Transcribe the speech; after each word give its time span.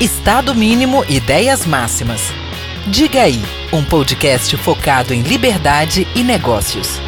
Estado 0.00 0.54
mínimo, 0.54 1.06
ideias 1.08 1.64
máximas. 1.64 2.20
Diga 2.86 3.22
aí, 3.22 3.42
um 3.72 3.82
podcast 3.82 4.54
focado 4.58 5.14
em 5.14 5.22
liberdade 5.22 6.06
e 6.14 6.22
negócios. 6.22 7.00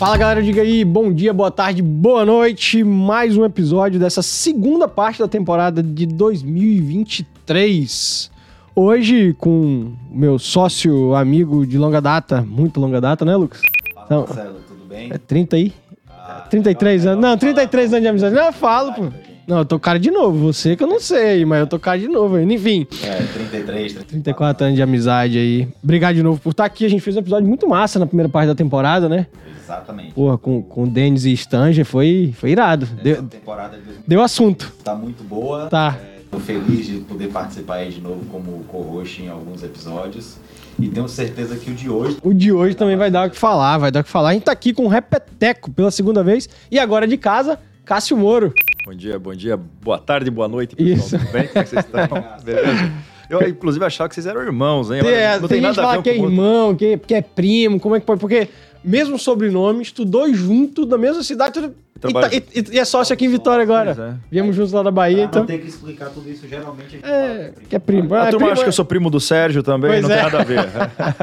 Fala 0.00 0.16
galera, 0.16 0.42
diga 0.42 0.62
aí, 0.62 0.82
bom 0.82 1.12
dia, 1.12 1.30
boa 1.30 1.50
tarde, 1.50 1.82
boa 1.82 2.24
noite. 2.24 2.82
Mais 2.82 3.36
um 3.36 3.44
episódio 3.44 4.00
dessa 4.00 4.22
segunda 4.22 4.88
parte 4.88 5.18
da 5.18 5.28
temporada 5.28 5.82
de 5.82 6.06
2023. 6.06 8.30
Hoje 8.74 9.34
com 9.34 9.92
meu 10.10 10.38
sócio, 10.38 11.14
amigo 11.14 11.66
de 11.66 11.76
longa 11.76 12.00
data, 12.00 12.40
muito 12.40 12.80
longa 12.80 12.98
data, 12.98 13.26
né, 13.26 13.36
Lucas? 13.36 13.60
Fala, 13.94 14.06
Não. 14.08 14.20
Marcelo, 14.20 14.60
tudo 14.66 14.86
bem? 14.86 15.10
É 15.12 15.18
30 15.18 15.56
aí? 15.56 15.70
Ah, 16.08 16.46
33 16.48 17.02
legal, 17.02 17.12
anos. 17.12 17.22
Não, 17.22 17.32
legal. 17.32 17.38
33 17.38 17.92
anos 17.92 18.02
de 18.02 18.08
amizade. 18.08 18.34
Não, 18.34 18.46
eu 18.46 18.52
falo, 18.54 18.94
pô. 18.94 19.12
Não, 19.50 19.58
eu 19.58 19.64
tô 19.64 19.80
cara 19.80 19.98
de 19.98 20.12
novo. 20.12 20.52
Você 20.52 20.76
que 20.76 20.84
eu 20.84 20.86
não 20.86 21.00
sei, 21.00 21.44
mas 21.44 21.58
eu 21.58 21.66
tô 21.66 21.76
cara 21.76 21.98
de 21.98 22.06
novo 22.06 22.36
ainda. 22.36 22.52
Enfim, 22.54 22.86
É, 23.02 23.16
33, 23.16 23.94
34 23.94 24.64
anos 24.66 24.76
de 24.76 24.82
amizade 24.82 25.36
aí. 25.38 25.66
Obrigado 25.82 26.14
de 26.14 26.22
novo 26.22 26.40
por 26.40 26.50
estar 26.50 26.64
aqui. 26.64 26.86
A 26.86 26.88
gente 26.88 27.00
fez 27.00 27.16
um 27.16 27.18
episódio 27.18 27.48
muito 27.48 27.68
massa 27.68 27.98
na 27.98 28.06
primeira 28.06 28.28
parte 28.28 28.46
da 28.46 28.54
temporada, 28.54 29.08
né? 29.08 29.26
Exatamente. 29.60 30.12
Porra, 30.12 30.38
com, 30.38 30.62
com 30.62 30.84
o 30.84 30.86
Denis 30.86 31.24
e 31.24 31.32
Stanger 31.32 31.84
foi, 31.84 32.32
foi 32.38 32.50
irado. 32.50 32.84
Essa 32.84 33.02
Deu, 33.02 33.22
temporada 33.24 33.76
de 33.76 33.82
2000 33.82 34.04
deu 34.06 34.22
assunto. 34.22 34.72
tá 34.84 34.94
muito 34.94 35.24
boa. 35.24 35.66
Tá. 35.66 35.96
É, 36.00 36.20
tô 36.30 36.38
feliz 36.38 36.86
de 36.86 36.98
poder 36.98 37.28
participar 37.28 37.74
aí 37.76 37.90
de 37.90 38.00
novo 38.00 38.24
como 38.26 38.62
co-host 38.68 39.20
em 39.20 39.28
alguns 39.28 39.64
episódios. 39.64 40.36
E 40.78 40.88
tenho 40.88 41.08
certeza 41.08 41.56
que 41.56 41.70
o 41.70 41.74
de 41.74 41.90
hoje 41.90 42.16
O 42.22 42.32
de 42.32 42.52
hoje 42.52 42.74
também 42.76 42.96
vai 42.96 43.10
dar 43.10 43.26
o 43.26 43.30
que 43.30 43.36
falar, 43.36 43.78
vai 43.78 43.90
dar 43.90 44.00
o 44.00 44.04
que 44.04 44.10
falar. 44.10 44.30
A 44.30 44.32
gente 44.32 44.44
tá 44.44 44.52
aqui 44.52 44.72
com 44.72 44.84
o 44.86 44.88
Repeteco 44.88 45.72
pela 45.72 45.90
segunda 45.90 46.22
vez. 46.22 46.48
E 46.70 46.78
agora 46.78 47.06
de 47.06 47.16
casa, 47.16 47.58
Cássio 47.84 48.16
Moro. 48.16 48.52
Bom 48.84 48.94
dia, 48.94 49.18
bom 49.18 49.34
dia, 49.34 49.56
boa 49.56 49.98
tarde, 49.98 50.30
boa 50.30 50.48
noite, 50.48 50.74
pessoal. 50.74 50.96
Isso. 50.96 51.18
Tudo 51.18 51.32
bem? 51.32 51.46
Como 51.48 51.58
é 51.58 51.62
que 51.64 51.68
vocês 51.70 51.84
estão? 51.84 52.24
Beleza? 52.44 52.92
Eu, 53.28 53.48
inclusive, 53.48 53.84
achava 53.84 54.08
que 54.08 54.14
vocês 54.14 54.26
eram 54.26 54.42
irmãos, 54.42 54.90
hein? 54.90 55.00
É, 55.04 55.38
não 55.38 55.46
tem, 55.46 55.60
tem, 55.60 55.60
gente 55.60 55.60
que 55.60 55.60
nada 55.60 55.80
a 55.82 55.84
fala 55.84 55.96
ver 55.98 56.02
que 56.02 56.10
é 56.10 56.16
irmão, 56.16 56.74
que, 56.74 56.96
que 56.98 57.14
é 57.14 57.22
primo, 57.22 57.78
como 57.78 57.94
é 57.94 58.00
que 58.00 58.06
pode? 58.06 58.18
Porque 58.20 58.48
mesmo 58.82 59.18
sobrenome, 59.18 59.82
estudou 59.82 60.32
junto, 60.34 60.84
da 60.84 60.98
mesma 60.98 61.22
cidade, 61.22 61.52
tudo, 61.52 61.74
e, 61.94 62.00
Trabalha- 62.00 62.28
tá- 62.30 62.36
e- 62.36 62.64
e- 62.74 62.78
é 62.78 62.84
sócio 62.84 63.12
aqui 63.12 63.26
em 63.26 63.28
Vitória 63.28 63.62
agora. 63.62 63.90
É. 63.92 64.14
Viemos 64.30 64.56
juntos 64.56 64.72
lá 64.72 64.82
da 64.82 64.90
Bahia, 64.90 65.24
então... 65.24 65.42
então. 65.42 65.46
ter 65.46 65.58
que 65.62 65.68
explicar 65.68 66.08
tudo 66.08 66.28
isso 66.28 66.48
geralmente 66.48 66.86
a 66.86 66.90
gente 66.90 67.04
É, 67.04 67.52
fala, 67.54 67.66
que 67.68 67.76
é 67.76 67.78
primo. 67.78 68.14
A 68.14 68.22
Ah, 68.22 68.30
turma 68.30 68.38
primo 68.38 68.52
acha 68.52 68.62
é- 68.62 68.64
que 68.64 68.68
eu 68.68 68.72
sou 68.72 68.84
primo 68.86 69.10
do 69.10 69.20
Sérgio 69.20 69.62
também, 69.62 69.90
Pois 69.90 70.02
não 70.02 70.10
é. 70.10 70.14
tem 70.14 70.22
nada 70.24 70.40
a 70.40 70.44
ver. 70.44 70.68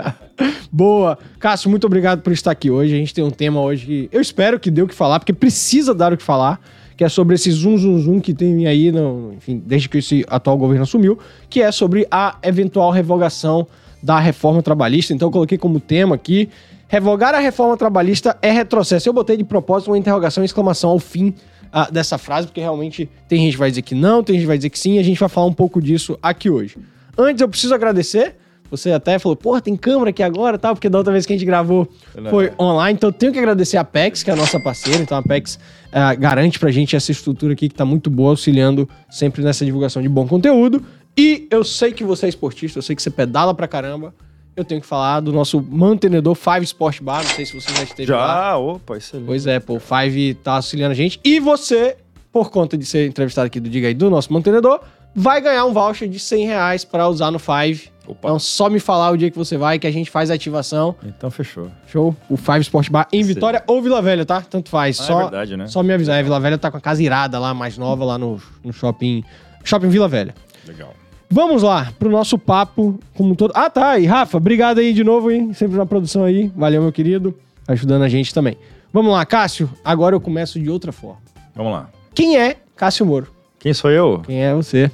Boa. 0.72 1.18
Cássio, 1.40 1.70
muito 1.70 1.88
obrigado 1.88 2.22
por 2.22 2.32
estar 2.32 2.52
aqui 2.52 2.70
hoje. 2.70 2.94
A 2.94 2.98
gente 2.98 3.14
tem 3.14 3.24
um 3.24 3.32
tema 3.32 3.60
hoje 3.60 3.86
que 3.86 4.10
eu 4.14 4.22
espero 4.22 4.60
que 4.60 4.70
dê 4.70 4.82
o 4.84 4.88
que 4.88 4.94
falar, 4.96 5.20
porque 5.20 5.34
precisa 5.34 5.94
dar 5.96 6.14
o 6.14 6.18
que 6.18 6.24
falar, 6.24 6.62
que 6.98 7.04
é 7.04 7.10
sobre 7.10 7.36
esse 7.36 7.52
zoom, 7.52 7.78
zoom, 7.78 8.00
zoom 8.00 8.20
que 8.20 8.34
tem 8.34 8.66
aí, 8.66 8.92
no, 8.92 9.32
enfim, 9.34 9.62
desde 9.64 9.88
que 9.88 10.00
esse 10.00 10.26
atual 10.28 10.58
governo 10.58 10.82
assumiu, 10.82 11.18
que 11.48 11.62
é 11.62 11.72
sobre 11.72 12.08
a 12.10 12.38
eventual 12.42 12.90
revogação 12.90 13.68
da 14.02 14.20
reforma 14.20 14.64
trabalhista. 14.64 15.14
Então 15.14 15.28
eu 15.28 15.32
coloquei 15.32 15.60
como 15.60 15.80
tema 15.80 16.16
aqui, 16.16 16.50
revogar 16.88 17.36
a 17.36 17.40
reforma 17.40 17.78
trabalhista 17.78 18.36
é 18.42 18.52
retrocesso. 18.52 19.08
Eu 19.08 19.14
botei 19.14 19.38
de 19.38 19.44
propósito 19.44 19.92
uma 19.92 19.98
interrogação 19.98 20.44
e 20.44 20.46
exclamação 20.46 20.90
ao 20.90 20.98
fim 20.98 21.36
ah, 21.72 21.88
dessa 21.92 22.18
frase, 22.18 22.48
porque 22.48 22.62
realmente 22.62 23.08
tem 23.30 23.42
gente 23.42 23.52
que 23.52 23.60
vai 23.60 23.70
dizer 23.70 23.84
que 23.84 23.94
não, 23.94 24.24
tem 24.24 24.34
gente 24.36 24.44
que 24.44 24.48
vai 24.48 24.58
dizer 24.58 24.72
que 24.72 24.80
sim, 24.80 24.96
e 24.96 25.00
a 25.00 25.04
gente 25.04 25.20
vai 25.20 25.30
falar 25.30 25.46
um 25.46 25.54
pouco 25.54 25.80
disso 25.80 26.18
aqui 26.22 26.50
hoje. 26.50 26.78
Antes 27.16 27.42
eu 27.42 27.48
preciso 27.48 27.76
agradecer 27.76 28.36
você 28.70 28.92
até 28.92 29.18
falou, 29.18 29.36
porra, 29.36 29.62
tem 29.62 29.76
câmera 29.76 30.10
aqui 30.10 30.22
agora, 30.22 30.58
tal, 30.58 30.74
porque 30.76 30.90
da 30.90 30.98
outra 30.98 31.14
vez 31.14 31.26
que 31.26 31.34
a 31.34 31.36
gente 31.36 31.46
gravou 31.46 31.88
Não. 32.16 32.30
foi 32.30 32.52
online. 32.60 32.96
Então 32.96 33.10
eu 33.10 33.14
tenho 33.14 33.32
que 33.32 33.40
agradecer 33.40 33.78
a 33.78 33.82
Apex, 33.82 34.24
que 34.24 34.30
é 34.30 34.34
a 34.34 34.36
nossa 34.36 34.60
parceira. 34.60 35.02
Então 35.02 35.18
a 35.18 35.22
Apex 35.22 35.60
eh, 35.92 36.16
garante 36.16 36.60
pra 36.60 36.70
gente 36.72 36.96
essa 36.96 37.12
estrutura 37.12 37.54
aqui 37.54 37.70
que 37.70 37.76
tá 37.76 37.86
muito 37.86 38.10
boa, 38.10 38.32
auxiliando 38.32 38.88
sempre 39.10 39.42
nessa 39.44 39.64
divulgação 39.66 40.02
de 40.02 40.10
bom 40.10 40.28
conteúdo. 40.28 40.84
E 41.18 41.48
eu 41.50 41.64
sei 41.64 41.92
que 41.92 42.04
você 42.04 42.28
é 42.28 42.30
esportista, 42.30 42.78
eu 42.78 42.84
sei 42.84 42.96
que 42.96 43.02
você 43.02 43.10
pedala 43.10 43.54
pra 43.54 43.68
caramba. 43.68 44.14
Eu 44.56 44.64
tenho 44.66 44.82
que 44.82 44.88
falar 44.88 45.20
do 45.20 45.32
nosso 45.32 45.62
mantenedor 45.62 46.34
Five 46.36 46.64
Sport 46.64 47.02
Bar. 47.02 47.24
Não 47.24 47.30
sei 47.30 47.46
se 47.46 47.54
você 47.54 47.72
já 47.74 47.84
esteve 47.84 48.12
lá. 48.12 48.52
Já, 48.52 48.58
opa, 48.58 48.98
excelente. 48.98 49.28
Pois 49.28 49.46
é, 49.46 49.60
pô, 49.60 49.76
o 49.76 49.80
Five 49.80 50.34
tá 50.36 50.54
auxiliando 50.56 50.92
a 50.92 50.96
gente. 50.96 51.20
E 51.24 51.40
você, 51.40 51.96
por 52.32 52.50
conta 52.50 52.76
de 52.76 52.84
ser 52.86 53.08
entrevistado 53.08 53.46
aqui 53.46 53.60
do 53.60 53.70
Diga 53.70 53.88
aí 53.88 53.94
do 53.94 54.10
nosso 54.10 54.34
mantenedor, 54.34 54.80
vai 55.18 55.42
ganhar 55.42 55.66
um 55.66 55.74
voucher 55.74 56.08
de 56.08 56.20
100 56.20 56.46
reais 56.46 56.86
pra 56.86 57.10
usar 57.10 57.32
no 57.32 57.40
Five. 57.40 57.90
Opa. 58.08 58.30
Então 58.30 58.40
só 58.40 58.70
me 58.70 58.80
falar 58.80 59.10
o 59.10 59.18
dia 59.18 59.32
que 59.32 59.38
você 59.38 59.58
vai, 59.58 59.80
que 59.80 59.88
a 59.88 59.92
gente 59.92 60.12
faz 60.12 60.30
a 60.30 60.36
ativação. 60.36 60.96
Então 61.04 61.32
fechou. 61.32 61.70
Show? 61.88 62.16
O 62.30 62.38
Five 62.38 62.62
Sport 62.62 62.90
Bar 62.90 63.08
em 63.12 63.24
Sim. 63.24 63.34
Vitória 63.34 63.64
ou 63.66 63.82
Vila 63.82 64.02
Velha, 64.02 64.26
tá? 64.26 64.42
Tanto 64.42 64.70
faz. 64.70 65.00
Ah, 65.02 65.04
só, 65.04 65.20
é 65.20 65.24
verdade, 65.24 65.58
né? 65.58 65.68
só 65.68 65.82
me 65.82 65.92
avisar. 65.92 66.20
É, 66.20 66.24
Vila 66.24 66.40
Velha 66.40 66.58
tá 66.58 66.70
com 66.70 66.78
a 66.78 66.82
casa 66.82 67.02
irada 67.02 67.40
lá, 67.40 67.54
mais 67.54 67.78
nova, 67.78 68.06
lá 68.06 68.18
no, 68.18 68.40
no 68.64 68.72
shopping. 68.72 69.24
Shopping 69.64 69.90
Vila 69.90 70.08
Velha. 70.08 70.36
Legal. 70.66 70.94
Vamos 71.30 71.64
lá, 71.64 71.92
pro 72.00 72.10
nosso 72.10 72.38
papo 72.38 72.98
como 73.16 73.36
todo. 73.36 73.52
Ah, 73.54 73.70
tá. 73.70 74.00
E 74.00 74.06
Rafa, 74.06 74.38
obrigado 74.38 74.78
aí 74.78 74.94
de 74.94 75.04
novo, 75.04 75.30
hein? 75.30 75.52
Sempre 75.54 75.76
na 75.76 75.86
produção 75.86 76.24
aí. 76.24 76.50
Valeu, 76.56 76.82
meu 76.82 76.92
querido. 76.92 77.36
Ajudando 77.68 78.04
a 78.04 78.08
gente 78.08 78.34
também. 78.34 78.56
Vamos 78.94 79.12
lá, 79.12 79.26
Cássio. 79.26 79.70
Agora 79.84 80.16
eu 80.16 80.22
começo 80.22 80.58
de 80.58 80.70
outra 80.70 80.94
forma. 80.94 81.20
Vamos 81.54 81.74
lá. 81.74 81.90
Quem 82.14 82.38
é 82.40 82.56
Cássio 82.76 83.06
Moro? 83.06 83.28
Quem 83.60 83.74
sou 83.74 83.92
eu? 83.92 84.22
Quem 84.26 84.42
é 84.42 84.54
você? 84.54 84.90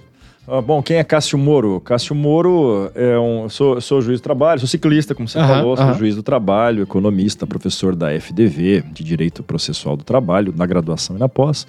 Ah, 0.47 0.61
bom, 0.61 0.83
quem 0.83 0.97
é 0.97 1.03
Cássio 1.03 1.37
Moro? 1.37 1.79
Cássio 1.79 2.13
Moro 2.13 2.91
é 2.95 3.17
um. 3.17 3.47
Sou, 3.47 3.79
sou 3.79 4.01
juiz 4.01 4.19
do 4.19 4.23
trabalho, 4.23 4.59
sou 4.59 4.67
ciclista, 4.67 5.15
como 5.15 5.27
você 5.27 5.39
Aham, 5.39 5.47
falou, 5.47 5.77
sou 5.77 5.85
aham. 5.85 5.97
juiz 5.97 6.15
do 6.15 6.23
trabalho, 6.23 6.83
economista, 6.83 7.47
professor 7.47 7.95
da 7.95 8.11
FDV, 8.19 8.83
de 8.91 9.03
Direito 9.03 9.41
Processual 9.41 9.95
do 9.95 10.03
Trabalho, 10.03 10.53
na 10.55 10.65
graduação 10.65 11.15
e 11.15 11.19
na 11.19 11.29
pós. 11.29 11.65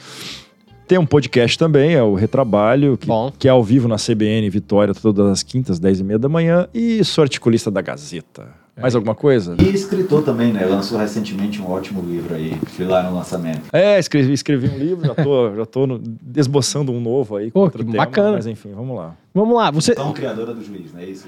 Tem 0.89 0.99
um 0.99 1.07
podcast 1.07 1.57
também, 1.57 1.95
é 1.95 2.03
o 2.03 2.15
Retrabalho, 2.15 2.99
que, 2.99 3.07
que 3.39 3.49
é 3.49 3.51
ao 3.51 3.63
vivo 3.63 3.89
na 3.89 3.97
CBN 3.97 4.51
Vitória, 4.51 4.93
todas 4.93 5.27
as 5.31 5.43
quintas, 5.43 5.79
10 5.79 6.01
e 6.01 6.05
meia 6.05 6.19
da 6.19 6.29
manhã. 6.29 6.69
E 6.75 7.03
sou 7.05 7.23
articulista 7.23 7.71
da 7.71 7.81
Gazeta. 7.81 8.64
Mais 8.77 8.95
alguma 8.95 9.15
coisa? 9.15 9.57
E 9.61 9.69
escritor 9.73 10.23
também, 10.25 10.53
né? 10.53 10.65
Lançou 10.67 10.99
recentemente 10.99 11.63
um 11.63 11.71
ótimo 11.71 12.03
livro 12.03 12.35
aí. 12.35 12.55
Fui 12.67 12.85
lá 12.85 13.03
no 13.05 13.15
lançamento. 13.15 13.63
É, 13.73 13.99
escrevi, 14.01 14.33
escrevi 14.33 14.69
um 14.69 14.77
livro, 14.77 15.07
já 15.07 15.15
tô, 15.15 15.55
já 15.57 15.67
tô 15.67 15.87
no- 15.87 16.01
esboçando 16.37 16.91
um 16.91 17.01
novo 17.01 17.37
aí. 17.37 17.51
Pô, 17.53 17.71
tema, 17.71 17.93
bacana. 17.93 18.33
Mas 18.33 18.47
enfim, 18.49 18.73
vamos 18.75 18.97
lá. 18.97 19.15
Vamos 19.33 19.57
lá, 19.57 19.71
você. 19.71 19.93
Então, 19.93 20.13
criadora 20.13 20.53
do 20.55 20.65
juiz, 20.65 20.93
né? 20.93 21.05
Isso. 21.05 21.27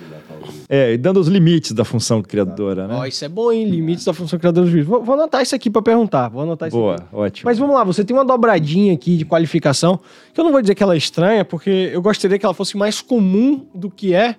É, 0.68 0.92
e 0.92 0.96
dando 0.98 1.18
os 1.18 1.28
limites 1.28 1.72
da 1.72 1.84
função 1.84 2.22
criadora, 2.22 2.86
né? 2.86 2.94
Ó, 2.94 3.04
isso 3.06 3.24
é 3.24 3.28
bom, 3.28 3.50
hein? 3.50 3.64
Limites 3.68 4.04
da 4.04 4.12
função 4.12 4.38
criadora 4.38 4.64
do 4.66 4.70
juiz. 4.70 4.86
Vou, 4.86 5.02
vou 5.02 5.14
anotar 5.14 5.42
isso 5.42 5.54
aqui 5.54 5.68
pra 5.70 5.82
perguntar. 5.82 6.28
Vou 6.28 6.42
anotar 6.42 6.68
isso 6.68 6.76
Boa, 6.76 6.94
aqui. 6.96 7.04
ótimo. 7.12 7.48
Mas 7.48 7.58
vamos 7.58 7.74
lá, 7.74 7.82
você 7.84 8.04
tem 8.04 8.16
uma 8.16 8.24
dobradinha 8.24 8.92
aqui 8.94 9.16
de 9.16 9.24
qualificação, 9.24 9.98
que 10.32 10.40
eu 10.40 10.44
não 10.44 10.52
vou 10.52 10.60
dizer 10.60 10.74
que 10.74 10.82
ela 10.82 10.94
é 10.94 10.98
estranha, 10.98 11.44
porque 11.44 11.90
eu 11.92 12.00
gostaria 12.02 12.38
que 12.38 12.44
ela 12.44 12.54
fosse 12.54 12.76
mais 12.76 13.00
comum 13.00 13.66
do 13.74 13.90
que 13.90 14.14
é, 14.14 14.36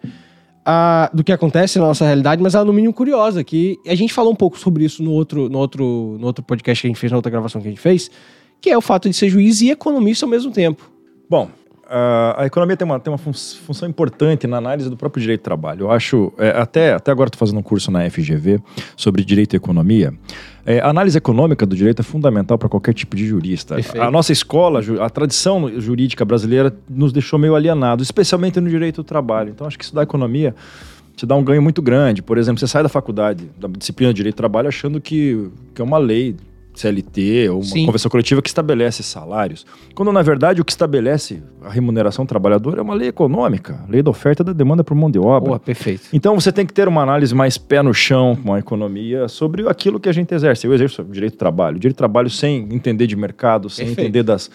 a- 0.69 1.09
do 1.13 1.23
que 1.23 1.31
acontece 1.31 1.79
na 1.79 1.85
nossa 1.87 2.03
realidade, 2.05 2.43
mas 2.43 2.53
ela 2.53 2.65
é 2.65 2.67
no 2.67 2.73
mínimo 2.73 2.93
curiosa, 2.93 3.41
que 3.41 3.79
a 3.87 3.95
gente 3.95 4.13
falou 4.13 4.33
um 4.33 4.35
pouco 4.35 4.59
sobre 4.59 4.83
isso 4.83 5.01
no 5.01 5.11
outro, 5.11 5.47
no 5.47 5.57
outro, 5.59 6.17
no 6.19 6.27
outro 6.27 6.43
podcast 6.43 6.81
que 6.81 6.87
a 6.87 6.89
gente 6.89 6.99
fez, 6.99 7.09
na 7.09 7.17
outra 7.17 7.31
gravação 7.31 7.61
que 7.61 7.67
a 7.67 7.71
gente 7.71 7.79
fez, 7.79 8.11
que 8.59 8.69
é 8.69 8.77
o 8.77 8.81
fato 8.81 9.09
de 9.09 9.15
ser 9.15 9.29
juiz 9.29 9.61
e 9.61 9.69
economista 9.71 10.25
ao 10.25 10.29
mesmo 10.29 10.51
tempo. 10.51 10.91
Bom, 11.29 11.49
a, 11.89 12.43
a 12.43 12.45
economia 12.45 12.75
tem 12.75 12.85
uma, 12.85 12.99
tem 12.99 13.11
uma 13.11 13.17
fun- 13.17 13.33
função 13.33 13.87
importante 13.87 14.45
na 14.47 14.57
análise 14.57 14.89
do 14.89 14.97
próprio 14.97 15.21
direito 15.21 15.41
do 15.41 15.43
trabalho. 15.43 15.81
Eu 15.85 15.91
acho, 15.91 16.31
é, 16.37 16.49
até, 16.49 16.93
até 16.93 17.11
agora 17.11 17.27
estou 17.29 17.39
fazendo 17.39 17.59
um 17.59 17.63
curso 17.63 17.89
na 17.91 18.09
FGV 18.09 18.59
sobre 18.95 19.23
direito 19.23 19.53
e 19.53 19.57
economia. 19.57 20.13
É, 20.65 20.79
a 20.79 20.89
análise 20.89 21.17
econômica 21.17 21.65
do 21.65 21.75
direito 21.75 22.01
é 22.01 22.03
fundamental 22.03 22.57
para 22.57 22.67
qualquer 22.67 22.93
tipo 22.93 23.15
de 23.15 23.25
jurista. 23.25 23.75
Perfeito. 23.75 24.03
A 24.03 24.11
nossa 24.11 24.31
escola, 24.33 24.81
a 25.01 25.09
tradição 25.09 25.79
jurídica 25.79 26.25
brasileira 26.25 26.75
nos 26.89 27.13
deixou 27.13 27.39
meio 27.39 27.55
alienados, 27.55 28.05
especialmente 28.05 28.59
no 28.59 28.69
direito 28.69 28.97
do 28.97 29.03
trabalho. 29.05 29.49
Então, 29.49 29.65
acho 29.65 29.77
que 29.77 29.83
estudar 29.85 30.03
economia 30.03 30.53
te 31.15 31.25
dá 31.25 31.35
um 31.35 31.43
ganho 31.43 31.61
muito 31.61 31.81
grande. 31.81 32.21
Por 32.21 32.37
exemplo, 32.37 32.59
você 32.59 32.67
sai 32.67 32.83
da 32.83 32.89
faculdade, 32.89 33.49
da 33.57 33.67
disciplina 33.67 34.13
de 34.13 34.17
direito 34.17 34.35
do 34.35 34.37
trabalho, 34.37 34.67
achando 34.67 34.99
que, 35.01 35.49
que 35.73 35.81
é 35.81 35.83
uma 35.85 35.97
lei 35.97 36.35
CLT 36.79 37.49
ou 37.49 37.57
uma 37.57 37.63
Sim. 37.63 37.85
convenção 37.85 38.09
coletiva 38.09 38.41
que 38.41 38.49
estabelece 38.49 39.01
salários. 39.03 39.65
Quando, 39.95 40.11
na 40.11 40.21
verdade, 40.21 40.61
o 40.61 40.65
que 40.65 40.71
estabelece 40.71 41.41
a 41.63 41.69
remuneração 41.69 42.25
do 42.25 42.27
trabalhador 42.27 42.77
é 42.77 42.81
uma 42.81 42.93
lei 42.93 43.09
econômica, 43.09 43.83
lei 43.89 44.01
da 44.01 44.09
oferta 44.11 44.43
e 44.43 44.45
da 44.45 44.53
demanda 44.53 44.83
por 44.83 44.95
mão 44.95 45.09
de 45.11 45.19
obra. 45.19 45.47
Boa, 45.49 45.59
perfeito. 45.59 46.03
Então 46.13 46.33
você 46.39 46.51
tem 46.51 46.65
que 46.65 46.73
ter 46.73 46.87
uma 46.87 47.01
análise 47.01 47.33
mais 47.35 47.57
pé 47.57 47.81
no 47.81 47.93
chão 47.93 48.35
com 48.35 48.53
a 48.53 48.59
economia 48.59 49.27
sobre 49.27 49.67
aquilo 49.67 49.99
que 49.99 50.09
a 50.09 50.13
gente 50.13 50.33
exerce. 50.33 50.65
Eu 50.67 50.73
exerço 50.73 51.03
direito 51.03 51.33
do 51.33 51.37
trabalho. 51.37 51.77
Direito 51.79 51.95
do 51.95 51.99
trabalho 51.99 52.29
sem 52.29 52.67
entender 52.71 53.07
de 53.07 53.15
mercado, 53.15 53.69
sem 53.69 53.85
Perfeito. 53.87 54.05
entender 54.07 54.23
das, 54.23 54.49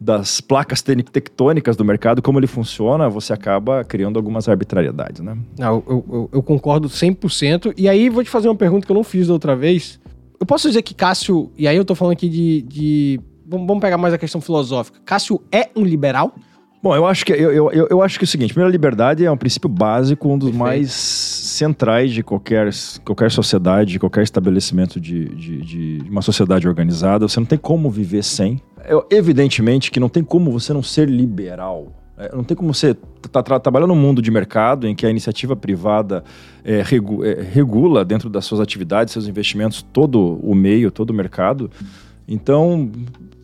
das 0.00 0.40
placas 0.40 0.80
te- 0.82 0.96
tectônicas 1.02 1.76
do 1.76 1.84
mercado, 1.84 2.22
como 2.22 2.38
ele 2.38 2.46
funciona, 2.46 3.08
você 3.08 3.32
acaba 3.32 3.84
criando 3.84 4.18
algumas 4.18 4.48
arbitrariedades, 4.48 5.20
né? 5.20 5.36
Não, 5.58 5.82
eu, 5.86 6.04
eu- 6.10 6.30
eu 6.32 6.42
concordo 6.42 6.88
100%. 6.88 7.74
E 7.76 7.88
aí, 7.88 8.08
vou 8.08 8.24
te 8.24 8.30
fazer 8.30 8.48
uma 8.48 8.54
pergunta 8.56 8.86
que 8.86 8.92
eu 8.92 8.96
não 8.96 9.04
fiz 9.04 9.26
da 9.26 9.32
outra 9.34 9.54
vez. 9.54 10.00
Eu 10.40 10.46
posso 10.46 10.66
dizer 10.66 10.80
que 10.80 10.94
Cássio, 10.94 11.52
e 11.56 11.68
aí 11.68 11.76
eu 11.76 11.84
tô 11.84 11.94
falando 11.94 12.14
aqui 12.14 12.28
de. 12.28 12.62
de 12.62 13.20
vamos, 13.46 13.78
pegar 13.78 13.98
mais 13.98 14.14
a 14.14 14.18
questão 14.18 14.40
filosófica. 14.40 14.98
Cássio 15.04 15.42
é 15.52 15.68
um 15.76 15.84
liberal? 15.84 16.34
Bom, 16.82 16.96
eu 16.96 17.06
acho 17.06 17.26
que 17.26 17.32
eu, 17.32 17.70
eu, 17.70 17.88
eu, 17.90 18.02
acho 18.02 18.18
que 18.18 18.24
é 18.24 18.26
o 18.26 18.28
seguinte: 18.28 18.54
primeiro, 18.54 18.70
a 18.70 18.72
liberdade 18.72 19.22
é 19.22 19.30
um 19.30 19.36
princípio 19.36 19.68
básico, 19.68 20.26
um 20.30 20.38
dos 20.38 20.48
Perfeito. 20.48 20.58
mais 20.66 20.92
centrais 20.92 22.10
de 22.10 22.22
qualquer, 22.22 22.70
qualquer 23.04 23.30
sociedade, 23.30 23.92
de 23.92 23.98
qualquer 23.98 24.22
estabelecimento 24.22 24.98
de, 24.98 25.28
de, 25.34 25.60
de 25.60 26.10
uma 26.10 26.22
sociedade 26.22 26.66
organizada. 26.66 27.28
Você 27.28 27.38
não 27.38 27.46
tem 27.46 27.58
como 27.58 27.90
viver 27.90 28.24
sem. 28.24 28.62
Eu- 28.88 29.06
evidentemente 29.10 29.90
que 29.90 30.00
não 30.00 30.08
tem 30.08 30.24
como 30.24 30.50
você 30.50 30.72
não 30.72 30.82
ser 30.82 31.06
liberal. 31.06 31.99
É, 32.20 32.36
não 32.36 32.44
tem 32.44 32.54
como 32.54 32.72
você 32.74 32.94
estar 33.24 33.42
trabalhando 33.60 33.88
num 33.88 34.00
mundo 34.00 34.20
de 34.20 34.30
mercado 34.30 34.86
em 34.86 34.94
que 34.94 35.06
a 35.06 35.10
iniciativa 35.10 35.56
privada 35.56 36.22
é, 36.62 36.82
regu- 36.82 37.24
é, 37.24 37.40
regula 37.40 38.04
dentro 38.04 38.28
das 38.28 38.44
suas 38.44 38.60
atividades, 38.60 39.12
seus 39.14 39.26
investimentos, 39.26 39.80
todo 39.90 40.38
o 40.42 40.54
meio, 40.54 40.90
todo 40.90 41.10
o 41.10 41.14
mercado. 41.14 41.70
Então, 42.28 42.90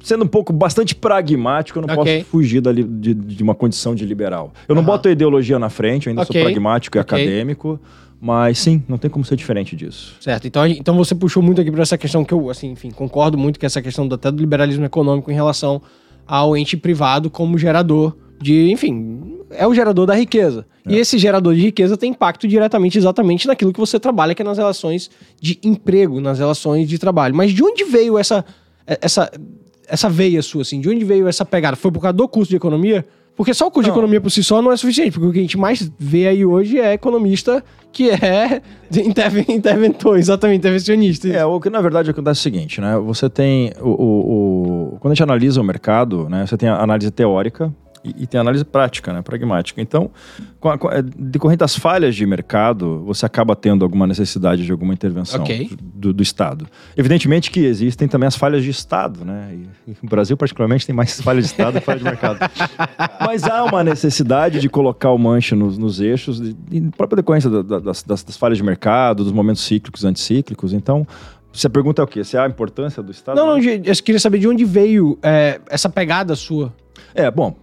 sendo 0.02 0.24
um 0.24 0.28
pouco 0.28 0.52
bastante 0.52 0.94
pragmático, 0.94 1.78
eu 1.78 1.86
não 1.86 1.94
Ok. 1.96 2.18
posso 2.20 2.30
fugir 2.30 2.60
de, 2.60 3.14
de 3.14 3.42
uma 3.42 3.54
condição 3.54 3.94
de 3.94 4.04
liberal. 4.04 4.52
Eu 4.68 4.74
não 4.74 4.82
Aham. 4.82 4.92
boto 4.92 5.08
a 5.08 5.10
ideologia 5.12 5.58
na 5.58 5.70
frente, 5.70 6.06
eu 6.06 6.10
ainda 6.10 6.22
Ok. 6.22 6.32
sou 6.38 6.42
pragmático 6.42 6.98
e 6.98 7.00
Ok. 7.00 7.16
acadêmico, 7.18 7.80
mas 8.20 8.58
sim, 8.58 8.82
não 8.86 8.98
tem 8.98 9.10
como 9.10 9.24
ser 9.24 9.36
diferente 9.36 9.74
disso. 9.74 10.16
Certo. 10.20 10.46
Então, 10.46 10.66
então 10.66 10.94
você 10.96 11.14
puxou 11.14 11.42
muito 11.42 11.60
aqui 11.62 11.70
para 11.72 11.82
essa 11.82 11.96
questão 11.96 12.24
que 12.24 12.34
eu, 12.34 12.50
assim, 12.50 12.70
enfim, 12.72 12.90
concordo 12.90 13.38
muito 13.38 13.58
com 13.58 13.64
essa 13.64 13.80
questão 13.80 14.06
do, 14.06 14.14
até 14.14 14.30
do 14.30 14.38
liberalismo 14.38 14.84
econômico 14.84 15.30
em 15.30 15.34
relação 15.34 15.80
ao 16.26 16.56
ente 16.56 16.76
privado 16.76 17.30
como 17.30 17.56
gerador 17.56 18.14
de, 18.40 18.70
enfim, 18.70 19.38
é 19.50 19.66
o 19.66 19.74
gerador 19.74 20.06
da 20.06 20.14
riqueza. 20.14 20.66
E 20.88 20.96
esse 20.96 21.18
gerador 21.18 21.54
de 21.54 21.60
riqueza 21.62 21.96
tem 21.96 22.10
impacto 22.10 22.46
diretamente 22.46 22.96
exatamente 22.96 23.46
naquilo 23.46 23.72
que 23.72 23.80
você 23.80 23.98
trabalha, 23.98 24.34
que 24.34 24.42
é 24.42 24.44
nas 24.44 24.58
relações 24.58 25.10
de 25.40 25.58
emprego, 25.64 26.20
nas 26.20 26.38
relações 26.38 26.88
de 26.88 26.98
trabalho. 26.98 27.34
Mas 27.34 27.50
de 27.52 27.62
onde 27.62 27.84
veio 27.84 28.16
essa 28.18 28.44
essa 28.86 29.30
essa 29.88 30.08
veia 30.08 30.42
sua 30.42 30.62
assim? 30.62 30.80
De 30.80 30.88
onde 30.88 31.04
veio 31.04 31.26
essa 31.28 31.44
pegada? 31.44 31.76
Foi 31.76 31.90
por 31.90 32.00
causa 32.00 32.12
do 32.16 32.28
curso 32.28 32.50
de 32.50 32.56
economia? 32.56 33.04
Porque 33.36 33.52
só 33.52 33.66
o 33.66 33.70
curso 33.70 33.84
de 33.84 33.90
Não. 33.90 33.96
economia 33.96 34.20
por 34.20 34.30
si 34.30 34.42
só 34.42 34.62
não 34.62 34.72
é 34.72 34.76
suficiente, 34.76 35.12
porque 35.12 35.26
o 35.28 35.32
que 35.32 35.38
a 35.38 35.42
gente 35.42 35.58
mais 35.58 35.90
vê 35.98 36.26
aí 36.26 36.44
hoje 36.44 36.78
é 36.80 36.94
economista 36.94 37.62
que 37.92 38.08
é 38.10 38.62
interven- 39.04 39.44
interventor, 39.48 40.18
exatamente, 40.18 40.58
intervencionista. 40.58 41.28
É, 41.28 41.44
o 41.44 41.60
que 41.60 41.68
na 41.68 41.80
verdade 41.82 42.10
acontece 42.10 42.38
é 42.38 42.40
o 42.40 42.42
seguinte, 42.42 42.80
né? 42.80 42.96
Você 42.98 43.28
tem 43.28 43.72
o, 43.80 43.88
o- 43.90 44.92
o- 44.94 44.98
quando 45.00 45.12
a 45.12 45.14
gente 45.14 45.22
analisa 45.22 45.60
o 45.60 45.64
mercado, 45.64 46.28
né? 46.30 46.46
Você 46.46 46.56
tem 46.56 46.68
a 46.68 46.80
análise 46.82 47.10
teórica 47.10 47.72
e, 48.16 48.22
e 48.22 48.26
tem 48.26 48.40
análise 48.40 48.64
prática, 48.64 49.12
né? 49.12 49.22
Pragmática. 49.22 49.80
Então, 49.80 50.10
com 50.60 50.68
a, 50.70 50.78
com 50.78 50.88
a, 50.88 51.00
decorrente 51.00 51.58
das 51.58 51.76
falhas 51.76 52.14
de 52.14 52.24
mercado, 52.26 53.02
você 53.04 53.26
acaba 53.26 53.54
tendo 53.56 53.84
alguma 53.84 54.06
necessidade 54.06 54.64
de 54.64 54.72
alguma 54.72 54.92
intervenção 54.94 55.40
Ok. 55.42 55.70
do, 55.80 56.12
do 56.12 56.22
Estado. 56.22 56.66
Evidentemente 56.96 57.50
que 57.50 57.60
existem 57.60 58.06
também 58.08 58.26
as 58.26 58.36
falhas 58.36 58.62
de 58.62 58.70
Estado, 58.70 59.24
né? 59.24 59.50
E, 59.86 59.90
e 59.90 59.96
o 60.02 60.08
Brasil, 60.08 60.36
particularmente, 60.36 60.86
tem 60.86 60.94
mais 60.94 61.20
falhas 61.20 61.44
de 61.44 61.50
Estado 61.50 61.74
do 61.74 61.80
que 61.80 61.86
falhas 61.86 62.02
de 62.02 62.08
mercado. 62.08 62.38
Mas 63.20 63.44
há 63.44 63.64
uma 63.64 63.82
necessidade 63.84 64.60
de 64.60 64.68
colocar 64.68 65.10
o 65.10 65.18
manche 65.18 65.54
nos, 65.54 65.76
nos 65.78 66.00
eixos, 66.00 66.40
de, 66.40 66.52
de 66.52 66.90
própria 66.96 67.16
decorrência 67.16 67.50
da- 67.50 67.62
da- 67.62 67.78
das, 67.80 68.02
das- 68.02 68.36
falhas 68.36 68.58
de 68.58 68.64
mercado, 68.64 69.24
dos 69.24 69.32
momentos 69.32 69.62
cíclicos 69.62 70.04
anticíclicos. 70.04 70.72
Então, 70.72 71.06
se 71.52 71.66
a 71.66 71.70
pergunta 71.70 72.02
é 72.02 72.04
o 72.04 72.06
quê? 72.06 72.22
Se 72.22 72.36
há 72.36 72.44
a 72.44 72.48
importância 72.48 73.02
do 73.02 73.10
Estado? 73.10 73.36
Não, 73.36 73.46
não, 73.46 73.58
eu 73.58 73.80
queria 74.04 74.20
saber 74.20 74.38
de 74.38 74.46
onde 74.46 74.64
veio 74.64 75.18
é, 75.22 75.58
essa 75.70 75.88
pegada 75.88 76.34
sua. 76.36 76.72
É, 77.14 77.30
bom, 77.30 77.56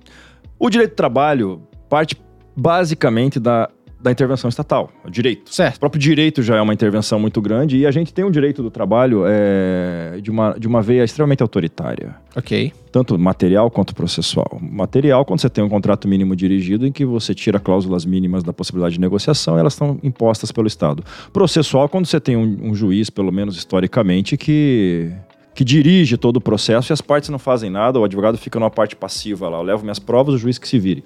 o 0.64 0.70
direito 0.70 0.92
do 0.92 0.96
trabalho 0.96 1.62
parte 1.90 2.16
basicamente 2.56 3.38
da, 3.38 3.70
da 4.00 4.10
intervenção 4.10 4.48
estatal, 4.48 4.90
o 5.06 5.10
direito. 5.10 5.50
O 5.50 5.54
Certo. 5.54 5.78
próprio 5.78 6.00
direito 6.00 6.42
já 6.42 6.56
é 6.56 6.62
uma 6.62 6.74
intervenção 6.74 7.20
muito 7.20 7.42
grande 7.42 7.78
e 7.78 7.86
a 7.86 7.92
gente 7.92 8.14
tem 8.14 8.24
um 8.24 8.32
direito 8.32 8.64
do 8.64 8.72
trabalho 8.72 9.24
é, 9.28 10.20
de, 10.22 10.32
uma, 10.32 10.56
de 10.58 10.66
uma 10.66 10.82
veia 10.82 11.04
extremamente 11.04 11.42
autoritária. 11.42 12.16
Ok. 12.34 12.72
tanto 12.94 13.20
material 13.20 13.70
quanto 13.70 13.94
processual. 13.94 14.58
Material, 14.62 15.26
quando 15.26 15.42
você 15.42 15.50
tem 15.50 15.62
um 15.64 15.70
contrato 15.70 16.08
mínimo 16.08 16.34
dirigido 16.34 16.88
em 16.88 16.94
que 16.94 17.04
você 17.04 17.34
tira 17.36 17.60
cláusulas 17.60 18.06
mínimas 18.06 18.42
da 18.42 18.54
possibilidade 18.54 18.96
de 18.96 19.02
negociação, 19.02 19.58
elas 19.58 19.74
estão 19.74 20.00
impostas 20.02 20.50
pelo 20.50 20.68
Estado. 20.68 21.04
Processual, 21.34 21.90
quando 21.90 22.06
você 22.06 22.22
tem 22.22 22.38
um, 22.38 22.70
um 22.70 22.74
juiz, 22.74 23.10
pelo 23.10 23.34
menos 23.34 23.58
historicamente, 23.58 24.38
que 24.38 25.12
que 25.54 25.64
dirige 25.64 26.18
todo 26.18 26.38
o 26.38 26.42
processo 26.42 26.92
e 26.92 26.94
as 26.94 27.02
partes 27.02 27.30
não 27.30 27.40
fazem 27.40 27.70
nada, 27.70 28.00
o 28.00 28.04
advogado 28.04 28.38
fica 28.38 28.60
numa 28.60 28.72
parte 28.72 28.96
passiva 28.96 29.50
lá, 29.50 29.58
eu 29.58 29.64
levo 29.64 29.84
minhas 29.84 30.00
provas, 30.00 30.36
o 30.36 30.38
juiz 30.38 30.58
que 30.58 30.68
se 30.68 30.80
vire. 30.80 31.04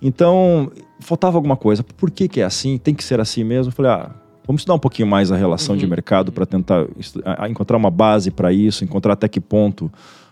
Então, 0.00 0.70
faltava 1.00 1.38
alguma 1.38 1.56
coisa. 1.56 1.82
Por 1.82 2.10
que, 2.10 2.28
que 2.28 2.40
é 2.40 2.44
assim? 2.44 2.76
Tem 2.76 2.94
que 2.94 3.02
ser 3.02 3.20
assim 3.20 3.42
mesmo? 3.42 3.70
Eu 3.70 3.74
falei, 3.74 3.92
ah, 3.92 4.10
vamos 4.46 4.60
estudar 4.60 4.74
um 4.74 4.78
pouquinho 4.78 5.08
mais 5.08 5.32
a 5.32 5.36
relação 5.36 5.76
de 5.76 5.86
mercado 5.86 6.30
para 6.30 6.44
tentar 6.44 6.86
encontrar 7.48 7.76
uma 7.76 7.90
base 7.90 8.30
para 8.30 8.52
isso, 8.52 8.84
encontrar 8.84 9.14
até 9.14 9.28
que 9.28 9.40
ponto 9.40 9.90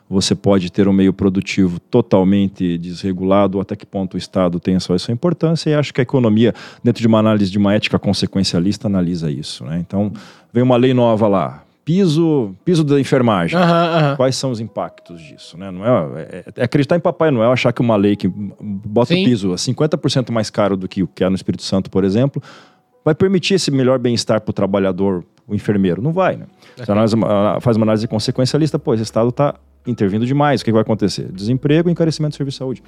você 0.09 0.35
pode 0.35 0.71
ter 0.71 0.87
um 0.87 0.93
meio 0.93 1.13
produtivo 1.13 1.81
totalmente 1.81 2.77
desregulado, 2.77 3.59
até 3.59 3.75
que 3.75 3.87
ponto 3.87 4.15
o 4.15 4.19
Estado 4.19 4.61
tem 4.61 4.77
a 4.77 4.81
sua, 4.81 4.97
a 4.97 4.99
sua 4.99 5.13
importância, 5.15 5.71
e 5.71 5.75
acho 5.75 5.95
que 5.95 6.01
a 6.01 6.03
economia, 6.03 6.55
dentro 6.83 7.01
de 7.01 7.07
uma 7.09 7.19
análise 7.19 7.51
de 7.51 7.59
uma 7.59 7.75
ética 7.75 7.99
consequencialista, 7.99 8.87
analisa 8.87 9.31
isso. 9.31 9.65
Né? 9.65 9.79
Então, 9.81 10.13
vem 10.53 10.63
uma 10.63 10.77
lei 10.77 10.93
nova 10.93 11.27
lá, 11.27 11.64
piso, 11.85 12.55
piso 12.65 12.83
da 12.85 12.99
enfermagem. 12.99 13.59
Aham, 13.59 13.97
aham. 13.99 14.17
Quais 14.17 14.37
são 14.37 14.51
os 14.51 14.61
impactos 14.61 15.21
disso? 15.21 15.59
Né? 15.59 15.71
Não 15.71 15.85
é, 15.85 16.23
é- 16.23 16.45
é 16.57 16.65
acreditar 16.65 16.97
em 16.97 17.01
Papai 17.01 17.31
Noel, 17.31 17.53
achar 17.53 17.73
que 17.73 17.81
uma 17.81 17.97
lei 17.97 18.17
que 18.17 18.29
bota 18.29 19.15
Sim. 19.15 19.23
o 19.23 19.25
piso 19.27 19.53
a 19.53 19.57
50% 19.57 20.31
mais 20.33 20.51
caro 20.51 20.77
do 20.77 20.89
que 20.89 21.03
o 21.03 21.07
que 21.07 21.23
é 21.25 21.29
no 21.29 21.35
Espírito 21.37 21.63
Santo, 21.63 21.91
por 21.91 22.05
exemplo, 22.05 22.43
vai 23.05 23.15
permitir 23.15 23.55
esse 23.55 23.71
melhor 23.71 23.99
bem-estar 23.99 24.41
para 24.41 24.51
o 24.51 24.55
trabalhador, 24.55 25.25
o 25.47 25.55
enfermeiro? 25.55 26.01
Não 26.01 26.13
vai, 26.13 26.37
né? 26.37 26.47
Se 26.77 26.91
a 26.91 26.95
análise- 26.95 27.17
a- 27.23 27.59
faz 27.61 27.77
uma 27.77 27.85
análise 27.85 28.09
consequencialista, 28.09 28.79
pô, 28.79 28.95
esse 28.95 29.03
Estado 29.03 29.29
está 29.29 29.55
intervindo 29.87 30.25
demais, 30.25 30.61
o 30.61 30.65
que, 30.65 30.71
que 30.71 30.73
vai 30.73 30.81
acontecer? 30.83 31.31
Desemprego 31.31 31.89
e 31.91 31.93
encarecimento 31.93 32.33
do 32.35 32.37
serviço 32.39 32.57
de 32.57 32.59
saúde. 32.61 32.83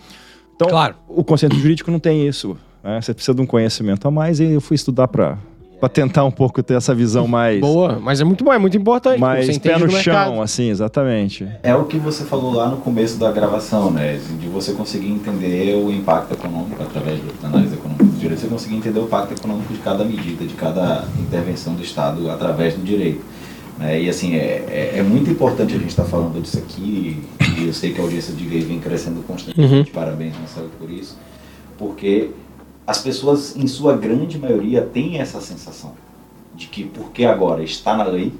Então, 0.55 0.69
Claro. 0.69 0.95
o 1.07 1.23
conceito 1.23 1.55
jurídico 1.57 1.91
não 1.91 1.99
tem 1.99 2.27
isso. 2.27 2.57
né? 2.83 3.01
Você 3.03 3.13
precisa 3.13 3.35
de 3.35 3.43
um 3.43 3.47
conhecimento 3.47 4.09
a 4.09 4.11
mais 4.11 4.41
e 4.41 4.45
eu 4.53 4.61
fui 4.61 4.75
estudar 4.77 5.09
para 5.09 5.37
tentar 5.89 6.25
um 6.25 6.31
pouco 6.31 6.63
ter 6.63 6.75
essa 6.75 6.95
visão 6.95 7.27
mais, 7.27 7.61
Boa, 7.61 7.99
mas 8.01 8.21
é 8.21 8.25
muito 8.25 8.43
bom, 8.43 8.53
é 8.53 8.59
muito 8.59 8.77
importante. 8.77 9.21
mais 9.21 9.59
pé 9.59 9.79
no 9.79 9.87
do 9.87 9.93
mercado. 9.93 10.03
chão, 10.03 10.43
assim, 10.43 10.71
exatamente. 10.71 11.47
É 11.63 11.75
o 11.75 11.85
que 11.85 11.99
você 11.99 12.25
falou 12.25 12.55
lá 12.55 12.69
no 12.69 12.79
começo 12.79 13.19
da 13.19 13.31
gravação, 13.31 13.91
né? 13.91 14.19
De 14.41 14.49
você 14.49 14.73
conseguir 14.73 15.11
entender 15.11 15.77
o 15.77 15.91
impacto 15.91 16.33
econômico 16.33 16.83
através 16.83 17.21
da 17.41 17.49
análise 17.49 17.75
econômica 17.75 18.05
do 18.05 18.19
direito, 18.19 18.41
você 18.41 18.49
conseguir 18.49 18.77
entender 18.77 18.99
o 18.99 19.05
impacto 19.05 19.35
econômico 19.35 19.73
de 19.73 19.79
cada 19.81 20.05
medida, 20.05 20.45
de 20.45 20.55
cada 20.55 21.05
intervenção 21.21 21.75
do 21.75 21.83
Estado 21.83 22.31
através 22.31 22.75
do 22.75 22.83
direito. 22.83 23.23
Né? 23.79 24.03
E 24.03 24.09
assim, 24.09 24.35
é, 24.35 24.65
é, 24.69 24.99
é 24.99 25.03
muito 25.03 25.31
importante 25.31 25.75
a 25.75 25.79
gente 25.79 25.91
estar 25.91 26.05
falando 26.05 26.41
disso 26.43 26.59
aqui, 26.59 27.23
e 27.59 27.67
eu 27.67 27.73
sei 27.73 27.93
que 27.93 28.01
a 28.01 28.05
audiência 28.05 28.35
de 28.35 28.45
gay 28.45 28.61
vem 28.61 28.81
crescendo 28.81 29.23
constantemente, 29.27 29.91
parabéns, 29.91 30.35
Marcelo, 30.39 30.71
por 30.79 30.91
isso, 30.91 31.19
porque 31.77 32.31
as 32.87 32.99
pessoas, 33.01 33.57
em 33.57 33.67
sua 33.67 33.97
grande 33.97 34.39
maioria, 34.39 34.83
têm 34.83 35.19
essa 35.19 35.41
sensação 35.41 35.93
de 36.55 36.69
que 36.69 36.85
porque 36.85 37.25
agora 37.25 37.63
está 37.63 37.97
na 37.97 38.05
lei, 38.05 38.33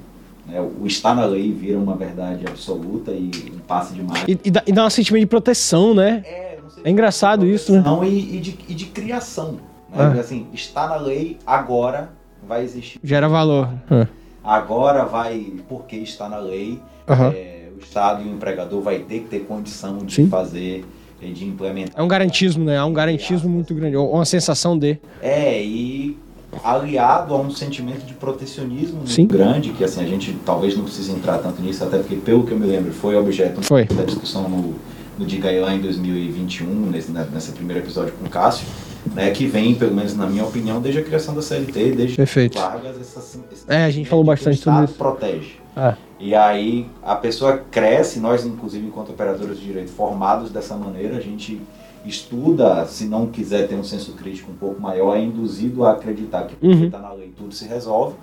né, 0.45 0.61
o 0.61 0.87
está 0.87 1.13
na 1.13 1.25
lei 1.25 1.51
vira 1.51 1.77
uma 1.77 1.95
verdade 1.95 2.45
absoluta 2.47 3.11
e 3.11 3.29
um 3.53 3.59
passe 3.59 3.93
demais. 3.93 4.23
E, 4.27 4.39
e 4.45 4.49
dá, 4.49 4.63
e 4.65 4.71
dá 4.71 4.85
um 4.85 4.89
sentimento 4.89 5.21
de 5.21 5.27
proteção, 5.27 5.93
né? 5.93 6.23
É, 6.25 6.57
não 6.63 6.69
sei 6.69 6.83
É 6.85 6.89
engraçado 6.89 7.45
isso, 7.45 7.73
né? 7.73 7.81
Não, 7.85 8.03
e, 8.03 8.37
e 8.37 8.39
de, 8.39 8.57
e 8.69 8.73
de 8.73 8.85
criação. 8.85 9.53
Né? 9.89 10.13
Ah. 10.15 10.19
Assim, 10.19 10.47
está 10.53 10.87
na 10.87 10.95
lei, 10.95 11.37
agora 11.45 12.09
vai 12.47 12.63
existir. 12.63 12.99
Gera 13.03 13.27
valor. 13.27 13.69
Ah. 13.91 14.07
Agora 14.43 15.03
vai, 15.03 15.53
porque 15.67 15.97
está 15.97 16.29
na 16.29 16.37
lei, 16.37 16.79
Aham. 17.07 17.33
é, 17.35 17.67
o 17.75 17.79
Estado 17.79 18.23
e 18.23 18.29
o 18.29 18.33
empregador 18.33 18.81
vai 18.81 18.99
ter 18.99 19.19
que 19.19 19.27
ter 19.27 19.39
condição 19.41 19.97
de 19.97 20.15
Sim. 20.15 20.29
fazer 20.29 20.85
de 21.21 21.45
implementar. 21.45 21.99
É 21.99 22.03
um 22.03 22.07
garantismo, 22.07 22.63
né? 22.63 22.75
É 22.75 22.83
um 22.83 22.93
garantismo 22.93 23.49
muito 23.49 23.73
grande. 23.73 23.95
Ou 23.95 24.13
uma 24.13 24.25
sensação 24.25 24.77
de. 24.77 24.99
É, 25.21 25.61
e 25.63 26.17
aliado 26.63 27.33
a 27.33 27.37
um 27.39 27.51
sentimento 27.51 28.05
de 28.05 28.13
protecionismo 28.13 29.05
Sim. 29.05 29.27
grande, 29.27 29.71
que 29.71 29.83
assim, 29.83 30.01
a 30.01 30.07
gente 30.07 30.35
talvez 30.45 30.75
não 30.75 30.83
precise 30.83 31.11
entrar 31.11 31.37
tanto 31.39 31.61
nisso, 31.61 31.83
até 31.83 31.97
porque, 31.97 32.15
pelo 32.15 32.43
que 32.45 32.51
eu 32.51 32.59
me 32.59 32.65
lembro, 32.65 32.91
foi 32.91 33.15
objeto 33.15 33.61
Foi. 33.61 33.85
da 33.85 34.03
discussão 34.03 34.49
no, 34.49 34.75
no 35.17 35.25
Diga 35.25 35.51
lá 35.61 35.73
em 35.73 35.81
2021, 35.81 36.67
nesse, 36.87 37.11
né, 37.11 37.27
nesse 37.33 37.51
primeiro 37.51 37.83
episódio 37.83 38.13
com 38.13 38.25
o 38.25 38.29
Cássio, 38.29 38.67
né, 39.13 39.29
que 39.31 39.45
vem, 39.45 39.75
pelo 39.75 39.93
menos 39.93 40.15
na 40.15 40.25
minha 40.25 40.43
opinião, 40.43 40.81
desde 40.81 41.01
a 41.01 41.03
criação 41.03 41.35
da 41.35 41.41
CLT, 41.41 41.91
desde 41.91 42.15
Perfeito. 42.15 42.57
Vargas, 42.57 42.99
essa, 42.99 43.19
esse 43.19 43.63
É, 43.67 43.83
a 43.85 43.89
gente 43.89 44.09
falou 44.09 44.23
bastante 44.23 44.57
sobre 44.57 44.85
isso. 44.85 44.93
protege. 44.95 45.56
Ah. 45.77 45.95
E 46.19 46.33
aí 46.33 46.89
a 47.03 47.15
pessoa 47.15 47.57
cresce, 47.69 48.19
nós 48.19 48.43
inclusive 48.45 48.87
enquanto 48.87 49.09
operadores 49.11 49.59
de 49.59 49.65
direito 49.65 49.91
formados 49.91 50.49
dessa 50.49 50.75
maneira, 50.75 51.17
a 51.17 51.21
gente 51.21 51.61
estuda, 52.05 52.85
se 52.85 53.05
não 53.05 53.27
quiser 53.27 53.67
ter 53.67 53.75
um 53.75 53.83
senso 53.83 54.13
crítico 54.13 54.51
um 54.51 54.55
pouco 54.55 54.81
maior, 54.81 55.15
é 55.15 55.21
induzido 55.21 55.85
a 55.85 55.91
acreditar 55.91 56.45
que 56.47 56.55
porque 56.55 56.75
Uhum. 56.75 56.85
está 56.85 56.99
na 56.99 57.11
lei 57.13 57.31
tudo 57.37 57.53
se 57.53 57.67
resolve, 57.67 58.15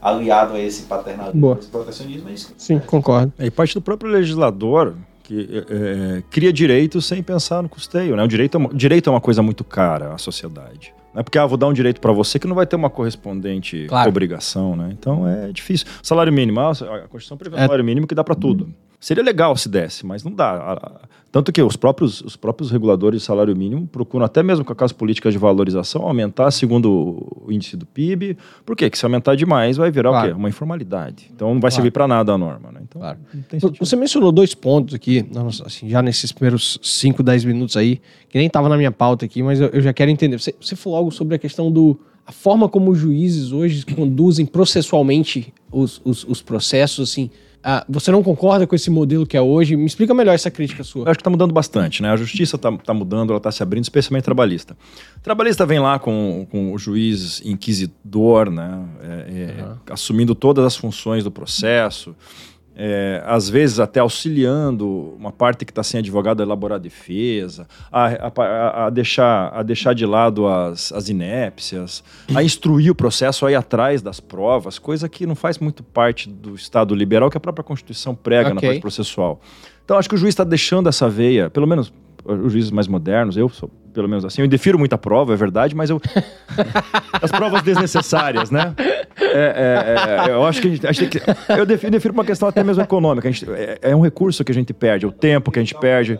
aliado 0.00 0.54
a 0.54 0.60
esse 0.60 0.82
paternalismo, 0.82 1.40
Boa. 1.40 1.58
esse 1.58 1.68
protecionismo, 1.68 2.28
é 2.28 2.32
isso 2.32 2.48
que 2.54 2.62
Sim, 2.62 2.78
concordo. 2.80 3.32
É, 3.38 3.46
E 3.46 3.50
parte 3.50 3.74
do 3.74 3.80
próprio 3.82 4.10
legislador 4.10 4.94
que 5.22 5.48
é, 5.52 6.18
é, 6.18 6.22
cria 6.30 6.52
direito 6.52 7.00
sem 7.00 7.22
pensar 7.22 7.62
no 7.62 7.68
custeio, 7.68 8.16
né? 8.16 8.22
O 8.22 8.28
direito 8.28 8.56
é 8.56 8.58
uma, 8.58 8.68
direito 8.74 9.08
é 9.08 9.12
uma 9.12 9.20
coisa 9.20 9.42
muito 9.42 9.62
cara 9.64 10.12
à 10.14 10.18
sociedade. 10.18 10.92
Não 11.14 11.20
é 11.20 11.22
porque, 11.22 11.38
ah, 11.38 11.44
vou 11.46 11.58
dar 11.58 11.66
um 11.68 11.72
direito 11.74 12.00
para 12.00 12.10
você 12.12 12.38
que 12.38 12.46
não 12.46 12.54
vai 12.54 12.66
ter 12.66 12.74
uma 12.76 12.88
correspondente 12.88 13.84
Claro. 13.88 14.08
obrigação, 14.08 14.74
né? 14.74 14.88
Então 14.92 15.28
é 15.28 15.52
difícil. 15.52 15.86
Salário 16.02 16.32
mínimo, 16.32 16.58
ah, 16.60 16.70
a 16.70 16.74
Constituição 17.08 17.36
prevê 17.36 17.56
um 17.56 17.58
É. 17.58 17.62
salário 17.62 17.84
mínimo 17.84 18.06
que 18.06 18.14
dá 18.14 18.24
para 18.24 18.34
tudo. 18.34 18.72
Seria 18.98 19.22
legal 19.22 19.56
se 19.56 19.68
desse, 19.68 20.06
mas 20.06 20.22
não 20.24 20.32
dá. 20.32 21.00
Tanto 21.32 21.50
que 21.50 21.62
os 21.62 21.76
próprios, 21.76 22.20
os 22.20 22.36
próprios 22.36 22.70
reguladores 22.70 23.22
de 23.22 23.26
salário 23.26 23.56
mínimo 23.56 23.86
procuram, 23.86 24.26
até 24.26 24.42
mesmo 24.42 24.66
com 24.66 24.72
aquelas 24.74 24.92
políticas 24.92 25.32
de 25.32 25.38
valorização, 25.38 26.02
aumentar 26.02 26.50
segundo 26.50 27.42
o 27.46 27.50
índice 27.50 27.74
do 27.74 27.86
PIB. 27.86 28.36
Por 28.66 28.76
quê? 28.76 28.84
Porque 28.84 28.98
se 28.98 29.06
aumentar 29.06 29.34
demais, 29.34 29.78
vai 29.78 29.90
virar 29.90 30.10
claro. 30.10 30.26
o 30.26 30.30
quê? 30.30 30.38
Uma 30.38 30.50
informalidade. 30.50 31.30
Então 31.34 31.48
não 31.48 31.54
vai 31.54 31.62
claro. 31.62 31.74
servir 31.74 31.90
para 31.90 32.06
nada 32.06 32.34
a 32.34 32.38
norma. 32.38 32.70
Né? 32.70 32.80
Então, 32.82 33.00
claro. 33.00 33.18
Você 33.80 33.96
mencionou 33.96 34.30
dois 34.30 34.54
pontos 34.54 34.94
aqui, 34.94 35.24
assim, 35.64 35.88
já 35.88 36.02
nesses 36.02 36.32
primeiros 36.32 36.78
5, 36.82 37.22
10 37.22 37.46
minutos 37.46 37.78
aí, 37.78 37.98
que 38.28 38.36
nem 38.36 38.46
estava 38.46 38.68
na 38.68 38.76
minha 38.76 38.92
pauta 38.92 39.24
aqui, 39.24 39.42
mas 39.42 39.58
eu, 39.58 39.68
eu 39.68 39.80
já 39.80 39.94
quero 39.94 40.10
entender. 40.10 40.38
Você, 40.38 40.54
você 40.60 40.76
falou 40.76 40.98
algo 40.98 41.10
sobre 41.10 41.34
a 41.34 41.38
questão 41.38 41.72
do 41.72 41.98
a 42.26 42.30
forma 42.30 42.68
como 42.68 42.90
os 42.90 42.98
juízes 42.98 43.52
hoje 43.52 43.84
conduzem 43.86 44.46
processualmente 44.46 45.52
os, 45.70 46.00
os, 46.04 46.24
os 46.24 46.42
processos, 46.42 47.10
assim, 47.10 47.30
ah, 47.64 47.84
você 47.88 48.10
não 48.10 48.22
concorda 48.22 48.66
com 48.66 48.74
esse 48.74 48.90
modelo 48.90 49.26
que 49.26 49.36
é 49.36 49.40
hoje? 49.40 49.76
Me 49.76 49.86
explica 49.86 50.12
melhor 50.12 50.34
essa 50.34 50.50
crítica 50.50 50.82
sua. 50.82 51.04
Eu 51.04 51.10
acho 51.10 51.18
que 51.18 51.20
está 51.20 51.30
mudando 51.30 51.52
bastante, 51.52 52.02
né? 52.02 52.10
A 52.10 52.16
justiça 52.16 52.56
está 52.56 52.72
tá 52.76 52.92
mudando, 52.92 53.30
ela 53.30 53.36
está 53.38 53.52
se 53.52 53.62
abrindo, 53.62 53.84
especialmente 53.84 54.24
trabalhista. 54.24 54.76
O 55.16 55.20
trabalhista 55.20 55.64
vem 55.64 55.78
lá 55.78 55.98
com, 55.98 56.46
com 56.50 56.72
o 56.72 56.78
juiz 56.78 57.40
inquisidor, 57.44 58.50
né? 58.50 58.84
É, 59.02 59.06
é, 59.06 59.62
uhum. 59.62 59.76
Assumindo 59.90 60.34
todas 60.34 60.64
as 60.64 60.76
funções 60.76 61.22
do 61.22 61.30
processo 61.30 62.14
é, 62.74 63.22
às 63.26 63.48
vezes 63.48 63.78
até 63.78 64.00
auxiliando 64.00 65.14
uma 65.16 65.30
parte 65.30 65.64
que 65.64 65.70
está 65.70 65.82
sem 65.82 65.98
advogado 65.98 66.40
a 66.40 66.44
elaborar 66.44 66.76
a 66.76 66.78
defesa, 66.78 67.66
a, 67.90 68.06
a, 68.06 68.86
a, 68.86 68.90
deixar, 68.90 69.48
a 69.52 69.62
deixar 69.62 69.94
de 69.94 70.06
lado 70.06 70.46
as, 70.46 70.92
as 70.92 71.08
inépcias, 71.08 72.02
a 72.34 72.42
instruir 72.42 72.90
o 72.90 72.94
processo, 72.94 73.44
a 73.46 73.52
ir 73.52 73.54
atrás 73.54 74.00
das 74.00 74.20
provas, 74.20 74.78
coisa 74.78 75.08
que 75.08 75.26
não 75.26 75.34
faz 75.34 75.58
muito 75.58 75.82
parte 75.82 76.28
do 76.28 76.54
Estado 76.54 76.94
liberal 76.94 77.30
que 77.30 77.36
a 77.36 77.40
própria 77.40 77.64
Constituição 77.64 78.14
prega 78.14 78.52
okay. 78.52 78.54
na 78.54 78.60
parte 78.60 78.80
processual. 78.80 79.40
Então 79.84 79.98
acho 79.98 80.08
que 80.08 80.14
o 80.14 80.18
juiz 80.18 80.32
está 80.32 80.44
deixando 80.44 80.88
essa 80.88 81.08
veia, 81.08 81.50
pelo 81.50 81.66
menos 81.66 81.92
os 82.24 82.52
juízes 82.52 82.70
mais 82.70 82.86
modernos, 82.86 83.36
eu 83.36 83.48
sou 83.48 83.70
pelo 83.92 84.08
menos 84.08 84.24
assim, 84.24 84.42
eu 84.42 84.48
defiro 84.48 84.78
muita 84.78 84.96
prova, 84.96 85.34
é 85.34 85.36
verdade, 85.36 85.74
mas 85.74 85.90
eu. 85.90 86.00
As 87.20 87.30
provas 87.30 87.62
desnecessárias, 87.62 88.50
né? 88.50 88.74
É, 89.20 90.26
é, 90.26 90.30
é, 90.30 90.32
eu 90.32 90.44
acho 90.44 90.60
que 90.60 90.68
a 90.68 90.70
gente, 90.70 90.86
a 90.86 90.92
gente 90.92 91.18
que, 91.18 91.20
Eu 91.48 91.66
defiro, 91.66 92.14
uma 92.14 92.24
questão 92.24 92.48
até 92.48 92.64
mesmo 92.64 92.82
econômica. 92.82 93.30
Gente, 93.30 93.50
é, 93.52 93.78
é, 93.82 93.96
um 93.96 94.00
recurso 94.00 94.44
que 94.44 94.50
a 94.50 94.54
gente 94.54 94.72
perde, 94.72 95.06
o 95.06 95.12
tempo 95.12 95.50
que 95.50 95.58
a 95.58 95.62
gente 95.62 95.74
perde. 95.74 96.18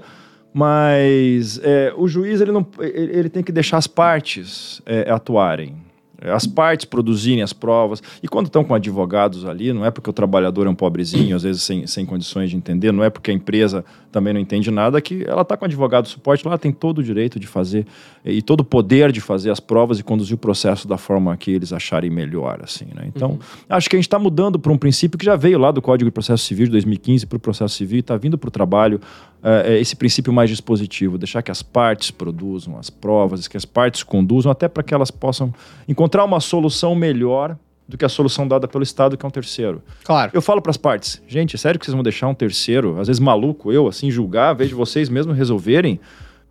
Mas 0.54 1.58
é, 1.64 1.94
o 1.96 2.06
juiz 2.06 2.42
ele, 2.42 2.52
não, 2.52 2.66
ele, 2.78 3.18
ele, 3.18 3.28
tem 3.30 3.42
que 3.42 3.50
deixar 3.50 3.78
as 3.78 3.86
partes 3.86 4.82
é, 4.84 5.10
atuarem 5.10 5.76
as 6.30 6.46
partes 6.46 6.84
produzirem 6.84 7.42
as 7.42 7.52
provas. 7.52 8.02
E 8.22 8.28
quando 8.28 8.46
estão 8.46 8.64
com 8.64 8.74
advogados 8.74 9.44
ali, 9.44 9.72
não 9.72 9.84
é 9.84 9.90
porque 9.90 10.10
o 10.10 10.12
trabalhador 10.12 10.66
é 10.66 10.70
um 10.70 10.74
pobrezinho, 10.74 11.34
às 11.34 11.42
vezes 11.42 11.62
sem, 11.62 11.86
sem 11.86 12.06
condições 12.06 12.50
de 12.50 12.56
entender, 12.56 12.92
não 12.92 13.02
é 13.02 13.10
porque 13.10 13.30
a 13.30 13.34
empresa 13.34 13.84
também 14.10 14.34
não 14.34 14.40
entende 14.40 14.70
nada, 14.70 15.00
que 15.00 15.24
ela 15.26 15.42
está 15.42 15.56
com 15.56 15.64
advogado 15.64 16.04
de 16.04 16.10
suporte 16.10 16.46
lá, 16.46 16.58
tem 16.58 16.70
todo 16.70 16.98
o 16.98 17.02
direito 17.02 17.40
de 17.40 17.46
fazer 17.46 17.86
e 18.24 18.42
todo 18.42 18.60
o 18.60 18.64
poder 18.64 19.10
de 19.10 19.20
fazer 19.20 19.50
as 19.50 19.58
provas 19.58 19.98
e 19.98 20.02
conduzir 20.02 20.34
o 20.34 20.38
processo 20.38 20.86
da 20.86 20.98
forma 20.98 21.36
que 21.36 21.50
eles 21.50 21.72
acharem 21.72 22.10
melhor. 22.10 22.60
assim 22.62 22.86
né? 22.94 23.04
Então, 23.06 23.30
uhum. 23.30 23.38
acho 23.68 23.88
que 23.88 23.96
a 23.96 23.98
gente 23.98 24.06
está 24.06 24.18
mudando 24.18 24.58
para 24.58 24.72
um 24.72 24.78
princípio 24.78 25.18
que 25.18 25.24
já 25.24 25.36
veio 25.36 25.58
lá 25.58 25.70
do 25.70 25.80
Código 25.80 26.10
de 26.10 26.12
Processo 26.12 26.44
Civil 26.44 26.66
de 26.66 26.72
2015 26.72 27.26
para 27.26 27.36
o 27.36 27.40
processo 27.40 27.74
civil 27.74 27.98
e 27.98 28.00
está 28.00 28.16
vindo 28.16 28.36
para 28.36 28.48
o 28.48 28.50
trabalho 28.50 29.00
é, 29.42 29.78
esse 29.78 29.96
princípio 29.96 30.32
mais 30.32 30.48
dispositivo, 30.48 31.18
deixar 31.18 31.42
que 31.42 31.50
as 31.50 31.62
partes 31.62 32.10
produzam 32.10 32.78
as 32.78 32.88
provas, 32.90 33.48
que 33.48 33.56
as 33.56 33.64
partes 33.64 34.02
conduzam, 34.02 34.52
até 34.52 34.68
para 34.68 34.82
que 34.82 34.94
elas 34.94 35.10
possam 35.10 35.52
encontrar 35.88 36.24
uma 36.24 36.40
solução 36.40 36.94
melhor 36.94 37.56
do 37.88 37.98
que 37.98 38.04
a 38.04 38.08
solução 38.08 38.46
dada 38.46 38.68
pelo 38.68 38.82
Estado, 38.82 39.16
que 39.16 39.26
é 39.26 39.28
um 39.28 39.30
terceiro. 39.30 39.82
Claro. 40.04 40.30
Eu 40.32 40.40
falo 40.40 40.62
para 40.62 40.70
as 40.70 40.76
partes, 40.76 41.20
gente, 41.26 41.56
é 41.56 41.58
sério 41.58 41.78
que 41.78 41.84
vocês 41.84 41.94
vão 41.94 42.02
deixar 42.02 42.28
um 42.28 42.34
terceiro, 42.34 42.98
às 43.00 43.08
vezes 43.08 43.20
maluco, 43.20 43.72
eu, 43.72 43.88
assim, 43.88 44.10
julgar, 44.10 44.54
de 44.54 44.74
vocês 44.74 45.08
mesmos 45.08 45.36
resolverem? 45.36 46.00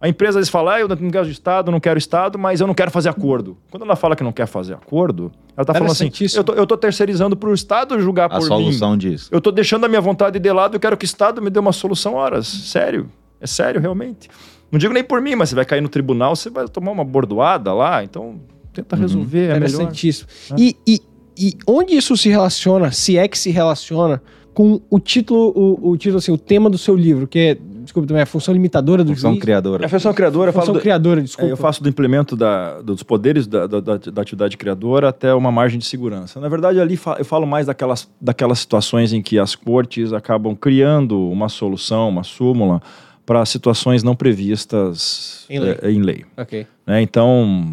A 0.02 0.10
empresa 0.10 0.32
às 0.32 0.36
vezes 0.42 0.50
fala, 0.50 0.76
ah, 0.76 0.80
eu 0.80 0.88
não 0.88 1.12
quero 1.12 1.30
Estado, 1.30 1.72
não 1.72 1.80
quero 1.80 2.00
Estado, 2.00 2.40
mas 2.40 2.60
eu 2.60 2.66
não 2.66 2.74
quero 2.74 2.90
fazer 2.90 3.10
acordo. 3.10 3.56
Quando 3.70 3.84
ela 3.84 3.96
fala 3.96 4.16
que 4.16 4.24
não 4.24 4.32
quer 4.32 4.48
fazer 4.48 4.74
acordo, 4.74 5.32
ela 5.56 5.62
está 5.62 5.74
falando 5.74 5.92
assim, 5.92 6.12
eu 6.36 6.44
tô, 6.44 6.54
eu 6.54 6.66
tô 6.66 6.76
terceirizando 6.76 7.38
para 7.38 7.50
o 7.50 7.54
Estado 7.54 8.00
julgar 8.02 8.26
a 8.26 8.30
por 8.30 8.40
mim. 8.40 8.46
A 8.46 8.48
solução 8.48 8.98
disso. 8.98 9.30
Eu 9.32 9.40
tô 9.40 9.52
deixando 9.52 9.86
a 9.86 9.88
minha 9.88 10.02
vontade 10.02 10.40
de 10.40 10.52
lado, 10.52 10.76
eu 10.76 10.80
quero 10.80 10.98
que 10.98 11.04
o 11.04 11.06
Estado 11.06 11.40
me 11.40 11.52
dê 11.52 11.60
uma 11.60 11.72
solução. 11.72 12.16
Horas, 12.16 12.48
sério? 12.48 13.08
É 13.40 13.46
sério, 13.46 13.80
realmente? 13.80 14.28
Não 14.72 14.80
digo 14.80 14.92
nem 14.92 15.04
por 15.04 15.22
mim, 15.22 15.36
mas 15.36 15.50
você 15.50 15.56
vai 15.56 15.66
cair 15.66 15.82
no 15.82 15.90
tribunal, 15.90 16.36
você 16.36 16.50
vai 16.50 16.68
tomar 16.68 16.92
uma 16.92 17.04
bordoada 17.04 17.72
lá, 17.72 18.04
então 18.04 18.40
tenta 18.74 18.96
uhum. 18.96 19.02
resolver, 19.04 19.48
uhum. 19.50 19.54
é 19.54 19.58
Interessantíssimo. 19.58 20.30
melhor. 20.52 20.76
E, 20.88 20.94
e, 20.94 21.02
e 21.38 21.58
onde 21.68 21.96
isso 21.96 22.18
se 22.18 22.28
relaciona, 22.28 22.92
se 22.92 23.18
é 23.18 23.28
que 23.28 23.38
se 23.38 23.52
relaciona, 23.52 24.20
com 24.54 24.82
o 24.90 25.00
título, 25.00 25.54
o, 25.56 25.92
o 25.92 25.98
título 25.98 26.18
assim, 26.18 26.32
o 26.32 26.38
tema 26.38 26.70
do 26.70 26.78
seu 26.78 26.96
livro, 26.96 27.28
que 27.28 27.40
é 27.40 27.58
desculpa, 27.82 28.08
também 28.08 28.20
é 28.20 28.24
a 28.24 28.28
função 28.28 28.54
limitadora 28.54 29.04
do 29.04 29.14
função 29.14 29.32
juiz. 29.32 29.42
criadora. 29.42 29.84
É 29.84 29.86
a 29.86 29.90
função 29.90 30.14
criadora. 30.14 30.52
Função 30.52 30.74
do, 30.74 30.80
criadora, 30.80 31.22
desculpa. 31.22 31.50
É, 31.50 31.52
eu 31.52 31.58
faço 31.58 31.84
do 31.84 31.90
implemento 31.90 32.36
da, 32.36 32.82
dos 32.82 33.04
poderes 33.04 33.48
da, 33.48 33.68
da, 33.68 33.80
da, 33.80 34.22
atividade 34.22 34.58
criadora 34.58 35.10
até 35.10 35.34
uma 35.34 35.52
margem 35.52 35.80
de 35.80 35.86
segurança. 35.86 36.40
Na 36.40 36.50
verdade, 36.50 36.80
ali 36.80 37.00
eu 37.18 37.26
falo 37.26 37.46
mais 37.46 37.66
daquelas, 37.66 38.10
daquelas 38.20 38.60
situações 38.60 39.14
em 39.14 39.22
que 39.22 39.38
as 39.40 39.56
cortes 39.56 40.14
acabam 40.14 40.56
criando 40.56 41.20
uma 41.30 41.50
solução, 41.50 42.10
uma 42.10 42.24
súmula, 42.24 42.82
para 43.26 43.46
situações 43.46 44.04
não 44.04 44.16
previstas 44.16 45.46
em 45.50 45.60
lei. 45.60 45.78
É, 45.82 45.92
em 45.92 46.02
lei. 46.02 46.26
Okay. 46.38 46.68
Né? 46.86 47.02
Então, 47.02 47.66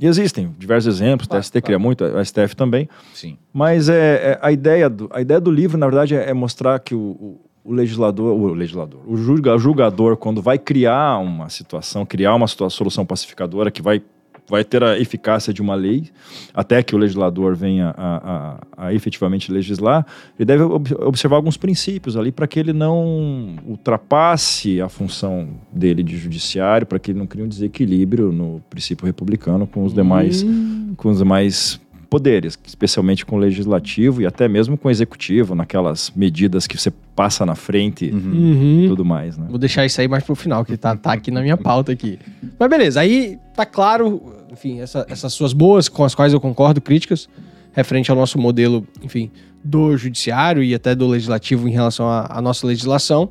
e 0.00 0.06
existem 0.06 0.54
diversos 0.58 0.94
exemplos, 0.94 1.28
claro, 1.28 1.40
o 1.40 1.42
TST 1.42 1.52
claro. 1.52 1.64
cria 1.66 1.78
muito, 1.78 2.04
a 2.04 2.24
STF 2.24 2.56
também. 2.56 2.88
Sim. 3.12 3.36
Mas 3.52 3.90
é, 3.90 4.32
é, 4.32 4.38
a, 4.40 4.50
ideia 4.50 4.88
do, 4.88 5.10
a 5.12 5.20
ideia 5.20 5.38
do 5.38 5.50
livro, 5.50 5.76
na 5.76 5.86
verdade, 5.86 6.14
é, 6.14 6.30
é 6.30 6.32
mostrar 6.32 6.78
que 6.78 6.94
o, 6.94 6.98
o 6.98 7.40
legislador, 7.64 8.34
o 8.34 8.54
legislador, 8.54 9.00
o 9.06 9.16
julgador, 9.16 10.16
quando 10.16 10.40
vai 10.40 10.58
criar 10.58 11.18
uma 11.18 11.48
situação, 11.48 12.06
criar 12.06 12.34
uma 12.34 12.46
solução 12.46 13.04
pacificadora 13.04 13.70
que 13.70 13.82
vai, 13.82 14.02
vai 14.48 14.64
ter 14.64 14.82
a 14.82 14.98
eficácia 14.98 15.52
de 15.52 15.60
uma 15.60 15.74
lei, 15.74 16.08
até 16.54 16.82
que 16.82 16.94
o 16.94 16.98
legislador 16.98 17.54
venha 17.54 17.94
a, 17.96 18.56
a, 18.76 18.86
a 18.86 18.94
efetivamente 18.94 19.52
legislar, 19.52 20.06
ele 20.38 20.46
deve 20.46 20.62
observar 20.62 21.36
alguns 21.36 21.56
princípios 21.56 22.16
ali 22.16 22.32
para 22.32 22.46
que 22.46 22.58
ele 22.58 22.72
não 22.72 23.56
ultrapasse 23.66 24.80
a 24.80 24.88
função 24.88 25.48
dele 25.70 26.02
de 26.02 26.16
judiciário, 26.16 26.86
para 26.86 26.98
que 26.98 27.10
ele 27.10 27.18
não 27.18 27.26
crie 27.26 27.44
um 27.44 27.48
desequilíbrio 27.48 28.32
no 28.32 28.62
princípio 28.70 29.04
republicano 29.04 29.66
com 29.66 29.84
os 29.84 29.92
demais, 29.92 30.42
hum. 30.42 30.94
com 30.96 31.10
os 31.10 31.18
demais 31.18 31.78
poderes, 32.10 32.58
especialmente 32.66 33.24
com 33.24 33.36
o 33.36 33.38
legislativo 33.38 34.20
e 34.20 34.26
até 34.26 34.48
mesmo 34.48 34.76
com 34.76 34.88
o 34.88 34.90
executivo, 34.90 35.54
naquelas 35.54 36.12
medidas 36.14 36.66
que 36.66 36.76
você 36.76 36.92
passa 37.14 37.46
na 37.46 37.54
frente 37.54 38.10
uhum. 38.10 38.84
e 38.84 38.88
tudo 38.88 39.04
mais, 39.04 39.38
né? 39.38 39.46
Vou 39.48 39.58
deixar 39.58 39.86
isso 39.86 40.00
aí 40.00 40.08
mais 40.08 40.24
pro 40.24 40.34
final, 40.34 40.64
que 40.64 40.76
tá, 40.76 40.96
tá 40.96 41.12
aqui 41.12 41.30
na 41.30 41.40
minha 41.40 41.56
pauta 41.56 41.92
aqui. 41.92 42.18
Mas 42.58 42.68
beleza, 42.68 43.00
aí 43.00 43.38
tá 43.54 43.64
claro, 43.64 44.20
enfim, 44.50 44.80
essa, 44.80 45.06
essas 45.08 45.32
suas 45.32 45.52
boas, 45.52 45.88
com 45.88 46.04
as 46.04 46.14
quais 46.14 46.32
eu 46.32 46.40
concordo, 46.40 46.80
críticas, 46.80 47.28
referente 47.72 48.10
ao 48.10 48.16
nosso 48.16 48.38
modelo, 48.38 48.84
enfim, 49.02 49.30
do 49.62 49.96
judiciário 49.96 50.64
e 50.64 50.74
até 50.74 50.94
do 50.94 51.06
legislativo 51.06 51.68
em 51.68 51.72
relação 51.72 52.08
à 52.08 52.42
nossa 52.42 52.66
legislação. 52.66 53.30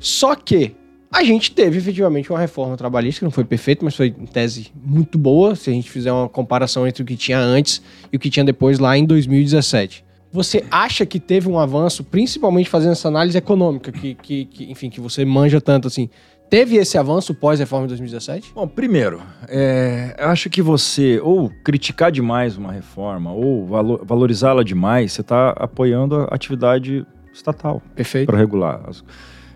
Só 0.00 0.34
que 0.34 0.74
a 1.12 1.24
gente 1.24 1.50
teve 1.50 1.78
efetivamente 1.78 2.30
uma 2.30 2.38
reforma 2.38 2.76
trabalhista, 2.76 3.18
que 3.18 3.24
não 3.24 3.32
foi 3.32 3.44
perfeita, 3.44 3.84
mas 3.84 3.96
foi 3.96 4.08
em 4.08 4.26
tese 4.26 4.70
muito 4.74 5.18
boa, 5.18 5.56
se 5.56 5.68
a 5.68 5.72
gente 5.72 5.90
fizer 5.90 6.12
uma 6.12 6.28
comparação 6.28 6.86
entre 6.86 7.02
o 7.02 7.06
que 7.06 7.16
tinha 7.16 7.38
antes 7.38 7.82
e 8.12 8.16
o 8.16 8.20
que 8.20 8.30
tinha 8.30 8.44
depois 8.44 8.78
lá 8.78 8.96
em 8.96 9.04
2017. 9.04 10.04
Você 10.32 10.64
acha 10.70 11.04
que 11.04 11.18
teve 11.18 11.48
um 11.48 11.58
avanço, 11.58 12.04
principalmente 12.04 12.70
fazendo 12.70 12.92
essa 12.92 13.08
análise 13.08 13.36
econômica, 13.36 13.90
que, 13.90 14.14
que, 14.14 14.44
que 14.44 14.70
enfim, 14.70 14.88
que 14.88 15.00
você 15.00 15.24
manja 15.24 15.60
tanto 15.60 15.88
assim? 15.88 16.08
Teve 16.48 16.76
esse 16.76 16.96
avanço 16.96 17.34
pós-reforma 17.34 17.86
de 17.86 17.90
2017? 17.90 18.52
Bom, 18.54 18.66
primeiro, 18.68 19.20
é, 19.48 20.16
eu 20.18 20.28
acho 20.28 20.48
que 20.48 20.62
você 20.62 21.20
ou 21.20 21.50
criticar 21.64 22.12
demais 22.12 22.56
uma 22.56 22.72
reforma 22.72 23.32
ou 23.32 23.66
valorizá-la 24.04 24.62
demais, 24.62 25.12
você 25.12 25.20
está 25.20 25.50
apoiando 25.50 26.16
a 26.16 26.34
atividade 26.34 27.04
estatal. 27.32 27.82
Perfeito. 27.94 28.26
Para 28.26 28.38
regular. 28.38 28.82
As... 28.86 29.04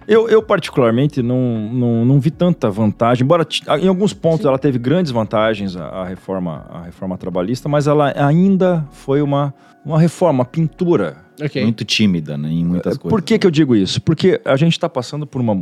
Eu, 0.07 0.29
eu 0.29 0.43
particularmente, 0.43 1.23
não, 1.23 1.71
não, 1.73 2.05
não 2.05 2.21
vi 2.21 2.31
tanta 2.31 2.71
vantagem, 2.71 3.25
embora 3.25 3.47
em 3.81 3.89
alguns 3.89 4.13
pontos 4.13 4.43
Sim. 4.43 4.49
ela 4.49 4.59
teve 4.59 4.79
grandes 4.79 5.11
vantagens, 5.11 5.77
a, 5.77 5.87
a, 5.87 6.05
reforma, 6.05 6.67
a 6.71 6.83
reforma 6.83 7.17
trabalhista, 7.17 7.69
mas 7.69 7.87
ela 7.87 8.13
ainda 8.17 8.87
foi 8.91 9.23
uma, 9.23 9.55
uma 9.85 9.99
reforma, 9.99 10.41
uma 10.41 10.45
pintura. 10.45 11.25
Okay. 11.43 11.65
Muito 11.65 11.85
tímida 11.85 12.39
né, 12.39 12.49
em 12.49 12.65
muitas 12.65 12.97
coisas. 12.97 13.11
Por 13.11 13.21
que, 13.21 13.39
que 13.39 13.47
eu 13.47 13.51
digo 13.51 13.75
isso? 13.75 14.01
Porque 14.01 14.41
a 14.45 14.57
gente 14.57 14.73
está 14.73 14.89
passando 14.89 15.27
por 15.27 15.41
uma. 15.41 15.61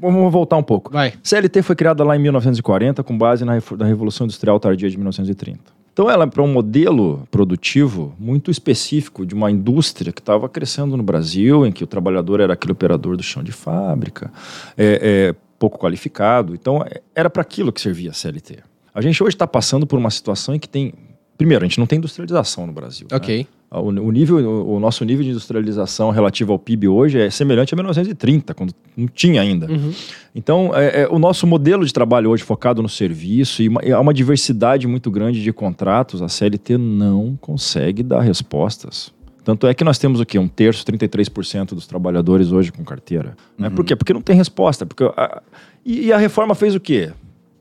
Vamos 0.00 0.32
voltar 0.32 0.56
um 0.56 0.62
pouco. 0.62 0.90
Vai. 0.90 1.12
CLT 1.22 1.60
foi 1.60 1.76
criada 1.76 2.02
lá 2.02 2.16
em 2.16 2.18
1940 2.18 3.02
com 3.02 3.18
base 3.18 3.44
na, 3.44 3.52
na 3.52 3.84
Revolução 3.84 4.24
Industrial 4.24 4.58
Tardia 4.58 4.88
de 4.88 4.96
1930. 4.96 5.77
Então 5.98 6.08
ela 6.08 6.22
é 6.22 6.26
para 6.28 6.44
um 6.44 6.46
modelo 6.46 7.26
produtivo 7.28 8.14
muito 8.20 8.52
específico 8.52 9.26
de 9.26 9.34
uma 9.34 9.50
indústria 9.50 10.12
que 10.12 10.20
estava 10.20 10.48
crescendo 10.48 10.96
no 10.96 11.02
Brasil, 11.02 11.66
em 11.66 11.72
que 11.72 11.82
o 11.82 11.88
trabalhador 11.88 12.38
era 12.38 12.52
aquele 12.52 12.70
operador 12.70 13.16
do 13.16 13.22
chão 13.24 13.42
de 13.42 13.50
fábrica, 13.50 14.30
é, 14.76 15.32
é 15.32 15.34
pouco 15.58 15.76
qualificado. 15.76 16.54
Então 16.54 16.84
era 17.12 17.28
para 17.28 17.42
aquilo 17.42 17.72
que 17.72 17.80
servia 17.80 18.10
a 18.10 18.14
CLT. 18.14 18.58
A 18.94 19.00
gente 19.00 19.20
hoje 19.20 19.34
está 19.34 19.44
passando 19.44 19.88
por 19.88 19.98
uma 19.98 20.10
situação 20.10 20.54
em 20.54 20.60
que 20.60 20.68
tem 20.68 20.94
Primeiro, 21.36 21.64
a 21.64 21.68
gente 21.68 21.78
não 21.78 21.86
tem 21.86 21.98
industrialização 21.98 22.66
no 22.66 22.72
Brasil. 22.72 23.06
Né? 23.10 23.16
Ok. 23.16 23.38
Né? 23.38 23.46
O, 23.70 24.10
nível, 24.10 24.38
o, 24.66 24.80
nosso 24.80 25.04
nível 25.04 25.22
de 25.22 25.30
industrialização 25.30 26.10
relativo 26.10 26.52
ao 26.52 26.58
PIB 26.58 26.88
hoje 26.88 27.20
é 27.20 27.28
semelhante 27.28 27.74
a 27.74 27.76
1930, 27.76 28.54
quando 28.54 28.72
não 28.96 29.06
tinha 29.06 29.42
ainda. 29.42 29.70
Uhum. 29.70 29.92
Então, 30.34 30.70
é, 30.74 31.02
é, 31.02 31.08
o 31.08 31.18
nosso 31.18 31.46
modelo 31.46 31.84
de 31.84 31.92
trabalho 31.92 32.30
hoje 32.30 32.42
focado 32.42 32.80
no 32.82 32.88
serviço 32.88 33.62
e 33.62 33.68
uma, 33.68 33.84
e 33.84 33.92
há 33.92 34.00
uma 34.00 34.14
diversidade 34.14 34.86
muito 34.86 35.10
grande 35.10 35.42
de 35.42 35.52
contratos, 35.52 36.22
a 36.22 36.28
CLT 36.28 36.78
não 36.78 37.36
consegue 37.38 38.02
dar 38.02 38.20
respostas. 38.20 39.12
Tanto 39.44 39.66
é 39.66 39.74
que 39.74 39.84
nós 39.84 39.98
temos 39.98 40.18
o 40.18 40.24
quê? 40.24 40.38
Um 40.38 40.48
terço, 40.48 40.84
33% 40.86 41.74
dos 41.74 41.86
trabalhadores 41.86 42.52
hoje 42.52 42.72
com 42.72 42.82
carteira. 42.84 43.36
Né? 43.58 43.68
Por 43.68 43.84
quê? 43.84 43.94
Porque 43.94 44.14
não 44.14 44.22
tem 44.22 44.36
resposta. 44.36 44.86
Porque 44.86 45.04
a- 45.04 45.42
e, 45.84 46.06
e 46.06 46.12
a 46.12 46.16
reforma 46.16 46.54
fez 46.54 46.74
o 46.74 46.80
quê? 46.80 47.10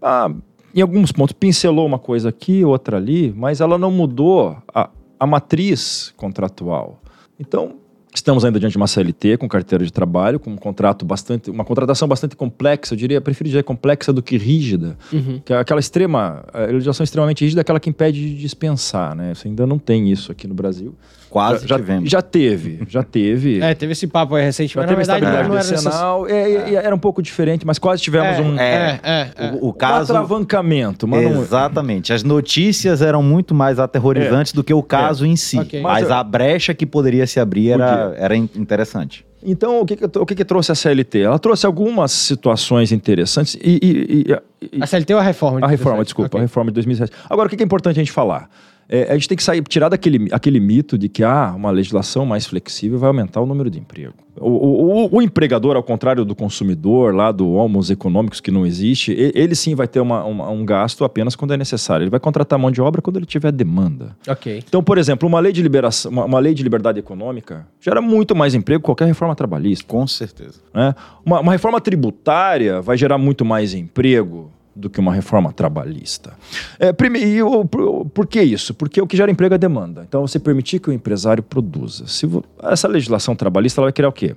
Ah, 0.01 0.31
em 0.75 0.81
alguns 0.81 1.11
pontos 1.11 1.33
pincelou 1.33 1.85
uma 1.85 1.99
coisa 1.99 2.29
aqui, 2.29 2.63
outra 2.63 2.97
ali, 2.97 3.33
mas 3.35 3.61
ela 3.61 3.77
não 3.77 3.89
mudou 3.89 4.57
a, 4.73 4.89
a 5.19 5.25
matriz 5.27 6.13
contratual. 6.17 7.01
Então, 7.39 7.75
estamos 8.13 8.43
ainda 8.43 8.59
diante 8.59 8.71
de 8.71 8.77
uma 8.77 8.87
CLT 8.87 9.37
com 9.37 9.47
carteira 9.47 9.85
de 9.85 9.91
trabalho, 9.93 10.39
com 10.39 10.49
um 10.51 10.55
contrato 10.57 11.05
bastante, 11.05 11.51
uma 11.51 11.63
contratação 11.63 12.07
bastante 12.07 12.35
complexa, 12.35 12.93
eu 12.93 12.97
diria, 12.97 13.21
prefiro 13.21 13.47
dizer 13.47 13.63
complexa 13.63 14.11
do 14.11 14.23
que 14.23 14.37
rígida, 14.37 14.97
Uhum. 15.13 15.39
que 15.43 15.53
é 15.53 15.57
aquela 15.57 15.79
extrema, 15.79 16.43
a 16.51 16.61
legislação 16.65 17.03
extremamente 17.03 17.43
rígida 17.43 17.59
é 17.59 17.63
aquela 17.63 17.79
que 17.79 17.89
impede 17.89 18.19
de 18.19 18.35
dispensar, 18.41 19.15
né? 19.15 19.33
Você 19.35 19.47
ainda 19.47 19.67
não 19.67 19.77
tem 19.77 20.09
isso 20.11 20.31
aqui 20.31 20.47
no 20.47 20.55
Brasil. 20.55 20.95
Quase 21.29 21.67
já, 21.67 21.75
tivemos. 21.77 22.09
Já 22.09 22.21
teve, 22.21 22.79
já 22.87 23.03
teve. 23.03 23.59
É, 23.61 23.73
teve 23.73 23.91
esse 23.91 24.07
papo 24.07 24.33
aí 24.35 24.43
recente, 24.43 24.73
já 24.73 24.81
mas 24.81 24.89
na 24.89 24.95
teve 24.95 25.05
verdade 25.05 25.25
estabilidade 25.25 25.49
não 25.49 25.57
era 25.57 25.67
decenal, 25.69 26.27
é, 26.27 26.69
e- 26.69 26.71
e 26.71 26.75
era 26.75 26.95
um 26.95 26.99
pouco 26.99 27.21
diferente, 27.21 27.65
mas 27.65 27.77
quase 27.77 28.01
tivemos 28.01 28.37
É, 28.37 28.41
um, 28.41 28.57
é, 28.59 28.99
é, 29.03 29.29
é. 29.35 29.51
O, 29.51 29.65
o 29.65 29.69
um 29.69 29.73
caso. 29.73 30.11
atravancamento. 30.13 31.07
Mas 31.07 31.23
não- 31.23 31.41
Exatamente. 31.41 32.13
As 32.13 32.23
notícias 32.23 33.01
eram 33.01 33.21
muito 33.21 33.53
mais 33.53 33.77
aterrorizantes 33.79 34.53
do 34.53 34.63
que 34.63 34.73
o 34.73 34.81
caso 34.83 35.25
em 35.25 35.35
si. 35.35 35.59
Ok. 35.59 35.81
Mas 35.81 36.03
Mas, 36.03 36.11
a 36.11 36.23
brecha 36.23 36.73
que 36.73 36.85
poderia 36.85 37.25
se 37.27 37.39
abrir 37.39 37.71
era, 37.71 38.13
era 38.17 38.35
in- 38.35 38.49
interessante. 38.55 39.25
Então, 39.43 39.79
o 39.81 39.85
que, 39.85 39.95
que, 39.95 40.05
o 40.19 40.25
que, 40.25 40.35
que 40.35 40.43
trouxe 40.45 40.71
a 40.71 40.75
CLT? 40.75 41.21
Ela 41.21 41.37
trouxe 41.39 41.65
algumas 41.65 42.11
situações 42.11 42.91
interessantes 42.91 43.55
e, 43.55 43.79
e- 43.81 44.25
e- 44.31 44.77
e- 44.77 44.81
A 44.81 44.87
CLT 44.87 45.13
ou 45.13 45.19
a 45.19 45.23
reforma? 45.23 45.59
de 45.59 45.65
A 45.65 45.67
reforma, 45.67 45.97
17? 45.97 46.05
desculpa, 46.07 46.27
Ok. 46.29 46.39
a 46.39 46.41
reforma 46.43 46.71
de 46.71 46.75
2007. 46.75 47.11
Agora, 47.29 47.47
o 47.47 47.49
que 47.49 47.55
que 47.57 47.63
é 47.63 47.65
importante 47.65 47.97
a 47.97 48.01
gente 48.01 48.11
falar? 48.11 48.49
É, 48.89 49.11
a 49.11 49.13
gente 49.15 49.27
tem 49.27 49.35
que 49.37 49.43
sair, 49.43 49.61
tirar 49.63 49.89
daquele 49.89 50.29
aquele 50.31 50.59
mito 50.61 50.97
de 50.97 51.09
que 51.09 51.21
ah, 51.23 51.53
uma 51.55 51.71
legislação 51.71 52.25
mais 52.25 52.45
flexível 52.45 52.97
vai 52.97 53.07
aumentar 53.09 53.41
o 53.41 53.45
número 53.45 53.69
de 53.69 53.79
emprego. 53.79 54.13
O, 54.39 54.49
o- 54.49 55.05
o- 55.05 55.15
o 55.17 55.21
empregador, 55.21 55.75
ao 55.75 55.83
contrário 55.83 56.23
do 56.23 56.35
consumidor, 56.35 57.13
lá 57.13 57.31
do 57.31 57.51
homos 57.51 57.89
econômicos 57.89 58.39
que 58.39 58.51
não 58.51 58.65
existe, 58.65 59.11
e- 59.11 59.31
ele 59.35 59.55
sim 59.55 59.73
vai 59.75 59.87
ter 59.87 59.99
uma- 59.99 60.23
uma- 60.23 60.49
um 60.49 60.63
gasto 60.63 61.03
apenas 61.03 61.35
quando 61.35 61.53
é 61.53 61.57
necessário. 61.57 62.03
Ele 62.03 62.09
vai 62.11 62.19
contratar 62.19 62.57
mão 62.57 62.69
de 62.71 62.79
obra 62.79 63.01
quando 63.01 63.17
ele 63.17 63.25
tiver 63.25 63.51
demanda. 63.51 64.15
Ok. 64.27 64.63
Então, 64.65 64.81
por 64.83 64.97
exemplo, 64.97 65.27
uma 65.27 65.39
lei 65.39 65.51
de 65.51 65.61
liberação, 65.61 66.11
uma, 66.11 66.23
uma 66.25 66.39
lei 66.39 66.53
de 66.53 66.63
liberdade 66.63 66.99
econômica 66.99 67.67
gera 67.81 67.99
muito 67.99 68.35
mais 68.35 68.53
emprego 68.55 68.79
que 68.81 68.85
qualquer 68.85 69.05
reforma 69.07 69.35
trabalhista. 69.35 69.85
Com 69.87 70.05
certeza. 70.07 70.61
né? 70.73 70.93
Uma, 71.25 71.39
uma 71.41 71.51
reforma 71.51 71.81
tributária 71.81 72.81
vai 72.81 72.95
gerar 72.97 73.17
muito 73.17 73.43
mais 73.43 73.73
emprego 73.73 74.51
do 74.77 74.89
que 74.89 74.99
uma 74.99 75.13
reforma 75.13 75.51
trabalhista. 75.51 76.33
É, 76.79 76.93
prime- 76.93 77.19
e 77.19 77.41
o- 77.41 77.65
por, 77.65 78.25
que 78.27 78.41
isso? 78.41 78.73
Porque 78.73 79.01
o 79.01 79.07
que 79.07 79.17
gera 79.17 79.31
emprego 79.31 79.55
é 79.55 79.57
demanda. 79.57 80.05
Então, 80.07 80.25
você 80.25 80.39
permitir 80.39 80.79
que 80.79 80.89
o 80.89 80.93
empresário 80.93 81.41
produza. 81.43 82.05
Se 82.07 82.27
essa 82.63 82.87
legislação 82.87 83.35
trabalhista 83.35 83.81
ela 83.81 83.87
vai 83.87 83.93
criar 83.93 84.09
o 84.09 84.13
quê? 84.13 84.35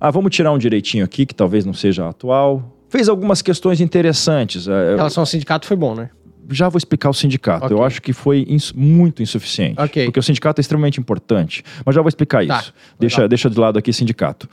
Ah, 0.00 0.10
vamos 0.10 0.34
tirar 0.34 0.52
um 0.52 0.58
direitinho 0.58 1.04
aqui 1.04 1.24
que 1.26 1.34
talvez 1.34 1.64
não 1.64 1.72
seja 1.74 2.08
atual. 2.08 2.72
Fez 2.88 3.08
algumas 3.08 3.42
questões 3.42 3.80
interessantes. 3.80 4.68
É, 4.68 4.92
Em 4.94 4.96
relação 4.96 5.22
ao 5.22 5.26
sindicato 5.26 5.66
foi 5.66 5.76
bom, 5.76 5.94
né? 5.94 6.10
Já 6.50 6.68
vou 6.68 6.78
explicar 6.78 7.10
o 7.10 7.14
sindicato. 7.14 7.66
Ok. 7.66 7.76
Eu 7.76 7.82
acho 7.84 8.00
que 8.02 8.12
foi 8.12 8.44
ins- 8.48 8.72
muito 8.72 9.22
insuficiente. 9.22 9.80
Ok. 9.80 10.04
Porque 10.04 10.20
o 10.20 10.22
sindicato 10.22 10.60
é 10.60 10.62
extremamente 10.62 11.00
importante. 11.00 11.62
Mas 11.84 11.94
já 11.94 12.00
vou 12.02 12.08
explicar 12.08 12.46
Tá, 12.46 12.58
isso. 12.60 12.74
Deixa, 12.98 13.28
deixa 13.28 13.50
de 13.50 13.58
lado 13.58 13.78
aqui 13.78 13.92
sindicato. 13.92 14.48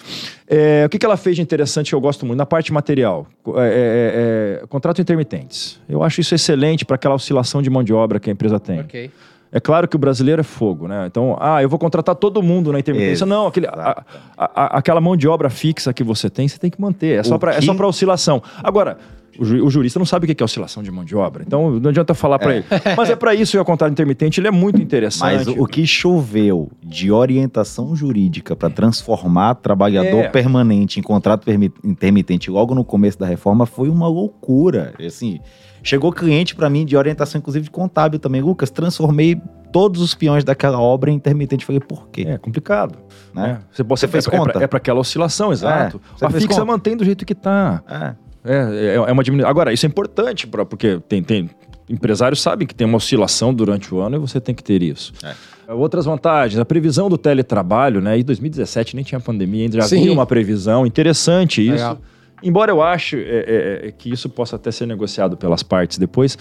É, 0.48 0.84
o 0.86 0.90
que, 0.90 0.98
que 1.00 1.06
ela 1.06 1.18
fez 1.18 1.36
de 1.36 1.42
interessante 1.42 1.90
que 1.90 1.96
eu 1.96 2.02
gosto 2.02 2.26
muito? 2.26 2.38
Na 2.38 2.46
parte 2.46 2.72
material. 2.74 3.28
co- 3.44 3.60
é, 3.60 3.68
é, 3.68 4.62
é, 4.64 4.68
contrato 4.68 5.02
intermitentes. 5.02 5.80
Eu 5.88 6.04
acho 6.04 6.22
isso 6.22 6.34
excelente 6.36 6.86
para 6.86 6.96
aquela 6.96 7.16
oscilação 7.16 7.62
de 7.62 7.70
mão 7.70 7.84
de 7.84 7.94
obra 7.94 8.20
que 8.20 8.30
a 8.30 8.34
empresa 8.34 8.60
tem. 8.60 8.80
Ok. 8.82 9.12
É 9.56 9.60
claro 9.60 9.88
que 9.88 9.96
o 9.96 10.00
brasileiro 10.00 10.42
é 10.42 10.44
fogo, 10.44 10.88
né? 10.88 11.06
Então, 11.06 11.38
ah, 11.40 11.62
eu 11.62 11.70
vou 11.70 11.78
contratar 11.78 12.16
todo 12.16 12.42
mundo 12.42 12.72
na 12.72 12.80
intermitência. 12.80 13.24
Não, 13.24 13.46
aquele, 13.46 13.68
a- 13.68 14.04
a- 14.36 14.52
a- 14.64 14.78
aquela 14.80 15.00
mão 15.00 15.16
de 15.16 15.28
obra 15.28 15.48
fixa 15.48 15.94
que 15.94 16.04
você 16.04 16.28
tem, 16.28 16.48
você 16.48 16.58
tem 16.58 16.72
que 16.72 16.82
manter. 16.82 17.20
É 17.20 17.24
só 17.24 17.38
para 17.38 17.54
é 17.54 17.62
só 17.62 17.72
oscilação. 17.88 18.42
Agora, 18.64 18.98
o, 19.40 19.46
ju- 19.46 19.66
o 19.66 19.70
jurista 19.70 20.00
não 20.00 20.06
sabe 20.06 20.26
o 20.30 20.36
que 20.36 20.42
é 20.42 20.46
oscilação 20.46 20.82
de 20.84 20.92
mão 20.92 21.04
de 21.04 21.16
obra. 21.16 21.44
Então, 21.46 21.80
não 21.80 21.90
adianta 21.90 22.14
falar 22.14 22.40
para 22.40 22.58
ele. 22.58 22.66
Mas 22.98 23.10
é 23.10 23.16
para 23.16 23.34
isso 23.34 23.60
o 23.60 23.66
contrato 23.66 23.92
intermitente 23.92 24.40
ele 24.40 24.48
é 24.48 24.52
muito 24.52 24.82
interessante. 24.82 25.22
Mas 25.36 25.48
o, 25.48 25.66
que 25.66 25.86
choveu 25.88 26.72
de 26.84 27.12
orientação 27.12 27.96
jurídica 27.96 28.56
para 28.56 28.70
transformar 28.70 29.56
trabalhador 29.56 30.24
É. 30.24 30.28
permanente 30.30 31.00
em 31.00 31.04
contrato 31.04 31.48
intermitente 31.84 32.50
logo 32.52 32.74
no 32.76 32.84
começo 32.84 33.18
da 33.20 33.26
reforma 33.26 33.66
foi 33.66 33.90
uma 33.90 34.08
loucura. 34.08 34.94
Assim, 35.06 35.40
chegou 35.82 36.12
cliente 36.12 36.56
para 36.56 36.70
mim 36.70 36.86
de 36.86 36.96
orientação, 36.96 37.40
inclusive 37.40 37.66
de 37.66 37.72
contábil 37.72 38.20
também. 38.20 38.42
Lucas, 38.42 38.70
transformei 38.70 39.40
todos 39.72 40.02
os 40.02 40.14
peões 40.14 40.44
daquela 40.44 40.80
obra 40.80 41.10
em 41.10 41.16
intermitente. 41.16 41.66
Falei, 41.66 41.80
por 41.82 42.08
quê? 42.10 42.26
É 42.28 42.38
complicado. 42.38 42.98
Né? 43.34 43.44
Né? 43.48 43.60
Você, 43.72 43.84
você 43.84 44.08
fez 44.08 44.28
é, 44.28 44.30
pra- 44.30 44.40
conta? 44.40 44.64
É 44.64 44.68
para 44.68 44.78
aquela 44.78 45.00
oscilação, 45.00 45.52
exato. 45.52 46.00
você 46.16 46.26
a 46.26 46.30
fixa 46.30 46.64
mantém 46.64 46.96
do 46.96 47.04
jeito 47.04 47.26
que 47.26 47.34
tá. 47.34 47.82
É. 47.90 48.24
É, 48.44 48.56
é, 48.56 48.96
é 48.96 49.12
uma 49.12 49.24
diminuição. 49.24 49.50
Agora, 49.50 49.72
isso 49.72 49.86
é 49.86 49.90
importante, 49.90 50.46
pra, 50.48 50.66
porque 50.66 51.00
tem, 51.08 51.24
tem 51.24 51.50
empresários 51.90 52.42
sabem 52.42 52.68
que 52.68 52.74
tem 52.76 52.86
uma 52.88 52.98
oscilação 52.98 53.54
durante 53.54 53.94
o 53.94 54.00
ano 54.00 54.16
e 54.16 54.20
você 54.20 54.40
tem 54.40 54.54
que 54.56 54.64
ter 54.64 54.82
isso. 54.82 55.14
É. 55.24 55.34
Outras 55.74 56.06
vantagens, 56.06 56.60
a 56.60 56.66
previsão 56.66 57.10
do 57.10 57.18
teletrabalho, 57.18 58.02
né? 58.02 58.18
Em 58.20 58.24
2017 58.24 58.96
nem 58.96 59.04
tinha 59.06 59.20
pandemia, 59.20 59.64
ainda 59.64 59.78
já 59.78 59.84
Sim. 59.88 60.00
havia 60.00 60.12
uma 60.14 60.26
previsão. 60.26 60.86
Interessante 60.86 61.62
isso. 61.62 61.72
Legal. 61.76 61.98
Embora 62.42 62.70
eu 62.72 62.82
ache 62.82 63.16
é, 63.18 63.82
é, 63.84 63.88
é, 63.88 63.92
que 63.92 64.12
isso 64.12 64.28
possa 64.28 64.58
até 64.58 64.70
ser 64.70 64.86
negociado 64.86 65.38
pelas 65.38 65.64
partes 65.64 65.98
depois. 65.98 66.38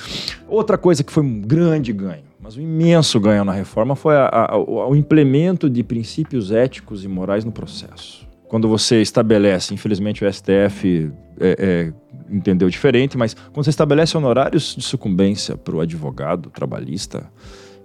Outra 0.48 0.76
coisa 0.76 1.04
que 1.04 1.12
foi 1.12 1.22
um 1.22 1.40
grande 1.40 1.92
ganho, 1.92 2.24
mas 2.40 2.56
um 2.56 2.60
imenso 2.60 3.20
ganho 3.20 3.44
na 3.44 3.52
reforma 3.52 3.94
foi 3.94 4.16
a- 4.16 4.48
a- 4.50 4.56
o 4.58 4.96
implemento 4.96 5.70
de 5.70 5.84
princípios 5.84 6.50
éticos 6.50 7.04
e 7.04 7.08
morais 7.08 7.44
no 7.44 7.52
processo. 7.52 8.26
Quando 8.52 8.68
você 8.68 9.00
estabelece, 9.00 9.72
infelizmente 9.72 10.22
o 10.22 10.30
STF 10.30 11.10
é, 11.40 11.56
é, 11.58 11.92
entendeu 12.30 12.68
diferente, 12.68 13.16
mas 13.16 13.32
quando 13.32 13.64
você 13.64 13.70
estabelece 13.70 14.14
honorários 14.14 14.74
de 14.76 14.82
sucumbência 14.82 15.56
para 15.56 15.74
o 15.74 15.80
advogado 15.80 16.50
trabalhista, 16.50 17.32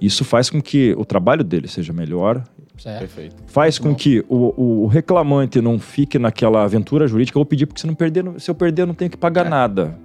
isso 0.02 0.26
faz 0.26 0.50
com 0.50 0.62
que 0.62 0.94
o 0.98 1.06
trabalho 1.06 1.42
dele 1.42 1.70
seja 1.70 1.94
melhor 1.94 2.44
Certo. 2.78 3.00
Perfeito. 3.00 3.36
faz 3.48 3.80
com 3.80 3.96
que 3.96 4.26
o, 4.28 4.84
o 4.84 4.88
reclamante 4.88 5.62
não 5.62 5.80
fique 5.80 6.20
naquela 6.20 6.66
aventura 6.66 7.08
jurídica, 7.08 7.38
eu 7.38 7.40
vou 7.40 7.46
pedir 7.46 7.66
porque 7.66 7.80
se 7.80 7.88
não 7.88 7.96
perder, 7.96 8.26
se 8.38 8.52
eu 8.52 8.54
perder, 8.54 8.82
eu 8.82 8.88
não 8.88 8.94
tenho 8.94 9.10
que 9.10 9.18
pagar 9.18 9.50
nada. 9.50 9.98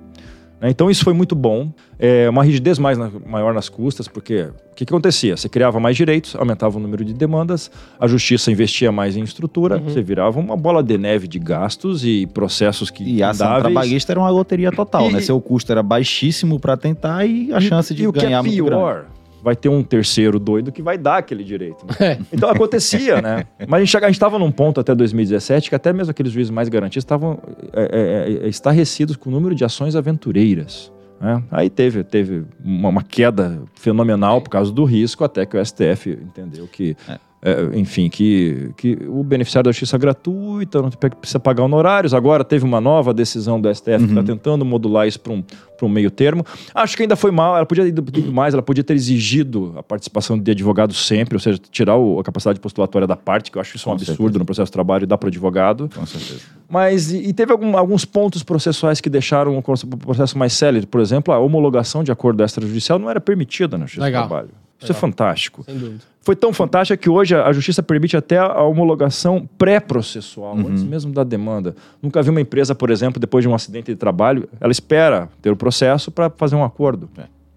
Né? 0.62 0.70
Então 0.70 0.88
isso 0.88 1.03
foi 1.03 1.12
muito 1.12 1.35
bom. 1.35 1.72
É, 1.98 2.31
uma 2.31 2.44
rigidez 2.44 2.79
mais 2.79 2.96
na- 2.96 3.11
maior 3.27 3.53
nas 3.53 3.68
custas, 3.68 4.07
porque 4.07 4.42
o 4.70 4.75
que, 4.77 4.85
que 4.87 4.92
acontecia? 4.94 5.37
Você 5.37 5.48
criava 5.48 5.79
mais 5.81 5.96
direitos, 5.96 6.37
aumentava 6.37 6.79
o 6.79 6.81
número 6.81 7.05
de 7.05 7.12
demandas, 7.12 7.70
a 7.98 8.07
justiça 8.07 8.51
investia 8.51 8.90
mais 8.92 9.16
em 9.16 9.22
estrutura, 9.25 9.77
Uhum. 9.79 9.85
você 9.90 10.01
virava 10.01 10.38
uma 10.38 10.57
bola 10.57 10.83
de 10.83 10.96
neve 10.96 11.27
de 11.27 11.38
gastos 11.40 12.05
e 12.05 12.27
processos 12.29 12.90
que 12.90 13.03
E 13.03 13.22
a 13.22 13.31
ação 13.31 13.59
trabalhista 13.61 14.12
era 14.12 14.20
uma 14.20 14.31
loteria 14.31 14.70
total, 14.70 15.11
E- 15.11 15.12
né? 15.12 15.20
Seu 15.20 15.40
custo 15.40 15.70
era 15.72 15.83
baixíssimo 15.83 16.59
para 16.61 16.77
tentar 16.77 17.27
e 17.27 17.53
a 17.53 17.61
chance 17.61 17.92
de 17.92 18.05
e 18.05 18.07
o 18.07 18.12
que 18.12 18.20
ganhar 18.20 18.38
é 18.38 18.42
muito 18.42 18.64
grande. 18.64 18.70
pior, 18.81 19.07
vai 19.42 19.57
ter 19.57 19.68
um 19.68 19.83
terceiro 19.83 20.38
doido 20.38 20.70
que 20.70 20.81
vai 20.81 20.96
dar 20.96 21.18
aquele 21.18 21.42
direito. 21.42 21.85
né? 21.87 21.92
É. 22.12 22.18
Então 22.33 22.48
acontecia, 22.48 23.22
né? 23.22 23.44
Mas 23.66 23.83
a 23.83 23.85
gente 23.85 24.11
estava 24.11 24.38
num 24.38 24.50
ponto 24.50 24.81
até 24.81 24.94
2017 24.94 25.68
que 25.68 25.74
até 25.74 25.92
mesmo 25.92 26.11
aqueles 26.11 26.33
juízes 26.33 26.50
mais 26.50 26.68
garantistas 26.68 27.05
estavam 27.05 27.38
é, 27.72 27.83
é, 28.40 28.46
é, 28.46 28.48
estarrecidos 28.48 29.16
com 29.16 29.31
o 29.31 29.33
número 29.33 29.55
de 29.55 29.64
ações 29.64 29.94
aventureiras. 29.96 30.92
né? 31.20 31.42
Aí 31.50 31.70
teve, 31.70 32.02
teve 32.02 32.44
uma, 32.64 32.88
uma 32.88 33.02
queda 33.02 33.62
fenomenal 33.74 34.40
por 34.40 34.50
causa 34.50 34.72
do 34.72 34.85
risco, 34.85 35.24
até 35.24 35.46
que 35.46 35.57
o 35.57 35.64
STF 35.64 36.11
entendeu 36.11 36.66
que, 36.66 36.96
é, 37.09 37.18
enfim, 37.74 38.09
que, 38.09 38.70
que 38.76 38.96
o 39.09 39.24
beneficiário 39.24 39.64
da 39.64 39.72
justiça 39.72 39.96
é 39.96 39.98
gratuita, 39.98 40.81
não 40.81 40.90
precisa 40.90 41.40
pagar 41.40 41.64
honorários. 41.64 42.14
Agora 42.14 42.44
teve 42.44 42.64
uma 42.64 42.81
nova 42.81 43.12
decisão 43.12 43.61
do 43.61 43.72
STF 43.74 43.98
que 44.05 44.11
está 44.11 44.22
tentando 44.22 44.64
modular 44.64 45.09
isso 45.09 45.18
para 45.18 45.33
um, 45.33 45.42
pra 45.42 45.85
um 45.85 45.88
meio 45.88 46.09
termo. 46.11 46.44
Acho 46.72 46.96
que 46.96 47.02
ainda 47.02 47.16
foi 47.16 47.33
mal, 47.33 47.57
ela 47.57 47.66
podia 47.66 47.83
ter 47.85 47.88
ido 47.90 48.33
mais, 48.33 48.55
ela 48.55 48.62
podia 48.62 48.85
ter 48.85 48.94
exigido 48.94 49.74
a 49.76 49.83
participação 49.83 50.38
de 50.38 50.50
advogado 50.52 50.94
sempre, 50.94 51.35
ou 51.35 51.40
seja, 51.40 51.59
tirar 51.70 51.96
o- 51.96 52.20
a 52.20 52.22
capacidade 52.22 52.61
postulatória 52.61 53.09
da 53.09 53.16
parte, 53.16 53.50
que 53.50 53.59
eu 53.59 53.61
acho 53.61 53.76
isso 53.76 53.88
um 53.88 53.92
Com 53.92 53.96
absurdo 53.96 54.16
certeza. 54.18 54.38
no 54.38 54.44
processo 54.44 54.66
de 54.68 54.72
trabalho 54.72 55.02
e 55.02 55.07
dar 55.07 55.18
para 55.18 55.26
o 55.26 55.28
advogado. 55.28 55.90
Com 55.92 56.07
certeza. 56.07 56.40
Mas 56.68 57.12
e, 57.12 57.18
e 57.28 57.33
teve 57.33 57.50
algum- 57.50 57.76
alguns 57.76 58.05
pontos 58.05 58.42
processuais 58.44 59.00
que 59.00 59.11
deixaram 59.11 59.59
o 59.59 59.62
proce- 59.62 59.85
o 59.85 59.96
processo 59.96 60.38
mais 60.38 60.52
célere. 60.52 60.87
Por 60.87 61.00
exemplo, 61.00 61.35
a 61.35 61.38
homologação 61.40 62.05
de 62.05 62.12
acordo 62.12 62.42
extrajudicial 62.44 62.98
não 63.00 63.11
era 63.11 63.20
permitida 63.20 63.76
na 63.76 63.85
Justiça 63.87 64.05
Legal. 64.05 64.22
do 64.22 64.28
Trabalho. 64.28 64.48
Isso 64.82 64.92
é 64.92 64.94
fantástico. 64.94 65.62
Sem 65.64 65.76
dúvida. 65.76 66.00
Foi 66.24 66.36
tão 66.36 66.52
fantástico 66.52 67.02
que 67.02 67.10
hoje 67.10 67.34
a 67.34 67.52
Justiça 67.52 67.82
permite 67.82 68.16
até 68.16 68.38
a 68.38 68.62
homologação 68.62 69.48
pré-processual, 69.58 70.54
Uhum. 70.54 70.68
antes 70.68 70.84
mesmo 70.84 71.12
da 71.12 71.24
demanda. 71.24 71.74
Nunca 72.00 72.22
vi 72.22 72.30
uma 72.30 72.40
empresa, 72.40 72.74
por 72.74 72.90
exemplo, 72.90 73.18
depois 73.20 73.42
de 73.42 73.48
um 73.48 73.54
acidente 73.54 73.90
de 73.92 73.96
trabalho, 73.96 74.48
ela 74.60 74.70
espera 74.70 75.28
ter 75.40 75.50
o 75.50 75.56
processo 75.56 76.10
para 76.12 76.30
fazer 76.30 76.54
um 76.54 76.62
acordo. 76.64 77.08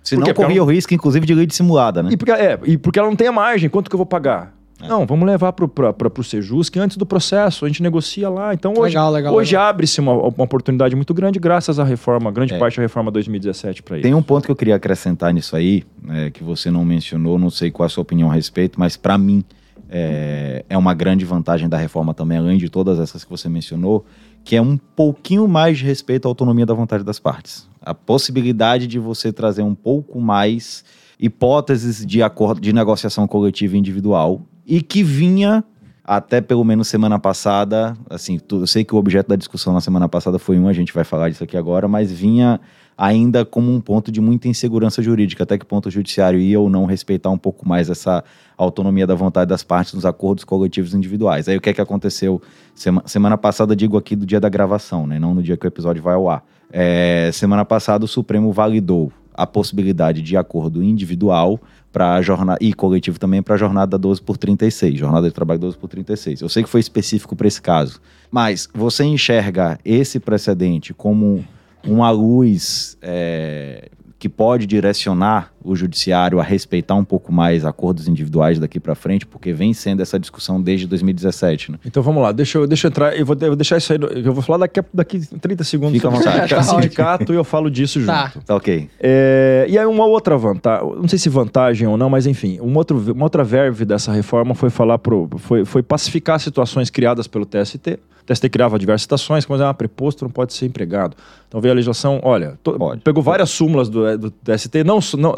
Se 0.03 0.15
Por 0.15 0.19
não? 0.21 0.25
Porque 0.27 0.33
corria 0.33 0.63
o 0.63 0.65
risco, 0.65 0.93
inclusive, 0.93 1.25
de 1.25 1.33
lei 1.35 1.45
dissimulada, 1.45 2.01
né? 2.01 2.09
E 2.11 2.17
porque, 2.17 2.31
é, 2.31 2.59
e 2.65 2.77
porque 2.77 2.97
ela 2.99 3.07
não 3.07 3.15
tem 3.15 3.27
a 3.27 3.31
margem, 3.31 3.69
quanto 3.69 3.89
que 3.89 3.95
eu 3.95 3.99
vou 3.99 4.05
pagar? 4.05 4.55
Não, 4.81 5.05
vamos 5.05 5.25
levar 5.25 5.53
para 5.53 5.65
o 5.65 6.23
Sejus, 6.23 6.69
que 6.69 6.77
antes 6.77 6.97
do 6.97 7.05
processo 7.05 7.65
a 7.65 7.67
gente 7.67 7.81
negocia 7.81 8.29
lá. 8.29 8.53
Então 8.53 8.73
hoje, 8.73 8.95
Legal, 8.95 9.11
legal, 9.11 9.33
hoje 9.33 9.55
abre-se 9.55 9.99
uma, 10.01 10.13
uma 10.13 10.43
oportunidade 10.43 10.95
muito 10.95 11.13
grande 11.13 11.39
graças 11.39 11.79
à 11.79 11.83
reforma, 11.83 12.29
grande 12.31 12.53
É. 12.53 12.57
parte 12.59 12.75
da 12.77 12.81
reforma 12.83 13.09
2017 13.09 13.81
para 13.81 13.97
isso. 13.97 14.03
Tem 14.03 14.13
um 14.13 14.21
ponto 14.21 14.45
que 14.45 14.51
eu 14.51 14.55
queria 14.55 14.75
acrescentar 14.75 15.33
nisso 15.33 15.55
aí, 15.55 15.83
né, 16.03 16.29
que 16.29 16.43
você 16.43 16.69
não 16.69 16.83
mencionou, 16.83 17.39
não 17.39 17.49
sei 17.49 17.71
qual 17.71 17.85
a 17.85 17.89
sua 17.89 18.01
opinião 18.01 18.29
a 18.29 18.33
respeito, 18.33 18.79
mas 18.79 18.97
para 18.97 19.17
mim 19.17 19.43
é, 19.89 20.65
é 20.69 20.77
uma 20.77 20.93
grande 20.93 21.23
vantagem 21.23 21.69
da 21.69 21.77
reforma 21.77 22.13
também, 22.13 22.38
além 22.38 22.57
de 22.57 22.69
todas 22.69 22.99
essas 22.99 23.23
que 23.23 23.29
você 23.29 23.47
mencionou, 23.47 24.05
que 24.43 24.55
é 24.55 24.61
um 24.61 24.77
pouquinho 24.77 25.47
mais 25.47 25.77
de 25.77 25.85
respeito 25.85 26.27
à 26.27 26.29
autonomia 26.29 26.65
da 26.65 26.73
vontade 26.73 27.03
das 27.03 27.17
partes. 27.19 27.67
A 27.81 27.93
possibilidade 27.93 28.88
de 28.88 28.99
você 28.99 29.31
trazer 29.31 29.61
um 29.61 29.73
pouco 29.75 30.19
mais 30.19 30.83
hipóteses 31.19 32.05
de 32.05 32.21
acordo 32.21 32.59
de 32.59 32.73
negociação 32.73 33.25
coletiva 33.27 33.75
e 33.75 33.79
individual 33.79 34.41
e 34.65 34.82
que 34.82 35.04
vinha 35.04 35.63
até 36.08 36.39
pelo 36.39 36.63
menos 36.63 36.88
semana 36.88 37.17
passada, 37.17 37.97
assim, 38.08 38.39
eu 38.51 38.67
sei 38.67 38.84
que 38.84 38.93
o 38.93 38.97
objeto 38.97 39.28
da 39.28 39.36
discussão 39.36 39.73
na 39.73 39.82
semana 39.82 40.08
passada 40.08 40.38
foi 40.38 40.60
um, 40.60 40.67
a 40.67 40.73
gente 40.73 40.93
vai 40.93 41.04
falar 41.04 41.30
disso 41.30 41.43
aqui 41.43 41.58
agora, 41.58 41.88
mas 41.88 42.12
vinha 42.12 42.62
ainda 42.95 43.43
como 43.43 43.73
um 43.73 43.82
ponto 43.82 44.12
de 44.12 44.21
muita 44.21 44.47
insegurança 44.47 45.01
jurídica, 45.01 45.43
até 45.43 45.58
que 45.58 45.65
ponto 45.65 45.88
o 45.88 45.91
judiciário 45.91 46.39
ia 46.39 46.60
ou 46.60 46.69
não 46.69 46.86
respeitar 46.86 47.32
um 47.32 47.38
pouco 47.39 47.67
mais 47.67 47.89
essa 47.89 48.23
autonomia 48.56 49.08
da 49.08 49.15
vontade 49.15 49.49
das 49.49 49.63
partes 49.63 49.95
nos 49.95 50.06
acordos 50.06 50.43
coletivos 50.43 50.93
individuais. 50.93 51.49
Aí 51.49 51.58
o 51.58 51.62
que 51.62 51.71
é 51.71 51.73
que 51.73 51.82
aconteceu 51.82 52.39
Sema- 52.75 53.04
semana 53.08 53.38
passada, 53.38 53.75
digo 53.75 53.97
aqui 53.97 54.15
do 54.15 54.28
dia 54.28 54.39
da 54.39 54.47
gravação, 54.47 55.08
né, 55.08 55.17
não 55.19 55.34
no 55.34 55.41
dia 55.41 55.58
que 55.58 55.65
o 55.65 55.67
episódio 55.67 56.04
vai 56.04 56.13
ao 56.13 56.30
ar. 56.30 56.45
É, 56.71 57.32
semana 57.34 57.65
passada 57.65 58.06
o 58.06 58.08
Supremo 58.08 58.51
validou 58.51 59.12
a 59.38 59.45
possibilidade 59.45 60.21
de 60.21 60.38
acordo 60.38 60.84
individual 60.84 61.60
para 61.91 62.21
jornada 62.21 62.58
e 62.62 62.74
coletivo 62.74 63.19
também 63.19 63.41
para 63.41 63.56
a 63.56 63.58
jornada 63.58 63.98
12 63.98 64.21
por 64.21 64.38
36, 64.38 65.00
jornada 65.00 65.28
de 65.28 65.34
trabalho 65.34 65.60
12 65.60 65.78
por 65.78 65.88
36. 65.88 66.41
Eu 66.41 66.50
sei 66.50 66.63
que 66.63 66.69
foi 66.69 66.82
específico 66.82 67.36
para 67.36 67.48
esse 67.48 67.62
caso, 67.62 68.02
mas 68.30 68.67
você 68.74 69.04
enxerga 69.04 69.80
esse 69.86 70.19
precedente 70.19 70.93
como 70.93 71.45
uma 71.86 72.10
luz 72.10 72.98
é, 73.02 73.89
que 74.17 74.30
pode 74.30 74.65
direcionar 74.65 75.51
o 75.63 75.75
judiciário 75.75 76.39
a 76.39 76.43
respeitar 76.43 76.95
um 76.95 77.04
pouco 77.04 77.34
mais 77.34 77.65
acordos 77.65 78.08
individuais 78.08 78.60
daqui 78.60 78.80
para 78.80 78.95
frente, 78.95 79.25
porque 79.25 79.51
vem 79.51 79.73
sendo 79.73 80.01
essa 80.01 80.19
discussão 80.19 80.62
desde 80.62 80.88
2017, 80.88 81.71
né? 81.73 81.80
Então 81.86 82.01
vamos 82.01 82.21
lá, 82.21 82.32
deixa 82.32 82.58
eu, 82.60 82.67
deixa 82.67 82.88
eu 82.88 82.89
entrar, 82.89 83.17
eu 83.17 83.25
vou, 83.25 83.36
eu 83.39 83.47
vou 83.47 83.56
deixar 83.56 83.78
isso 83.78 83.91
aí, 83.91 83.99
eu 84.23 84.34
vou 84.34 84.41
falar 84.41 84.60
daqui 84.60 84.80
a 84.80 84.86
daqui 84.93 85.19
30 85.19 85.63
segundos 85.63 85.93
Fica 85.95 86.10
sobre 86.10 86.19
vontade. 86.19 86.39
sindicato, 86.39 86.65
Tá 86.67 86.82
sindicato 86.82 87.34
e 87.34 87.36
eu 87.36 87.43
falo 87.43 87.69
disso 87.69 87.99
junto. 87.99 88.12
Tá. 88.12 88.32
Tá 88.45 88.56
ok. 88.56 88.89
É, 88.99 89.65
e 89.67 89.78
aí 89.78 89.86
uma 89.86 90.06
outra 90.06 90.38
vantagem, 90.38 90.95
não 90.95 91.08
sei 91.08 91.19
se 91.19 91.28
vantagem 91.30 91.88
ou 91.88 91.97
não, 91.97 92.10
mas 92.10 92.25
enfim, 92.25 92.60
uma, 92.62 92.78
outro, 92.78 93.12
uma 93.12 93.23
outra 93.23 93.43
verve 93.43 93.86
dessa 93.86 94.12
reforma 94.12 94.56
foi 94.56 94.69
falar 94.69 94.97
pro, 94.97 95.30
foi, 95.38 95.65
foi 95.65 95.84
pacificar 95.84 96.39
situações 96.39 96.89
criadas 96.89 97.28
pelo 97.28 97.45
TST. 97.45 97.99
O 98.25 98.33
TST 98.33 98.49
criava 98.49 98.79
diversas 98.79 99.03
situações, 99.03 99.45
como 99.45 99.61
ah, 99.61 99.71
preposto 99.73 100.23
não 100.23 100.31
pode 100.31 100.51
ser 100.53 100.65
empregado. 100.65 101.15
Então 101.47 101.61
veio 101.61 101.71
a 101.71 101.75
legislação, 101.75 102.19
olha, 102.23 102.57
to- 102.63 102.75
pegou 103.03 103.21
várias 103.21 103.51
súmulas 103.51 103.88
do, 103.88 104.17
do 104.17 104.31
TST, 104.31 104.83
não, 104.83 104.97
não, 105.17 105.38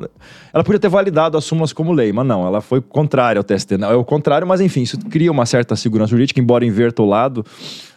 ela 0.54 0.64
podia 0.64 0.80
ter 0.80 0.88
validado 0.88 1.38
as 1.38 1.44
súmulas 1.44 1.74
como 1.74 1.92
lei, 1.92 2.14
mas 2.14 2.26
não, 2.26 2.48
ela 2.48 2.62
foi 2.62 2.80
contrária 2.80 3.38
ao 3.40 3.44
TST. 3.44 3.78
Não, 3.78 3.92
é 3.92 3.96
o 3.96 4.06
contrário, 4.06 4.48
mas 4.48 4.62
enfim, 4.62 4.84
isso 4.84 4.98
cria 4.98 5.30
uma 5.32 5.46
certa 5.46 5.76
segurança 5.76 6.12
jurídica, 6.12 6.40
embora 6.40 6.66
inverta 6.66 7.02
o 7.02 7.06
lado, 7.06 7.46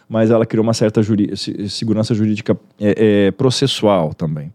mas 0.09 0.29
ela 0.29 0.45
criou 0.45 0.61
uma 0.63 0.73
certa 0.73 1.01
juri- 1.01 1.37
se- 1.37 1.69
segurança 1.69 2.13
jurídica 2.13 2.57
é, 2.79 3.27
é, 3.27 3.31
processual 3.31 4.13
também. 4.13 4.51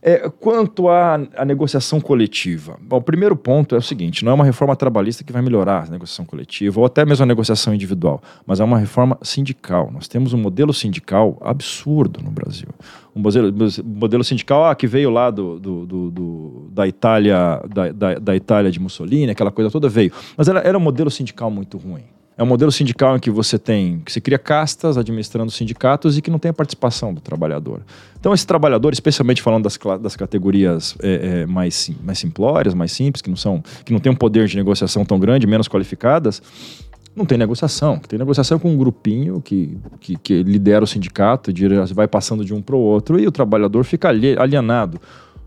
É, 0.00 0.28
quanto 0.30 0.88
à, 0.88 1.14
à 1.36 1.44
negociação 1.44 2.00
coletiva, 2.00 2.78
bom, 2.80 2.98
o 2.98 3.02
primeiro 3.02 3.34
ponto 3.34 3.74
é 3.74 3.78
o 3.78 3.82
seguinte: 3.82 4.24
não 4.24 4.30
é 4.30 4.34
uma 4.36 4.44
reforma 4.44 4.76
trabalhista 4.76 5.24
que 5.24 5.32
vai 5.32 5.42
melhorar 5.42 5.86
a 5.88 5.90
negociação 5.90 6.24
coletiva 6.24 6.78
ou 6.78 6.86
até 6.86 7.04
mesmo 7.04 7.24
a 7.24 7.26
negociação 7.26 7.74
individual, 7.74 8.22
mas 8.46 8.60
é 8.60 8.64
uma 8.64 8.78
reforma 8.78 9.18
sindical. 9.22 9.90
Nós 9.92 10.06
temos 10.06 10.32
um 10.32 10.38
modelo 10.38 10.72
sindical 10.72 11.36
absurdo 11.40 12.20
no 12.22 12.30
Brasil. 12.30 12.68
Um 13.14 13.20
modelo, 13.20 13.52
modelo 13.84 14.22
sindical 14.22 14.66
ah, 14.66 14.74
que 14.76 14.86
veio 14.86 15.10
lá 15.10 15.30
do, 15.32 15.58
do- 15.58 15.84
do- 15.86 16.10
do- 16.12 16.68
da, 16.70 16.86
Itália, 16.86 17.60
da, 17.68 17.90
da- 17.90 18.14
da 18.20 18.36
Itália 18.36 18.70
de 18.70 18.78
Mussolini, 18.78 19.32
aquela 19.32 19.50
coisa 19.50 19.68
toda 19.68 19.88
veio. 19.88 20.12
Mas 20.36 20.46
era, 20.46 20.60
era 20.60 20.78
um 20.78 20.80
modelo 20.80 21.10
sindical 21.10 21.50
muito 21.50 21.76
ruim. 21.76 22.04
É 22.38 22.42
um 22.44 22.46
modelo 22.46 22.70
sindical 22.70 23.16
em 23.16 23.18
que 23.18 23.32
você 23.32 23.58
tem, 23.58 23.98
que 23.98 24.12
você 24.12 24.20
cria 24.20 24.38
castas 24.38 24.96
administrando 24.96 25.50
sindicatos 25.50 26.16
e 26.16 26.22
que 26.22 26.30
não 26.30 26.38
tem 26.38 26.50
a 26.50 26.54
participação 26.54 27.12
do 27.12 27.20
trabalhador. 27.20 27.82
Então, 28.20 28.32
esse 28.32 28.46
trabalhador, 28.46 28.92
especialmente 28.92 29.42
falando 29.42 29.64
das, 29.64 29.76
das 30.00 30.14
categorias 30.14 30.96
é, 31.02 31.40
é, 31.40 31.46
mais, 31.46 31.90
mais 32.00 32.20
simplórias, 32.20 32.74
mais 32.74 32.92
simples, 32.92 33.20
que 33.20 33.28
não 33.28 33.36
são, 33.36 33.60
que 33.84 33.92
não 33.92 33.98
têm 33.98 34.12
um 34.12 34.14
poder 34.14 34.46
de 34.46 34.56
negociação 34.56 35.04
tão 35.04 35.18
grande, 35.18 35.48
menos 35.48 35.66
qualificadas, 35.66 36.40
não 37.14 37.26
tem 37.26 37.36
negociação. 37.36 37.98
Tem 37.98 38.16
negociação 38.16 38.56
com 38.56 38.72
um 38.72 38.76
grupinho 38.76 39.40
que, 39.40 39.76
que, 39.98 40.16
que 40.16 40.42
lidera 40.44 40.84
o 40.84 40.86
sindicato, 40.86 41.52
vai 41.92 42.06
passando 42.06 42.44
de 42.44 42.54
um 42.54 42.62
para 42.62 42.76
o 42.76 42.78
outro 42.78 43.18
e 43.18 43.26
o 43.26 43.32
trabalhador 43.32 43.82
fica 43.82 44.08
ali- 44.08 44.38
alienado. 44.38 45.00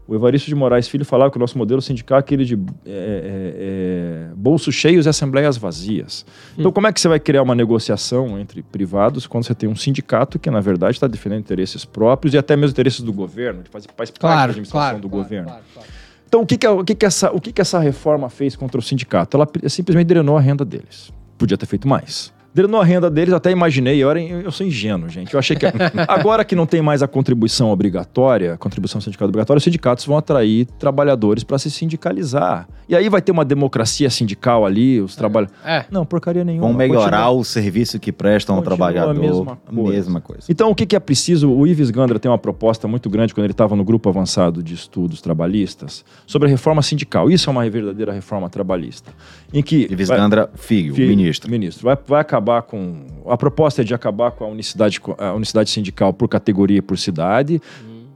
O 0.08 0.16
Evaristo 0.16 0.50
de 0.50 0.56
Moraes 0.56 0.88
Filho 0.90 1.06
falava 1.06 1.32
que 1.32 1.38
o 1.38 1.40
nosso 1.40 1.58
modelo 1.58 1.82
sindical 1.82 2.18
é 2.18 2.20
aquele 2.20 2.44
de 2.44 2.56
é, 2.56 2.58
é, 2.86 4.32
é, 4.32 4.36
bolsos 4.36 4.76
cheios 4.76 5.06
e 5.06 5.10
assembleias 5.10 5.56
vazias. 5.58 6.26
Então, 6.58 6.72
como 6.72 6.88
é 6.88 6.92
que 6.92 7.00
você 7.00 7.08
vai 7.08 7.20
criar 7.20 7.42
uma 7.44 7.56
negociação 7.56 8.38
entre 8.40 8.62
privados 8.62 9.26
quando 9.28 9.46
você 9.46 9.56
tem 9.56 9.70
um 9.70 9.76
sindicato 9.76 10.38
que, 10.38 10.50
na 10.52 10.60
verdade, 10.60 10.94
está 10.98 11.08
defendendo 11.08 11.40
interesses 11.40 11.86
próprios 11.86 12.34
e 12.34 12.38
até 12.38 12.56
mesmo 12.58 12.72
interesses 12.72 13.02
do 13.02 13.14
governo, 13.14 13.64
que 13.64 13.70
faz, 13.70 13.86
faz 13.96 14.10
parte 14.10 14.14
da 14.14 14.20
Claro, 14.20 14.50
administração 14.52 14.90
claro, 14.90 15.02
do 15.02 15.10
claro, 15.10 15.24
governo? 15.24 15.48
claro, 15.48 15.64
claro. 15.74 15.90
Então, 16.28 16.42
o 16.42 16.46
que, 16.46 16.58
que, 16.58 16.66
é- 16.66 16.70
o, 16.70 16.84
que, 16.84 16.96
que, 16.96 17.06
essa, 17.06 17.32
o 17.32 17.40
que, 17.40 17.52
que 17.54 17.62
essa 17.62 17.80
reforma 17.80 18.30
fez 18.30 18.56
contra 18.56 18.80
o 18.80 18.82
sindicato? 18.82 19.38
Ela 19.38 19.48
simplesmente 19.70 20.08
drenou 20.08 20.36
a 20.38 20.42
renda 20.42 20.66
deles. 20.66 21.12
Podia 21.38 21.58
ter 21.58 21.66
feito 21.66 21.88
mais. 21.88 22.34
Drenou 22.54 22.82
a 22.82 22.84
renda 22.84 23.10
deles, 23.10 23.30
eu 23.32 23.38
até 23.38 23.50
imaginei, 23.52 23.98
eu, 24.04 24.10
era, 24.10 24.22
eu 24.22 24.52
sou 24.52 24.66
ingênuo, 24.66 25.08
gente. 25.10 25.34
Eu 25.34 25.40
achei 25.40 25.56
que 25.56 25.66
agora 26.08 26.44
que 26.44 26.56
não 26.56 26.66
tem 26.66 26.82
mais 26.82 27.02
a 27.02 27.08
contribuição 27.08 27.70
obrigatória, 27.72 28.54
a 28.54 28.58
contribuição 28.58 29.00
sindical 29.00 29.28
obrigatória, 29.28 29.58
os 29.58 29.64
sindicatos 29.64 30.06
vão 30.06 30.18
atrair 30.18 30.66
trabalhadores 30.78 31.44
para 31.44 31.58
se 31.58 31.72
sindicalizar. 31.72 32.68
E 32.90 32.96
aí 32.96 33.08
vai 33.08 33.22
ter 33.22 33.32
uma 33.32 33.46
democracia 33.46 34.10
sindical 34.10 34.66
ali, 34.66 35.00
os 35.00 35.16
trabalhadores. 35.16 35.60
É. 35.66 35.86
Não, 35.90 36.06
porcaria 36.06 36.44
nenhuma. 36.44 36.68
Vão 36.68 36.76
melhorar 36.76 37.26
Continua- 37.28 37.30
o 37.40 37.44
serviço 37.46 38.00
que 38.00 38.12
prestam 38.12 38.56
ao 38.58 38.62
Continua 38.64 38.90
a 38.90 38.92
trabalhador. 38.92 39.22
mesma 39.22 39.56
coisa. 39.56 39.92
Mesma 39.92 40.22
coisa. 40.22 40.44
Então, 40.50 40.70
o 40.70 40.76
que, 40.76 40.86
que 40.86 40.96
é 40.96 41.00
preciso? 41.00 41.50
O 41.50 41.66
Ives 41.66 41.90
Gandra 41.90 42.20
tem 42.20 42.30
uma 42.30 42.38
proposta 42.38 42.86
muito 42.88 43.10
grande 43.10 43.34
quando 43.34 43.46
ele 43.46 43.54
estava 43.54 43.76
no 43.78 43.84
grupo 43.86 44.10
avançado 44.10 44.62
de 44.62 44.74
estudos 44.74 45.22
trabalhistas 45.22 46.04
sobre 46.28 46.50
a 46.50 46.52
reforma 46.52 46.82
sindical. 46.82 47.30
Isso 47.32 47.50
é 47.50 47.52
uma 47.52 47.70
verdadeira 47.70 48.12
reforma 48.12 48.50
trabalhista. 48.50 49.12
Em 49.54 49.64
que. 49.64 49.88
Ives 49.90 50.10
vai- 50.10 50.18
Gandra, 50.18 50.50
filho, 50.56 50.94
Filho, 50.94 51.08
ministro. 51.08 51.50
Ministro. 51.50 51.86
Vai, 51.86 51.98
vai 52.06 52.20
acabar 52.22 52.41
com. 52.64 53.06
A 53.28 53.38
proposta 53.38 53.82
é 53.82 53.84
de 53.86 53.94
acabar 53.94 54.32
com 54.32 54.44
a 54.44 54.48
unicidade, 54.48 55.00
a 55.18 55.34
unicidade 55.34 55.70
sindical 55.70 56.12
por 56.14 56.28
categoria 56.28 56.78
e 56.80 56.82
por 56.82 56.98
cidade. 56.98 57.62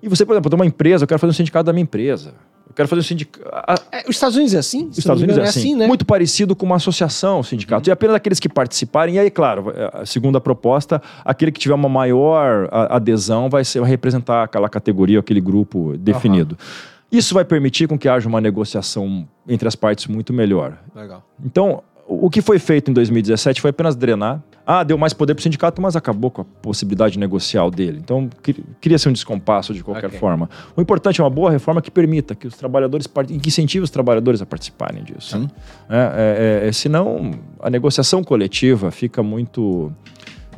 E 0.02 0.08
você, 0.10 0.26
por 0.26 0.34
exemplo, 0.34 0.50
tem 0.50 0.58
uma 0.60 0.66
empresa, 0.66 1.04
eu 1.04 1.08
quero 1.08 1.20
fazer 1.20 1.32
um 1.32 1.34
sindicato 1.36 1.66
da 1.66 1.74
minha 1.74 1.84
empresa. 1.84 2.34
Eu 2.68 2.74
quero 2.76 2.88
fazer 2.90 3.00
um 3.00 3.04
sindicato. 3.04 3.50
É, 3.92 4.02
os 4.10 4.16
Estados 4.16 4.36
Unidos 4.36 4.54
é 4.54 4.58
assim? 4.60 4.88
Os 4.90 4.98
Estados 4.98 5.22
Unidos 5.24 5.38
é 5.42 5.48
assim, 5.48 5.76
né? 5.76 5.88
muito 5.88 6.06
parecido 6.06 6.56
com 6.56 6.66
uma 6.66 6.76
associação 6.76 7.42
sindicato. 7.42 7.90
E 7.90 7.92
apenas 7.92 8.16
aqueles 8.16 8.40
que 8.40 8.50
participarem, 8.50 9.16
e 9.16 9.20
aí, 9.20 9.32
claro, 9.32 9.72
a- 9.94 10.06
segundo 10.06 10.38
a 10.38 10.42
proposta, 10.42 11.02
aquele 11.24 11.52
que 11.52 11.60
tiver 11.60 11.74
uma 11.76 11.88
maior 11.90 12.68
adesão 12.72 13.50
vai, 13.50 13.64
ser, 13.64 13.80
vai 13.80 13.90
representar 13.90 14.44
aquela 14.44 14.68
categoria, 14.68 15.20
aquele 15.20 15.40
grupo 15.42 15.96
definido. 15.98 16.58
Isso 17.12 17.34
vai 17.34 17.46
permitir 17.46 17.88
com 17.88 17.98
que 17.98 18.10
haja 18.10 18.28
uma 18.28 18.42
negociação 18.42 19.26
entre 19.48 19.68
as 19.68 19.76
partes 19.76 20.08
muito 20.08 20.34
melhor. 20.34 20.78
Legal. 20.94 21.24
Então, 21.46 21.82
o 22.08 22.30
que 22.30 22.42
foi 22.42 22.60
feito 22.60 22.92
em 22.92 22.94
2017 22.94 23.60
foi 23.62 23.72
apenas 23.72 23.96
drenar. 23.96 24.42
Ah, 24.68 24.84
deu 24.84 24.98
mais 24.98 25.14
poder 25.14 25.34
para 25.36 25.40
o 25.42 25.44
sindicato, 25.44 25.80
mas 25.82 25.96
acabou 25.96 26.32
com 26.32 26.42
a 26.42 26.46
possibilidade 26.46 27.20
negocial 27.20 27.70
dele. 27.70 28.00
Então, 28.04 28.28
cri- 28.42 28.64
cria-se 28.82 29.08
um 29.08 29.14
descompasso 29.14 29.74
de 29.74 29.84
qualquer 29.84 30.08
Ok. 30.08 30.18
forma. 30.20 30.50
O 30.76 30.82
importante 30.82 31.22
é 31.22 31.24
uma 31.24 31.30
boa 31.30 31.52
reforma 31.52 31.82
que 31.82 31.92
permita 31.92 32.34
que 32.34 32.48
os 32.48 32.56
trabalhadores, 32.56 33.06
part- 33.06 33.28
que 33.32 33.48
incentive 33.48 33.84
os 33.84 33.90
trabalhadores 33.92 34.42
a 34.42 34.46
participarem 34.46 35.04
disso. 35.04 35.38
Sim. 35.38 35.48
É, 35.90 36.64
é, 36.64 36.68
é, 36.68 36.72
senão, 36.72 37.32
a 37.60 37.70
negociação 37.70 38.24
coletiva 38.24 38.90
fica 38.90 39.22
muito, 39.22 39.92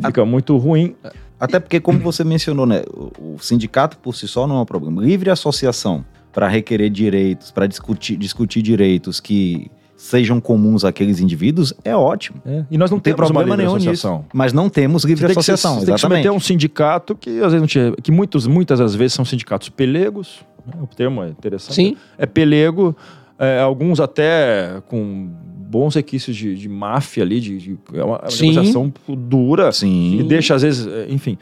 fica 0.06 0.24
muito 0.26 0.56
ruim. 0.58 0.96
Até 1.40 1.60
porque, 1.60 1.80
como 1.80 2.00
você 2.00 2.24
mencionou, 2.24 2.66
né, 2.66 2.84
o, 2.94 3.36
o 3.36 3.40
sindicato 3.40 3.98
por 3.98 4.16
si 4.16 4.28
só 4.28 4.48
não 4.48 4.58
é 4.58 4.62
um 4.62 4.66
problema. 4.66 5.02
Livre 5.02 5.30
associação 5.30 6.04
para 6.32 6.48
requerer 6.48 6.90
direitos, 6.90 7.52
para 7.52 7.68
discutir, 7.68 8.16
discutir 8.16 8.62
direitos 8.62 9.20
que 9.20 9.70
sejam 9.98 10.40
comuns 10.40 10.86
àqueles 10.86 11.20
indivíduos 11.20 11.74
é 11.84 11.96
ótimo. 11.96 12.40
É, 12.46 12.64
E 12.72 12.78
nós 12.78 12.90
não, 12.92 12.98
Não 12.98 13.02
tem 13.02 13.14
temos 13.16 13.30
uma 13.32 13.34
problema 13.42 13.58
nenhum 13.58 13.76
associação. 13.76 14.18
nisso. 14.20 14.26
Mas 14.32 14.54
não 14.54 14.70
temos 14.70 15.04
livre 15.04 15.22
Você 15.22 15.26
tem 15.28 15.34
que 15.34 15.40
associação, 15.40 15.74
você 15.74 15.86
tem 15.88 15.96
que 15.96 16.00
exatamente. 16.00 16.30
um 16.30 16.40
sindicato 16.40 17.16
que 17.16 17.32
às 17.40 17.52
vezes 17.52 17.60
não 17.60 17.68
tinha, 17.68 17.92
que 18.02 18.12
muitos, 18.12 18.46
muitas 18.48 18.78
das 18.80 18.94
vezes 18.94 19.14
são 19.14 19.26
sindicatos 19.26 19.70
pelegos, 19.70 20.40
né? 20.66 20.74
o 20.82 20.88
termo 20.88 21.24
é 21.24 21.30
interessante. 21.30 21.74
Sim. 21.74 21.98
É 22.18 22.26
pelego, 22.28 22.96
é, 23.40 23.60
alguns 23.60 24.00
até 24.00 24.82
com 24.88 25.30
bons 25.70 25.96
requisitos 25.96 26.36
de, 26.36 26.56
de 26.56 26.70
máfia 26.70 27.24
ali, 27.24 27.42
de, 27.42 27.58
de- 27.58 27.78
é 27.94 28.04
uma, 28.04 28.22
é 28.24 28.30
Sim. 28.30 28.52
negociação 28.52 28.94
dura 29.10 29.72
Sim. 29.72 30.20
e 30.20 30.24
deixa 30.24 30.54
às 30.56 30.62
vezes, 30.62 30.86
é, 30.88 31.08
enfim. 31.10 31.38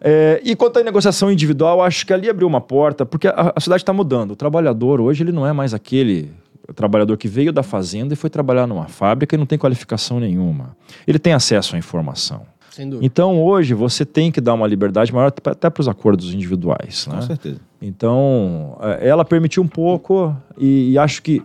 É, 0.00 0.40
e 0.44 0.54
quanto 0.54 0.78
à 0.78 0.82
negociação 0.82 1.30
individual, 1.32 1.82
acho 1.82 2.04
que 2.06 2.12
ali 2.12 2.28
abriu 2.28 2.46
uma 2.46 2.60
porta, 2.60 3.06
porque 3.06 3.28
a, 3.28 3.52
a 3.56 3.60
sociedade 3.60 3.82
está 3.82 3.92
mudando. 3.92 4.32
O 4.32 4.36
trabalhador 4.36 5.00
hoje 5.00 5.22
ele 5.22 5.32
não 5.32 5.46
é 5.46 5.52
mais 5.52 5.72
aquele 5.72 6.30
trabalhador 6.74 7.16
que 7.16 7.28
veio 7.28 7.52
da 7.52 7.62
fazenda 7.62 8.12
e 8.14 8.16
foi 8.16 8.28
trabalhar 8.30 8.66
numa 8.66 8.88
fábrica 8.88 9.34
e 9.34 9.38
não 9.38 9.46
tem 9.46 9.58
qualificação 9.58 10.18
nenhuma. 10.20 10.76
Ele 11.06 11.18
tem 11.18 11.32
acesso 11.32 11.76
à 11.76 11.78
informação. 11.78 12.42
Sem 12.70 12.88
dúvida. 12.88 13.06
Então, 13.06 13.42
hoje, 13.42 13.72
você 13.72 14.04
tem 14.04 14.30
que 14.30 14.40
dar 14.40 14.52
uma 14.54 14.66
liberdade 14.66 15.12
maior 15.12 15.32
até 15.46 15.70
para 15.70 15.80
os 15.80 15.88
acordos 15.88 16.34
individuais. 16.34 17.06
Com 17.06 17.16
Né? 17.16 17.22
certeza. 17.22 17.60
Então, 17.80 18.76
é, 18.80 19.08
ela 19.08 19.24
permitiu 19.24 19.62
um 19.62 19.68
pouco 19.68 20.36
e, 20.58 20.92
e 20.92 20.98
acho 20.98 21.22
que. 21.22 21.42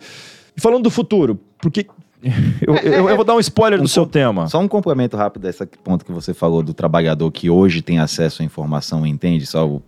E 0.56 0.60
falando 0.62 0.84
do 0.84 0.92
futuro, 0.92 1.40
porque. 1.60 1.86
Eu, 2.62 2.76
eu- 2.76 3.10
eu 3.10 3.16
vou 3.16 3.26
dar 3.26 3.34
um 3.34 3.40
spoiler 3.40 3.80
do 3.80 3.86
Um 3.86 3.88
seu 3.88 4.04
ponto- 4.04 4.14
tema. 4.14 4.48
Só 4.48 4.60
um 4.60 4.68
complemento 4.68 5.18
rápido 5.18 5.42
desse 5.42 5.66
ponto 5.84 6.06
que 6.06 6.12
você 6.12 6.36
falou 6.36 6.62
do 6.62 6.72
trabalhador 6.72 7.32
que 7.32 7.50
hoje 7.50 7.82
tem 7.82 7.98
acesso 7.98 8.44
à 8.44 8.46
informação 8.46 9.08
e 9.08 9.10
entende, 9.10 9.44
só 9.48 9.68
um- 9.68 9.82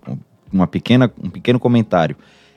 uma 0.51 0.65
pequena, 0.65 1.11
um 1.23 1.29
pequeno 1.29 1.59
comentário. 1.59 2.15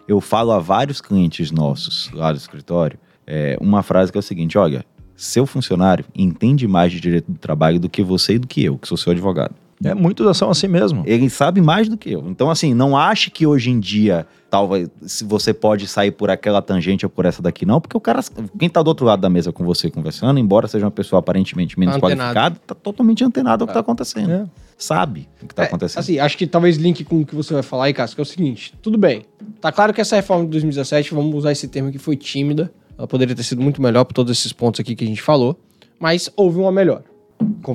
Eu 0.09 0.21
falo 0.21 0.53
a 0.53 0.59
vários 0.59 1.01
clientes 1.01 1.51
nossos 1.51 2.11
lá 2.13 2.31
do 2.33 2.39
escritório 2.39 2.99
é, 3.27 3.57
uma 3.61 3.83
frase 3.83 4.13
que 4.13 4.19
é 4.19 4.21
o 4.21 4.23
seguinte: 4.23 4.57
olha, 4.57 4.85
seu 5.17 5.47
funcionário 5.47 6.05
entende 6.15 6.69
mais 6.69 6.93
de 6.93 7.01
direito 7.01 7.33
do 7.33 7.39
trabalho 7.39 7.81
do 7.81 7.89
que 7.89 8.03
você 8.03 8.35
e 8.35 8.39
do 8.39 8.47
que 8.47 8.65
eu, 8.65 8.79
que 8.79 8.87
sou 8.87 8.97
seu 8.97 9.13
advogado. 9.13 9.55
É, 9.85 9.95
muitos 9.95 10.37
são 10.39 10.51
assim 10.51 10.69
mesmo. 10.69 11.03
Ele 11.07 11.29
sabe 11.29 11.61
mais 11.61 11.89
do 11.89 11.97
que 11.97 12.11
eu. 12.11 12.25
Então, 12.29 12.51
assim, 12.51 12.73
não 12.73 12.97
ache 12.97 13.31
que 13.31 13.47
hoje 13.47 13.71
em 13.71 13.79
dia, 13.79 14.27
talvez, 14.49 14.89
se 15.03 15.23
você 15.23 15.53
pode 15.53 15.87
sair 15.87 16.11
por 16.11 16.31
aquela 16.31 16.63
tangente 16.63 17.05
ou 17.05 17.11
por 17.11 17.27
essa 17.27 17.43
daqui, 17.43 17.67
não, 17.67 17.81
porque 17.81 17.97
o 17.97 18.01
cara, 18.01 18.21
quem 18.59 18.69
tá 18.71 18.83
do 18.83 18.89
outro 18.89 19.05
lado 19.05 19.21
da 19.21 19.29
mesa 19.29 19.53
com 19.53 19.65
você 19.65 19.91
conversando, 19.91 20.39
embora 20.41 20.67
seja 20.67 20.87
uma 20.87 20.91
pessoa 20.91 21.21
aparentemente 21.21 21.79
menos 21.79 21.97
Antenado. 21.97 22.17
qualificada, 22.35 22.61
tá 22.67 22.75
totalmente 22.75 23.23
antenado 23.23 23.65
ao 23.65 23.69
que 23.69 23.75
tá 23.75 23.81
acontecendo. 23.81 24.31
É. 24.33 24.45
Sabe 24.79 25.29
o 25.43 25.47
que 25.47 25.55
tá 25.55 25.65
É, 25.65 25.67
acontecendo. 25.67 26.01
Assim, 26.01 26.19
acho 26.19 26.37
que 26.39 26.47
talvez 26.47 26.77
link 26.77 27.05
com 27.05 27.21
o 27.21 27.27
que 27.27 27.35
você 27.35 27.53
vai 27.55 27.63
falar 27.63 27.85
aí, 27.85 27.95
Cássio, 27.95 28.15
que 28.15 28.21
é 28.21 28.25
o 28.25 28.27
seguinte: 28.27 28.75
tudo 28.83 28.97
bem. 28.99 29.23
Tá 29.61 29.71
claro 29.73 29.93
que 29.95 30.01
essa 30.01 30.17
reforma 30.17 30.45
de 30.45 30.51
2017, 30.53 31.15
vamos 31.15 31.35
usar 31.35 31.53
esse 31.53 31.67
termo 31.69 31.91
que 31.91 31.99
foi 31.99 32.17
tímida. 32.17 32.71
Ela 32.99 33.07
poderia 33.07 33.35
ter 33.35 33.43
sido 33.43 33.61
muito 33.63 33.81
melhor 33.81 34.05
por 34.05 34.15
todos 34.15 34.39
esses 34.39 34.53
pontos 34.53 34.81
aqui 34.81 34.95
que 34.95 35.05
a 35.05 35.07
gente 35.07 35.21
falou. 35.23 35.59
Mas 35.99 36.31
houve 36.37 36.59
uma 36.59 36.71
melhor. 36.73 37.03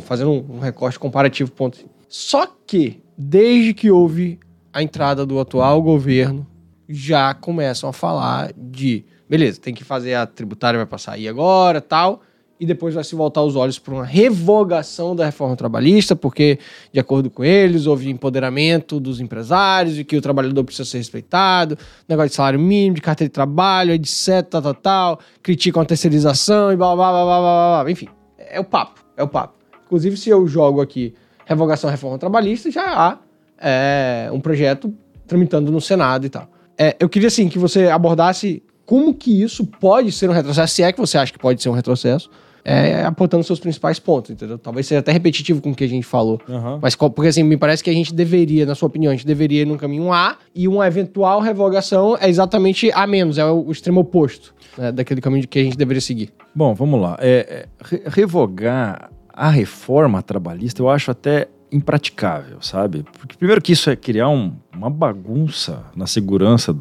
Fazendo 0.01 0.31
um, 0.31 0.59
recorte 0.59 0.97
comparativo. 0.97 1.51
Ponto. 1.51 1.79
Só 2.07 2.47
que, 2.65 3.01
desde 3.17 3.73
que 3.73 3.91
houve 3.91 4.39
a 4.73 4.81
entrada 4.81 5.25
do 5.25 5.39
atual 5.39 5.81
governo, 5.81 6.47
já 6.87 7.33
começam 7.33 7.89
a 7.89 7.93
falar 7.93 8.51
de. 8.55 9.05
Beleza, 9.29 9.61
tem 9.61 9.73
que 9.73 9.83
fazer 9.83 10.13
a 10.13 10.25
tributária, 10.25 10.77
vai 10.77 10.85
passar 10.85 11.13
aí 11.13 11.27
agora 11.27 11.79
tal. 11.79 12.21
E 12.59 12.65
depois 12.65 12.93
vai 12.93 13.03
se 13.03 13.15
voltar 13.15 13.41
os 13.41 13.55
olhos 13.55 13.79
para 13.79 13.91
uma 13.91 14.05
revogação 14.05 15.15
da 15.15 15.25
reforma 15.25 15.55
trabalhista, 15.55 16.15
porque, 16.15 16.59
de 16.93 16.99
acordo 16.99 17.27
com 17.27 17.43
eles, 17.43 17.87
houve 17.87 18.07
empoderamento 18.07 18.99
dos 18.99 19.19
empresários 19.19 19.97
e 19.97 20.03
que 20.03 20.15
o 20.15 20.21
trabalhador 20.21 20.63
precisa 20.63 20.87
ser 20.87 20.99
respeitado, 20.99 21.75
negócio 22.07 22.29
de 22.29 22.35
salário 22.35 22.59
mínimo, 22.59 22.97
de 22.97 23.01
carteira 23.01 23.29
de 23.29 23.33
trabalho, 23.33 23.93
etc, 23.93 24.47
tal, 24.47 24.61
tal, 24.61 24.73
tal, 24.75 25.19
criticam 25.41 25.81
a 25.81 25.85
terceirização 25.85 26.71
e 26.71 26.75
blá, 26.75 26.95
blá, 26.95 27.09
blá, 27.09 27.23
blá, 27.23 27.39
blá, 27.39 27.83
blá. 27.83 27.91
Enfim, 27.91 28.07
é 28.37 28.59
o 28.59 28.63
papo, 28.63 29.03
é 29.21 29.23
o 29.23 29.27
papo. 29.27 29.55
Inclusive, 29.85 30.17
se 30.17 30.29
eu 30.29 30.47
jogo 30.47 30.81
aqui 30.81 31.13
revogação 31.45 31.89
reforma 31.89 32.17
trabalhista, 32.17 32.71
já 32.71 32.83
há 32.83 33.17
é, 33.57 34.29
um 34.31 34.39
projeto 34.39 34.93
tramitando 35.27 35.71
no 35.71 35.79
Senado 35.79 36.25
e 36.25 36.29
tal. 36.29 36.49
É, 36.77 36.95
eu 36.99 37.07
queria, 37.07 37.27
assim, 37.27 37.47
que 37.47 37.59
você 37.59 37.87
abordasse 37.87 38.63
como 38.85 39.13
que 39.13 39.41
isso 39.41 39.65
pode 39.65 40.11
ser 40.11 40.29
um 40.29 40.33
retrocesso, 40.33 40.73
se 40.73 40.83
é 40.83 40.91
que 40.91 40.99
você 40.99 41.17
acha 41.17 41.31
que 41.31 41.39
pode 41.39 41.61
ser 41.61 41.69
um 41.69 41.73
retrocesso, 41.73 42.29
é, 42.63 43.03
apontando 43.03 43.43
seus 43.43 43.59
principais 43.59 43.99
pontos, 43.99 44.31
entendeu? 44.31 44.57
Talvez 44.57 44.85
seja 44.87 44.99
até 44.99 45.11
repetitivo 45.11 45.61
com 45.61 45.71
o 45.71 45.75
que 45.75 45.83
a 45.83 45.87
gente 45.87 46.05
falou. 46.05 46.39
Aham. 46.49 46.79
Mas 46.81 46.95
porque 46.95 47.27
assim, 47.27 47.43
me 47.43 47.57
parece 47.57 47.83
que 47.83 47.89
a 47.89 47.93
gente 47.93 48.13
deveria, 48.13 48.65
na 48.65 48.75
sua 48.75 48.87
opinião, 48.87 49.11
a 49.11 49.15
gente 49.15 49.25
deveria 49.25 49.61
ir 49.61 49.65
num 49.65 49.77
caminho 49.77 50.11
A 50.13 50.37
e 50.53 50.67
uma 50.67 50.85
eventual 50.87 51.39
revogação 51.41 52.17
é 52.19 52.29
exatamente 52.29 52.91
A 52.93 53.05
menos, 53.07 53.37
é 53.37 53.45
o, 53.45 53.71
extremo 53.71 54.01
oposto 54.01 54.53
né, 54.77 54.91
daquele 54.91 55.21
caminho 55.21 55.47
que 55.47 55.59
a 55.59 55.63
gente 55.63 55.77
deveria 55.77 56.01
seguir. 56.01 56.29
Bom, 56.53 56.73
vamos 56.73 57.01
lá. 57.01 57.17
É, 57.19 57.29
é, 57.49 57.65
re- 57.83 58.03
revogar 58.07 59.09
a 59.33 59.49
reforma 59.49 60.21
trabalhista 60.21 60.81
eu 60.81 60.89
acho 60.89 61.09
até 61.11 61.47
impraticável, 61.71 62.57
sabe? 62.61 63.03
Porque 63.17 63.35
primeiro 63.37 63.61
que 63.61 63.71
isso 63.71 63.89
é 63.89 63.95
criar 63.95 64.27
um- 64.29 64.53
uma 64.75 64.89
bagunça 64.89 65.83
na 65.95 66.05
segurança 66.05 66.75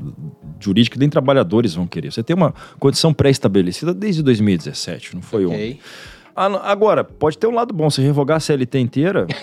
jurídica 0.61 0.99
nem 0.99 1.09
trabalhadores 1.09 1.75
vão 1.75 1.87
querer. 1.87 2.13
Você 2.13 2.23
tem 2.23 2.37
uma 2.37 2.55
condição 2.79 3.13
pré-estabelecida 3.13 3.95
desde 3.95 4.23
2017, 4.23 5.15
não 5.15 5.23
foi 5.23 5.47
ontem. 5.47 5.81
Ah, 6.43 6.71
agora, 6.73 7.05
pode 7.05 7.37
ter 7.37 7.47
um 7.47 7.51
lado 7.55 7.75
bom, 7.75 7.91
se 7.91 8.01
revogar 8.01 8.39
a 8.39 8.41
CLT 8.41 8.79
inteira. 8.79 9.27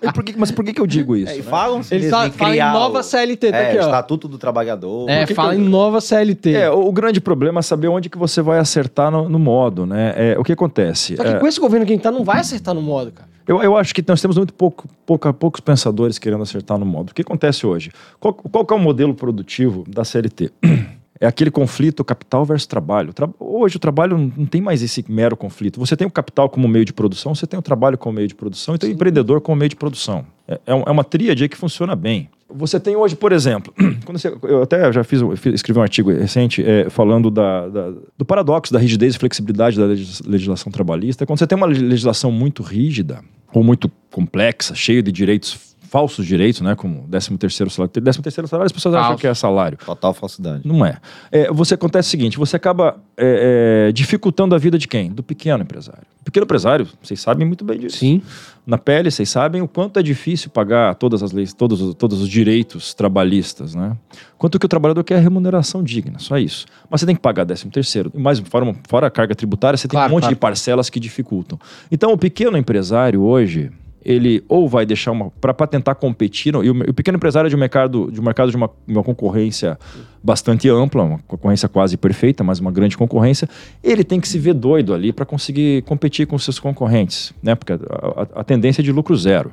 E 0.00 0.12
por 0.12 0.22
que- 0.24 0.34
mas 0.38 0.50
por 0.50 0.64
que, 0.64 0.72
que 0.72 0.80
eu 0.80 0.86
digo 0.86 1.16
isso? 1.16 1.32
É, 1.32 1.36
e 1.36 1.38
né? 1.38 1.42
falam 1.42 1.80
Ele 1.90 2.08
tá, 2.08 2.30
fala 2.30 2.56
em 2.56 2.60
nova 2.60 3.02
CLT, 3.02 3.50
tá 3.50 3.56
é, 3.58 3.76
ó. 3.78 3.80
Estatuto 3.84 4.28
do 4.28 4.38
Trabalhador. 4.38 5.08
É, 5.10 5.26
fala 5.26 5.54
que 5.54 5.60
em 5.60 5.64
eu- 5.64 5.68
nova 5.70 6.00
CLT. 6.00 6.54
É, 6.54 6.70
o, 6.70 6.86
o 6.88 6.92
grande 6.92 7.20
problema 7.20 7.58
é 7.60 7.62
saber 7.62 7.88
onde 7.88 8.08
que 8.08 8.16
você 8.16 8.40
vai 8.40 8.58
acertar 8.58 9.10
no, 9.10 9.28
no 9.28 9.38
modo, 9.38 9.84
né? 9.84 10.14
É, 10.16 10.38
o 10.38 10.44
que 10.44 10.52
acontece? 10.52 11.16
Só 11.16 11.22
que 11.22 11.28
É, 11.30 11.34
com 11.38 11.46
esse 11.46 11.60
governo 11.60 11.84
que 11.84 11.92
a 11.92 11.94
gente 11.96 12.02
tá, 12.02 12.10
não 12.10 12.24
vai 12.24 12.40
acertar 12.40 12.74
no 12.74 12.80
modo, 12.80 13.10
cara. 13.12 13.28
Eu, 13.46 13.62
eu 13.62 13.76
acho 13.76 13.94
que 13.94 14.02
nós 14.06 14.20
temos 14.22 14.36
muito 14.36 14.54
pouco, 14.54 14.86
pouca- 15.04 15.32
poucos 15.32 15.60
pensadores 15.60 16.18
querendo 16.18 16.42
acertar 16.42 16.78
no 16.78 16.86
modo. 16.86 17.10
O 17.10 17.14
que 17.14 17.22
acontece 17.22 17.66
hoje? 17.66 17.90
Qual, 18.20 18.32
qual 18.32 18.64
que 18.64 18.72
é 18.72 18.76
o 18.76 18.80
modelo 18.80 19.14
produtivo 19.14 19.84
da 19.88 20.04
CLT? 20.04 20.50
É 21.20 21.26
aquele 21.26 21.50
conflito 21.50 22.04
capital 22.04 22.44
versus 22.44 22.66
trabalho. 22.66 23.12
Tra- 23.12 23.28
Hoje 23.40 23.76
o 23.76 23.78
trabalho 23.80 24.16
não 24.36 24.46
tem 24.46 24.60
mais 24.60 24.82
esse 24.82 25.04
mero 25.08 25.36
conflito. 25.36 25.80
Você 25.80 25.96
tem 25.96 26.06
o 26.06 26.10
capital 26.10 26.48
como 26.48 26.68
meio 26.68 26.84
de 26.84 26.92
produção, 26.92 27.34
você 27.34 27.46
tem 27.46 27.58
o 27.58 27.62
trabalho 27.62 27.98
como 27.98 28.14
meio 28.16 28.28
de 28.28 28.34
produção 28.34 28.74
e 28.74 28.78
tem 28.78 28.90
o 28.90 28.92
empreendedor 28.92 29.40
como 29.40 29.56
meio 29.58 29.68
de 29.68 29.76
produção. 29.76 30.24
É, 30.46 30.54
é 30.54 30.60
é 30.86 30.90
uma 30.90 31.02
tríade 31.04 31.48
que 31.48 31.56
funciona 31.56 31.96
bem. 31.96 32.28
Você 32.50 32.80
tem 32.80 32.96
hoje, 32.96 33.14
por 33.14 33.32
exemplo, 33.32 33.74
quando 34.06 34.18
você- 34.18 34.34
eu 34.44 34.62
até 34.62 34.90
já 34.92 35.02
fiz, 35.04 35.20
escrevi 35.52 35.78
um 35.78 35.82
artigo 35.82 36.10
recente 36.10 36.62
é, 36.64 36.88
falando 36.88 37.30
da- 37.30 37.68
da- 37.68 37.92
do 38.16 38.24
paradoxo 38.24 38.72
da 38.72 38.78
rigidez 38.78 39.14
e 39.16 39.18
flexibilidade 39.18 39.76
da 39.76 39.84
legis- 39.86 40.20
legislação 40.22 40.70
trabalhista. 40.72 41.26
Quando 41.26 41.38
você 41.40 41.46
tem 41.46 41.56
uma 41.56 41.66
legislação 41.66 42.30
muito 42.32 42.62
rígida 42.62 43.20
ou 43.52 43.62
muito 43.64 43.90
complexa, 44.10 44.74
cheia 44.74 45.02
de 45.02 45.10
direitos 45.12 45.67
falsos 45.88 46.26
direitos, 46.26 46.60
né, 46.60 46.74
como 46.74 47.06
13 47.08 47.36
terceiro 47.38 47.70
salário. 47.70 47.92
13 47.92 48.22
terceiro 48.22 48.46
salário 48.48 48.66
as 48.66 48.72
pessoas 48.72 48.94
acham 48.94 49.08
Falso. 49.08 49.20
que 49.20 49.26
é 49.26 49.34
salário. 49.34 49.78
Total 49.84 50.12
falsidade. 50.14 50.62
Não 50.66 50.84
é. 50.84 50.98
É, 51.32 51.50
você 51.52 51.74
acontece 51.74 52.08
o 52.08 52.10
seguinte: 52.10 52.38
você 52.38 52.56
acaba 52.56 52.96
é, 53.16 53.88
é, 53.88 53.92
dificultando 53.92 54.54
a 54.54 54.58
vida 54.58 54.78
de 54.78 54.86
quem? 54.86 55.10
Do 55.10 55.22
pequeno 55.22 55.62
empresário. 55.62 56.02
Pequeno 56.24 56.44
empresário, 56.44 56.86
vocês 57.02 57.20
sabem 57.20 57.46
muito 57.46 57.64
bem 57.64 57.78
disso. 57.78 57.96
Sim. 57.98 58.20
Na 58.66 58.76
pele, 58.76 59.10
vocês 59.10 59.30
sabem 59.30 59.62
o 59.62 59.68
quanto 59.68 59.98
é 59.98 60.02
difícil 60.02 60.50
pagar 60.50 60.94
todas 60.96 61.22
as 61.22 61.32
leis, 61.32 61.54
todos, 61.54 61.80
os- 61.80 61.94
todos 61.94 62.20
os 62.20 62.28
direitos 62.28 62.92
trabalhistas, 62.92 63.74
né? 63.74 63.96
Quanto 64.36 64.58
que 64.58 64.66
o 64.66 64.68
trabalhador 64.68 65.02
quer 65.04 65.22
remuneração 65.22 65.82
digna, 65.82 66.18
só 66.18 66.36
isso. 66.36 66.66
Mas 66.90 67.00
você 67.00 67.06
tem 67.06 67.14
que 67.16 67.22
pagar 67.22 67.46
13 67.46 67.70
terceiro, 67.70 68.12
e 68.14 68.18
mais 68.20 68.38
fora, 68.40 68.64
uma- 68.66 68.76
fora 68.86 69.06
a 69.06 69.10
carga 69.10 69.34
tributária, 69.34 69.74
você 69.78 69.88
tem 69.88 69.96
Claro, 69.96 70.10
um 70.12 70.16
monte 70.16 70.24
claro. 70.24 70.34
de 70.34 70.38
parcelas 70.38 70.90
que 70.90 71.00
dificultam. 71.00 71.58
Então, 71.90 72.12
o 72.12 72.18
pequeno 72.18 72.58
empresário 72.58 73.22
hoje, 73.22 73.70
ele 74.04 74.42
ou 74.48 74.68
vai 74.68 74.86
deixar 74.86 75.12
uma 75.12 75.30
para 75.40 75.66
tentar 75.66 75.94
competir, 75.96 76.54
e 76.54 76.70
o, 76.70 76.90
o 76.90 76.94
pequeno 76.94 77.16
empresário 77.16 77.48
é 77.48 77.50
de 77.50 77.56
um 77.56 77.58
mercado 77.58 78.10
de 78.12 78.20
um 78.20 78.24
mercado 78.24 78.50
de 78.50 78.56
uma, 78.56 78.70
uma 78.86 79.02
concorrência 79.02 79.78
bastante 80.22 80.68
ampla, 80.68 81.02
uma 81.02 81.18
concorrência 81.26 81.68
quase 81.68 81.96
perfeita, 81.96 82.42
mas 82.44 82.58
uma 82.58 82.70
grande 82.70 82.96
concorrência, 82.96 83.48
ele 83.82 84.02
tem 84.04 84.20
que 84.20 84.28
se 84.28 84.38
ver 84.38 84.54
doido 84.54 84.94
ali 84.94 85.12
para 85.12 85.24
conseguir 85.24 85.82
competir 85.82 86.26
com 86.26 86.38
seus 86.38 86.58
concorrentes, 86.58 87.32
né? 87.42 87.54
Porque 87.54 87.72
a, 87.72 87.76
a- 87.76 88.40
a 88.40 88.44
tendência 88.44 88.80
é 88.80 88.84
de 88.84 88.92
lucro 88.92 89.16
zero. 89.16 89.52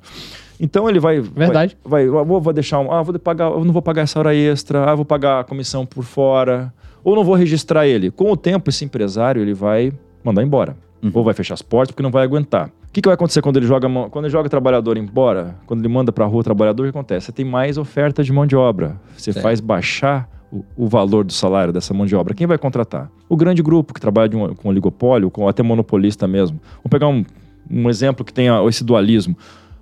Então 0.59 0.89
ele 0.89 0.99
vai 0.99 1.19
Verdade. 1.19 1.77
vai, 1.83 2.07
vai 2.07 2.23
vou, 2.23 2.39
vou 2.39 2.53
deixar 2.53 2.79
um, 2.79 2.91
ah, 2.91 3.01
vou 3.01 3.17
pagar, 3.19 3.51
eu 3.51 3.65
não 3.65 3.73
vou 3.73 3.81
pagar 3.81 4.03
essa 4.03 4.17
hora 4.19 4.33
extra, 4.33 4.89
ah, 4.89 4.95
vou 4.95 5.03
pagar 5.05 5.41
a 5.41 5.43
comissão 5.43 5.85
por 5.85 6.03
fora, 6.03 6.73
ou 7.03 7.15
não 7.15 7.23
vou 7.23 7.35
registrar 7.35 7.85
ele. 7.87 8.09
Com 8.09 8.31
o 8.31 8.37
tempo 8.37 8.69
esse 8.69 8.85
empresário 8.85 9.41
ele 9.41 9.53
vai 9.53 9.91
mandar 10.23 10.41
embora. 10.43 10.77
Ou 11.13 11.23
vai 11.23 11.33
fechar 11.33 11.53
as 11.53 11.61
portas 11.61 11.91
porque 11.91 12.03
não 12.03 12.11
vai 12.11 12.23
aguentar. 12.23 12.67
O 12.67 12.91
que, 12.95 13.01
que 13.01 13.07
vai 13.07 13.13
acontecer 13.15 13.41
quando 13.41 13.57
ele 13.57 13.65
joga 13.67 13.87
quando 14.09 14.25
ele 14.25 14.31
joga 14.31 14.47
o 14.47 14.49
trabalhador 14.49 14.97
embora? 14.97 15.55
Quando 15.65 15.81
ele 15.81 15.87
manda 15.93 16.11
para 16.11 16.23
a 16.25 16.27
rua 16.27 16.39
o 16.39 16.43
trabalhador, 16.43 16.83
o 16.83 16.85
que 16.85 16.97
acontece? 16.97 17.27
Você 17.27 17.31
tem 17.31 17.45
mais 17.45 17.77
oferta 17.77 18.23
de 18.23 18.31
mão 18.31 18.45
de 18.45 18.55
obra. 18.55 18.99
Você 19.17 19.33
Certo. 19.33 19.43
faz 19.43 19.59
baixar 19.59 20.29
o, 20.51 20.63
o 20.77 20.87
valor 20.87 21.25
do 21.25 21.33
salário 21.33 21.73
dessa 21.73 21.93
mão 21.93 22.05
de 22.05 22.15
obra. 22.15 22.33
Quem 22.33 22.47
vai 22.47 22.57
contratar? 22.57 23.11
O 23.27 23.35
grande 23.35 23.61
grupo 23.61 23.93
que 23.93 23.99
trabalha 23.99 24.37
um- 24.37 24.55
com 24.55 24.69
oligopólio, 24.69 25.29
com 25.29 25.47
até 25.47 25.61
monopolista 25.61 26.27
mesmo. 26.27 26.59
Vamos 26.77 26.89
pegar 26.89 27.07
um, 27.09 27.25
um 27.69 27.89
exemplo 27.89 28.23
que 28.23 28.31
tenha 28.33 28.63
esse 28.69 28.83
dualismo. 28.83 29.35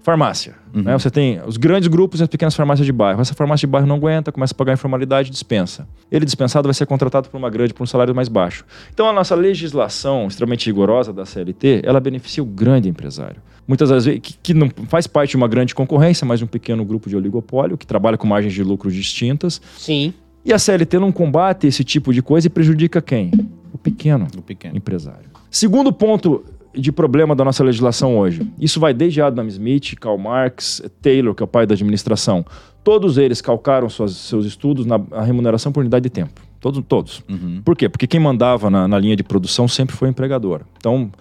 Farmácia. 0.04 0.54
né? 0.74 0.92
Você 0.98 1.10
tem 1.10 1.42
os 1.48 1.56
grandes 1.56 1.88
grupos 1.88 2.20
e 2.20 2.24
as 2.24 2.30
pequenas 2.30 2.54
farmácias 2.54 2.86
de 2.86 2.92
bairro. 2.92 3.22
Essa 3.22 3.34
farmácia 3.34 3.66
de 3.66 3.72
bairro 3.72 3.88
não 3.88 3.96
aguenta, 3.96 4.32
começa 4.34 4.54
a 4.54 4.58
pagar 4.58 4.74
informalidade 4.74 5.30
e 5.30 5.32
dispensa. 5.32 5.88
Ele 6.12 6.26
dispensado 6.26 6.68
vai 6.68 6.74
ser 6.74 6.86
contratado 6.86 7.30
por 7.30 7.38
uma 7.38 7.50
grande, 7.50 7.74
por 7.74 7.84
um 7.84 7.88
salário 7.88 8.14
mais 8.14 8.28
baixo. 8.28 8.66
Então 8.94 9.08
a 9.10 9.14
nossa 9.14 9.34
legislação 9.34 10.28
extremamente 10.28 10.66
rigorosa 10.66 11.14
da 11.14 11.26
CLT, 11.26 11.84
ela 11.86 12.02
beneficia 12.02 12.44
o 12.44 12.46
grande 12.46 12.90
empresário. 12.90 13.42
Muitas 13.66 13.90
das 13.90 14.04
vezes, 14.04 14.20
que, 14.22 14.34
que 14.44 14.54
não 14.54 14.70
faz 14.90 15.08
parte 15.08 15.32
de 15.32 15.38
uma 15.38 15.48
grande 15.48 15.74
concorrência, 15.74 16.28
mas 16.28 16.42
um 16.42 16.48
pequeno 16.48 16.84
grupo 16.84 17.10
de 17.10 17.16
oligopólio, 17.16 17.78
que 17.78 17.88
trabalha 17.88 18.18
com 18.18 18.28
margens 18.28 18.54
de 18.54 18.62
lucro 18.62 18.92
distintas. 18.92 19.62
Sim. 19.78 20.14
E 20.44 20.52
a 20.52 20.60
CLT 20.60 21.00
não 21.00 21.14
combate 21.14 21.66
esse 21.68 21.82
tipo 21.86 22.12
de 22.14 22.22
coisa 22.22 22.48
e 22.48 22.50
prejudica 22.50 23.02
quem? 23.02 23.32
O 23.72 23.78
pequeno 23.78 24.28
Do 24.30 24.42
pequeno. 24.42 24.76
empresário. 24.76 25.32
Segundo 25.50 25.94
ponto 25.94 26.44
de 26.76 26.92
problema 26.92 27.36
da 27.36 27.44
nossa 27.46 27.64
legislação 27.64 28.18
hoje. 28.18 28.48
Isso 28.60 28.80
vai 28.80 28.94
desde 28.94 29.22
Adam 29.22 29.48
Smith, 29.48 29.96
Karl 30.00 30.18
Marx, 30.18 30.82
Taylor, 31.02 31.34
que 31.36 31.44
é 31.44 31.46
o 31.46 31.48
pai 31.48 31.66
da 31.68 31.74
administração. 31.76 32.46
Todos 32.84 33.18
eles 33.18 33.42
calcaram 33.42 33.90
suas- 33.90 34.16
seus 34.16 34.46
estudos 34.46 34.86
na 34.86 34.98
remuneração 35.24 35.72
por 35.72 35.82
unidade 35.82 36.04
de 36.04 36.10
tempo. 36.10 36.42
Todos, 36.60 36.84
todos. 36.88 37.24
Uhum. 37.30 37.62
Por 37.64 37.76
quê? 37.76 37.88
Porque 37.90 38.08
quem 38.08 38.20
mandava 38.20 38.70
na, 38.70 38.88
na 38.88 38.98
linha 38.98 39.16
de 39.16 39.24
produção 39.24 39.68
sempre 39.68 39.96
foi 39.96 40.08
o 40.08 40.12
empregador. 40.12 40.62
Então, 40.78 41.12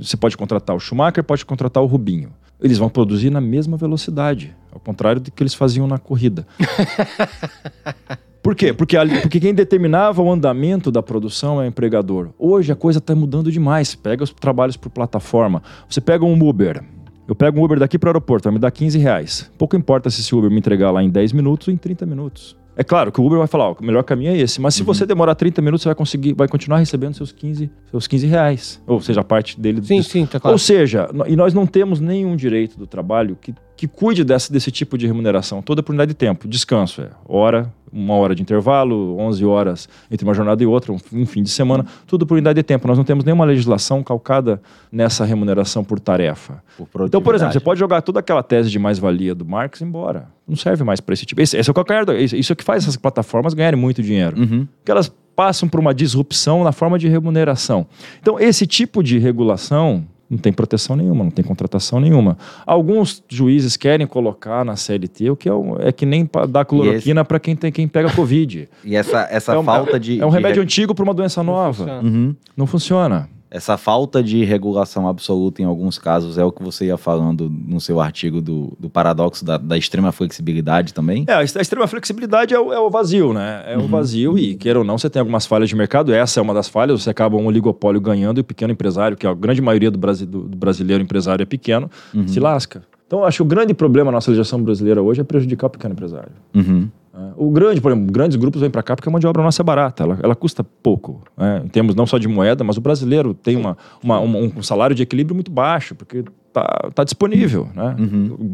você 0.00 0.16
pode 0.16 0.36
contratar 0.36 0.74
o 0.74 0.80
Schumacher, 0.80 1.22
pode 1.24 1.44
contratar 1.44 1.82
o 1.82 1.86
Rubinho. 1.86 2.30
Eles 2.60 2.78
vão 2.78 2.88
produzir 2.88 3.28
na 3.30 3.40
mesma 3.40 3.76
velocidade, 3.76 4.54
ao 4.72 4.78
contrário 4.80 5.20
do 5.20 5.30
que 5.30 5.42
eles 5.42 5.52
faziam 5.54 5.86
na 5.86 5.98
corrida. 5.98 6.46
Por 8.44 8.54
quê? 8.54 8.74
Porque, 8.74 8.94
ali- 8.94 9.20
porque 9.22 9.40
quem 9.40 9.54
determinava 9.54 10.20
o 10.20 10.30
andamento 10.30 10.92
da 10.92 11.02
produção 11.02 11.62
é 11.62 11.64
o 11.64 11.68
empregador. 11.68 12.28
Hoje 12.38 12.70
a 12.70 12.76
coisa 12.76 12.98
está 12.98 13.14
mudando 13.14 13.50
demais. 13.50 13.94
Pega 13.94 14.22
os 14.22 14.30
trabalhos 14.30 14.76
por 14.76 14.90
plataforma. 14.90 15.62
Você 15.88 15.98
pega 15.98 16.26
um 16.26 16.46
Uber. 16.46 16.84
Eu 17.26 17.34
pego 17.34 17.58
um 17.58 17.64
Uber 17.64 17.78
daqui 17.78 17.98
para 17.98 18.08
o 18.08 18.10
aeroporto, 18.10 18.44
vai 18.44 18.52
me 18.52 18.58
dar 18.60 18.70
15 18.70 18.98
reais. 18.98 19.50
Pouco 19.56 19.74
importa 19.74 20.10
se 20.10 20.20
esse 20.20 20.34
Uber 20.34 20.50
me 20.50 20.58
entregar 20.58 20.90
lá 20.90 21.02
em 21.02 21.08
10 21.08 21.32
minutos 21.32 21.68
ou 21.68 21.72
em 21.72 21.76
30 21.78 22.04
minutos. 22.04 22.54
É 22.76 22.84
claro 22.84 23.10
que 23.10 23.18
o 23.20 23.24
Uber 23.24 23.38
vai 23.38 23.46
falar, 23.46 23.70
ó, 23.70 23.76
o 23.80 23.82
melhor 23.84 24.02
caminho 24.02 24.32
é 24.32 24.36
esse. 24.36 24.60
Mas 24.60 24.74
se 24.74 24.82
você 24.82 25.06
demorar 25.06 25.34
30 25.36 25.62
minutos, 25.62 25.82
você 25.82 25.88
vai 25.88 25.94
conseguir, 25.94 26.34
vai 26.34 26.46
continuar 26.48 26.78
recebendo 26.78 27.14
seus 27.14 27.32
15, 27.32 27.70
seus 27.90 28.06
15 28.06 28.26
reais. 28.26 28.82
Ou 28.86 29.00
seja, 29.00 29.20
a 29.22 29.24
parte 29.24 29.58
dele 29.58 29.80
Sim, 29.82 29.98
disso. 30.00 30.10
sim, 30.10 30.26
tá 30.26 30.38
claro. 30.38 30.52
Ou 30.54 30.58
seja, 30.58 31.08
e 31.26 31.34
nós 31.34 31.54
não 31.54 31.66
temos 31.66 31.98
nenhum 31.98 32.36
direito 32.36 32.76
do 32.76 32.86
trabalho 32.86 33.38
que, 33.40 33.54
que 33.76 33.88
cuide 33.88 34.22
desse, 34.24 34.52
desse 34.52 34.70
tipo 34.70 34.96
de 34.96 35.06
remuneração. 35.06 35.60
Toda 35.60 35.82
por 35.82 35.90
unidade 35.92 36.10
de 36.10 36.14
tempo. 36.14 36.46
Descanso 36.46 37.02
é 37.02 37.10
hora, 37.26 37.72
uma 37.92 38.14
hora 38.14 38.34
de 38.34 38.40
intervalo, 38.42 39.16
11 39.18 39.44
horas 39.44 39.88
entre 40.10 40.24
uma 40.26 40.32
jornada 40.32 40.62
e 40.62 40.66
outra, 40.66 40.92
um, 40.92 40.98
um 41.12 41.26
fim 41.26 41.42
de 41.42 41.50
semana, 41.50 41.84
tudo 42.06 42.24
por 42.26 42.34
unidade 42.34 42.56
de 42.56 42.62
tempo. 42.62 42.86
Nós 42.86 42.96
não 42.96 43.04
temos 43.04 43.24
nenhuma 43.24 43.44
legislação 43.44 44.02
calcada 44.02 44.60
nessa 44.92 45.24
remuneração 45.24 45.82
por 45.82 45.98
tarefa. 45.98 46.62
Por 46.92 47.06
Então, 47.06 47.20
por 47.20 47.34
exemplo, 47.34 47.52
você 47.52 47.60
pode 47.60 47.80
jogar 47.80 48.00
toda 48.02 48.20
aquela 48.20 48.42
tese 48.42 48.70
de 48.70 48.78
mais-valia 48.78 49.34
do 49.34 49.44
Marx 49.44 49.80
embora. 49.82 50.28
Não 50.46 50.56
serve 50.56 50.84
mais 50.84 51.00
para 51.00 51.12
esse 51.14 51.26
tipo. 51.26 51.40
Esse, 51.40 51.56
esse 51.56 51.68
é 51.68 51.72
o 51.72 51.74
calcanhar. 51.74 52.04
Isso 52.10 52.52
é 52.52 52.54
o 52.54 52.56
que 52.56 52.64
faz 52.64 52.84
essas 52.84 52.96
plataformas 52.96 53.54
ganharem 53.54 53.78
muito 53.80 54.02
dinheiro 54.02 54.38
Uhum. 54.38 54.68
que 54.84 54.90
elas 54.90 55.12
passam 55.34 55.68
por 55.68 55.80
uma 55.80 55.92
disrupção 55.92 56.62
na 56.62 56.70
forma 56.70 56.96
de 56.96 57.08
remuneração. 57.08 57.86
Então, 58.20 58.38
esse 58.38 58.68
tipo 58.68 59.02
de 59.02 59.18
regulação 59.18 60.04
não 60.28 60.38
tem 60.38 60.52
proteção 60.52 60.96
nenhuma, 60.96 61.22
não 61.24 61.30
tem 61.30 61.44
contratação 61.44 62.00
nenhuma. 62.00 62.36
Alguns 62.66 63.22
juízes 63.28 63.76
querem 63.76 64.06
colocar 64.06 64.64
na 64.64 64.74
CLT 64.76 65.30
o 65.30 65.36
que 65.36 65.48
é, 65.48 65.52
um- 65.54 65.76
é 65.78 65.92
que 65.92 66.04
nem 66.06 66.28
dar 66.48 66.64
cloroquina 66.64 67.24
para 67.24 67.38
quem, 67.38 67.54
tem, 67.54 67.70
quem 67.70 67.86
pega 67.86 68.10
Covid. 68.12 68.68
E 68.84 68.96
essa, 68.96 69.26
essa 69.30 69.52
é 69.54 69.58
um, 69.58 69.64
falta 69.64 69.98
de. 70.00 70.20
É 70.20 70.26
um 70.26 70.30
de 70.30 70.34
remédio 70.36 70.60
re- 70.60 70.64
antigo 70.64 70.94
para 70.94 71.04
uma 71.04 71.14
doença 71.14 71.42
nova. 71.42 71.74
funciona. 71.84 72.02
Uhum. 72.02 72.34
Não 72.56 72.66
funciona. 72.66 73.28
Essa 73.56 73.76
falta 73.78 74.20
de 74.20 74.42
regulação 74.44 75.06
absoluta 75.06 75.62
em 75.62 75.64
alguns 75.64 75.96
casos 75.96 76.36
é 76.38 76.44
o 76.44 76.50
que 76.50 76.60
você 76.60 76.86
ia 76.86 76.96
falando 76.96 77.48
no 77.48 77.80
seu 77.80 78.00
artigo 78.00 78.40
do, 78.42 78.76
do 78.80 78.90
paradoxo 78.90 79.44
da, 79.44 79.56
da 79.56 79.78
extrema 79.78 80.10
flexibilidade 80.10 80.92
também? 80.92 81.24
É, 81.28 81.34
a 81.34 81.44
extrema 81.44 81.86
flexibilidade 81.86 82.52
é 82.52 82.58
o, 82.58 82.72
é 82.72 82.80
o 82.80 82.90
vazio, 82.90 83.32
né? 83.32 83.62
É 83.66 83.78
o 83.78 83.86
vazio 83.86 84.36
e, 84.36 84.56
queira 84.56 84.80
ou 84.80 84.84
não, 84.84 84.98
você 84.98 85.08
tem 85.08 85.20
algumas 85.20 85.46
falhas 85.46 85.68
de 85.68 85.76
mercado. 85.76 86.12
Essa 86.12 86.40
é 86.40 86.42
uma 86.42 86.52
das 86.52 86.66
falhas. 86.68 87.00
Você 87.02 87.10
acaba 87.10 87.36
um 87.36 87.46
oligopólio 87.46 88.00
ganhando 88.00 88.38
e 88.38 88.40
o 88.40 88.44
pequeno 88.44 88.72
empresário, 88.72 89.16
que 89.16 89.24
a 89.26 89.32
grande 89.32 89.62
maioria 89.62 89.90
do, 89.90 89.98
brasi- 89.98 90.26
do- 90.26 90.42
brasileiro 90.42 91.00
empresário 91.00 91.44
é 91.44 91.46
pequeno, 91.46 91.88
se 92.26 92.40
lasca. 92.40 92.82
Então, 93.06 93.20
eu 93.20 93.24
acho 93.24 93.36
que 93.36 93.42
o 93.42 93.46
grande 93.46 93.72
problema 93.72 94.10
da 94.10 94.16
nossa 94.16 94.30
legislação 94.32 94.60
brasileira 94.60 95.00
hoje 95.00 95.20
é 95.20 95.24
prejudicar 95.24 95.68
o 95.68 95.70
pequeno 95.70 95.92
empresário. 95.92 96.32
Uhum. 96.52 96.88
Né? 97.14 97.32
O 97.36 97.50
grande, 97.50 97.80
por 97.80 97.92
exemplo, 97.92 98.12
grandes 98.12 98.36
grupos 98.36 98.60
vêm 98.60 98.70
para 98.70 98.82
cá 98.82 98.96
porque 98.96 99.08
a 99.08 99.12
mão 99.12 99.20
de 99.20 99.26
obra 99.26 99.42
nossa 99.42 99.62
é 99.62 99.64
barata, 99.64 100.02
ela, 100.02 100.18
ela 100.22 100.34
custa 100.34 100.64
pouco, 100.82 101.22
né? 101.36 101.62
em 101.64 101.68
termos 101.68 101.94
não 101.94 102.06
só 102.06 102.18
de 102.18 102.26
moeda, 102.28 102.64
mas 102.64 102.76
o 102.76 102.80
brasileiro 102.80 103.32
tem 103.34 103.56
uma, 103.56 103.76
uma- 104.02 104.18
uma- 104.20 104.38
um 104.38 104.62
salário 104.62 104.94
de 104.96 105.02
equilíbrio 105.02 105.34
muito 105.34 105.50
baixo, 105.50 105.94
porque 105.94 106.24
tá, 106.52 106.90
tá 106.94 107.04
disponível, 107.04 107.68
né? 107.74 107.94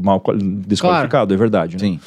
mal 0.02 0.20
quali- 0.20 0.42
desqualificado, 0.66 1.32
é 1.32 1.36
verdade. 1.36 1.74
Né? 1.76 1.78
Sim. 1.80 2.00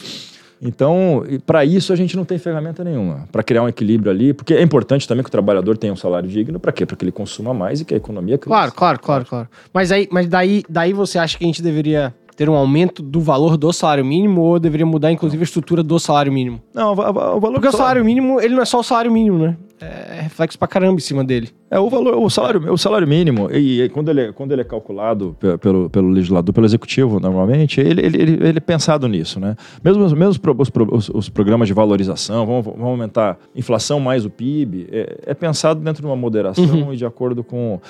Então, 0.66 1.24
para 1.46 1.66
isso 1.66 1.92
a 1.92 1.96
gente 1.96 2.16
não 2.16 2.24
tem 2.24 2.38
ferramenta 2.38 2.84
nenhuma. 2.86 3.28
Para 3.32 3.44
criar 3.44 3.64
um 3.64 3.68
equilíbrio 3.68 4.10
ali, 4.10 4.34
porque 4.34 4.54
é 4.54 4.62
importante 4.62 5.06
também 5.06 5.22
que 5.22 5.28
o 5.28 5.32
trabalhador 5.32 5.78
tenha 5.78 5.92
um 5.92 5.96
salário 5.98 6.30
digno, 6.30 6.58
para 6.58 6.72
quê? 6.72 6.86
Para 6.86 6.96
que 6.96 7.04
ele 7.04 7.12
consuma 7.12 7.54
mais 7.54 7.82
e 7.82 7.86
que 7.86 7.94
a 7.94 7.98
economia 7.98 8.38
cresça. 8.38 8.50
Claro, 8.56 8.72
claro, 8.72 9.00
claro, 9.00 9.26
claro. 9.26 9.48
Mas, 9.74 9.92
aí, 9.92 10.08
mas 10.10 10.26
daí, 10.28 10.64
daí 10.70 10.94
você 10.94 11.20
acha 11.20 11.38
que 11.38 11.44
a 11.44 11.48
gente 11.48 11.62
deveria 11.62 12.14
ter 12.36 12.50
um 12.50 12.56
aumento 12.56 13.02
do 13.04 13.20
valor 13.22 13.58
do 13.58 13.72
salário 13.74 14.04
mínimo 14.06 14.42
ou 14.42 14.60
deveria 14.60 14.86
mudar, 14.86 15.12
inclusive, 15.12 15.42
a 15.42 15.46
estrutura 15.46 15.84
do 15.84 16.00
salário 16.00 16.32
mínimo? 16.32 16.62
Não, 16.74 16.92
o, 16.92 16.96
va- 16.96 17.10
o 17.10 17.40
valor 17.40 17.54
Porque 17.54 17.68
o 17.68 17.72
do 17.72 17.78
salário 17.78 18.04
mínimo, 18.04 18.40
ele 18.42 18.56
não 18.56 18.62
é 18.62 18.66
só 18.66 18.80
o 18.80 18.84
salário 18.84 19.12
mínimo, 19.12 19.38
né? 19.38 19.58
É 19.82 20.22
reflexo 20.22 20.58
pra 20.58 20.66
caramba 20.68 20.96
em 20.96 21.00
cima 21.02 21.26
dele. 21.26 21.50
É 21.70 21.78
o 21.78 21.90
valor, 21.90 22.16
o 22.18 22.30
salário, 22.30 22.72
o 22.72 22.78
salário 22.78 23.06
mínimo, 23.08 23.50
e, 23.52 23.82
e 23.82 23.90
quando, 23.90 24.08
ele, 24.10 24.22
é- 24.22 24.32
quando 24.32 24.52
ele 24.54 24.62
é 24.62 24.64
calculado 24.64 25.36
pe- 25.40 25.58
pelo, 25.58 25.90
pelo 25.90 26.08
legislador, 26.10 26.54
pelo 26.54 26.66
executivo, 26.66 27.20
normalmente, 27.20 27.82
ele, 27.82 28.00
ele, 28.06 28.22
ele, 28.22 28.48
ele 28.48 28.58
é 28.58 28.62
pensado 28.62 29.08
nisso, 29.10 29.40
né? 29.42 29.56
Mesmo, 29.84 30.04
os- 30.06 30.14
mesmo 30.14 30.30
os, 30.60 30.72
os, 30.92 31.10
os- 31.10 31.30
programas 31.30 31.68
de 31.68 31.74
valorização, 31.74 32.46
vamos, 32.46 32.64
vamos 32.66 32.82
aumentar 32.84 33.38
inflação 33.54 34.00
mais 34.00 34.24
o 34.26 34.30
PIB, 34.30 34.88
é, 34.92 35.18
é 35.28 35.34
pensado 35.34 35.82
dentro 35.82 36.02
de 36.02 36.08
uma 36.08 36.16
moderação 36.16 36.94
e 36.94 36.96
de 36.96 37.06
acordo 37.06 37.44
com, 37.44 37.82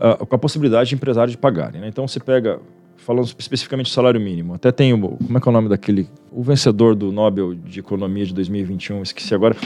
ah, 0.00 0.16
com 0.16 0.34
a 0.34 0.38
possibilidade 0.38 0.88
de 0.88 0.96
empresários 0.96 1.32
de 1.32 1.38
pagarem. 1.38 1.80
Né? 1.80 1.86
Então, 1.88 2.08
você 2.08 2.18
pega, 2.18 2.58
falando 3.08 3.24
especificamente 3.38 3.86
do 3.86 3.92
salário 3.94 4.20
mínimo, 4.20 4.52
até 4.52 4.70
tem, 4.70 4.92
o, 4.92 4.98
como 4.98 5.38
é 5.38 5.40
que 5.40 5.48
é 5.48 5.50
o 5.50 5.52
nome 5.52 5.66
daquele, 5.70 6.06
o 6.30 6.42
vencedor 6.42 6.94
do 6.94 7.10
Nobel 7.10 7.54
de 7.54 7.80
Economia 7.80 8.26
de 8.26 8.34
2021, 8.34 9.00
esqueci 9.02 9.34
agora, 9.34 9.56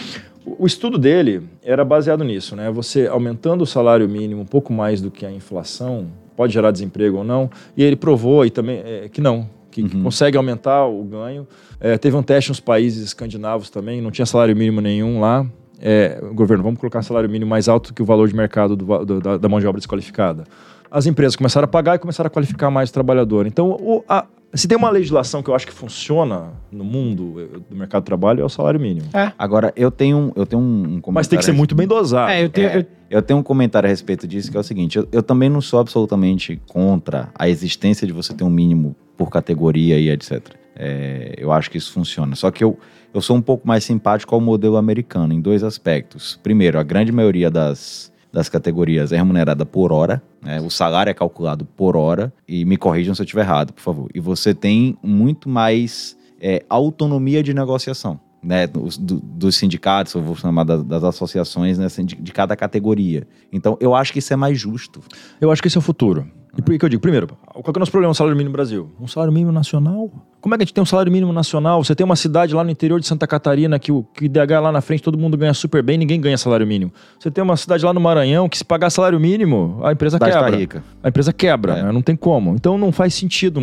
o, 0.47 0.63
o 0.63 0.67
estudo 0.67 0.97
dele 0.97 1.43
era 1.61 1.85
baseado 1.85 2.23
nisso, 2.23 2.55
né? 2.55 2.71
Você 2.71 3.09
aumentando 3.09 3.63
o 3.63 3.67
salário 3.67 4.09
mínimo 4.09 4.43
um 4.43 4.47
pouco 4.47 4.73
mais 4.73 5.01
do 5.01 5.11
que 5.11 5.27
a 5.27 5.33
inflação, 5.33 6.07
pode 6.37 6.53
gerar 6.53 6.71
desemprego 6.71 7.17
ou 7.17 7.25
não, 7.25 7.51
e 7.77 7.83
ele 7.83 7.97
provou 7.97 8.47
e 8.47 8.51
também 8.51 8.81
é, 8.85 9.09
que 9.09 9.21
não, 9.21 9.51
que, 9.73 9.83
que 9.89 10.01
consegue 10.01 10.37
aumentar 10.37 10.87
o 10.87 11.03
ganho. 11.03 11.45
É, 11.81 11.99
teve 11.99 12.17
um 12.17 12.23
teste 12.23 12.49
nos 12.49 12.61
países 12.61 13.03
escandinavos 13.03 13.71
também, 13.71 14.01
não 14.01 14.13
tinha 14.13 14.25
salário 14.25 14.55
mínimo 14.55 14.81
nenhum 14.81 15.19
lá. 15.19 15.45
É, 15.81 16.23
o 16.31 16.33
governo, 16.33 16.63
vamos 16.63 16.79
colocar 16.79 17.03
salário 17.03 17.29
mínimo 17.29 17.51
mais 17.51 17.69
alto 17.69 17.93
que 17.93 18.01
o 18.03 18.05
valor 18.05 18.29
de 18.29 18.37
mercado 18.37 18.77
do 18.77 19.05
do- 19.05 19.21
da, 19.21 19.37
da 19.37 19.49
mão 19.49 19.59
de 19.59 19.67
obra 19.67 19.81
desqualificada. 19.81 20.45
As 20.93 21.07
empresas 21.07 21.35
começaram 21.37 21.65
a 21.65 21.69
pagar 21.69 21.97
e 21.97 21.99
começaram 21.99 22.27
a 22.29 22.31
qualificar 22.31 22.71
mais 22.71 22.91
o 22.91 22.93
trabalhador. 22.93 23.47
Então, 23.47 23.71
o- 23.71 24.05
a- 24.09 24.27
se 24.55 24.69
tem 24.69 24.77
uma 24.77 24.91
legislação 24.91 25.43
que 25.43 25.49
eu 25.49 25.55
acho 25.55 25.67
que 25.67 25.73
funciona 25.73 26.53
no 26.71 26.85
mundo 26.85 27.35
eh, 27.41 27.59
do 27.71 27.75
mercado 27.77 28.03
de 28.03 28.07
trabalho, 28.07 28.43
é 28.43 28.45
o 28.45 28.49
salário 28.51 28.79
mínimo. 28.79 29.07
Agora, 29.39 29.73
eu 29.75 29.91
tenho, 29.91 30.31
eu 30.37 30.45
tenho 30.45 30.61
um, 30.61 30.67
um 30.67 31.01
comentário. 31.01 31.13
Mas 31.15 31.27
tem 31.29 31.39
que 31.39 31.45
ser 31.45 31.53
muito 31.53 31.75
bem 31.75 31.87
dosado. 31.87 32.31
É, 32.31 32.45
eu 32.45 32.49
tenho. 32.51 32.69
eu- 32.79 32.87
Eu 33.13 33.21
tenho 33.21 33.39
um 33.41 33.43
comentário 33.43 33.87
a 33.87 33.91
respeito 33.91 34.27
disso, 34.27 34.51
que 34.51 34.57
é 34.57 34.61
o 34.61 34.63
seguinte: 34.63 34.97
eu, 34.97 35.07
eu 35.13 35.23
também 35.23 35.49
não 35.51 35.61
sou 35.61 35.79
absolutamente 35.81 36.59
contra 36.67 37.29
a 37.35 37.47
existência 37.49 38.07
de 38.07 38.13
você 38.13 38.33
ter 38.33 38.43
um 38.45 38.49
mínimo 38.51 38.97
por 39.19 39.29
categoria 39.31 39.99
e 39.99 40.09
etc. 40.11 40.41
É, 40.75 41.35
eu 41.39 41.53
acho 41.53 41.71
que 41.71 41.77
isso 41.79 41.93
funciona. 41.93 42.35
Só 42.37 42.51
que 42.51 42.63
eu, 42.65 42.79
eu 43.15 43.21
sou 43.21 43.37
um 43.37 43.43
pouco 43.43 43.67
mais 43.67 43.85
simpático 43.85 44.35
ao 44.35 44.41
modelo 44.41 44.77
americano 44.77 45.33
em 45.33 45.41
dois 45.41 45.63
aspectos. 45.63 46.39
Primeiro, 46.43 46.79
a 46.79 46.83
grande 46.83 47.13
maioria 47.13 47.51
das, 47.51 48.12
das 48.33 48.49
categorias 48.49 49.13
é 49.13 49.17
remunerada 49.17 49.67
por 49.67 49.93
hora, 49.93 50.23
né? 50.43 50.61
o 50.61 50.71
salário 50.71 51.11
é 51.11 51.15
calculado 51.15 51.65
por 51.65 51.97
hora, 51.97 52.33
e 52.49 52.65
me 52.65 52.77
corrijam 52.77 53.15
se 53.15 53.21
eu 53.21 53.25
estiver 53.25 53.43
errado, 53.43 53.73
por 53.73 53.83
favor. 53.83 54.11
E 54.15 54.21
você 54.21 54.55
tem 54.55 54.97
muito 55.03 55.49
mais 55.49 56.17
é, 56.41 56.65
autonomia 56.69 57.43
de 57.43 57.53
negociação. 57.53 58.19
Né, 58.45 58.67
dos, 58.67 58.99
do- 58.99 59.21
dos 59.21 59.55
sindicatos, 59.55 60.15
eu 60.15 60.21
vou 60.21 60.35
chamar 60.35 60.65
das, 60.65 60.83
das 60.83 61.05
associações 61.05 61.79
né, 61.79 61.85
assim, 61.85 62.05
de, 62.05 62.17
de 62.17 62.33
cada 62.33 62.57
categoria. 62.57 63.25
Então, 63.53 63.77
eu 63.79 63.95
acho 63.95 64.13
que 64.13 64.19
isso 64.19 64.33
é 64.33 64.37
mais 64.37 64.59
justo. 64.59 65.01
Eu 65.41 65.53
acho 65.53 65.63
que 65.63 65.69
esse 65.69 65.77
é 65.77 65.79
o 65.79 65.83
futuro. 65.83 66.27
E 66.57 66.61
por 66.61 66.77
que 66.77 66.85
eu 66.85 66.89
digo? 66.89 67.01
Primeiro, 67.01 67.29
qual 67.47 67.63
que 67.63 67.71
é 67.71 67.73
o 67.77 67.81
nosso 67.81 67.91
problema 67.91 68.11
no 68.11 68.15
salário 68.15 68.37
mínimo 68.37 68.51
no 68.51 68.57
Brasil? 68.57 68.91
Um 69.01 69.07
salário 69.09 69.33
mínimo 69.33 69.51
nacional? 69.53 70.11
Como 70.39 70.55
é 70.55 70.59
que 70.59 70.65
a 70.65 70.67
gente 70.67 70.75
tem 70.75 70.83
um 70.83 70.87
salário 70.87 71.11
mínimo 71.11 71.33
nacional? 71.33 71.83
Você 71.83 71.95
tem 71.95 72.05
uma 72.05 72.15
cidade 72.17 72.55
lá 72.55 72.63
no 72.63 72.71
interior 72.71 73.01
de 73.01 73.07
Santa 73.07 73.27
Catarina 73.27 73.79
que 73.79 73.91
o 73.91 74.03
que 74.03 74.25
o 74.25 74.27
IDH 74.27 74.61
lá 74.61 74.71
na 74.71 74.83
frente 74.83 75.03
todo 75.03 75.17
mundo 75.17 75.35
ganha 75.39 75.55
super 75.55 75.83
bem, 75.83 75.97
ninguém 75.97 76.21
ganha 76.21 76.37
salário 76.37 76.67
mínimo. 76.67 76.93
Você 77.19 77.31
tem 77.31 77.43
uma 77.43 77.57
cidade 77.57 77.85
lá 77.87 77.95
no 77.95 78.01
Maranhão 78.01 78.51
que 78.51 78.59
se 78.59 78.65
pagar 78.65 78.91
salário 78.91 79.19
mínimo, 79.19 79.81
a 79.83 79.93
empresa 79.93 80.19
tá 80.19 80.31
quebra. 80.31 80.55
rica. 80.57 80.85
A 81.03 81.09
empresa 81.09 81.33
quebra, 81.33 81.79
É. 81.79 81.83
né? 81.85 81.93
não 81.93 82.03
tem 82.03 82.15
como. 82.17 82.55
Então 82.55 82.77
não 82.77 82.93
faz 82.93 83.15
sentido. 83.15 83.59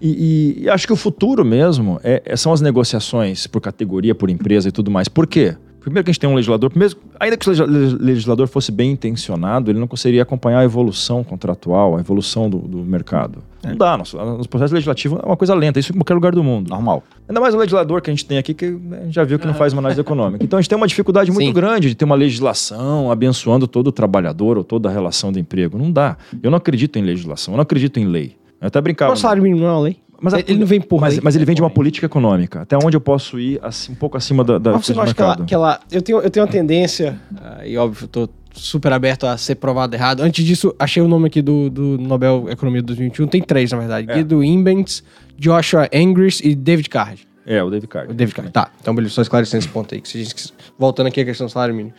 E, 0.00 0.56
e- 0.60 0.62
e 0.64 0.68
acho 0.70 0.86
que 0.86 0.92
o 0.92 0.96
futuro 0.96 1.44
mesmo 1.44 1.98
é- 2.04 2.22
é- 2.24 2.36
são 2.36 2.52
as 2.52 2.60
negociações 2.60 3.48
por 3.48 3.60
categoria, 3.60 4.14
por 4.14 4.30
empresa 4.30 4.68
e 4.68 4.72
tudo 4.72 4.88
mais. 4.90 5.08
Por 5.08 5.26
quê? 5.26 5.56
Primeiro 5.80 6.04
que 6.04 6.10
a 6.10 6.12
gente 6.12 6.20
tem 6.20 6.28
um 6.28 6.34
legislador, 6.34 6.70
mesmo, 6.74 7.00
ainda 7.18 7.36
que 7.36 7.46
o 7.48 7.50
legisla- 7.50 7.98
legislador 8.00 8.46
fosse 8.48 8.70
bem 8.72 8.90
intencionado, 8.92 9.70
ele 9.70 9.78
não 9.78 9.86
conseguiria 9.86 10.22
acompanhar 10.22 10.58
a 10.60 10.64
evolução 10.64 11.22
contratual, 11.24 11.96
a 11.96 12.00
evolução 12.00 12.50
do, 12.50 12.58
do 12.58 12.78
mercado. 12.78 13.38
Não 13.64 13.76
dá, 13.76 13.96
nosso, 13.96 14.16
nosso 14.16 14.48
processo 14.48 14.72
legislativo 14.74 15.18
é 15.22 15.26
uma 15.26 15.36
coisa 15.36 15.54
lenta, 15.54 15.78
isso 15.80 15.92
em 15.92 15.96
qualquer 15.96 16.14
lugar 16.14 16.32
do 16.32 16.44
mundo. 16.44 16.68
Normal. 16.68 17.02
Ainda 17.28 17.40
mais 17.40 17.54
o 17.54 17.58
legislador 17.58 18.00
que 18.00 18.10
a 18.10 18.12
gente 18.12 18.24
tem 18.24 18.38
aqui, 18.38 18.54
que 18.54 18.70
né, 18.70 18.98
a 19.00 19.04
gente 19.04 19.14
já 19.14 19.24
viu 19.24 19.38
que 19.38 19.46
não 19.46 19.54
faz 19.54 19.72
uma 19.72 19.80
análise 19.80 20.00
econômica. 20.00 20.44
Então 20.44 20.58
a 20.58 20.62
gente 20.62 20.68
tem 20.68 20.76
uma 20.76 20.86
dificuldade 20.86 21.30
muito 21.30 21.46
Sim. 21.46 21.52
grande 21.52 21.88
de 21.88 21.94
ter 21.94 22.04
uma 22.04 22.14
legislação 22.14 23.10
abençoando 23.10 23.66
todo 23.66 23.88
o 23.88 23.92
trabalhador 23.92 24.58
ou 24.58 24.64
toda 24.64 24.88
a 24.88 24.92
relação 24.92 25.32
do 25.32 25.38
emprego. 25.38 25.76
Não 25.78 25.90
dá. 25.90 26.16
Eu 26.42 26.50
não 26.50 26.58
acredito 26.58 26.98
em 26.98 27.02
legislação, 27.02 27.54
eu 27.54 27.56
não 27.56 27.62
acredito 27.62 27.98
em 27.98 28.06
lei. 28.06 28.36
Eu 28.60 28.68
até 28.68 28.80
brincava. 28.80 29.12
o 29.12 29.16
salário 29.16 29.42
mínimo 29.42 29.60
não 29.60 29.68
é 29.68 29.72
uma 29.72 29.80
lei. 29.80 29.96
Mas 30.20 30.34
a- 30.34 30.40
ele 30.40 30.58
não 30.58 30.66
vem 30.66 30.80
por 30.80 31.00
mas, 31.00 31.14
lei. 31.14 31.20
mas 31.22 31.36
ele 31.36 31.44
vem 31.44 31.54
de 31.54 31.62
uma 31.62 31.70
política 31.70 32.06
econômica. 32.06 32.62
Até 32.62 32.76
onde 32.76 32.96
eu 32.96 33.00
posso 33.00 33.38
ir 33.38 33.58
assim, 33.62 33.92
um 33.92 33.94
pouco 33.94 34.16
acima 34.16 34.42
da, 34.42 34.58
da 34.58 34.72
Mas 34.72 34.86
você 34.86 34.92
do 34.92 34.96
não 34.96 35.02
acha 35.04 35.14
que 35.14 35.20
ela, 35.22 35.28
mercado. 35.30 35.46
que 35.46 35.54
ela- 35.54 35.80
Eu 35.90 36.02
tenho, 36.02 36.18
eu 36.20 36.30
tenho 36.30 36.44
uma 36.46 36.50
tendência, 36.52 37.18
ah, 37.40 37.66
e 37.66 37.76
óbvio, 37.76 38.04
eu 38.04 38.08
tô 38.08 38.28
super 38.52 38.92
aberto 38.92 39.26
a 39.26 39.36
ser 39.36 39.54
provado 39.54 39.94
errado. 39.94 40.20
Antes 40.22 40.44
disso, 40.44 40.74
achei 40.78 41.00
o 41.00 41.06
nome 41.06 41.28
aqui 41.28 41.40
do, 41.40 41.70
do 41.70 41.96
Nobel 41.98 42.46
Economia 42.50 42.80
de 42.80 42.86
2021. 42.86 43.26
Tem 43.28 43.40
três, 43.42 43.70
na 43.70 43.78
verdade. 43.78 44.10
É. 44.10 44.14
Guido 44.14 44.42
Imbens, 44.42 45.04
Joshua 45.38 45.88
Engris 45.92 46.40
e 46.42 46.54
David 46.56 46.88
Card. 46.88 47.28
É, 47.46 47.62
o 47.62 47.70
David 47.70 47.86
Carter. 47.88 48.10
O 48.10 48.14
David 48.14 48.34
Carter. 48.34 48.52
Tá, 48.52 48.70
então 48.80 48.94
beleza, 48.94 49.14
só 49.14 49.22
esclarecendo 49.22 49.60
esse 49.62 49.68
ponto 49.68 49.94
aí. 49.94 50.00
Que 50.00 50.08
se 50.08 50.18
a 50.18 50.22
gente, 50.24 50.52
voltando 50.78 51.06
aqui 51.06 51.20
à 51.20 51.24
questão 51.24 51.46
do 51.46 51.50
salário 51.50 51.74
mínimo. 51.74 51.94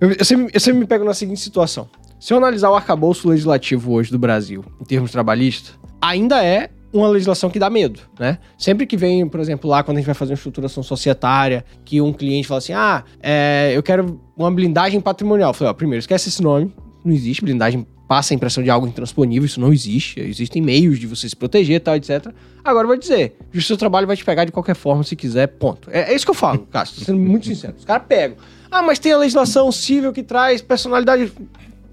Eu, 0.00 0.10
eu, 0.12 0.24
sempre, 0.24 0.50
eu 0.54 0.58
sempre 0.60 0.80
me 0.80 0.86
pego 0.86 1.04
na 1.04 1.12
seguinte 1.14 1.38
situação. 1.40 1.86
Se 2.18 2.32
eu 2.32 2.38
analisar 2.38 2.70
o 2.70 2.74
arcabouço 2.74 3.28
legislativo 3.28 3.92
hoje 3.92 4.10
do 4.10 4.18
Brasil, 4.18 4.64
em 4.80 4.84
termos 4.84 5.12
trabalhistas, 5.12 5.74
ainda 6.00 6.42
é 6.42 6.70
uma 6.92 7.08
legislação 7.08 7.50
que 7.50 7.58
dá 7.58 7.70
medo, 7.70 8.00
né? 8.18 8.38
Sempre 8.58 8.86
que 8.86 8.96
vem, 8.96 9.28
por 9.28 9.40
exemplo, 9.40 9.70
lá 9.70 9.82
quando 9.82 9.98
a 9.98 10.00
gente 10.00 10.06
vai 10.06 10.14
fazer 10.14 10.32
uma 10.32 10.36
estruturação 10.36 10.82
societária, 10.82 11.64
que 11.84 12.00
um 12.00 12.12
cliente 12.12 12.48
fala 12.48 12.58
assim, 12.58 12.72
ah, 12.72 13.04
é, 13.22 13.72
eu 13.74 13.82
quero 13.82 14.20
uma 14.36 14.50
blindagem 14.50 15.00
patrimonial. 15.00 15.50
Eu 15.50 15.54
falei, 15.54 15.70
ó, 15.70 15.74
primeiro, 15.74 16.00
esquece 16.00 16.28
esse 16.28 16.42
nome, 16.42 16.72
não 17.04 17.12
existe 17.12 17.44
blindagem, 17.44 17.86
passa 18.08 18.34
a 18.34 18.36
impressão 18.36 18.62
de 18.62 18.70
algo 18.70 18.88
intransponível, 18.88 19.46
isso 19.46 19.60
não 19.60 19.72
existe, 19.72 20.18
existem 20.18 20.60
meios 20.60 20.98
de 20.98 21.06
você 21.06 21.28
se 21.28 21.36
proteger 21.36 21.80
tal, 21.80 21.94
etc. 21.94 22.26
Agora 22.64 22.84
eu 22.84 22.88
vou 22.88 22.98
dizer, 22.98 23.36
o 23.54 23.60
seu 23.60 23.76
trabalho 23.76 24.06
vai 24.06 24.16
te 24.16 24.24
pegar 24.24 24.44
de 24.44 24.50
qualquer 24.50 24.74
forma 24.74 25.04
se 25.04 25.14
quiser, 25.14 25.46
ponto. 25.46 25.88
É, 25.92 26.12
é 26.12 26.14
isso 26.14 26.24
que 26.24 26.30
eu 26.30 26.34
falo, 26.34 26.66
Cássio, 26.70 27.04
sendo 27.04 27.20
muito 27.20 27.46
sincero. 27.46 27.74
Os 27.78 27.84
caras 27.84 28.04
pegam. 28.08 28.36
Ah, 28.70 28.82
mas 28.82 28.98
tem 28.98 29.12
a 29.12 29.18
legislação 29.18 29.70
civil 29.70 30.12
que 30.12 30.22
traz 30.22 30.60
personalidade 30.60 31.32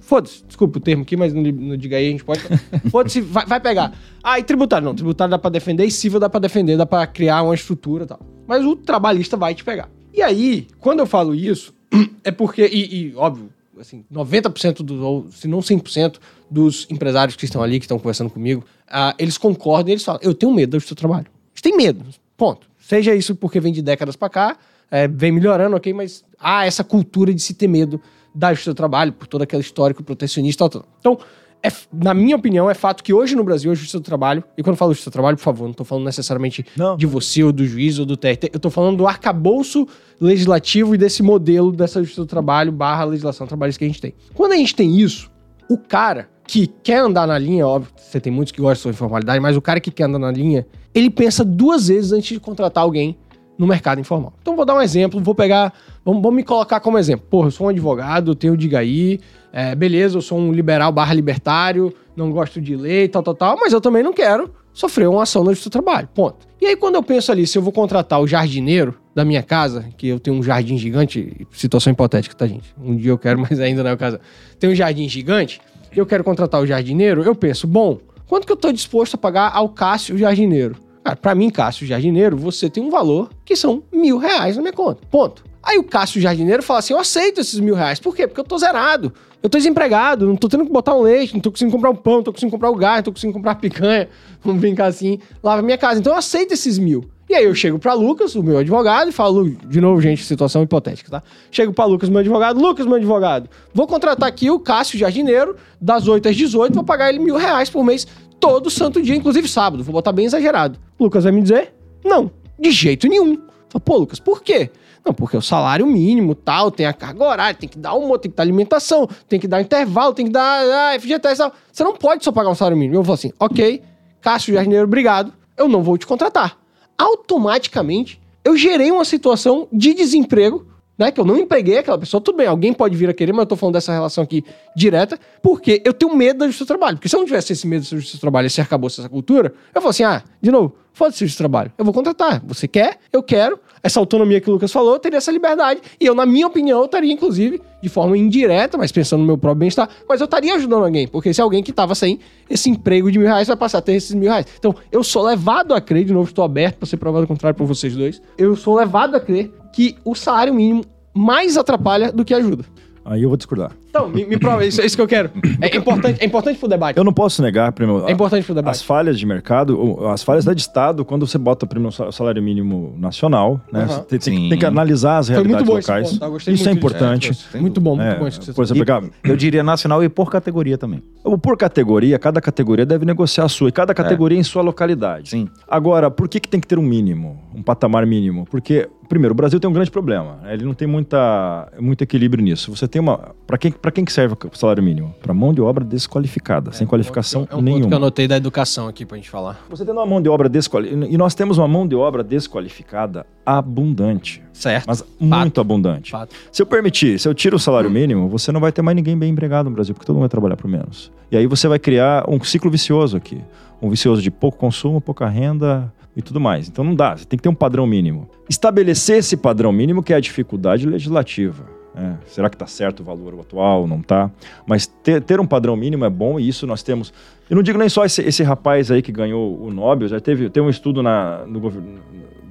Foda-se, 0.08 0.42
desculpa 0.48 0.78
o 0.78 0.82
termo 0.82 1.04
aqui, 1.04 1.18
mas 1.18 1.34
não, 1.34 1.44
não 1.44 1.76
diga 1.76 1.98
aí, 1.98 2.08
a 2.08 2.12
gente 2.12 2.24
pode. 2.24 2.40
Foda-se, 2.90 3.20
vai, 3.20 3.46
vai, 3.46 3.60
pegar. 3.60 3.94
Ah, 4.24 4.40
e 4.40 4.44
tributário? 4.44 4.86
Não, 4.86 4.96
tributário 4.96 5.30
dá 5.30 5.38
pra 5.38 5.50
defender, 5.50 5.84
e 5.84 5.92
civil 5.92 6.18
dá 6.18 6.30
pra 6.30 6.40
defender, 6.40 6.78
dá 6.78 6.86
pra 6.86 7.06
criar 7.06 7.44
uma 7.44 7.54
estrutura 7.54 8.06
e 8.06 8.08
tal. 8.08 8.22
Mas 8.48 8.64
o 8.64 8.74
trabalhista 8.74 9.36
vai 9.36 9.54
te 9.54 9.66
pegar. 9.66 9.90
E 10.14 10.22
aí, 10.22 10.66
quando 10.80 11.00
eu 11.00 11.06
falo 11.06 11.36
isso, 11.36 11.74
é 12.24 12.32
porque, 12.32 12.66
e, 12.66 13.10
e 13.10 13.16
óbvio, 13.18 13.50
assim, 13.78 14.06
90% 14.10 14.78
dos, 14.78 15.02
ou 15.02 15.28
se 15.30 15.46
não 15.46 15.60
100% 15.60 16.20
dos 16.50 16.88
empresários 16.90 17.36
que 17.36 17.44
estão 17.44 17.62
ali, 17.62 17.78
que 17.78 17.84
estão 17.84 18.00
conversando 18.00 18.30
comigo, 18.30 18.64
uh, 18.88 19.14
eles 19.20 19.38
concordam 19.38 19.90
e 19.90 19.92
eles 19.92 20.06
falam, 20.06 20.22
eu 20.24 20.34
tenho 20.34 20.54
medo 20.54 20.78
do 20.78 20.82
seu 20.82 20.96
trabalho. 20.96 21.28
Eles 21.52 21.62
têm 21.62 21.76
medo, 21.76 22.06
ponto. 22.38 22.66
Seja 22.80 23.14
isso 23.14 23.36
porque 23.36 23.60
vem 23.60 23.74
de 23.74 23.82
décadas 23.82 24.16
para 24.16 24.30
cá, 24.30 24.58
é, 24.90 25.06
vem 25.06 25.34
melhorando, 25.34 25.76
ok, 25.76 25.92
mas 25.92 26.24
há 26.40 26.66
essa 26.66 26.82
cultura 26.82 27.34
de 27.34 27.42
se 27.42 27.54
ter 27.54 27.68
medo 27.68 28.02
da 28.34 28.52
justiça 28.52 28.72
do 28.72 28.76
trabalho, 28.76 29.14
por 29.14 29.28
todo 29.28 29.42
aquele 29.42 29.62
histórico 29.62 30.04
protecionista 30.04 30.70
tal, 30.70 30.82
tal. 30.82 30.90
Então, 31.00 31.20
é, 31.64 31.72
na 31.92 32.14
minha 32.14 32.36
opinião, 32.36 32.70
é 32.70 32.74
fato 32.74 33.04
que 33.04 33.14
hoje 33.14 33.36
no 33.36 33.44
Brasil 33.44 33.72
a 33.72 33.76
justiça 33.76 34.00
do 34.00 34.04
trabalho, 34.04 34.44
e 34.58 34.64
quando 34.64 34.76
eu 34.76 34.78
falo 34.78 34.92
justiça 34.92 35.10
do 35.10 35.14
trabalho, 35.14 35.38
por 35.38 35.44
favor, 35.44 35.64
não 35.66 35.72
estou 35.72 35.86
falando 35.86 36.06
necessariamente 36.06 36.66
não. 36.76 36.96
de 36.96 37.06
você 37.06 37.44
ou 37.44 37.52
do 37.52 37.66
juiz 37.66 38.00
ou 38.00 38.06
do 38.06 38.16
TRT, 38.16 38.50
eu 38.54 38.58
estou 38.58 38.72
falando 38.72 38.98
do 38.98 39.08
arcabouço 39.08 39.88
legislativo 40.22 40.94
e 40.94 40.98
desse 40.98 41.24
modelo 41.24 41.72
dessa 41.72 42.00
justiça 42.00 42.22
do 42.22 42.28
trabalho 42.28 42.72
barra 42.72 43.04
legislação 43.06 43.48
trabalhista 43.48 43.80
que 43.80 43.86
a 43.86 43.88
gente 43.88 44.02
tem. 44.02 44.14
Quando 44.34 44.54
a 44.54 44.56
gente 44.56 44.76
tem 44.76 45.00
isso, 45.00 45.32
o 45.70 45.78
cara 45.78 46.30
que 46.48 46.68
quer 46.68 47.00
andar 47.00 47.28
na 47.28 47.38
linha, 47.38 47.68
óbvio, 47.68 47.92
você 47.98 48.20
tem 48.22 48.32
muitos 48.32 48.52
que 48.52 48.62
gostam 48.62 48.92
de 48.92 48.96
informalidade, 48.96 49.40
mas 49.40 49.58
o 49.58 49.62
cara 49.62 49.80
que 49.80 49.92
quer 49.92 50.04
andar 50.04 50.20
na 50.20 50.32
linha, 50.32 50.66
ele 50.94 51.10
pensa 51.10 51.44
duas 51.44 51.88
vezes 51.88 52.12
antes 52.12 52.30
de 52.30 52.40
contratar 52.40 52.84
alguém 52.84 53.18
no 53.58 53.66
mercado 53.66 54.00
informal. 54.00 54.34
Então 54.42 54.56
vou 54.56 54.66
dar 54.66 54.76
um 54.76 54.82
exemplo, 54.82 55.20
vou 55.22 55.34
pegar, 55.34 55.74
vamos, 56.06 56.22
vamos 56.22 56.36
me 56.36 56.44
colocar 56.44 56.80
como 56.80 56.98
exemplo. 56.98 57.26
Porra, 57.30 57.48
eu 57.48 57.52
sou 57.52 57.68
um 57.68 57.70
advogado, 57.70 58.32
eu 58.32 58.36
tenho 58.36 58.56
Digaí, 58.56 59.20
é, 59.52 59.74
beleza, 59.74 60.18
eu 60.18 60.22
sou 60.22 60.38
um 60.38 60.52
liberal 60.52 60.92
barra 60.92 61.14
libertário, 61.14 61.94
não 62.16 62.32
gosto 62.32 62.62
de 62.62 62.76
lei, 62.76 63.08
tal, 63.08 63.24
tal, 63.24 63.34
tal, 63.34 63.58
mas 63.60 63.74
eu 63.74 63.82
também 63.82 64.04
não 64.04 64.14
quero 64.14 64.52
sofrer 64.74 65.10
uma 65.10 65.24
ação 65.24 65.44
no 65.44 65.54
do 65.54 65.70
trabalho, 65.72 66.08
ponto. 66.14 66.48
E 66.62 66.68
aí 66.68 66.76
quando 66.76 66.96
eu 66.96 67.04
penso 67.04 67.32
ali, 67.32 67.48
se 67.48 67.58
eu 67.58 67.62
vou 67.64 67.74
contratar 67.74 68.22
o 68.22 68.28
jardineiro 68.28 68.94
da 69.16 69.26
minha 69.26 69.42
casa, 69.42 69.90
que 69.98 70.08
eu 70.08 70.20
tenho 70.20 70.38
um 70.38 70.44
jardim 70.44 70.78
gigante, 70.78 71.48
situação 71.52 71.92
hipotética, 71.92 72.36
tá 72.36 72.46
gente? 72.46 72.76
Um 72.80 72.96
dia 72.96 73.10
eu 73.10 73.18
quero, 73.18 73.40
mas 73.50 73.60
ainda 73.60 73.82
não 73.82 73.90
é 73.90 73.94
o 73.94 73.98
caso. 73.98 74.20
Tem 74.60 74.70
um 74.70 74.76
jardim 74.76 75.10
gigante, 75.10 75.60
eu 75.96 76.06
quero 76.06 76.24
contratar 76.24 76.62
o 76.62 76.68
jardineiro, 76.68 77.24
eu 77.24 77.34
penso, 77.34 77.66
bom, 77.66 77.98
quanto 78.28 78.46
que 78.46 78.52
eu 78.52 78.58
tô 78.58 78.72
disposto 78.72 79.16
a 79.16 79.18
pagar 79.18 79.52
ao 79.52 79.70
Cássio 79.70 80.14
o 80.14 80.18
jardineiro? 80.18 80.76
Cara, 81.08 81.16
pra 81.16 81.34
mim, 81.34 81.50
Cássio 81.50 81.88
Jardineiro, 81.88 82.36
você 82.36 82.70
tem 82.70 82.84
um 82.84 82.90
valor 82.90 83.30
que 83.46 83.56
são 83.56 83.82
mil 83.94 84.18
reais 84.18 84.58
na 84.58 84.62
minha 84.62 84.74
conta. 84.74 85.00
Ponto. 85.10 85.42
Aí 85.64 85.78
o 85.78 85.84
Cássio 85.84 86.20
Jardineiro 86.20 86.62
fala 86.62 86.80
assim: 86.80 86.92
eu 86.92 87.00
aceito 87.00 87.40
esses 87.40 87.62
mil 87.62 87.76
reais. 87.76 87.98
Por 87.98 88.14
quê? 88.14 88.28
Porque 88.28 88.42
eu 88.42 88.44
tô 88.44 88.58
zerado. 88.58 89.14
Eu 89.42 89.50
tô 89.50 89.58
desempregado, 89.58 90.28
não 90.28 90.36
tô 90.36 90.50
tendo 90.50 90.66
que 90.66 90.72
botar 90.72 90.94
um 90.94 91.02
leite, 91.02 91.34
não 91.34 91.40
tô 91.40 91.50
conseguindo 91.50 91.74
comprar 91.74 91.92
um 91.92 91.96
pão, 91.96 92.16
não 92.16 92.24
tô 92.24 92.34
conseguindo 92.34 92.52
comprar 92.52 92.70
o 92.72 92.76
gás, 92.76 92.98
não 92.98 93.04
tô 93.04 93.12
conseguindo 93.14 93.38
comprar 93.38 93.56
picanha. 93.56 94.10
Vamos 94.44 94.60
brincar 94.60 94.88
assim, 94.88 95.20
lava 95.42 95.62
minha 95.62 95.78
casa. 95.78 95.98
Então 96.02 96.12
eu 96.12 96.20
aceito 96.20 96.54
esses 96.54 96.78
mil. 96.78 97.06
E 97.30 97.36
aí 97.36 97.44
eu 97.44 97.54
chego 97.54 97.78
para 97.78 97.94
Lucas, 97.94 98.36
o 98.36 98.44
meu 98.44 98.58
advogado, 98.58 99.10
e 99.10 99.12
falo, 99.12 99.50
de 99.50 99.82
novo, 99.82 100.02
gente, 100.02 100.24
situação 100.24 100.64
hipotética, 100.64 101.12
tá? 101.12 101.24
Chego 101.52 101.74
para 101.74 101.84
Lucas, 101.84 102.08
meu 102.08 102.20
advogado, 102.20 102.58
Lucas, 102.58 102.86
meu 102.86 102.96
advogado, 102.96 103.50
vou 103.74 103.86
contratar 103.86 104.30
aqui 104.30 104.50
o 104.50 104.58
Cássio 104.60 104.98
Jardineiro, 104.98 105.58
das 105.80 106.08
8 106.08 106.30
às 106.30 106.36
18, 106.38 106.74
vou 106.74 106.86
pagar 106.86 107.10
ele 107.10 107.20
mil 107.20 107.36
reais 107.36 107.70
por 107.70 107.84
mês 107.84 108.08
todo 108.40 108.70
santo 108.70 109.02
dia, 109.02 109.16
inclusive 109.16 109.48
sábado. 109.48 109.84
Vou 109.84 109.92
botar 109.92 110.14
bem 110.14 110.26
exagerado. 110.26 110.80
Lucas 110.98 111.26
vai 111.26 111.34
me 111.34 111.42
dizer? 111.42 111.74
Não, 112.04 112.32
de 112.58 112.72
jeito 112.72 113.08
nenhum. 113.10 113.42
Fala, 113.68 113.82
pô, 113.84 113.98
Lucas, 113.98 114.20
por 114.20 114.42
quê? 114.42 114.70
Não, 115.06 115.14
porque 115.14 115.36
o 115.36 115.42
salário 115.42 115.86
mínimo, 115.86 116.34
tal, 116.34 116.72
tem 116.72 116.86
a 116.86 116.94
carga 116.94 117.24
horária, 117.24 117.56
tem 117.56 117.68
que 117.68 117.78
dar 117.78 117.90
almoço, 117.90 118.20
tem 118.20 118.32
que 118.32 118.38
dar 118.38 118.44
alimentação, 118.44 119.08
tem 119.28 119.40
que 119.40 119.48
dar 119.48 119.62
intervalo, 119.62 120.14
tem 120.14 120.26
que 120.26 120.32
dar 120.32 120.94
ah, 120.94 121.00
FGTS, 121.00 121.38
tal. 121.38 121.54
Você 121.72 121.84
não 121.84 121.96
pode 121.96 122.24
só 122.24 122.32
pagar 122.32 122.50
um 122.50 122.56
salário 122.56 122.78
mínimo. 122.78 122.96
Eu 122.96 123.04
vou 123.04 123.14
assim, 123.14 123.32
ok, 123.40 123.82
Cássio 124.22 124.54
Jardineiro, 124.54 124.86
obrigado, 124.86 125.34
eu 125.58 125.68
não 125.68 125.82
vou 125.82 125.98
te 125.98 126.08
contratar. 126.08 126.58
Automaticamente, 126.98 128.20
eu 128.44 128.58
gerei 128.58 128.92
uma 128.92 129.06
situação 129.06 129.68
de 129.72 129.94
desemprego 129.94 130.66
né? 130.98 131.12
Que 131.12 131.20
eu 131.20 131.26
não 131.26 131.38
empreguei 131.38 131.78
aquela 131.78 131.98
pessoa, 131.98 132.20
tudo 132.20 132.38
bem, 132.38 132.48
alguém 132.48 132.74
pode 132.74 132.96
vir 132.96 133.10
a 133.10 133.14
querer, 133.14 133.32
mas 133.32 133.42
eu 133.42 133.46
tô 133.46 133.56
falando 133.56 133.74
dessa 133.74 133.94
relação 133.94 134.24
aqui 134.24 134.44
direta, 134.76 135.20
porque 135.44 135.82
eu 135.86 135.94
tenho 135.94 136.16
medo 136.16 136.40
da 136.40 136.48
justiça 136.48 136.66
do 136.66 136.68
trabalho. 136.68 136.98
Porque 136.98 137.08
se 137.08 137.16
eu 137.16 137.20
não 137.20 137.26
tivesse 137.26 137.54
esse 137.54 137.68
medo 137.68 137.84
da 137.84 137.90
justiça 137.90 138.18
do 138.18 138.22
trabalho, 138.22 138.50
acabou 138.60 138.88
essa 138.88 139.08
cultura, 139.08 139.54
eu 139.74 139.82
falo 139.82 139.92
assim, 139.92 140.04
ah, 140.04 140.24
de 140.42 140.50
novo, 140.50 140.76
foda-se 140.94 141.26
do 141.26 141.38
trabalho. 141.38 141.72
Eu 141.78 141.86
vou 141.86 141.94
contratar. 141.94 142.42
Você 142.46 142.68
quer? 142.68 142.98
Eu 143.14 143.22
quero. 143.22 143.60
Essa 143.82 144.00
autonomia 144.00 144.42
que 144.42 144.50
o 144.50 144.54
Lucas 144.54 144.72
falou, 144.72 144.94
eu 144.94 145.00
teria 145.00 145.18
essa 145.18 145.32
liberdade. 145.32 145.82
E 146.00 146.06
eu, 146.06 146.16
na 146.16 146.26
minha 146.26 146.48
opinião, 146.48 146.80
eu 146.80 146.86
estaria, 146.86 147.12
inclusive, 147.12 147.62
de 147.82 147.90
forma 147.90 148.18
indireta, 148.18 148.78
mas 148.78 148.92
pensando 148.92 149.22
no 149.22 149.26
meu 149.26 149.38
próprio 149.38 149.60
bem-estar, 149.60 149.90
mas 150.08 150.20
eu 150.20 150.26
estaria 150.26 150.54
ajudando 150.56 150.86
alguém. 150.86 151.08
Porque 151.08 151.34
se 151.34 151.42
alguém 151.42 151.64
que 151.64 151.72
estava 151.72 151.96
sem 151.96 152.20
esse 152.50 152.70
emprego 152.70 153.12
de 153.12 153.18
mil 153.20 153.28
reais 153.28 153.48
vai 153.48 153.58
passar 153.58 153.80
a 153.80 153.82
ter 153.82 153.94
esses 153.94 154.14
mil 154.14 154.30
reais. 154.30 154.46
Então, 154.58 154.76
eu 154.92 155.04
sou 155.04 155.24
levado 155.24 155.74
a 155.74 155.82
crer, 155.82 156.06
de 156.06 156.14
novo, 156.14 156.30
estou 156.30 156.44
aberto 156.44 156.78
para 156.78 156.88
ser 156.88 156.98
provado 156.98 157.26
o 157.26 157.28
contrário 157.28 157.58
por 157.58 157.66
vocês 157.66 157.96
dois. 157.96 158.22
Eu 158.38 158.56
sou 158.56 158.76
levado 158.76 159.16
a 159.16 159.20
crer 159.20 159.52
que 159.72 159.96
o 160.04 160.16
salário 160.16 160.54
mínimo 160.54 160.84
mais 161.14 161.58
atrapalha 161.58 162.12
do 162.12 162.24
que 162.26 162.34
ajuda. 162.34 162.64
Aí 163.06 163.24
eu 163.24 163.30
vou 163.30 163.38
discordar. 163.38 163.72
Então, 163.98 164.10
me, 164.10 164.26
me 164.26 164.38
prova, 164.38 164.64
isso, 164.64 164.80
é 164.80 164.86
isso 164.86 164.96
que 164.96 165.02
eu 165.02 165.08
quero. 165.08 165.32
É 165.60 165.76
importante, 165.76 166.22
é 166.22 166.26
importante 166.26 166.60
pro 166.60 166.68
debate. 166.68 166.98
Eu 166.98 167.04
não 167.04 167.14
posso 167.14 167.42
negar, 167.42 167.72
primeiro, 167.72 168.08
É 168.08 168.12
importante 168.12 168.46
pro 168.46 168.54
debate. 168.54 168.76
As 168.76 168.82
falhas 168.82 169.18
de 169.18 169.26
mercado, 169.26 170.08
as 170.08 170.22
falhas 170.24 170.46
da 170.46 170.54
de 170.54 170.62
Estado, 170.62 171.04
quando 171.04 171.26
você 171.26 171.38
bota 171.38 171.66
primeiro 171.66 171.90
o 171.90 172.12
salário 172.12 172.42
mínimo 172.42 172.94
nacional, 172.98 173.60
né? 173.72 173.82
Uhum. 173.82 173.88
Você 173.88 174.02
tem, 174.04 174.20
tem, 174.20 174.50
tem, 174.50 174.60
que 174.60 174.66
analisar 174.66 175.18
as 175.18 175.30
realidades 175.30 175.68
locais. 175.68 176.18
Ponto, 176.18 176.40
tá? 176.40 176.52
Isso 176.52 176.70
é 176.70 176.72
importante. 176.72 177.32
É, 177.54 177.60
muito 177.60 177.82
bom, 177.82 177.96
muito 177.96 178.08
é, 178.08 178.20
bom 178.20 178.28
isso 178.28 178.40
que 178.40 178.46
você 178.46 178.54
por 178.54 178.64
exemplo, 178.64 178.86
pegar, 178.86 179.04
Eu 179.24 179.36
diria 179.36 179.64
nacional 179.64 180.04
e 180.04 180.10
por 180.10 180.30
categoria 180.30 180.78
também. 180.78 181.02
Por 181.42 181.58
categoria, 181.58 182.20
cada 182.20 182.40
categoria 182.40 182.86
deve 182.86 183.06
negociar 183.06 183.46
a 183.46 183.50
sua, 183.50 183.70
e 183.70 183.72
cada 183.72 183.94
categoria 183.94 184.38
é. 184.38 184.42
em 184.42 184.44
sua 184.44 184.62
localidade. 184.62 185.32
Sim. 185.32 185.48
Agora, 185.68 186.12
por 186.12 186.30
que, 186.30 186.40
que 186.40 186.48
tem 186.48 186.60
que 186.60 186.68
ter 186.68 186.78
um 186.78 186.84
mínimo, 186.84 187.40
um 187.56 187.64
patamar 187.64 188.06
mínimo? 188.06 188.46
Porque 188.46 188.88
primeiro, 189.08 189.34
o 189.34 189.36
Brasil 189.36 189.60
tem 189.60 189.70
um 189.70 189.74
grande 189.74 189.90
problema. 189.90 190.40
Ele 190.46 190.64
não 190.64 190.74
tem 190.74 190.88
muita, 190.88 191.72
muito 191.80 192.04
equilíbrio 192.04 192.44
nisso. 192.44 192.76
Você 192.76 192.88
tem 192.88 193.02
uma. 193.02 193.36
Para 193.46 193.58
quem, 193.58 193.72
quem 193.92 194.06
que 194.06 194.12
serve 194.12 194.36
o 194.36 194.58
salário 194.58 194.82
mínimo? 194.84 195.14
Para 195.22 195.34
mão 195.34 195.54
de 195.54 195.62
obra 195.62 195.84
desqualificada, 195.84 196.72
é, 196.72 196.74
sem 196.74 196.88
qualificação 196.88 197.48
é 197.50 197.56
um 197.56 197.62
nenhuma. 197.62 197.82
Ponto 197.82 197.90
que 197.90 197.94
eu 197.94 197.98
anotei 197.98 198.28
da 198.28 198.38
educação 198.38 198.88
aqui 198.88 199.06
pra 199.06 199.18
gente 199.18 199.30
falar. 199.30 199.66
Você 199.70 199.84
tem 199.84 199.94
uma 199.94 200.06
mão 200.06 200.22
de 200.22 200.30
obra 200.30 200.50
desqualificada. 200.50 201.08
E 201.08 201.18
nós 201.18 201.36
temos 201.36 201.58
uma 201.58 201.68
mão 201.68 201.88
de 201.88 201.96
obra 201.96 202.24
desqualificada 202.24 203.26
abundante. 203.46 204.44
Certo. 204.54 204.86
Mas 204.88 205.00
Fato. 205.00 205.12
muito 205.20 205.62
abundante. 205.62 206.12
Fato. 206.12 206.36
Se 206.52 206.62
eu 206.62 206.66
permitir, 206.66 207.20
se 207.20 207.28
eu 207.28 207.34
tiro 207.34 207.56
o 207.56 207.60
salário 207.60 207.90
mínimo, 207.90 208.28
você 208.28 208.52
não 208.52 208.60
vai 208.60 208.72
ter 208.72 208.82
mais 208.82 208.96
ninguém 208.96 209.18
bem 209.18 209.32
empregado 209.32 209.70
no 209.70 209.76
Brasil, 209.76 209.94
porque 209.94 210.06
todo 210.06 210.16
mundo 210.16 210.24
vai 210.24 210.30
trabalhar 210.30 210.58
por 210.58 210.68
menos. 210.68 211.12
E 211.32 211.38
aí 211.38 211.48
você 211.48 211.68
vai 211.68 211.80
criar 211.80 212.30
um 212.30 212.42
ciclo 212.44 212.72
vicioso 212.72 213.16
aqui. 213.18 213.42
Um 213.82 213.90
vicioso 213.90 214.22
de 214.22 214.32
pouco 214.32 214.58
consumo, 214.58 215.00
pouca 215.00 215.28
renda, 215.28 215.94
e 216.18 216.22
tudo 216.22 216.40
mais. 216.40 216.68
Então 216.68 216.84
não 216.84 216.96
dá, 216.96 217.16
você 217.16 217.26
tem 217.26 217.38
que 217.38 217.44
ter 217.44 217.50
um 217.50 217.54
padrão 217.54 217.86
mínimo. 217.86 218.28
Estabelecer 218.50 219.18
esse 219.18 219.38
padrão 219.38 219.72
mínimo 219.72 220.02
que 220.02 220.12
é 220.12 220.16
a 220.16 220.20
dificuldade 220.20 220.88
legislativa. 220.88 221.77
É, 221.98 222.14
será 222.28 222.48
que 222.48 222.56
está 222.56 222.68
certo 222.68 223.00
o 223.00 223.04
valor 223.04 223.34
atual? 223.40 223.88
Não 223.88 224.00
está. 224.00 224.30
Mas 224.68 224.86
ter, 224.86 225.22
ter, 225.22 225.40
um 225.40 225.48
padrão 225.48 225.76
mínimo 225.76 226.06
é 226.06 226.10
bom 226.10 226.40
e 226.40 226.48
isso 226.48 226.68
nós 226.68 226.84
temos. 226.84 227.12
Eu 227.50 227.56
não 227.56 227.64
digo 227.64 227.80
nem 227.80 227.90
só 227.90 228.06
esse, 228.06 228.22
esse 228.22 228.44
rapaz 228.44 228.92
aí 228.92 229.02
que 229.02 229.12
ganhou 229.12 229.60
o 229.60 229.72
Nobel, 229.74 230.08
já 230.08 230.20
teve 230.20 230.48
tem 230.50 230.62
um 230.62 230.70
estudo 230.70 231.02
na, 231.02 231.44
no 231.48 231.60
governo, 231.60 232.00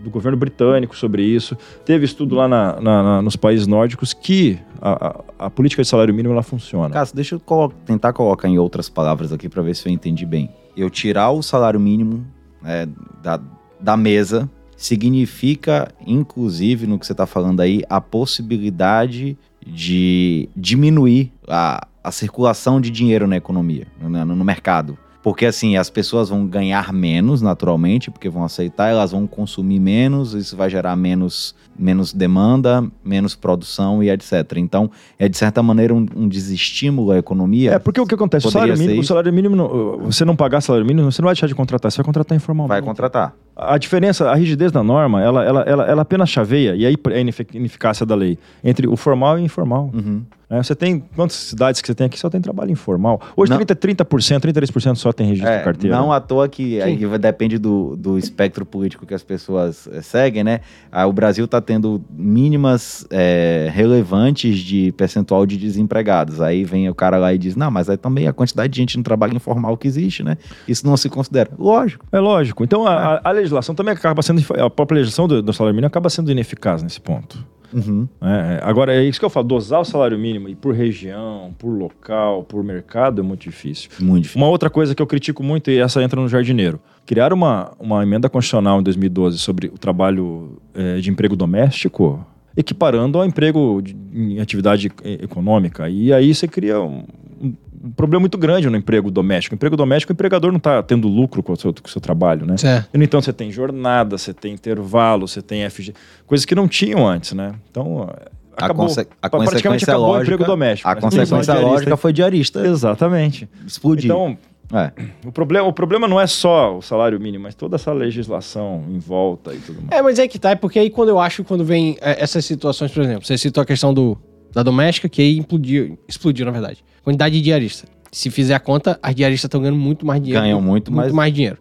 do 0.03 0.11
governo 0.11 0.37
britânico 0.37 0.97
sobre 0.97 1.23
isso, 1.23 1.57
teve 1.85 2.05
estudo 2.05 2.35
lá 2.35 2.49
na, 2.49 2.81
na, 2.81 3.03
na, 3.03 3.23
nos 3.23 3.37
países 3.37 3.67
nórdicos 3.67 4.13
que 4.13 4.59
a, 4.81 5.09
a, 5.09 5.47
a, 5.47 5.51
política 5.51 5.83
de 5.83 5.89
salário 5.89 6.15
mínimo 6.15 6.33
ela 6.33 6.43
funciona. 6.43 6.93
Cássio, 6.93 7.15
deixa 7.15 7.35
eu 7.35 7.41
colo 7.41 7.73
tentar 7.85 8.13
colocar 8.13 8.49
em 8.49 8.59
outras 8.59 8.89
palavras 8.89 9.33
aqui 9.33 9.49
para 9.49 9.63
ver 9.63 9.75
se 9.77 9.89
eu 9.89 9.93
entendi 9.93 10.27
bem. 10.27 10.51
Eu 10.77 10.91
tirar 10.91 11.31
o 11.31 11.43
salário 11.43 11.79
mínimo 11.79 12.27
é, 12.65 12.87
da, 13.23 13.41
da 13.81 13.97
mesa 13.97 14.49
significa, 14.77 15.89
inclusive, 16.07 16.87
no 16.87 16.99
que 16.99 17.07
você 17.07 17.13
está 17.13 17.27
falando 17.27 17.61
aí, 17.61 17.83
a 17.89 18.01
possibilidade 18.01 19.37
de 19.67 20.49
diminuir 20.55 21.33
a, 21.49 21.87
a 22.05 22.13
circulação 22.13 22.81
de 22.81 22.91
dinheiro 22.91 23.27
na 23.27 23.37
economia, 23.37 23.87
no, 24.01 24.09
no 24.25 24.45
mercado. 24.45 24.97
Porque 25.27 25.45
assim, 25.45 25.77
as 25.77 25.91
pessoas 25.91 26.29
vão 26.29 26.47
ganhar 26.47 26.93
menos 26.93 27.43
naturalmente, 27.43 28.13
porque 28.13 28.29
vão 28.29 28.45
aceitar, 28.45 28.91
elas 28.91 29.11
vão 29.11 29.27
consumir 29.27 29.81
menos, 29.81 30.35
isso 30.35 30.57
vai 30.57 30.71
gerar 30.71 30.95
menos, 30.95 31.53
menos 31.77 32.13
demanda, 32.13 32.87
menos 33.05 33.35
produção 33.35 34.01
e 34.05 34.09
etc. 34.09 34.53
Então, 34.59 34.89
é 35.19 35.29
de 35.29 35.37
certa 35.37 35.61
maneira 35.65 35.93
um, 35.93 36.07
um 36.15 36.29
desestímulo 36.29 37.11
à 37.11 37.19
economia. 37.19 37.73
É, 37.73 37.79
porque 37.81 38.01
o 38.01 38.07
que 38.07 38.15
acontece? 38.15 38.47
O 38.47 38.51
salário 38.53 38.79
mínimo, 38.79 39.01
o 39.01 39.05
salário 39.05 39.33
mínimo, 39.33 39.57
não- 39.57 39.99
você 39.99 40.25
não 40.25 40.37
pagar 40.37 40.61
salário 40.61 40.87
mínimo, 40.87 41.11
você 41.11 41.21
não 41.21 41.27
vai 41.27 41.35
deixar 41.35 41.49
de 41.49 41.57
contratar, 41.57 41.91
você 41.91 41.97
vai 41.97 42.05
contratar 42.05 42.37
informalmente. 42.37 42.69
vai 42.79 42.83
contratar. 42.83 43.35
A 43.57 43.79
diferença, 43.79 44.31
a 44.31 44.35
rigidez 44.37 44.71
da 44.71 44.83
norma, 44.85 45.21
ela, 45.23 45.43
ela, 45.43 45.63
ela, 45.63 45.85
ela 45.87 46.03
apenas 46.03 46.29
chaveia, 46.29 46.77
e 46.77 46.87
aí 46.87 46.95
é 47.11 47.17
a 47.17 47.21
inefic- 47.21 47.53
ineficácia 47.55 48.07
da 48.07 48.15
lei, 48.15 48.39
entre 48.63 48.87
o 48.87 48.97
formal 48.97 49.39
e 49.41 49.43
o 49.43 49.45
informal. 49.45 49.91
Uhum. 49.93 50.23
Né? 50.49 50.63
Você 50.63 50.75
tem, 50.75 51.01
quantas 51.15 51.37
cidades 51.37 51.81
que 51.81 51.87
você 51.89 51.95
tem 51.95 52.07
aqui 52.07 52.19
só 52.19 52.31
tem 52.31 52.41
trabalho 52.41 52.71
informal? 52.71 53.21
Hoje 53.37 53.51
Não. 53.51 53.59
30%, 53.59 53.75
30%, 54.05 54.41
33% 54.53 54.95
só 54.97 55.13
tem 55.13 55.27
registro 55.27 55.53
É, 55.53 55.59
de 55.59 55.65
carteira. 55.65 55.97
não 55.97 56.13
à 56.13 56.21
toa 56.21 56.49
que 56.49 56.81
aí 56.81 56.97
depende 57.19 57.59
do, 57.59 57.97
do 57.97 58.17
espectro 58.19 58.65
político 58.65 59.05
que 59.07 59.15
as 59.15 59.23
pessoas 59.25 59.89
eh, 59.93 60.01
seguem, 60.03 60.45
né? 60.45 60.61
Ah, 60.93 61.07
o 61.07 61.13
Brasil 61.13 61.45
está 61.47 61.61
tendo 61.61 62.01
mínimas 62.11 63.07
eh, 63.11 63.69
relevantes 63.73 64.59
de 64.59 64.93
percentual 64.93 65.47
de 65.47 65.57
desempregados. 65.57 66.41
Aí 66.41 66.65
vem 66.65 66.89
o 66.89 66.95
cara 66.95 67.17
lá 67.19 67.33
e 67.35 67.39
diz: 67.39 67.57
não, 67.57 67.71
mas 67.71 67.89
é 67.89 67.97
também 67.97 68.29
a 68.29 68.33
quantidade 68.33 68.73
de 68.73 68.79
gente 68.79 68.97
no 68.97 69.03
trabalho 69.03 69.35
informal 69.35 69.77
que 69.77 69.89
existe, 69.89 70.23
né? 70.23 70.37
Isso 70.69 70.87
não 70.87 70.97
se 70.97 71.09
considera. 71.09 71.51
Lógico. 71.59 72.05
É 72.13 72.21
lógico. 72.21 72.63
Então 72.63 72.87
a, 72.87 73.17
a- 73.17 73.21
a 73.25 73.31
legislação 73.33 73.75
também 73.75 73.93
acaba 73.95 74.23
sendo, 74.23 74.41
a 74.63 74.71
própria 74.71 74.97
legislação 74.99 75.27
do, 75.27 75.43
do 75.43 75.53
salário 75.53 75.75
mínimo 75.75 75.87
acaba 75.89 76.09
sendo 76.09 76.31
ineficaz 76.31 76.83
nesse 76.83 77.01
ponto. 77.01 77.45
Uhum. 77.73 78.09
né? 78.21 78.61
Agora, 78.63 78.95
é 78.95 79.03
isso 79.05 79.19
que 79.19 79.25
eu 79.25 79.31
falo, 79.31 79.47
dosar 79.47 79.81
o 79.81 79.85
salário 79.85 80.19
mínimo 80.19 80.49
e 80.49 80.55
por 80.55 80.75
região, 80.75 81.55
por 81.59 81.69
local, 81.71 82.45
por 82.45 82.63
mercado 82.65 83.21
é 83.21 83.25
muito 83.25 83.43
difícil. 83.43 83.91
Muito 84.01 84.23
difícil. 84.25 84.41
Uma 84.43 84.49
outra 84.51 84.69
coisa 84.71 84.95
que 84.95 85.03
eu 85.03 85.07
critico 85.07 85.43
muito, 85.43 85.71
e 85.71 85.79
essa 85.79 86.03
entra 86.03 86.21
no 86.21 86.29
jardineiro. 86.29 86.81
Criar 87.05 87.33
uma, 87.33 87.73
uma 87.79 88.03
emenda 88.03 88.29
constitucional 88.29 88.81
em 88.81 88.83
2012 88.83 89.39
sobre 89.39 89.67
o 89.69 89.79
trabalho 89.79 90.59
eh, 90.75 90.99
de 90.99 91.11
emprego 91.11 91.37
doméstico, 91.37 92.25
equiparando 92.57 93.19
ao 93.19 93.25
emprego 93.27 93.81
de- 93.83 93.97
em 94.15 94.41
atividade 94.41 94.91
eh, 95.05 95.19
econômica. 95.23 95.89
E 95.89 96.13
aí 96.13 96.35
você 96.35 96.49
cria 96.49 96.81
um, 96.81 97.05
um- 97.41 97.55
problema 97.97 98.21
muito 98.21 98.37
grande 98.39 98.69
no 98.69 98.77
emprego 98.77 99.11
doméstico. 99.11 99.55
O 99.55 99.57
emprego 99.57 99.77
doméstico, 99.77 100.13
o 100.13 100.15
empregador 100.15 100.51
não 100.51 100.59
está 100.59 100.83
tendo 100.83 101.07
lucro 101.09 101.43
com 101.43 101.53
o 101.53 101.57
seu, 101.57 101.73
com 101.73 101.87
o 101.87 101.91
seu 101.91 102.01
trabalho, 102.01 102.45
né? 102.47 102.57
Certo. 102.57 102.89
E, 102.93 102.99
no 102.99 103.05
entanto, 103.05 103.25
você 103.25 103.33
tem 103.33 103.51
jornada, 103.51 104.17
você 104.19 104.33
tem 104.35 104.55
intervalo, 104.55 105.27
você 105.29 105.41
tem 105.43 105.69
FG, 105.69 105.93
coisas 106.27 106.45
que 106.45 106.55
não 106.55 106.67
tinham 106.69 107.07
antes, 107.07 107.33
né? 107.33 107.55
Então, 107.71 108.09
A, 108.57 108.65
acabou, 108.65 108.87
conse- 108.87 109.01
a 109.01 109.29
praticamente 109.31 109.53
consequência 109.63 109.85
acabou 109.93 110.07
o 110.09 110.13
lógica, 110.13 110.35
emprego 110.35 110.51
doméstico. 110.51 110.89
A 110.89 110.95
né? 110.95 111.01
consequência 111.01 111.37
Diarista. 111.43 111.67
lógica 111.71 111.97
foi 111.97 112.13
diarista 112.13 112.67
Exatamente. 112.67 113.49
explodir. 113.67 114.07
Então, 114.07 114.37
É. 114.73 114.91
o 115.25 115.31
problema, 115.31 115.69
o 115.69 115.73
problema 115.73 116.09
não 116.09 116.21
é 116.21 116.27
só 116.27 116.77
o 116.77 116.83
salário 116.83 117.21
mínimo, 117.21 117.45
mas 117.45 117.55
toda 117.55 117.77
essa 117.77 117.93
legislação 117.93 118.83
em 118.89 118.99
volta 118.99 119.53
e 119.55 119.59
tudo 119.59 119.81
mais. 119.83 119.93
É, 119.93 120.03
mas 120.03 120.19
é 120.19 120.27
que 120.27 120.39
tá, 120.39 120.51
é 120.51 120.55
porque 120.57 120.79
aí 120.79 120.91
quando 120.91 121.11
eu 121.11 121.21
acho, 121.21 121.45
quando 121.45 121.65
vem 121.65 121.97
é, 122.01 122.21
essas 122.23 122.45
situações, 122.45 122.91
por 122.91 123.03
exemplo, 123.05 123.25
você 123.25 123.39
citou 123.39 123.63
a 123.63 123.67
questão 123.67 123.95
do, 123.95 124.19
da 124.53 124.63
doméstica, 124.63 125.09
que 125.09 125.21
aí 125.23 125.39
implodiu, 125.39 125.99
explodiu, 126.09 126.45
na 126.47 126.53
verdade. 126.53 126.85
Quantidade 127.03 127.35
de 127.37 127.41
diarista. 127.43 127.87
Se 128.11 128.31
fizer 128.31 128.55
a 128.55 128.61
conta, 128.61 128.99
as 129.03 129.15
diaristas 129.15 129.49
estão 129.49 129.61
ganhando 129.61 129.79
muito 129.79 130.07
mais 130.07 130.21
dinheiro. 130.23 130.43
Ganham 130.43 130.61
muito 130.61 130.91
mais- 130.93 131.13
mais 131.13 131.33
dinheiro 131.33 131.59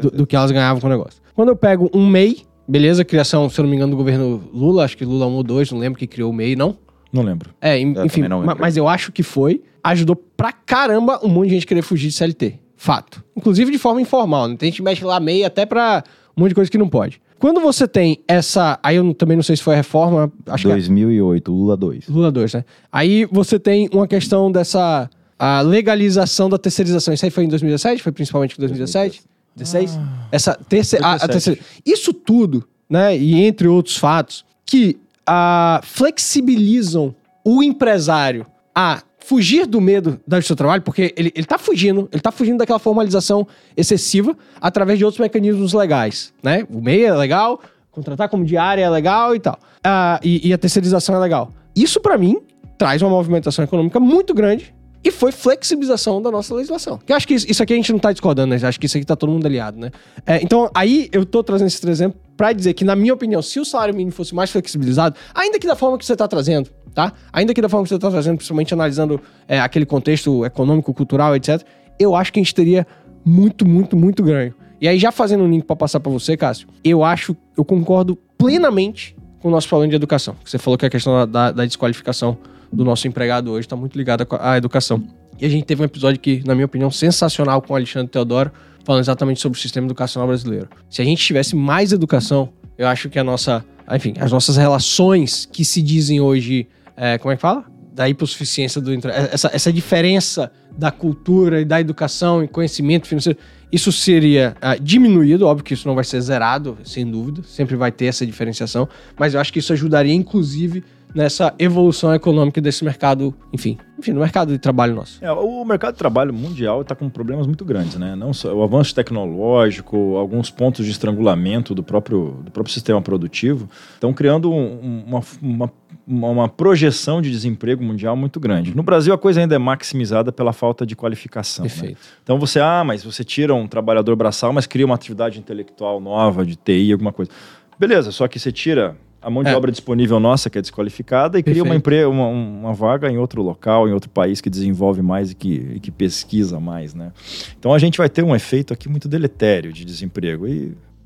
do, 0.00 0.10
do 0.10 0.26
que 0.26 0.34
elas 0.34 0.50
ganhavam 0.50 0.80
com 0.80 0.86
o 0.86 0.90
negócio. 0.90 1.20
Quando 1.34 1.50
eu 1.50 1.56
pego 1.56 1.90
um 1.94 2.06
MEI, 2.06 2.38
beleza, 2.66 3.04
criação, 3.04 3.48
se 3.50 3.60
eu 3.60 3.62
não 3.64 3.70
me 3.70 3.76
engano, 3.76 3.90
do 3.92 3.96
governo 3.96 4.42
Lula, 4.52 4.84
acho 4.84 4.96
que 4.96 5.04
Lula 5.04 5.26
1 5.26 5.32
ou 5.32 5.42
2, 5.42 5.70
não 5.72 5.78
lembro 5.78 5.98
que 5.98 6.06
criou 6.06 6.30
o 6.30 6.34
MEI, 6.34 6.56
não? 6.56 6.76
Não 7.12 7.22
lembro. 7.22 7.50
É, 7.60 7.78
Eu 7.82 8.04
enfim, 8.04 8.22
lembro. 8.22 8.56
mas 8.58 8.76
eu 8.76 8.88
acho 8.88 9.12
que 9.12 9.22
foi. 9.22 9.62
Ajudou 9.84 10.16
pra 10.16 10.52
caramba 10.52 11.20
um 11.24 11.28
monte 11.28 11.48
de 11.48 11.54
gente 11.54 11.66
querer 11.66 11.82
fugir 11.82 12.08
de 12.08 12.14
CLT. 12.14 12.58
Fato. 12.76 13.24
Inclusive 13.36 13.70
de 13.72 13.78
forma 13.78 14.00
informal, 14.00 14.46
né? 14.48 14.56
Tem 14.56 14.68
gente 14.68 14.76
que 14.76 14.82
mexe 14.82 15.04
lá 15.04 15.18
MEI 15.18 15.44
até 15.44 15.64
pra 15.66 16.02
um 16.36 16.40
monte 16.42 16.50
de 16.50 16.54
coisa 16.54 16.70
que 16.70 16.76
não 16.78 16.88
pode. 16.88 17.20
Quando 17.38 17.60
você 17.60 17.86
tem 17.86 18.18
essa. 18.26 18.78
Aí 18.82 18.96
eu 18.96 19.14
também 19.14 19.36
não 19.36 19.42
sei 19.42 19.56
se 19.56 19.62
foi 19.62 19.74
a 19.74 19.76
reforma, 19.76 20.32
acho 20.46 20.64
que 20.66 20.70
é 20.70 20.74
2008, 20.74 21.52
Lula 21.52 21.76
2. 21.76 22.08
Lula 22.08 22.32
2, 22.32 22.54
né? 22.54 22.64
Aí 22.90 23.24
você 23.26 23.58
tem 23.58 23.88
uma 23.92 24.08
questão 24.08 24.50
dessa 24.50 25.08
a 25.38 25.60
legalização 25.60 26.48
da 26.48 26.58
terceirização. 26.58 27.14
Isso 27.14 27.24
aí 27.24 27.30
foi 27.30 27.44
em 27.44 27.48
2017? 27.48 28.02
Foi 28.02 28.10
principalmente 28.10 28.56
em 28.56 28.58
2017? 28.60 29.22
16? 29.54 29.98
Essa 30.32 30.54
terceira, 30.68 31.06
a, 31.06 31.12
a 31.12 31.26
17. 31.26 31.32
terceira. 31.32 31.60
Isso 31.86 32.12
tudo, 32.12 32.66
né? 32.90 33.16
E 33.16 33.44
entre 33.44 33.68
outros 33.68 33.96
fatos, 33.96 34.44
que 34.66 34.98
ah, 35.26 35.80
flexibilizam 35.84 37.14
o 37.44 37.62
empresário 37.62 38.46
a 38.74 39.02
fugir 39.28 39.66
do 39.66 39.78
medo 39.78 40.18
do 40.26 40.42
seu 40.42 40.56
trabalho, 40.56 40.80
porque 40.80 41.12
ele, 41.14 41.30
ele 41.34 41.44
tá 41.44 41.58
fugindo, 41.58 42.08
ele 42.10 42.22
tá 42.22 42.32
fugindo 42.32 42.56
daquela 42.56 42.78
formalização 42.78 43.46
excessiva 43.76 44.34
através 44.58 44.98
de 44.98 45.04
outros 45.04 45.20
mecanismos 45.20 45.74
legais, 45.74 46.32
né? 46.42 46.66
O 46.70 46.80
MEI 46.80 47.04
é 47.04 47.14
legal, 47.14 47.60
contratar 47.90 48.30
como 48.30 48.42
diária 48.42 48.82
é 48.82 48.88
legal 48.88 49.36
e 49.36 49.40
tal. 49.40 49.58
Ah, 49.84 50.18
e, 50.24 50.48
e 50.48 50.52
a 50.54 50.56
terceirização 50.56 51.14
é 51.14 51.18
legal. 51.18 51.52
Isso, 51.76 52.00
pra 52.00 52.16
mim, 52.16 52.38
traz 52.78 53.02
uma 53.02 53.10
movimentação 53.10 53.62
econômica 53.62 54.00
muito 54.00 54.32
grande 54.32 54.74
e 55.04 55.10
foi 55.10 55.30
flexibilização 55.32 56.20
da 56.20 56.30
nossa 56.30 56.54
legislação. 56.54 56.98
Que 57.04 57.12
eu 57.12 57.16
acho 57.16 57.26
que 57.26 57.34
isso, 57.34 57.62
aqui 57.62 57.72
a 57.72 57.76
gente 57.76 57.92
não 57.92 57.98
tá 57.98 58.10
discordando, 58.12 58.54
né? 58.54 58.66
Acho 58.66 58.78
que 58.80 58.86
isso 58.86 58.96
aqui 58.96 59.06
tá 59.06 59.14
todo 59.16 59.30
mundo 59.30 59.46
aliado, 59.46 59.78
né? 59.78 59.90
É, 60.26 60.42
então, 60.42 60.70
aí 60.74 61.08
eu 61.12 61.24
tô 61.24 61.42
trazendo 61.42 61.68
esse 61.68 61.88
exemplo 61.88 62.18
pra 62.36 62.52
dizer 62.52 62.74
que, 62.74 62.84
na 62.84 62.94
minha 62.96 63.14
opinião, 63.14 63.40
se 63.42 63.58
o 63.60 63.64
salário 63.64 63.94
mínimo 63.94 64.12
fosse 64.12 64.34
mais 64.34 64.50
flexibilizado, 64.50 65.16
ainda 65.34 65.58
que 65.58 65.66
da 65.66 65.76
forma 65.76 65.96
que 65.98 66.04
você 66.04 66.16
tá 66.16 66.26
trazendo, 66.28 66.68
tá? 66.94 67.12
Ainda 67.32 67.54
que 67.54 67.60
da 67.62 67.68
forma 67.68 67.84
que 67.84 67.90
você 67.90 67.98
tá 67.98 68.10
trazendo, 68.10 68.36
principalmente 68.36 68.74
analisando 68.74 69.20
é, 69.46 69.60
aquele 69.60 69.86
contexto 69.86 70.44
econômico, 70.44 70.92
cultural, 70.92 71.34
etc., 71.36 71.62
eu 71.98 72.14
acho 72.14 72.32
que 72.32 72.38
a 72.38 72.42
gente 72.42 72.54
teria 72.54 72.86
muito, 73.24 73.66
muito, 73.66 73.96
muito 73.96 74.22
ganho. 74.22 74.54
E 74.80 74.86
aí, 74.88 74.98
já 74.98 75.10
fazendo 75.10 75.42
um 75.44 75.50
link 75.50 75.64
pra 75.64 75.74
passar 75.74 75.98
pra 76.00 76.10
você, 76.12 76.36
Cássio, 76.36 76.68
eu 76.84 77.02
acho, 77.02 77.36
eu 77.56 77.64
concordo 77.64 78.16
plenamente 78.36 79.16
com 79.40 79.48
o 79.48 79.50
nosso 79.50 79.68
problema 79.68 79.90
de 79.90 79.96
educação. 79.96 80.34
Você 80.44 80.58
falou 80.58 80.78
que 80.78 80.86
a 80.86 80.90
questão 80.90 81.12
da, 81.14 81.26
da- 81.26 81.52
da 81.52 81.64
desqualificação 81.66 82.36
do 82.72 82.84
nosso 82.84 83.08
empregado 83.08 83.50
hoje 83.50 83.66
está 83.66 83.76
muito 83.76 83.96
ligada 83.96 84.26
à 84.40 84.56
educação. 84.56 85.02
E 85.40 85.46
a 85.46 85.48
gente 85.48 85.64
teve 85.64 85.82
um 85.82 85.84
episódio 85.84 86.20
que, 86.20 86.42
na 86.44 86.54
minha 86.54 86.66
opinião, 86.66 86.90
sensacional 86.90 87.62
com 87.62 87.72
o 87.72 87.76
Alexandre 87.76 88.08
Teodoro, 88.08 88.50
falando 88.84 89.02
exatamente 89.02 89.40
sobre 89.40 89.58
o 89.58 89.60
sistema 89.62 89.86
educacional 89.86 90.26
brasileiro. 90.26 90.68
Se 90.90 91.00
a 91.00 91.04
gente 91.04 91.24
tivesse 91.24 91.54
mais 91.54 91.92
educação, 91.92 92.48
eu 92.76 92.88
acho 92.88 93.08
que 93.08 93.18
a 93.18 93.24
nossa, 93.24 93.64
enfim, 93.92 94.14
as 94.18 94.32
nossas 94.32 94.56
relações 94.56 95.46
que 95.46 95.64
se 95.64 95.80
dizem 95.82 96.20
hoje, 96.20 96.66
é, 96.96 97.18
como 97.18 97.32
é 97.32 97.36
que 97.36 97.42
fala? 97.42 97.64
Da 97.92 98.08
hipossuficiência 98.08 98.80
do 98.80 98.92
essa, 99.08 99.50
essa 99.52 99.72
diferença 99.72 100.50
da 100.76 100.90
cultura 100.90 101.60
e 101.60 101.64
da 101.64 101.80
educação 101.80 102.42
e 102.42 102.48
conhecimento 102.48 103.06
financeiro, 103.06 103.38
isso 103.70 103.92
seria 103.92 104.56
ah, 104.60 104.76
diminuído, 104.76 105.46
óbvio 105.46 105.64
que 105.64 105.74
isso 105.74 105.86
não 105.86 105.94
vai 105.94 106.04
ser 106.04 106.20
zerado, 106.20 106.78
sem 106.84 107.04
dúvida, 107.04 107.42
sempre 107.44 107.76
vai 107.76 107.92
ter 107.92 108.06
essa 108.06 108.24
diferenciação, 108.24 108.88
mas 109.18 109.34
eu 109.34 109.40
acho 109.40 109.52
que 109.52 109.58
isso 109.58 109.72
ajudaria, 109.72 110.14
inclusive, 110.14 110.82
nessa 111.14 111.54
evolução 111.58 112.14
econômica 112.14 112.60
desse 112.60 112.84
mercado, 112.84 113.34
enfim, 113.52 113.78
enfim, 113.98 114.12
no 114.12 114.20
mercado 114.20 114.52
de 114.52 114.58
trabalho 114.58 114.94
nosso. 114.94 115.24
É, 115.24 115.32
o 115.32 115.64
mercado 115.64 115.94
de 115.94 115.98
trabalho 115.98 116.32
mundial 116.32 116.82
está 116.82 116.94
com 116.94 117.08
problemas 117.08 117.46
muito 117.46 117.64
grandes, 117.64 117.96
né? 117.96 118.14
Não 118.14 118.32
só 118.32 118.54
o 118.54 118.62
avanço 118.62 118.94
tecnológico, 118.94 120.16
alguns 120.16 120.50
pontos 120.50 120.84
de 120.84 120.92
estrangulamento 120.92 121.74
do 121.74 121.82
próprio, 121.82 122.40
do 122.44 122.50
próprio 122.50 122.72
sistema 122.72 123.00
produtivo 123.00 123.68
estão 123.94 124.12
criando 124.12 124.52
um- 124.52 125.04
uma, 125.06 125.22
uma, 125.42 126.30
uma- 126.30 126.48
projeção 126.48 127.20
de 127.22 127.30
desemprego 127.30 127.82
mundial 127.82 128.16
muito 128.16 128.38
grande. 128.38 128.74
No 128.76 128.82
Brasil, 128.82 129.12
a 129.14 129.18
coisa 129.18 129.40
ainda 129.40 129.54
é 129.54 129.58
maximizada 129.58 130.30
pela 130.32 130.52
falta 130.52 130.84
de 130.86 130.94
qualificação. 130.94 131.64
né? 131.64 131.70
Perfeito. 131.70 131.98
Então 132.22 132.38
você, 132.38 132.60
ah, 132.60 132.82
mas 132.84 133.02
você 133.04 133.24
tira 133.24 133.54
um 133.54 133.66
trabalhador 133.66 134.14
braçal, 134.16 134.52
mas 134.52 134.66
cria 134.66 134.84
uma 134.86 134.94
atividade 134.94 135.38
intelectual 135.38 136.00
nova, 136.00 136.44
de 136.44 136.56
TI, 136.56 136.92
alguma 136.92 137.12
coisa. 137.12 137.30
Beleza, 137.78 138.10
só 138.12 138.26
que 138.26 138.38
você 138.38 138.50
tira 138.52 138.96
a 139.20 139.28
mão 139.30 139.42
de 139.42 139.50
É. 139.50 139.56
obra 139.56 139.70
disponível 139.70 140.20
nossa, 140.20 140.48
que 140.48 140.58
é 140.58 140.60
desqualificada, 140.60 141.38
e 141.38 141.42
cria 141.42 141.62
uma, 141.62 141.74
Perfeito. 141.74 141.80
empre... 142.00 142.04
uma, 142.04 142.28
uma 142.28 142.72
vaga 142.72 143.10
em 143.10 143.18
outro 143.18 143.42
local, 143.42 143.88
em 143.88 143.92
outro 143.92 144.08
país 144.10 144.40
que 144.40 144.48
desenvolve 144.48 145.02
mais 145.02 145.30
e 145.32 145.34
que, 145.34 145.72
e 145.74 145.80
que 145.80 145.90
pesquisa 145.90 146.60
mais, 146.60 146.94
né? 146.94 147.12
Então 147.58 147.72
a 147.74 147.78
gente 147.78 147.98
vai 147.98 148.08
ter 148.08 148.22
um 148.22 148.34
efeito 148.34 148.72
aqui 148.72 148.88
muito 148.88 149.08
deletério 149.08 149.72
de 149.72 149.84
desemprego. 149.84 150.46
E 150.46 150.50
A, 150.50 150.54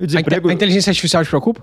inte- 0.04 0.06
desemprego 0.06 0.48
a 0.48 0.52
inteligência 0.52 0.90
artificial 0.90 1.22
te 1.24 1.28
preocupa? 1.28 1.62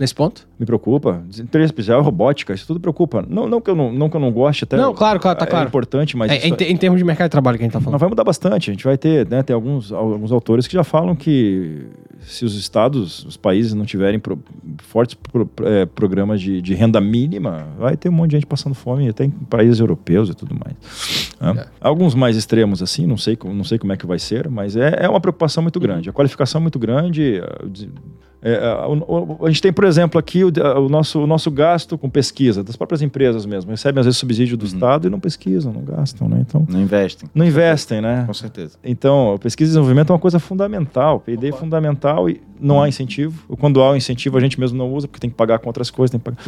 Nesse 0.00 0.14
ponto? 0.14 0.48
me 0.58 0.64
preocupa. 0.66 1.22
Inteligência 1.28 1.64
artificial, 1.64 2.02
robótica, 2.02 2.54
isso 2.54 2.66
tudo 2.66 2.80
preocupa. 2.80 3.24
Não, 3.28 3.46
não, 3.48 3.60
que, 3.60 3.68
eu 3.70 3.74
não, 3.74 3.92
não 3.92 4.08
que 4.08 4.16
eu 4.16 4.20
não 4.20 4.32
goste, 4.32 4.64
até. 4.64 4.76
Não, 4.76 4.94
claro, 4.94 5.20
claro, 5.20 5.38
tá 5.38 5.44
é 5.44 5.48
claro. 5.48 5.68
importante, 5.68 6.16
mas. 6.16 6.30
É, 6.32 6.36
isso 6.38 6.46
em, 6.46 6.54
te- 6.54 6.64
em 6.64 6.76
termos 6.76 6.98
de 6.98 7.04
mercado 7.04 7.26
de 7.28 7.30
trabalho 7.32 7.58
que 7.58 7.62
a 7.62 7.66
gente 7.66 7.72
tá 7.72 7.78
Mas 7.78 7.84
falando. 7.84 8.00
vai 8.00 8.08
mudar 8.08 8.24
bastante. 8.24 8.70
A 8.70 8.72
gente 8.72 8.84
vai 8.84 8.96
ter, 8.96 9.28
né, 9.28 9.42
tem 9.42 9.52
alguns, 9.54 9.92
alguns 9.92 10.32
autores 10.32 10.66
que 10.66 10.72
já 10.74 10.82
falam 10.84 11.14
que 11.14 11.86
se 12.20 12.44
os 12.44 12.56
estados, 12.56 13.24
os 13.24 13.36
países 13.36 13.74
não 13.74 13.84
tiverem 13.84 14.18
pro- 14.18 14.38
fortes 14.78 15.14
pro- 15.30 15.48
eh, 15.64 15.84
programas 15.86 16.40
de, 16.40 16.62
de 16.62 16.74
renda 16.74 17.00
mínima, 17.00 17.66
vai 17.78 17.96
ter 17.96 18.08
um 18.08 18.12
monte 18.12 18.30
de 18.30 18.36
gente 18.36 18.46
passando 18.46 18.74
fome, 18.74 19.08
até 19.08 19.24
em 19.24 19.30
países 19.30 19.78
europeus 19.80 20.30
e 20.30 20.34
tudo 20.34 20.54
mais. 20.54 21.32
né? 21.40 21.62
É. 21.62 21.66
Alguns 21.80 22.14
mais 22.14 22.36
extremos 22.36 22.82
assim, 22.82 23.06
não 23.06 23.16
sei, 23.18 23.36
como- 23.36 23.52
não 23.52 23.64
sei 23.64 23.78
como 23.78 23.92
é 23.92 23.96
que 23.96 24.06
vai 24.06 24.18
ser, 24.18 24.48
mas 24.48 24.74
é, 24.76 24.96
é 25.00 25.08
uma 25.08 25.20
preocupação 25.20 25.62
muito 25.62 25.78
grande. 25.80 26.08
A 26.08 26.12
qualificação 26.12 26.60
é 26.60 26.62
muito 26.62 26.78
grande, 26.78 27.42
É, 28.44 28.58
o- 28.88 29.38
o- 29.40 29.46
a 29.46 29.48
gente 29.48 29.62
tem, 29.62 29.72
por 29.72 29.84
exemplo, 29.84 30.18
aqui 30.18 30.42
o, 30.42 30.48
o 30.78 30.88
nosso, 30.88 31.20
o 31.22 31.26
nosso 31.28 31.48
gasto 31.50 31.96
com 31.96 32.10
pesquisa, 32.10 32.64
das 32.64 32.74
próprias 32.74 33.00
empresas 33.00 33.46
mesmo. 33.46 33.70
Recebem, 33.70 34.00
às 34.00 34.06
vezes, 34.06 34.18
subsídio 34.18 34.56
do 34.56 34.64
Estado 34.66 35.06
e 35.06 35.10
não 35.10 35.20
pesquisam, 35.20 35.72
não 35.72 35.82
gastam, 35.84 36.28
né? 36.28 36.38
Então, 36.40 36.66
Não 36.68 36.80
investem. 36.82 37.30
não 37.34 37.46
investem, 37.46 38.00
né? 38.00 38.24
Com 38.26 38.34
certeza. 38.34 38.76
Então, 38.82 39.38
pesquisa 39.40 39.68
e 39.68 39.70
desenvolvimento 39.70 40.10
é 40.10 40.12
uma 40.14 40.18
coisa 40.18 40.40
fundamental. 40.40 41.20
P&D 41.20 41.48
é 41.50 41.52
fundamental 41.52 42.28
e 42.28 42.40
não 42.60 42.82
há 42.82 42.88
incentivo. 42.88 43.44
Ou 43.48 43.56
Quando 43.56 43.80
há 43.80 43.92
um 43.92 43.96
incentivo, 43.96 44.36
a 44.36 44.40
gente 44.40 44.58
mesmo 44.58 44.76
não 44.76 44.92
usa, 44.92 45.06
porque 45.06 45.20
tem 45.20 45.30
que 45.30 45.36
pagar 45.36 45.58
com 45.60 45.68
outras 45.68 45.88
coisas. 45.90 46.10
Tem 46.10 46.18
que 46.20 46.24
pagar. 46.24 46.42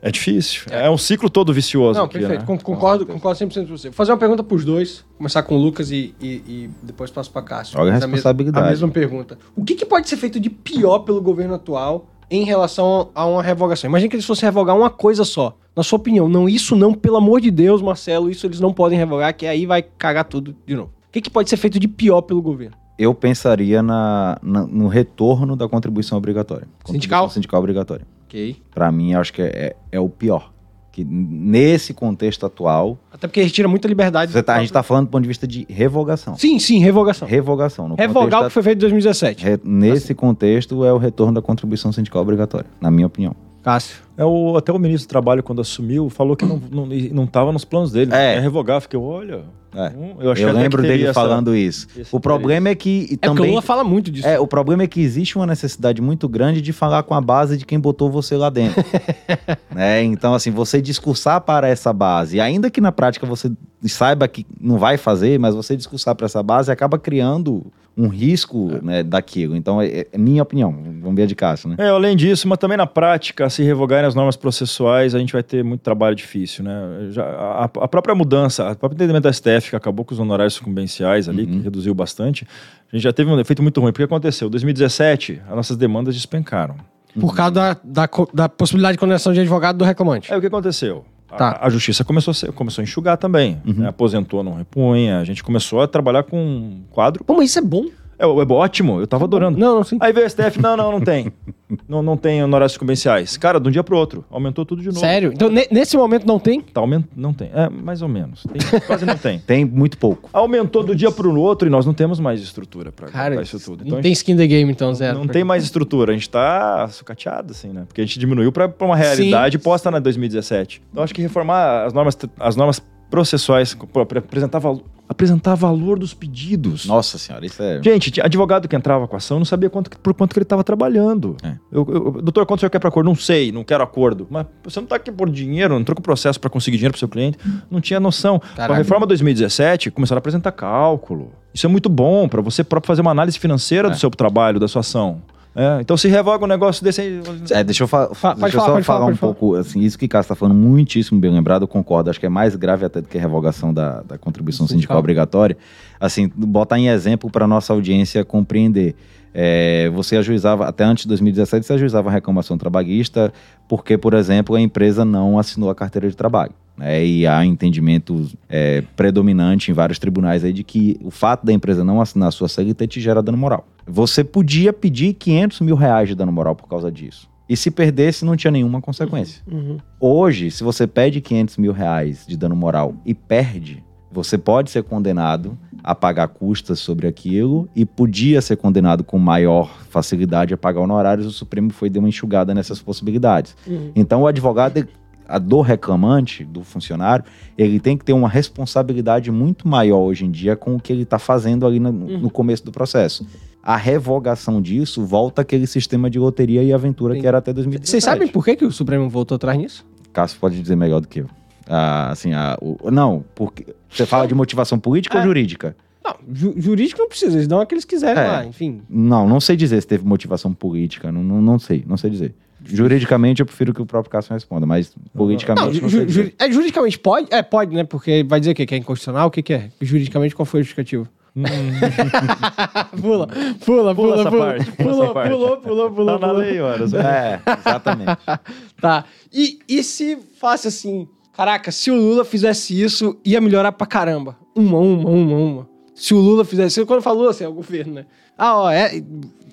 É 0.00 0.10
difícil. 0.10 0.62
É. 0.70 0.88
um 0.88 0.96
ciclo 0.98 1.28
todo 1.28 1.52
vicioso 1.52 1.98
Não, 1.98 2.06
aqui, 2.06 2.18
perfeito. 2.18 2.40
né? 2.40 2.46
Con- 2.46 2.58
Concordo, 2.58 3.04
concordo 3.04 3.38
100% 3.44 3.66
com 3.68 3.76
você. 3.76 3.88
Vou 3.88 3.94
fazer 3.96 4.12
uma 4.12 4.18
pergunta 4.18 4.44
pros 4.44 4.64
dois. 4.64 5.04
Começar 5.16 5.42
com 5.42 5.56
o 5.56 5.58
Lucas 5.58 5.90
e, 5.90 6.14
e- 6.20 6.42
e 6.46 6.70
depois 6.82 7.10
passo 7.10 7.30
pra 7.32 7.42
Cássio. 7.42 7.78
Olha 7.80 7.90
a 7.90 7.94
mes- 7.94 8.02
responsabilidade. 8.04 8.66
A 8.66 8.70
mesma 8.70 8.88
pergunta. 8.88 9.38
O 9.56 9.64
que, 9.64 9.74
que 9.74 9.84
pode 9.84 10.08
ser 10.08 10.16
feito 10.16 10.38
de 10.38 10.48
pior 10.50 11.00
pelo 11.00 11.20
governo 11.20 11.54
atual 11.54 12.06
em 12.30 12.44
relação 12.44 13.08
a 13.14 13.26
uma 13.26 13.42
revogação? 13.42 13.88
Imagina 13.88 14.08
que 14.10 14.16
eles 14.16 14.26
fossem 14.26 14.46
revogar 14.46 14.76
uma 14.76 14.90
coisa 14.90 15.24
só. 15.24 15.56
Na 15.74 15.82
sua 15.82 15.98
opinião, 15.98 16.28
não, 16.28 16.48
isso 16.48 16.74
não, 16.76 16.92
pelo 16.94 17.16
amor 17.16 17.40
de 17.40 17.50
Deus, 17.50 17.80
Marcelo, 17.82 18.30
isso 18.30 18.46
eles 18.46 18.60
não 18.60 18.72
podem 18.72 18.98
revogar, 18.98 19.34
que 19.36 19.46
aí 19.46 19.64
vai 19.66 19.82
cagar 19.82 20.24
tudo 20.24 20.54
de 20.66 20.74
novo. 20.76 20.90
O 21.08 21.12
que, 21.12 21.20
que 21.20 21.30
pode 21.30 21.48
ser 21.48 21.56
feito 21.56 21.78
de 21.80 21.88
pior 21.88 22.20
pelo 22.22 22.42
governo? 22.42 22.76
Eu 22.98 23.14
pensaria 23.14 23.80
na, 23.82 24.38
na- 24.42 24.66
no 24.66 24.88
retorno 24.88 25.54
da 25.56 25.68
contribuição 25.68 26.18
obrigatória. 26.18 26.66
Sindical? 26.84 27.20
Contribuição 27.22 27.30
sindical 27.30 27.60
obrigatória. 27.60 28.04
Ok. 28.28 28.56
Para 28.74 28.92
mim, 28.92 29.14
acho 29.14 29.32
que 29.32 29.40
é, 29.42 29.46
é- 29.46 29.76
é 29.92 30.00
o 30.00 30.08
pior. 30.08 30.52
Que 30.92 31.04
nesse 31.04 31.94
contexto 31.94 32.44
atual, 32.44 32.98
Até 33.12 33.26
porque 33.28 33.40
retira 33.40 33.68
muita 33.68 33.86
liberdade. 33.88 34.32
tá- 34.42 34.54
a 34.54 34.58
gente 34.58 34.66
está 34.66 34.82
falando 34.82 35.06
do 35.06 35.10
ponto 35.10 35.22
de 35.22 35.28
vista 35.28 35.46
de 35.46 35.64
revogação. 35.68 36.36
Sim, 36.36 36.58
sim, 36.58 36.78
revogação. 36.80 37.26
Revogação. 37.28 37.94
Revogar 37.94 38.42
o 38.42 38.44
que 38.46 38.50
foi 38.50 38.62
feito 38.64 38.78
em 38.78 38.80
2017. 38.80 39.44
da- 39.44 39.50
re- 39.52 39.60
nesse 39.64 40.12
contexto, 40.14 40.84
é 40.84 40.92
o 40.92 40.98
retorno 40.98 41.32
da 41.34 41.40
contribuição 41.42 41.92
sindical 41.92 42.20
obrigatória, 42.22 42.68
na 42.80 42.90
minha 42.90 43.06
opinião. 43.06 43.34
Cássio. 43.68 43.96
É 44.16 44.24
o, 44.24 44.56
até 44.56 44.72
o 44.72 44.78
ministro 44.78 45.06
do 45.06 45.10
Trabalho, 45.10 45.42
quando 45.42 45.60
assumiu, 45.60 46.08
falou 46.08 46.34
que 46.34 46.46
não, 46.46 46.58
não, 46.72 46.86
não 46.86 47.26
tava 47.26 47.52
nos 47.52 47.66
planos 47.66 47.92
dele. 47.92 48.14
É. 48.14 48.36
É 48.36 48.40
revogar. 48.40 48.80
Fiquei, 48.80 48.98
olha. 48.98 49.42
É. 49.74 49.90
hum, 49.90 50.16
Eu, 50.20 50.34
que 50.34 50.44
lembro 50.46 50.80
dele 50.80 51.04
essa- 51.04 51.12
falando 51.12 51.54
isso. 51.54 51.86
O 52.10 52.18
problema 52.18 52.70
é 52.70 52.74
que 52.74 52.88
e 52.88 53.02
É 53.02 53.16
porque 53.16 53.28
o 53.28 53.34
também 53.34 53.50
Lula 53.50 53.60
fala 53.60 53.84
muito 53.84 54.10
disso. 54.10 54.26
É, 54.26 54.40
o 54.40 54.46
problema 54.46 54.84
é 54.84 54.86
que 54.86 55.02
existe 55.02 55.36
uma 55.36 55.46
necessidade 55.46 56.00
muito 56.00 56.26
grande 56.26 56.62
de 56.62 56.72
falar 56.72 57.02
com 57.02 57.12
a 57.12 57.20
base 57.20 57.58
de 57.58 57.66
quem 57.66 57.78
botou 57.78 58.10
você 58.10 58.34
lá 58.38 58.48
dentro. 58.48 58.82
né? 59.70 60.02
Então, 60.02 60.32
assim, 60.32 60.50
você 60.50 60.80
discursar 60.80 61.42
para 61.42 61.68
essa 61.68 61.92
base, 61.92 62.40
ainda 62.40 62.70
que 62.70 62.80
na 62.80 62.90
prática 62.90 63.26
você 63.26 63.52
saiba 63.84 64.26
que 64.26 64.46
não 64.58 64.78
vai 64.78 64.96
fazer, 64.96 65.38
mas 65.38 65.54
você 65.54 65.76
discursar 65.76 66.14
para 66.14 66.24
essa 66.24 66.42
base 66.42 66.72
acaba 66.72 66.98
criando 66.98 67.66
um 67.98 68.06
risco 68.06 68.70
né, 68.80 69.02
daquilo. 69.02 69.56
Então, 69.56 69.82
é, 69.82 70.06
é 70.12 70.16
minha 70.16 70.40
opinião. 70.40 70.72
Vamos 71.02 71.16
ver 71.16 71.24
a 71.24 71.26
de 71.26 71.34
Cássio, 71.34 71.68
né? 71.68 71.74
É, 71.78 71.88
além 71.88 72.16
disso, 72.16 72.46
mas 72.46 72.56
também 72.56 72.76
na 72.78 72.86
prática, 72.86 73.50
se 73.50 73.64
revogarem 73.64 74.06
as 74.06 74.14
normas 74.14 74.36
processuais, 74.36 75.16
a 75.16 75.18
gente 75.18 75.32
vai 75.32 75.42
ter 75.42 75.64
muito 75.64 75.80
trabalho 75.80 76.14
difícil, 76.14 76.62
né? 76.64 77.08
Já, 77.10 77.24
a, 77.24 77.64
a 77.64 77.88
própria 77.88 78.14
mudança, 78.14 78.70
o 78.70 78.76
próprio 78.76 78.96
entendimento 78.96 79.24
da 79.24 79.32
STF, 79.32 79.70
que 79.70 79.76
acabou 79.76 80.04
com 80.04 80.14
os 80.14 80.20
honorários 80.20 80.54
sucumbenciais 80.54 81.28
ali, 81.28 81.42
Uhum. 81.42 81.58
que 81.58 81.64
reduziu 81.64 81.92
bastante, 81.94 82.46
a 82.92 82.96
gente 82.96 83.02
já 83.02 83.12
teve 83.12 83.28
um 83.30 83.40
efeito 83.40 83.62
muito 83.62 83.80
ruim. 83.80 83.90
Porque 83.90 84.04
aconteceu? 84.04 84.46
Em 84.46 84.50
2017, 84.52 85.42
as 85.48 85.56
nossas 85.56 85.76
demandas 85.76 86.14
despencaram. 86.14 86.76
Por 87.18 87.34
causa 87.34 87.50
da, 87.52 87.76
da, 87.82 88.08
da 88.32 88.48
possibilidade 88.48 88.92
de 88.92 88.98
condenação 89.00 89.32
de 89.32 89.40
advogado 89.40 89.76
do 89.78 89.84
reclamante. 89.84 90.32
Aí 90.32 90.38
o 90.38 90.40
que 90.40 90.46
aconteceu? 90.46 91.04
A- 91.30 91.36
Tá. 91.36 91.58
A, 91.60 91.68
justiça 91.70 92.04
começou 92.04 92.30
a, 92.32 92.34
ser- 92.34 92.52
começou 92.52 92.82
a 92.82 92.84
enxugar 92.84 93.16
também. 93.16 93.60
Uhum. 93.66 93.74
né? 93.74 93.88
Aposentou, 93.88 94.42
não 94.42 94.54
repunha. 94.54 95.18
A 95.20 95.24
gente 95.24 95.42
começou 95.44 95.80
a 95.82 95.86
trabalhar 95.88 96.22
com 96.24 96.38
um 96.38 96.82
quadro. 96.90 97.22
Pô, 97.24 97.34
mas 97.34 97.50
isso 97.50 97.58
é 97.58 97.62
bom. 97.62 97.86
É, 98.18 98.24
é 98.24 98.26
ótimo, 98.26 99.00
eu 99.00 99.06
tava 99.06 99.24
adorando. 99.24 99.56
Não, 99.58 99.76
não, 99.76 99.84
sim. 99.84 99.96
Aí 100.00 100.12
veio 100.12 100.26
o 100.26 100.30
STF, 100.30 100.60
não, 100.60 100.76
não, 100.76 100.90
não 100.90 101.00
tem. 101.00 101.32
não, 101.88 102.02
não 102.02 102.16
tem 102.16 102.42
honorários 102.42 102.72
sucumbenciais. 102.72 103.36
Cara, 103.36 103.60
de 103.60 103.68
um 103.68 103.70
dia 103.70 103.84
pro 103.84 103.96
outro, 103.96 104.24
aumentou 104.30 104.64
tudo 104.66 104.80
de 104.82 104.88
novo. 104.88 104.98
Sério? 105.00 105.30
Então, 105.32 105.48
ne- 105.48 105.68
nesse 105.70 105.96
momento 105.96 106.26
não 106.26 106.38
tem? 106.38 106.60
Tá, 106.60 106.80
aument... 106.80 107.04
Não 107.16 107.32
tem. 107.32 107.50
É, 107.54 107.68
mais 107.68 108.02
ou 108.02 108.08
menos. 108.08 108.42
Tem- 108.42 108.80
quase 108.80 109.04
não 109.06 109.16
tem. 109.16 109.38
Tem 109.46 109.64
muito 109.64 109.96
pouco. 109.98 110.28
Aumentou 110.32 110.82
do 110.82 110.94
dia 110.96 111.10
pro 111.12 111.32
outro 111.38 111.68
e 111.68 111.70
nós 111.70 111.86
não 111.86 111.94
temos 111.94 112.18
mais 112.18 112.40
estrutura 112.40 112.90
pra 112.90 113.08
Cara, 113.08 113.34
pra 113.34 113.42
isso 113.44 113.58
tudo. 113.60 113.80
não 113.80 113.86
Então, 113.86 113.98
a 113.98 114.02
tem 114.02 114.10
gente 114.10 114.16
skin 114.18 114.36
the 114.36 114.46
game, 114.46 114.70
então, 114.72 114.92
zero. 114.94 115.18
não 115.18 115.26
tem 115.28 115.44
mais 115.44 115.62
estrutura. 115.62 116.10
A 116.12 116.14
gente 116.14 116.28
tá 116.28 116.88
sucateado, 116.88 117.52
assim, 117.52 117.68
né? 117.68 117.84
Porque 117.86 118.00
a 118.00 118.04
gente 118.04 118.18
diminuiu 118.18 118.50
pra, 118.50 118.68
pra 118.68 118.86
uma 118.86 118.96
realidade 118.96 119.58
posta 119.58 119.90
na 119.90 119.98
2017. 120.00 120.82
Então, 120.90 121.04
acho 121.04 121.14
que 121.14 121.22
reformar 121.22 121.84
as 121.86 121.92
normas, 121.92 122.18
as 122.40 122.56
normas 122.56 122.82
processuais, 123.10 123.74
pô, 123.74 124.04
pra 124.04 124.18
apresentar, 124.18 124.58
valo- 124.58 124.84
apresentar 125.08 125.54
valor 125.54 125.98
dos 125.98 126.12
pedidos. 126.12 126.84
Nossa 126.86 127.16
senhora, 127.16 127.46
isso 127.46 127.62
é. 127.62 127.80
Gente, 127.82 128.20
advogado 128.20 128.68
que 128.68 128.76
entrava 128.76 129.08
com 129.08 129.16
a 129.16 129.18
ação 129.18 129.38
não 129.38 129.44
sabia 129.44 129.70
quanto, 129.70 129.90
por 130.00 130.12
quanto 130.12 130.32
que 130.34 130.38
ele 130.38 130.44
estava 130.44 130.62
trabalhando. 130.62 131.36
É. 131.42 131.54
Eu, 131.72 131.86
eu- 131.88 132.22
doutor, 132.22 132.44
quanto 132.44 132.58
o 132.58 132.60
senhor 132.60 132.70
quer 132.70 132.78
para 132.78 132.88
acordo? 132.90 133.06
Não 133.06 133.14
sei, 133.14 133.50
não 133.50 133.64
quero 133.64 133.82
acordo. 133.82 134.26
Mas 134.30 134.46
você 134.62 134.78
não 134.80 134.84
está 134.84 134.96
aqui 134.96 135.10
por 135.10 135.30
dinheiro, 135.30 135.72
não 135.74 135.80
entrou 135.80 135.96
com 135.96 136.02
processo 136.02 136.38
para 136.38 136.50
conseguir 136.50 136.76
dinheiro 136.76 136.92
para 136.92 136.98
seu 136.98 137.08
cliente. 137.08 137.38
Não 137.70 137.80
tinha 137.80 137.98
noção. 137.98 138.38
Com 138.38 138.46
a 138.46 138.56
Caraca. 138.56 138.74
reforma 138.74 139.06
2017, 139.06 139.90
começaram 139.90 140.18
a 140.18 140.20
apresentar 140.20 140.52
cálculo. 140.52 141.32
Isso 141.54 141.64
é 141.66 141.68
muito 141.68 141.88
bom 141.88 142.28
para 142.28 142.42
você 142.42 142.62
próprio 142.62 142.86
fazer 142.88 143.00
uma 143.00 143.10
análise 143.10 143.38
financeira 143.38 143.88
É. 143.88 143.90
do 143.90 143.96
seu 143.96 144.10
trabalho, 144.10 144.60
da 144.60 144.68
sua 144.68 144.80
ação. 144.80 145.22
É, 145.60 145.80
então 145.80 145.96
se 145.96 146.06
revoga 146.06 146.44
um 146.44 146.46
negócio 146.48 146.84
desse 146.84 147.00
aí. 147.00 147.20
É, 147.50 147.64
deixa 147.64 147.82
eu, 147.82 147.88
fa 147.88 148.14
Fa- 148.14 148.34
deixa 148.34 148.56
eu 148.56 148.60
falar, 148.60 148.76
só 148.78 148.82
falar, 148.82 148.82
falar 149.00 149.12
um 149.12 149.16
falar. 149.16 149.34
pouco, 149.34 149.56
assim, 149.56 149.80
isso 149.80 149.98
que 149.98 150.06
o 150.06 150.08
Cássio 150.08 150.26
está 150.32 150.34
falando, 150.36 150.56
muitíssimo 150.56 151.18
bem 151.18 151.32
lembrado, 151.32 151.62
eu 151.62 151.68
concordo, 151.68 152.10
acho 152.10 152.20
que 152.20 152.26
é 152.26 152.28
mais 152.28 152.54
grave 152.54 152.84
até 152.84 153.00
do 153.00 153.08
que 153.08 153.18
a 153.18 153.20
revogação 153.20 153.74
da, 153.74 154.02
da 154.02 154.16
contribuição 154.16 154.66
Sindical. 154.66 154.78
sindical 154.82 154.98
obrigatória. 154.98 155.56
Assim, 155.98 156.30
botar 156.36 156.78
em 156.78 156.86
exemplo 156.88 157.28
para 157.28 157.44
nossa 157.46 157.72
audiência 157.72 158.24
compreender. 158.24 158.94
É, 159.34 159.90
você 159.90 160.16
ajuizava, 160.16 160.66
até 160.66 160.84
antes 160.84 161.02
de 161.02 161.08
2017, 161.08 161.66
você 161.66 161.72
ajuizava 161.74 162.08
a 162.08 162.12
reclamação 162.12 162.56
trabalhista 162.56 163.32
porque, 163.68 163.98
por 163.98 164.14
exemplo, 164.14 164.54
a 164.54 164.60
empresa 164.60 165.04
não 165.04 165.38
assinou 165.38 165.68
a 165.70 165.74
carteira 165.74 166.08
de 166.08 166.16
trabalho. 166.16 166.52
né? 166.76 167.04
e 167.04 167.26
há 167.26 167.44
entendimento 167.44 168.26
é, 168.48 168.82
predominante 168.96 169.70
em 169.70 169.74
vários 169.74 169.98
tribunais 169.98 170.44
aí 170.44 170.52
de 170.52 170.62
que 170.64 170.96
o 171.02 171.10
fato 171.10 171.44
da 171.44 171.52
empresa 171.52 171.84
não 171.84 172.00
assinar 172.00 172.28
a 172.28 172.30
sua 172.32 172.48
CLT 172.48 172.86
te 172.86 173.00
gera 173.00 173.20
dano 173.22 173.36
moral. 173.36 173.66
Você 173.88 174.22
podia 174.22 174.72
pedir 174.72 175.14
500 175.14 175.60
mil 175.60 175.76
reais 175.76 176.08
de 176.08 176.14
dano 176.14 176.30
moral 176.30 176.54
por 176.54 176.68
causa 176.68 176.90
disso. 176.90 177.28
E 177.48 177.56
se 177.56 177.70
perdesse, 177.70 178.24
não 178.24 178.36
tinha 178.36 178.50
nenhuma 178.50 178.80
consequência. 178.80 179.42
Uhum. 179.50 179.78
Hoje, 179.98 180.50
se 180.50 180.62
você 180.62 180.86
pede 180.86 181.20
500 181.20 181.56
mil 181.56 181.72
reais 181.72 182.26
de 182.26 182.36
dano 182.36 182.54
moral 182.54 182.94
e 183.06 183.14
perde, 183.14 183.82
você 184.12 184.36
pode 184.36 184.70
ser 184.70 184.82
condenado 184.82 185.56
a 185.82 185.94
pagar 185.94 186.28
custas 186.28 186.78
sobre 186.78 187.06
aquilo 187.06 187.66
e 187.74 187.86
podia 187.86 188.42
ser 188.42 188.56
condenado 188.56 189.02
com 189.02 189.18
maior 189.18 189.70
facilidade 189.88 190.52
a 190.52 190.58
pagar 190.58 190.80
honorários. 190.80 191.26
O 191.26 191.30
Supremo 191.30 191.70
foi 191.70 191.88
deu 191.88 192.00
uma 192.02 192.08
enxugada 192.08 192.54
nessas 192.54 192.82
possibilidades. 192.82 193.56
Uhum. 193.66 193.92
Então, 193.96 194.22
o 194.22 194.26
advogado 194.26 194.86
a 195.28 195.38
do 195.38 195.60
reclamante, 195.60 196.42
do 196.42 196.64
funcionário, 196.64 197.24
ele 197.56 197.78
tem 197.78 197.98
que 197.98 198.04
ter 198.04 198.14
uma 198.14 198.28
responsabilidade 198.28 199.30
muito 199.30 199.68
maior 199.68 200.00
hoje 200.00 200.24
em 200.24 200.30
dia 200.30 200.56
com 200.56 200.74
o 200.74 200.80
que 200.80 200.90
ele 200.90 201.02
está 201.02 201.18
fazendo 201.18 201.66
ali 201.66 201.78
no, 201.78 201.92
no 201.92 202.30
começo 202.30 202.64
do 202.64 202.72
processo. 202.72 203.26
A 203.70 203.76
revogação 203.76 204.62
disso 204.62 205.04
volta 205.04 205.42
aquele 205.42 205.66
sistema 205.66 206.08
de 206.08 206.18
loteria 206.18 206.62
e 206.62 206.72
aventura 206.72 207.12
Entendi. 207.12 207.20
que 207.22 207.28
era 207.28 207.36
até 207.36 207.52
2017. 207.52 207.90
Vocês 207.90 208.02
sabem 208.02 208.26
por 208.26 208.42
que, 208.42 208.56
que 208.56 208.64
o 208.64 208.72
Supremo 208.72 209.10
voltou 209.10 209.36
atrás 209.36 209.58
nisso? 209.58 209.86
Cássio 210.10 210.38
pode 210.40 210.58
dizer 210.58 210.74
melhor 210.74 211.00
do 211.02 211.06
que 211.08 211.20
eu. 211.20 211.26
Ah, 211.68 212.10
assim, 212.10 212.32
ah, 212.32 212.56
o- 212.62 212.90
não, 212.90 213.22
porque 213.34 213.66
você 213.90 214.06
fala 214.06 214.26
de 214.26 214.34
motivação 214.34 214.78
política 214.78 215.18
É. 215.18 215.20
ou 215.20 215.26
jurídica? 215.26 215.76
Não, 216.02 216.14
ju- 216.32 216.54
jurídico 216.56 216.98
não 216.98 217.08
precisa, 217.10 217.36
eles 217.36 217.46
dão 217.46 217.60
aqueles 217.60 217.84
que 217.84 217.94
quiserem 217.94 218.22
É. 218.22 218.26
lá, 218.26 218.46
enfim. 218.46 218.80
Não, 218.88 219.28
não 219.28 219.38
sei 219.38 219.54
dizer 219.54 219.78
se 219.82 219.86
teve 219.86 220.02
motivação 220.02 220.54
política, 220.54 221.12
não, 221.12 221.22
não, 221.22 221.42
não 221.42 221.58
sei, 221.58 221.84
não 221.86 221.98
sei 221.98 222.08
dizer. 222.08 222.34
Juridicamente 222.64 223.40
eu 223.40 223.46
prefiro 223.46 223.74
que 223.74 223.82
o 223.82 223.86
próprio 223.86 224.10
Cássio 224.10 224.32
responda, 224.32 224.64
mas 224.64 224.94
politicamente 225.14 225.80
Não, 225.82 225.88
ju- 225.90 225.98
sei 225.98 226.08
ju- 226.08 226.32
é, 226.38 226.50
juridicamente 226.50 226.98
pode? 226.98 227.28
É, 227.30 227.42
pode, 227.42 227.74
né? 227.74 227.84
Porque 227.84 228.24
vai 228.26 228.40
dizer 228.40 228.52
o 228.52 228.54
quê? 228.54 228.64
Que 228.64 228.74
é 228.74 228.78
inconstitucional? 228.78 229.28
O 229.28 229.30
que, 229.30 229.42
que 229.42 229.52
é? 229.52 229.70
Juridicamente, 229.80 230.34
qual 230.34 230.46
foi 230.46 230.60
o 230.60 230.62
justificativo? 230.62 231.06
pula, 233.00 233.26
pula, 233.64 233.94
Pula 233.94 233.94
pula, 233.94 234.20
essa 234.20 234.30
pula. 234.30 234.46
parte, 234.46 234.72
pula 234.72 234.88
Pulou, 234.90 235.04
essa 235.04 235.12
parte. 235.14 235.30
pulou, 235.30 235.56
pulou, 235.58 235.90
pulou, 235.90 236.18
Tá 236.18 236.26
na 236.26 236.32
lei, 236.32 236.60
horas. 236.60 236.92
É, 236.94 237.40
exatamente. 237.58 238.18
Tá. 238.80 239.04
E, 239.32 239.58
e 239.68 239.82
se 239.82 240.16
fosse 240.40 240.68
assim, 240.68 241.08
caraca, 241.36 241.70
se 241.72 241.90
o 241.90 241.94
Lula 241.96 242.24
fizesse 242.24 242.80
isso, 242.80 243.16
ia 243.24 243.40
melhorar 243.40 243.72
pra 243.72 243.86
caramba. 243.86 244.36
Uma, 244.54 244.78
uma, 244.78 245.10
uma, 245.10 245.36
uma. 245.36 245.68
Se 245.94 246.14
o 246.14 246.18
Lula 246.18 246.44
fizesse 246.44 246.78
isso, 246.80 246.86
quando 246.86 247.02
fala 247.02 247.18
Lula, 247.18 247.30
assim, 247.30 247.44
é 247.44 247.48
o 247.48 247.52
governo, 247.52 247.94
né? 247.94 248.06
Ah, 248.36 248.56
ó, 248.62 248.70
é. 248.70 249.02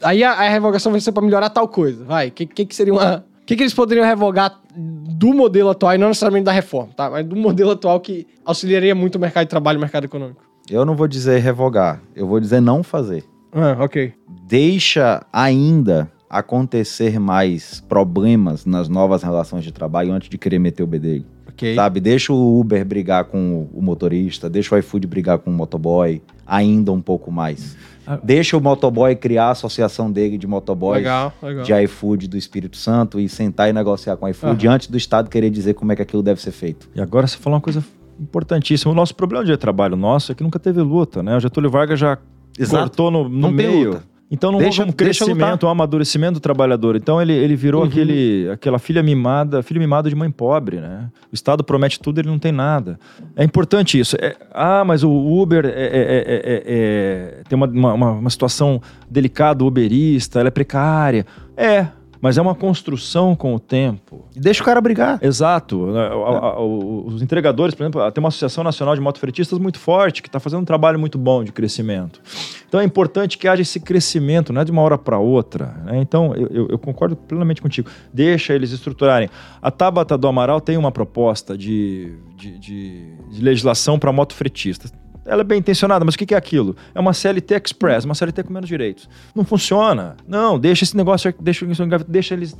Aí 0.03 0.23
a, 0.23 0.31
a 0.33 0.47
revogação 0.49 0.91
vai 0.91 1.01
ser 1.01 1.11
pra 1.11 1.23
melhorar 1.23 1.49
tal 1.49 1.67
coisa. 1.67 2.03
Vai. 2.05 2.27
O 2.27 2.31
que, 2.31 2.45
que, 2.45 2.65
que 2.67 2.75
seria 2.75 2.93
uma. 2.93 3.25
O 3.41 3.45
que, 3.45 3.55
que 3.55 3.63
eles 3.63 3.73
poderiam 3.73 4.05
revogar 4.05 4.59
do 4.75 5.33
modelo 5.33 5.69
atual, 5.69 5.95
e 5.95 5.97
não 5.97 6.09
necessariamente 6.09 6.45
da 6.45 6.51
reforma, 6.51 6.91
tá? 6.95 7.09
Mas 7.09 7.25
do 7.25 7.35
modelo 7.35 7.71
atual 7.71 7.99
que 7.99 8.27
auxiliaria 8.43 8.93
muito 8.93 9.15
o 9.15 9.19
mercado 9.19 9.45
de 9.45 9.49
trabalho 9.49 9.77
e 9.77 9.79
o 9.79 9.81
mercado 9.81 10.03
econômico. 10.05 10.43
Eu 10.69 10.83
não 10.83 10.95
vou 10.95 11.07
dizer 11.07 11.39
revogar, 11.39 12.01
eu 12.15 12.25
vou 12.25 12.39
dizer 12.39 12.59
não 12.59 12.81
fazer. 12.81 13.23
Ah, 13.51 13.77
ok. 13.79 14.13
Deixa 14.47 15.23
ainda 15.31 16.11
acontecer 16.27 17.19
mais 17.19 17.81
problemas 17.81 18.65
nas 18.65 18.89
novas 18.89 19.21
relações 19.21 19.63
de 19.63 19.71
trabalho 19.71 20.11
antes 20.11 20.27
de 20.27 20.37
querer 20.39 20.57
meter 20.57 20.81
o 20.81 20.87
bedelho. 20.87 21.25
Ok. 21.47 21.75
Sabe, 21.75 21.99
deixa 21.99 22.33
o 22.33 22.59
Uber 22.59 22.83
brigar 22.83 23.25
com 23.25 23.69
o 23.71 23.81
motorista, 23.81 24.49
deixa 24.49 24.73
o 24.75 24.77
iFood 24.79 25.05
brigar 25.05 25.37
com 25.37 25.51
o 25.51 25.53
motoboy, 25.53 26.21
ainda 26.45 26.91
um 26.91 27.01
pouco 27.01 27.31
mais. 27.31 27.77
Ah. 28.05 28.19
Deixa 28.23 28.57
o 28.57 28.61
motoboy 28.61 29.15
criar 29.15 29.45
a 29.45 29.51
associação 29.51 30.11
dele 30.11 30.37
de 30.37 30.47
motoboys 30.47 30.97
Legal, 30.97 31.31
legal. 31.41 31.63
de 31.63 31.73
iFood 31.83 32.27
do 32.27 32.37
Espírito 32.37 32.75
Santo 32.75 33.19
e 33.19 33.29
sentar 33.29 33.69
e 33.69 33.73
negociar 33.73 34.17
com 34.17 34.25
o 34.25 34.29
iFood 34.29 34.67
antes 34.67 34.87
do 34.87 34.97
Estado 34.97 35.29
querer 35.29 35.51
dizer 35.51 35.75
como 35.75 35.91
é 35.91 35.95
que 35.95 36.01
aquilo 36.01 36.23
deve 36.23 36.41
ser 36.41 36.51
feito. 36.51 36.89
E 36.95 36.99
agora 36.99 37.27
você 37.27 37.37
falou 37.37 37.55
uma 37.55 37.61
coisa 37.61 37.83
importantíssima. 38.19 38.91
O 38.91 38.95
nosso 38.95 39.15
problema 39.15 39.43
de 39.45 39.55
trabalho 39.57 39.95
nosso 39.95 40.31
é 40.31 40.35
que 40.35 40.43
nunca 40.43 40.59
teve 40.59 40.81
luta, 40.81 41.21
né? 41.23 41.35
O 41.35 41.39
Getúlio 41.39 41.69
Vargas 41.69 41.99
já 41.99 42.17
Exato. 42.57 42.83
cortou 42.83 43.11
no, 43.11 43.27
no 43.29 43.51
meio. 43.51 43.89
luta. 43.91 44.15
Então 44.31 44.51
não 44.51 44.57
Deixa- 44.57 44.81
houve 44.81 44.89
um 44.91 44.95
crescimento, 44.95 45.67
um 45.67 45.69
amadurecimento 45.69 46.33
do 46.33 46.39
trabalhador. 46.39 46.95
Então 46.95 47.21
ele, 47.21 47.31
ele 47.31 47.55
virou 47.55 47.81
Uhum. 47.83 47.87
aquele, 47.87 48.49
aquela 48.51 48.79
filha 48.79 49.03
mimada, 49.03 49.61
filho 49.61 49.79
mimado 49.79 50.09
de 50.09 50.15
mãe 50.15 50.31
pobre, 50.31 50.77
né? 50.77 51.09
O 51.31 51.35
Estado 51.35 51.63
promete 51.63 51.99
tudo, 51.99 52.19
ele 52.19 52.27
não 52.27 52.39
tem 52.39 52.51
nada. 52.51 52.99
É 53.35 53.43
importante 53.43 53.99
isso. 53.99 54.15
É- 54.19 54.35
ah, 54.51 54.83
mas 54.83 55.03
o 55.03 55.11
Uber 55.11 55.63
é- 55.65 55.69
é- 55.69 55.73
é- 55.73 56.41
é- 56.43 56.63
é- 56.65 57.43
tem 57.47 57.55
uma, 57.55 57.67
uma, 57.67 57.93
uma- 57.93 58.11
uma 58.13 58.29
situação 58.31 58.81
delicada, 59.07 59.63
uberista, 59.63 60.39
ela 60.39 60.47
é 60.47 60.51
precária. 60.51 61.23
É, 61.55 61.85
mas 62.25 62.39
é 62.39 62.41
uma 62.41 62.55
construção 62.55 63.35
com 63.35 63.53
o 63.53 63.59
tempo. 63.59 64.25
E 64.35 64.39
deixa 64.39 64.63
o 64.63 64.65
cara 64.65 64.81
brigar. 64.81 65.19
Exato. 65.21 65.77
O- 65.79 67.05
Os 67.07 67.21
entregadores, 67.21 67.75
por 67.75 67.83
exemplo, 67.83 68.11
tem 68.11 68.19
uma 68.21 68.29
Associação 68.29 68.63
Nacional 68.63 68.95
de 68.95 69.01
Motofretistas 69.01 69.59
muito 69.59 69.77
forte, 69.77 70.21
que 70.23 70.27
está 70.27 70.39
fazendo 70.39 70.61
um 70.61 70.65
trabalho 70.65 70.97
muito 70.99 71.17
bom 71.19 71.43
de 71.43 71.51
crescimento. 71.51 72.19
Então 72.67 72.79
é 72.79 72.83
importante 72.83 73.37
que 73.37 73.47
haja 73.47 73.61
esse 73.61 73.79
crescimento, 73.79 74.51
não 74.51 74.61
é 74.61 74.65
de 74.65 74.71
uma 74.71 74.81
hora 74.81 74.97
para 74.97 75.19
outra. 75.19 75.67
né? 75.85 75.99
Então 76.01 76.33
eu, 76.35 76.47
eu- 76.47 76.67
eu 76.71 76.79
concordo 76.79 77.15
plenamente 77.15 77.61
contigo. 77.61 77.89
Deixa 78.13 78.53
eles 78.53 78.71
estruturarem. 78.71 79.29
A 79.61 79.69
Tabata 79.69 80.17
do 80.17 80.27
Amaral 80.27 80.59
tem 80.59 80.77
uma 80.77 80.91
proposta 80.91 81.55
de, 81.57 82.15
de, 82.35 82.57
de- 82.57 83.13
de 83.31 83.41
legislação 83.43 83.99
para 83.99 84.11
motofretistas. 84.11 84.91
Ela 85.25 85.41
é 85.41 85.43
bem 85.43 85.59
intencionada, 85.59 86.05
mas 86.05 86.15
o 86.15 86.17
que 86.17 86.33
é 86.33 86.37
aquilo? 86.37 86.75
É 86.93 86.99
uma 86.99 87.13
CLT 87.13 87.55
Express, 87.55 88.05
uma 88.05 88.13
CLT 88.13 88.43
com 88.43 88.53
menos 88.53 88.69
direitos. 88.69 89.09
Não 89.33 89.43
funciona. 89.43 90.15
Não, 90.27 90.59
deixa 90.59 90.83
esse 90.83 90.95
negócio, 90.95 91.33
deixa, 91.39 91.65
deixa 92.07 92.33
eles 92.35 92.55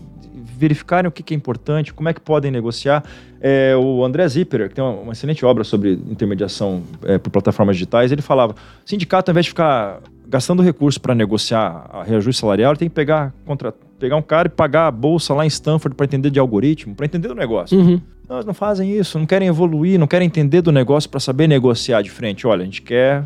verificarem 0.58 1.08
o 1.08 1.12
que 1.12 1.34
é 1.34 1.38
importante, 1.38 1.94
como 1.94 2.10
é 2.10 2.14
que 2.14 2.22
podem 2.22 2.50
negociar. 2.50 3.04
É, 3.40 3.76
o 3.76 4.04
André 4.04 4.28
Zipperer, 4.28 4.70
que 4.70 4.76
tem 4.76 4.84
uma, 4.84 4.94
uma 4.94 5.14
excelente 5.14 5.46
obra 5.46 5.64
sobre 5.64 5.94
intermediação 5.94 6.82
é, 7.04 7.18
por 7.18 7.30
plataformas 7.30 7.76
digitais, 7.76 8.12
ele 8.12 8.22
falava: 8.22 8.56
sindicato, 8.86 9.30
ao 9.30 9.34
invés 9.34 9.46
de 9.46 9.50
ficar 9.52 10.00
gastando 10.28 10.64
recurso 10.64 11.00
para 11.00 11.14
negociar 11.14 11.88
a 11.92 12.04
reajuste 12.04 12.42
salarial, 12.42 12.76
tem 12.76 12.90
que 12.90 12.96
pegar, 12.96 13.34
contra, 13.46 13.74
pegar 14.00 14.16
um 14.16 14.22
cara 14.22 14.48
e 14.48 14.50
pagar 14.50 14.88
a 14.88 14.92
bolsa 14.92 15.34
lá 15.34 15.46
em 15.46 15.48
Stanford 15.48 15.96
para 15.96 16.06
entender 16.06 16.30
de 16.30 16.40
algoritmo, 16.40 16.96
para 16.96 17.06
entender 17.06 17.28
do 17.28 17.36
negócio. 17.36 17.78
Uhum. 17.78 18.02
Não, 18.28 18.38
eles 18.38 18.46
não 18.46 18.54
fazem 18.54 18.92
isso, 18.98 19.18
não 19.20 19.26
querem 19.26 19.48
evoluir, 19.48 20.00
não 20.00 20.08
querem 20.08 20.26
entender 20.26 20.62
do 20.62 20.72
negócio 20.72 21.10
para 21.10 21.20
saber 21.20 21.48
negociar 21.48 22.02
de 22.02 22.10
frente. 22.10 22.46
Olha, 22.48 22.62
a 22.62 22.66
gente 22.66 22.82
quer, 22.82 23.24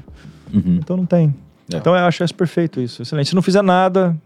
Uhum. 0.53 0.79
então 0.81 0.97
não 0.97 1.05
tem. 1.05 1.33
É. 1.71 1.77
Então 1.77 1.95
eu 1.95 2.03
acho 2.05 2.23
isso 2.23 2.33
perfeito 2.35 2.81
isso, 2.81 3.01
excelente. 3.01 3.29
Se 3.29 3.35
não 3.35 3.41
fizer 3.41 3.61
nada, 3.61 4.17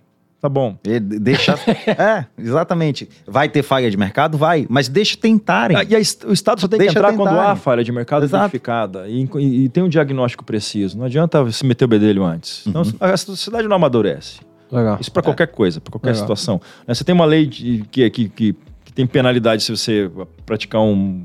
tá 0.41 0.47
bom. 0.49 0.77
E 0.83 0.99
de- 0.99 1.19
Deixar... 1.19 1.59
é, 1.87 2.25
exatamente. 2.37 3.07
Vai 3.27 3.49
ter 3.49 3.61
falha 3.61 3.91
de 3.91 3.97
mercado? 3.97 4.37
Vai. 4.37 4.65
Mas 4.69 4.87
deixa 4.87 5.17
tentarem. 5.17 5.75
Ah, 5.77 5.83
E 5.83 5.95
a 5.95 5.99
o 6.27 6.33
Estado 6.33 6.61
só 6.61 6.67
tem 6.67 6.79
Deixa 6.79 6.93
que 6.93 6.99
entrar 6.99 7.13
quando 7.13 7.29
tentarem. 7.29 7.51
há 7.51 7.55
falha 7.55 7.83
de 7.83 7.91
mercado 7.91 8.23
Exato. 8.23 8.43
identificada 8.45 9.07
e, 9.07 9.27
e- 9.39 9.65
e 9.65 9.69
tem 9.69 9.83
um 9.83 9.89
diagnóstico 9.89 10.43
preciso. 10.45 10.97
Não 10.97 11.05
adianta 11.05 11.49
se 11.51 11.65
meter 11.65 11.85
o 11.85 11.87
bedelho 11.87 12.23
antes. 12.23 12.65
Então, 12.65 12.81
a 12.99 13.17
sociedade 13.17 13.67
não 13.67 13.75
amadurece. 13.75 14.39
Legal. 14.71 14.97
Isso 14.99 15.11
para 15.11 15.21
qualquer 15.21 15.47
coisa, 15.47 15.79
para 15.79 15.91
qualquer 15.91 16.07
Legal. 16.13 16.21
situação. 16.21 16.59
Né, 16.87 16.93
Você 16.95 17.03
tem 17.03 17.13
uma 17.13 17.25
lei 17.25 17.45
de- 17.45 17.83
que, 17.91 18.09
que, 18.09 18.29
que 18.29 18.55
tem 18.95 19.05
penalidade 19.07 19.63
se 19.63 19.71
você 19.75 20.09
praticar 20.45 20.81
um, 20.81 21.21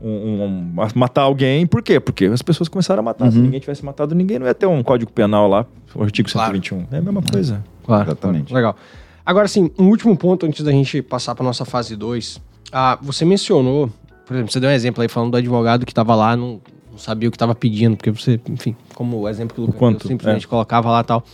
um- 0.00 0.42
um- 0.44 0.74
matar 0.94 1.22
alguém. 1.22 1.66
Por 1.66 1.82
quê? 1.82 2.00
Porque 2.00 2.24
as 2.26 2.42
pessoas 2.42 2.68
começaram 2.68 3.00
a 3.00 3.02
matar. 3.02 3.30
Se 3.30 3.36
Uhum. 3.38 3.44
ninguém 3.44 3.60
tivesse 3.60 3.84
matado 3.84 4.14
ninguém, 4.14 4.38
não 4.38 4.46
ia 4.46 4.54
ter 4.54 4.66
um 4.66 4.82
código 4.82 5.12
penal 5.12 5.48
lá, 5.48 5.66
o 5.94 6.02
artigo 6.02 6.30
Claro. 6.30 6.52
121. 6.52 6.86
É 6.90 6.98
a 6.98 7.02
mesma 7.02 7.22
coisa. 7.22 7.62
Claro. 7.84 8.08
Exatamente. 8.08 8.52
Legal. 8.54 8.76
Agora, 9.24 9.44
assim, 9.44 9.70
um 9.78 9.88
último 9.88 10.16
ponto 10.16 10.46
antes 10.46 10.64
da 10.64 10.70
gente 10.72 11.02
passar 11.02 11.34
para 11.34 11.44
nossa 11.44 11.64
fase 11.64 11.94
2. 11.94 12.40
Ah, 12.72 12.98
você 13.02 13.24
mencionou, 13.24 13.90
por 14.26 14.34
exemplo, 14.34 14.52
você 14.52 14.60
deu 14.60 14.70
um 14.70 14.72
exemplo 14.72 15.02
aí 15.02 15.08
falando 15.08 15.32
do 15.32 15.36
advogado 15.36 15.84
que 15.84 15.92
estava 15.92 16.14
lá, 16.14 16.36
não, 16.36 16.60
não 16.90 16.98
sabia 16.98 17.28
o 17.28 17.32
que 17.32 17.36
estava 17.36 17.54
pedindo, 17.54 17.96
porque 17.96 18.10
você, 18.10 18.40
enfim, 18.48 18.74
como 18.94 19.18
o 19.18 19.28
exemplo 19.28 19.54
que 19.54 19.60
o 19.60 19.66
Lucas 19.66 19.98
deu, 19.98 20.08
simplesmente 20.08 20.48
colocava 20.48 20.90
lá 20.90 21.00
e 21.00 21.04
tal. 21.04 21.24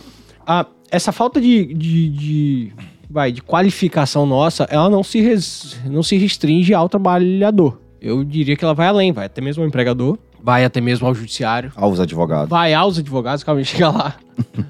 Ah, 0.45 0.65
essa 0.91 1.11
falta 1.11 1.39
de, 1.39 1.73
de, 1.73 2.09
de- 2.09 2.73
vai, 3.09 3.31
de 3.31 3.41
qualificação 3.41 4.25
nossa, 4.25 4.65
ela 4.69 4.89
não 4.89 5.03
se, 5.03 5.19
res- 5.21 5.79
não 5.85 6.03
se 6.03 6.17
restringe 6.17 6.73
ao 6.73 6.87
trabalhador. 6.89 7.79
Eu 8.01 8.23
diria 8.23 8.55
que 8.55 8.63
ela 8.63 8.73
vai 8.73 8.87
além, 8.87 9.11
vai 9.11 9.25
até 9.25 9.41
mesmo 9.41 9.63
ao 9.63 9.67
empregador, 9.67 10.17
vai 10.43 10.63
até 10.63 10.79
mesmo 10.79 11.07
ao 11.07 11.15
judiciário, 11.15 11.71
Aos 11.75 11.99
advogados. 11.99 12.49
vai 12.49 12.73
aos 12.73 12.97
advogados, 12.99 13.43
calma, 13.43 13.63
chega 13.65 13.89
lá. 13.89 14.15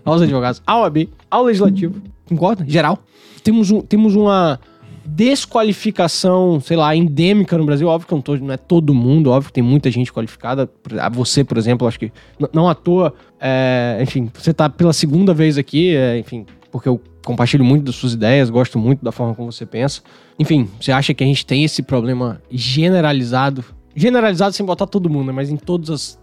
aos 0.05 0.21
advogados, 0.21 0.61
ao 0.65 0.83
AB, 0.85 1.09
ao 1.29 1.43
legislativo, 1.43 2.01
concorda? 2.27 2.63
Geral. 2.67 2.99
Temos, 3.43 3.69
um, 3.71 3.81
temos 3.81 4.15
uma 4.15 4.59
desqualificação, 5.05 6.59
sei 6.59 6.75
lá, 6.77 6.95
endêmica 6.95 7.57
no 7.57 7.65
Brasil. 7.65 7.87
Óbvio 7.87 8.07
que 8.07 8.13
não, 8.13 8.21
tô- 8.21 8.35
não 8.37 8.53
é 8.53 8.57
todo 8.57 8.93
mundo, 8.93 9.29
óbvio 9.31 9.47
que 9.47 9.53
tem 9.53 9.63
muita 9.63 9.89
gente 9.89 10.11
qualificada. 10.11 10.69
A 10.99 11.09
Você, 11.09 11.43
por 11.43 11.57
exemplo, 11.57 11.87
acho 11.87 11.97
que 11.99 12.11
não 12.53 12.67
à 12.67 12.75
toa, 12.75 13.13
é, 13.39 13.97
enfim, 14.01 14.29
você 14.33 14.53
tá 14.53 14.69
pela 14.69 14.91
segunda 14.93 15.33
vez 15.33 15.57
aqui, 15.57 15.95
é, 15.95 16.19
enfim, 16.19 16.45
porque 16.71 16.87
eu 16.89 17.01
compartilho 17.25 17.63
muito 17.63 17.85
das 17.85 17.95
suas 17.95 18.13
ideias, 18.13 18.49
gosto 18.49 18.77
muito 18.79 19.03
da 19.03 19.11
forma 19.11 19.33
como 19.35 19.51
você 19.51 19.65
pensa. 19.65 20.01
Enfim, 20.39 20.69
você 20.79 20.91
acha 20.91 21.13
que 21.13 21.23
a 21.23 21.27
gente 21.27 21.45
tem 21.45 21.63
esse 21.63 21.81
problema 21.83 22.41
generalizado? 22.49 23.63
Generalizado 23.95 24.53
sem 24.53 24.65
botar 24.65 24.85
todo 24.85 25.09
mundo, 25.09 25.27
né? 25.27 25.33
mas 25.33 25.49
em 25.49 25.57
todas 25.57 25.89
as 25.89 26.19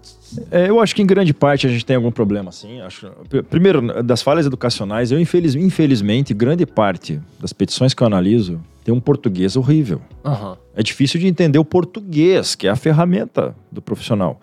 É, 0.50 0.68
eu 0.68 0.80
acho 0.80 0.94
que 0.94 1.02
em 1.02 1.06
grande 1.06 1.34
parte 1.34 1.66
a 1.66 1.70
gente 1.70 1.84
tem 1.84 1.96
algum 1.96 2.10
problema, 2.12 2.52
sim. 2.52 2.80
Acho, 2.80 3.10
pr- 3.28 3.42
primeiro, 3.42 4.02
das 4.02 4.22
falhas 4.22 4.46
educacionais, 4.46 5.10
eu 5.10 5.18
infeliz, 5.20 5.54
infelizmente, 5.56 6.32
grande 6.32 6.64
parte 6.64 7.20
das 7.40 7.52
petições 7.52 7.92
que 7.92 8.02
eu 8.02 8.06
analiso 8.06 8.60
tem 8.84 8.92
um 8.94 9.00
português 9.00 9.56
horrível. 9.56 10.00
Aham. 10.24 10.56
É 10.76 10.82
difícil 10.82 11.18
de 11.18 11.26
entender 11.26 11.58
o 11.58 11.64
português, 11.64 12.54
que 12.54 12.66
é 12.68 12.70
a 12.70 12.76
ferramenta 12.76 13.56
do 13.72 13.80
profissional. 13.82 14.40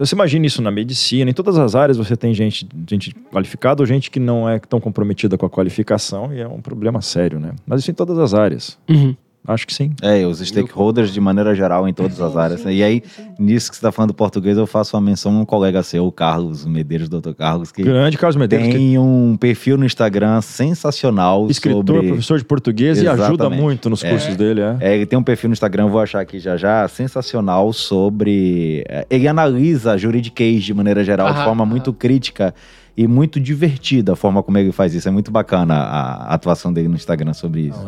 Então 0.00 0.06
você 0.06 0.14
imagina 0.14 0.46
isso 0.46 0.62
na 0.62 0.70
medicina, 0.70 1.30
em 1.30 1.34
todas 1.34 1.58
as 1.58 1.74
áreas 1.74 1.98
você 1.98 2.16
tem 2.16 2.32
gente, 2.32 2.66
gente 2.88 3.14
qualificada 3.30 3.82
ou 3.82 3.86
gente 3.86 4.10
que 4.10 4.18
não 4.18 4.48
é 4.48 4.58
tão 4.58 4.80
comprometida 4.80 5.36
com 5.36 5.44
a 5.44 5.50
qualificação 5.50 6.32
e 6.32 6.40
é 6.40 6.48
um 6.48 6.62
problema 6.62 7.02
sério, 7.02 7.38
né? 7.38 7.52
Mas 7.66 7.82
isso 7.82 7.90
em 7.90 7.94
todas 7.94 8.18
as 8.18 8.32
áreas. 8.32 8.78
Uhum. 8.88 9.14
Acho 9.48 9.66
que 9.66 9.72
sim. 9.74 9.90
É, 10.02 10.24
os 10.26 10.38
stakeholders 10.38 11.12
de 11.12 11.20
maneira 11.20 11.54
geral 11.54 11.88
em 11.88 11.94
todas 11.94 12.20
as 12.20 12.36
áreas. 12.36 12.62
né? 12.64 12.74
E 12.74 12.82
aí, 12.82 13.02
nisso 13.38 13.70
que 13.70 13.76
você 13.76 13.78
está 13.80 13.90
falando 13.90 14.10
do 14.10 14.14
português, 14.14 14.56
eu 14.58 14.66
faço 14.66 14.94
uma 14.96 15.00
menção 15.00 15.34
a 15.34 15.40
um 15.40 15.44
colega 15.46 15.82
seu, 15.82 16.06
o 16.06 16.12
Carlos 16.12 16.66
Medeiros, 16.66 17.08
doutor 17.08 17.34
Carlos, 17.34 17.72
que 17.72 17.82
Grande 17.82 18.18
Carlos 18.18 18.36
Medeiros, 18.36 18.66
que 18.68 18.74
tem 18.74 18.98
um 18.98 19.36
perfil 19.40 19.78
no 19.78 19.86
Instagram 19.86 20.40
sensacional 20.42 21.48
escritor, 21.50 21.84
sobre... 21.96 22.08
professor 22.08 22.38
de 22.38 22.44
português 22.44 22.98
e 23.02 23.08
ajuda 23.08 23.24
Exatamente. 23.32 23.62
muito 23.62 23.88
nos 23.90 24.04
É. 24.04 24.10
cursos 24.10 24.36
dele, 24.36 24.60
é. 24.60 24.76
É, 24.80 24.94
ele 24.96 25.06
tem 25.06 25.18
um 25.18 25.22
perfil 25.22 25.48
no 25.48 25.54
Instagram, 25.54 25.84
eu 25.84 25.88
vou 25.88 26.00
achar 26.00 26.20
aqui 26.20 26.38
já 26.38 26.56
já, 26.56 26.86
sensacional 26.86 27.72
sobre. 27.72 28.84
é, 28.88 29.06
Ele 29.10 29.26
analisa 29.26 29.92
a 29.92 29.96
juridiquês 29.96 30.62
de 30.62 30.74
maneira 30.74 31.02
geral, 31.02 31.28
de 31.28 31.36
Aham, 31.36 31.44
forma 31.44 31.62
aham. 31.64 31.70
muito 31.70 31.92
crítica 31.92 32.54
e 33.02 33.06
muito 33.08 33.40
divertida 33.40 34.12
a 34.12 34.16
forma 34.16 34.42
como 34.42 34.58
ele 34.58 34.72
faz 34.72 34.94
isso. 34.94 35.08
É 35.08 35.10
muito 35.10 35.30
bacana 35.30 35.74
a, 35.74 36.12
a 36.30 36.34
atuação 36.34 36.72
dele 36.72 36.88
no 36.88 36.94
Instagram 36.94 37.32
sobre 37.32 37.62
isso. 37.62 37.80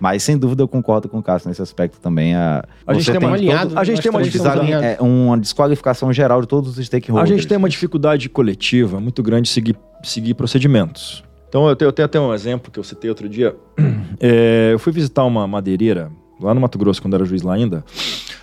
Mas 0.00 0.22
sem 0.22 0.36
dúvida 0.38 0.62
eu 0.62 0.68
concordo 0.68 1.08
com 1.08 1.18
o 1.18 1.22
Cássio 1.22 1.48
nesse 1.48 1.60
aspecto 1.62 1.98
também. 2.00 2.34
A, 2.34 2.64
A 2.86 2.94
gente 2.94 3.04
você 3.06 3.12
tem 3.18 3.26
uma- 3.28 3.34
alinhado, 3.36 3.78
a 3.78 3.84
gente 3.84 4.00
tem 4.00 4.10
uma 4.10 4.22
dificuldade. 4.22 4.72
é, 4.72 4.96
uma 5.00 5.36
desqualificação 5.38 6.12
geral 6.12 6.40
de 6.40 6.46
todos 6.48 6.70
os 6.70 6.78
A 6.78 6.82
stakeholders. 6.84 7.28
gente 7.30 7.48
tem 7.48 7.58
uma 7.58 7.68
dificuldade 7.68 8.28
coletiva 8.28 9.00
muito 9.00 9.22
grande 9.22 9.48
de 9.48 9.48
seguir, 9.54 9.76
seguir 10.02 10.34
procedimentos. 10.34 11.24
Então, 11.48 11.68
eu 11.68 11.74
tenho, 11.74 11.88
eu 11.88 11.92
tenho 11.92 12.06
até 12.06 12.20
um 12.20 12.32
exemplo 12.32 12.70
que 12.70 12.78
eu 12.78 12.84
citei 12.84 13.10
outro 13.10 13.28
dia. 13.28 13.56
É, 14.22 14.70
eu 14.72 14.78
fui 14.78 14.92
visitar 14.92 15.24
uma 15.24 15.46
madeireira 15.46 16.10
lá 16.40 16.52
no 16.52 16.60
Mato 16.60 16.76
Grosso, 16.78 17.00
quando 17.00 17.14
era 17.14 17.24
juiz 17.24 17.40
lá 17.42 17.54
ainda. 17.54 17.82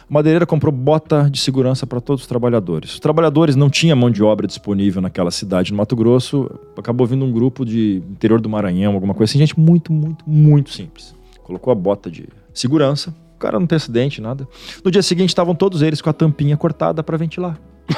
A 0.09 0.13
madeireira 0.13 0.45
comprou 0.45 0.71
bota 0.73 1.29
de 1.29 1.37
segurança 1.39 1.85
para 1.85 1.99
todos 1.99 2.21
os 2.21 2.27
trabalhadores. 2.27 2.93
Os 2.93 2.99
trabalhadores 2.99 3.55
não 3.57 3.69
tinham 3.69 3.97
mão 3.97 4.09
de 4.09 4.23
obra 4.23 4.47
disponível 4.47 5.01
naquela 5.01 5.31
cidade 5.31 5.71
no 5.71 5.77
Mato 5.77 5.95
Grosso. 5.97 6.49
Acabou 6.77 7.05
vindo 7.05 7.25
um 7.25 7.31
grupo 7.31 7.65
de 7.65 8.01
interior 8.09 8.39
do 8.39 8.47
Maranhão, 8.47 8.93
alguma 8.93 9.13
coisa 9.13 9.29
assim. 9.31 9.39
Gente 9.39 9.59
muito, 9.59 9.91
muito, 9.91 10.23
muito 10.25 10.69
simples. 10.71 11.13
Colocou 11.43 11.71
a 11.71 11.75
bota 11.75 12.09
de 12.09 12.29
segurança. 12.53 13.13
O 13.35 13.39
cara 13.39 13.59
não 13.59 13.67
tem 13.67 13.75
acidente, 13.75 14.21
nada. 14.21 14.47
No 14.83 14.89
dia 14.89 15.01
seguinte, 15.03 15.29
estavam 15.29 15.53
todos 15.53 15.81
eles 15.81 16.01
com 16.01 16.09
a 16.09 16.13
tampinha 16.13 16.55
cortada 16.55 17.03
para 17.03 17.17
ventilar. 17.17 17.59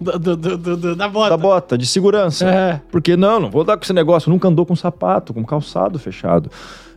Do- 0.00 0.18
do- 0.18 0.36
do- 0.76 0.96
da 0.96 1.08
bota. 1.08 1.30
Da 1.30 1.36
bota 1.36 1.78
de 1.78 1.86
segurança. 1.86 2.48
É. 2.48 2.80
Porque 2.90 3.16
não, 3.16 3.38
não 3.40 3.50
vou 3.50 3.62
dar 3.64 3.76
com 3.76 3.84
esse 3.84 3.92
negócio. 3.92 4.30
Nunca 4.30 4.48
andou 4.48 4.64
com 4.66 4.74
sapato, 4.74 5.32
com 5.34 5.44
calçado 5.44 5.98
fechado. 5.98 6.50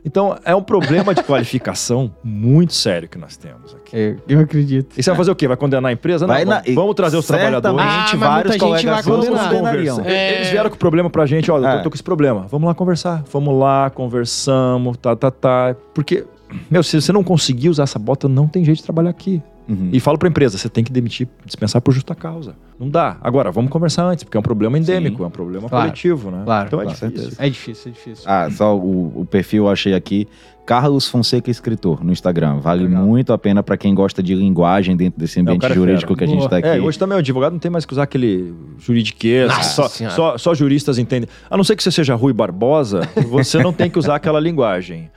Então, 0.06 0.38
é 0.46 0.56
um 0.56 0.62
problema 0.62 1.14
de 1.14 1.24
qualificação 1.24 2.12
muito 2.24 2.74
sério 2.74 3.08
que 3.10 3.18
nós 3.18 3.36
temos 3.38 3.76
aqui. 3.76 3.96
É, 3.98 4.16
eu 4.28 4.40
acredito. 4.40 4.98
E 4.98 5.04
você 5.04 5.10
vai 5.10 5.18
fazer 5.18 5.32
o 5.32 5.36
quê? 5.36 5.48
Vai 5.48 5.58
condenar 5.58 5.90
a 5.90 5.94
empresa? 5.94 6.26
Não, 6.26 6.34
Vai 6.34 6.46
na- 6.46 6.60
vamos, 6.62 6.76
vamos 6.76 6.96
trazer 6.96 7.18
os 7.18 7.28
trabalhadores. 7.28 7.80
Ah, 7.80 8.16
vários 8.16 8.18
muita 8.20 8.52
gente 8.52 8.60
colegas 8.60 9.06
vai 9.06 9.16
condenar. 9.16 10.06
É. 10.06 10.36
Eles 10.38 10.50
vieram 10.50 10.70
com 10.70 10.76
o 10.76 10.80
problema 10.80 11.10
pra 11.10 11.26
gente, 11.26 11.52
olha, 11.52 11.66
eu 11.66 11.70
É. 11.70 11.78
tô, 11.78 11.84
tô 11.84 11.90
com 11.90 11.96
esse 11.96 12.04
problema. 12.04 12.46
Vamos 12.50 12.68
lá 12.68 12.74
conversar. 12.74 13.24
Vamos 13.32 13.60
lá, 13.60 13.90
conversamos, 13.90 14.98
tá, 14.98 15.16
tá, 15.16 15.32
tá. 15.32 15.76
Porque, 15.94 16.26
meu, 16.70 16.82
se 16.84 17.00
você 17.02 17.12
não 17.12 17.24
conseguir 17.24 17.70
usar 17.70 17.84
essa 17.84 18.00
bota, 18.00 18.28
não 18.30 18.48
tem 18.48 18.64
jeito 18.64 18.78
de 18.78 18.84
trabalhar 18.84 19.10
aqui. 19.10 19.42
Uhum. 19.68 19.90
E 19.94 20.00
falo 20.00 20.18
pra 20.18 20.28
empresa, 20.28 20.58
você 20.58 20.68
tem 20.70 20.84
que 20.84 20.92
demitir, 20.92 21.28
dispensar 21.46 21.82
por 21.82 21.92
justa 21.94 22.16
causa. 22.16 22.56
Não 22.80 22.90
dá. 22.90 23.18
Agora, 23.22 23.52
vamos 23.52 23.70
conversar 23.70 24.06
antes, 24.06 24.24
porque 24.24 24.38
é 24.38 24.40
um 24.40 24.44
problema 24.44 24.78
endêmico, 24.78 25.18
Sim. 25.18 25.24
é 25.24 25.28
um 25.28 25.32
problema 25.32 25.68
Claro. 25.68 25.86
coletivo, 25.86 26.32
né? 26.32 26.44
Claro, 26.46 26.68
então 26.68 26.80
é 26.82 26.86
claro. 26.86 26.98
difícil. 26.98 27.34
É 27.38 27.50
difícil, 27.50 27.92
é 27.92 27.94
difícil. 27.94 28.24
Ah, 28.26 28.50
só 28.50 28.78
o, 28.78 29.22
o 29.22 29.26
perfil 29.26 29.66
eu 29.66 29.70
achei 29.70 29.94
aqui. 29.94 30.28
Carlos 30.66 31.10
Fonseca 31.10 31.50
Escritor 31.50 32.04
no 32.06 32.12
Instagram. 32.12 32.60
Vale 32.60 32.84
Legal. 32.84 33.04
muito 33.04 33.34
a 33.34 33.38
pena 33.40 33.64
para 33.64 33.76
quem 33.76 33.94
gosta 33.96 34.22
de 34.22 34.36
linguagem 34.36 34.96
dentro 34.96 35.20
desse 35.20 35.40
ambiente 35.40 35.66
é 35.66 35.74
jurídico 35.74 36.14
fera. 36.14 36.18
que 36.20 36.24
a 36.24 36.28
gente 36.28 36.44
está 36.44 36.58
aqui. 36.58 36.68
É, 36.68 36.80
hoje 36.80 36.98
também 36.98 37.16
o 37.16 37.20
advogado 37.20 37.54
não 37.54 37.60
tem 37.60 37.72
mais 37.72 37.86
que 37.86 37.92
usar 37.94 38.04
aquele 38.04 38.54
juridiquês, 38.78 39.52
só, 39.66 39.88
só, 39.88 40.38
só 40.38 40.54
juristas 40.54 41.00
entendem. 41.00 41.28
A 41.50 41.58
não 41.58 41.64
ser 41.64 41.76
que 41.76 41.82
você 41.82 41.92
seja 41.92 42.14
Rui 42.14 42.34
Barbosa, 42.34 43.02
você 43.28 43.62
não 43.64 43.74
tem 43.74 43.90
que 43.90 43.98
usar 43.98 44.16
aquela 44.16 44.40
linguagem. 44.40 45.10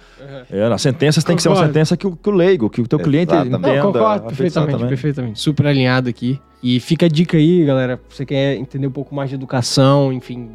É, 0.50 0.68
nas 0.70 0.80
sentenças 0.80 1.22
tem 1.22 1.36
que 1.36 1.42
ser 1.42 1.50
uma 1.50 1.66
sentença 1.66 1.98
que 1.98 2.06
o, 2.06 2.16
que 2.16 2.28
o 2.30 2.32
leigo, 2.32 2.70
que 2.70 2.80
o 2.80 2.88
teu 2.88 2.98
cliente 2.98 3.34
Exatamente. 3.34 3.58
entenda. 3.58 3.76
Não, 3.76 3.92
concordo 3.92 4.26
perfeitamente, 4.28 4.86
perfeitamente. 4.86 5.38
Super 5.38 5.66
alinhado 5.66 6.08
aqui. 6.08 6.40
E 6.62 6.78
fica 6.78 7.06
a 7.06 7.08
dica 7.08 7.36
aí, 7.36 7.64
galera. 7.64 8.00
Se 8.08 8.16
você 8.18 8.26
quer 8.26 8.56
entender 8.56 8.86
um 8.86 8.90
pouco 8.92 9.14
mais 9.14 9.28
de 9.28 9.34
educação, 9.34 10.12
enfim. 10.12 10.50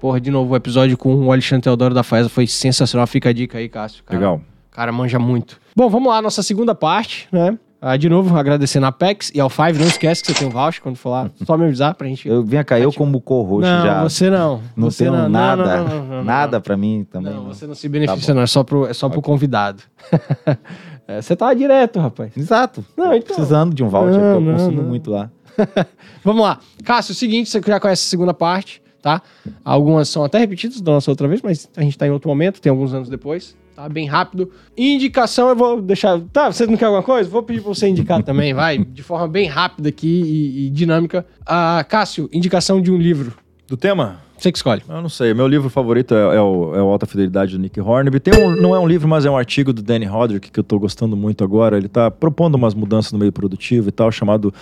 Porra, 0.00 0.20
de 0.20 0.30
novo, 0.30 0.52
o 0.52 0.56
episódio 0.56 0.98
com 0.98 1.14
o 1.14 1.30
Alexandre 1.30 1.62
Teodoro 1.62 1.94
da 1.94 2.02
FAESA 2.02 2.28
foi 2.28 2.46
sensacional. 2.48 3.06
Fica 3.06 3.28
a 3.28 3.32
dica 3.32 3.58
aí, 3.58 3.68
Cássio. 3.68 4.02
Cara, 4.04 4.18
Legal. 4.18 4.36
O 4.36 4.74
cara 4.74 4.90
manja 4.90 5.18
muito. 5.18 5.60
Bom, 5.76 5.88
vamos 5.88 6.08
lá, 6.08 6.20
nossa 6.20 6.42
segunda 6.42 6.74
parte, 6.74 7.28
né? 7.30 7.56
Ah, 7.80 7.96
de 7.96 8.08
novo, 8.08 8.36
agradecendo 8.36 8.86
a 8.86 8.90
Apex 8.90 9.30
e 9.34 9.40
ao 9.40 9.50
Five. 9.50 9.78
Não 9.78 9.86
esquece 9.86 10.22
que 10.22 10.32
você 10.32 10.38
tem 10.38 10.46
um 10.48 10.50
voucher 10.50 10.80
quando 10.82 10.96
for 10.96 11.10
lá. 11.10 11.30
Só 11.44 11.56
me 11.56 11.64
avisar 11.64 11.94
pra 11.94 12.06
gente. 12.08 12.28
Eu 12.28 12.44
vim 12.44 12.62
cá, 12.64 12.78
eu 12.78 12.92
como 12.92 13.20
co-host 13.20 13.68
não, 13.68 13.84
já. 13.84 14.02
você 14.02 14.30
não. 14.30 14.60
Não 14.76 14.90
você 14.90 15.04
tenho 15.04 15.16
não. 15.16 15.28
Nada, 15.28 15.76
não, 15.78 15.88
não, 15.88 16.06
não, 16.06 16.24
nada 16.24 16.60
para 16.60 16.76
mim 16.76 17.06
também. 17.10 17.34
Não, 17.34 17.44
você 17.46 17.66
não 17.66 17.74
se 17.74 17.88
beneficia, 17.88 18.28
Tá 18.28 18.34
não. 18.34 18.42
É 18.42 18.46
só 18.46 18.62
pro, 18.64 18.86
é 18.86 18.92
só 18.94 19.08
pro 19.08 19.22
convidado. 19.22 19.82
É, 21.04 21.20
você 21.20 21.34
tá 21.34 21.52
direto, 21.52 21.98
rapaz. 21.98 22.30
Exato. 22.36 22.84
Não, 22.96 23.12
então- 23.12 23.34
Precisando 23.34 23.74
de 23.74 23.82
um 23.82 23.88
voucher, 23.88 24.20
Não, 24.20 24.36
porque 24.36 24.48
eu 24.48 24.52
consumo 24.52 24.82
muito 24.84 25.10
lá. 25.10 25.28
Vamos 26.24 26.42
lá. 26.42 26.60
Cássio, 26.84 27.12
é 27.12 27.14
o 27.14 27.16
seguinte, 27.16 27.50
você 27.50 27.60
já 27.64 27.80
conhece 27.80 28.06
a 28.06 28.10
segunda 28.10 28.34
parte, 28.34 28.82
tá? 29.00 29.22
Algumas 29.64 30.08
são 30.08 30.24
até 30.24 30.38
repetidas 30.38 30.80
da 30.80 30.92
nossa 30.92 31.10
outra 31.10 31.28
vez, 31.28 31.42
mas 31.42 31.68
a 31.76 31.82
gente 31.82 31.96
tá 31.96 32.06
em 32.06 32.10
outro 32.10 32.28
momento, 32.28 32.60
tem 32.60 32.70
alguns 32.70 32.94
anos 32.94 33.08
depois, 33.08 33.56
tá? 33.74 33.88
Bem 33.88 34.06
rápido. 34.06 34.50
Indicação, 34.76 35.48
eu 35.48 35.56
vou 35.56 35.80
deixar... 35.80 36.20
Tá, 36.32 36.52
você 36.52 36.66
não 36.66 36.76
quer 36.76 36.86
alguma 36.86 37.02
coisa? 37.02 37.28
Vou 37.28 37.42
pedir 37.42 37.60
pra 37.60 37.74
você 37.74 37.88
indicar 37.88 38.22
também, 38.22 38.52
vai. 38.54 38.78
De 38.78 39.02
forma 39.02 39.28
bem 39.28 39.48
rápida 39.48 39.88
aqui 39.88 40.06
e, 40.06 40.66
e 40.66 40.70
dinâmica. 40.70 41.26
Ah, 41.44 41.84
Cássio, 41.88 42.28
indicação 42.32 42.80
de 42.80 42.90
um 42.90 42.96
livro. 42.96 43.34
Do 43.66 43.76
tema? 43.76 44.20
Você 44.42 44.50
que 44.50 44.58
escolhe. 44.58 44.82
Eu 44.88 45.00
não 45.00 45.08
sei. 45.08 45.32
Meu 45.32 45.46
livro 45.46 45.70
favorito 45.70 46.16
é, 46.16 46.36
é 46.36 46.40
o, 46.40 46.74
é 46.74 46.82
o 46.82 46.88
Alta 46.88 47.06
Fidelidade 47.06 47.56
do 47.56 47.62
Nick 47.62 47.80
Hornby. 47.80 48.18
Tem 48.18 48.34
um, 48.34 48.50
não 48.56 48.74
é 48.74 48.78
um 48.80 48.88
livro, 48.88 49.06
mas 49.06 49.24
é 49.24 49.30
um 49.30 49.36
artigo 49.36 49.72
do 49.72 49.80
Danny 49.80 50.08
Hodrick 50.08 50.50
que 50.50 50.58
eu 50.58 50.64
tô 50.64 50.80
gostando 50.80 51.16
muito 51.16 51.44
agora. 51.44 51.76
Ele 51.76 51.86
tá 51.86 52.10
propondo 52.10 52.56
umas 52.56 52.74
mudanças 52.74 53.12
no 53.12 53.20
meio 53.20 53.30
produtivo 53.30 53.88
e 53.88 53.92
tal, 53.92 54.10
chamado 54.10 54.52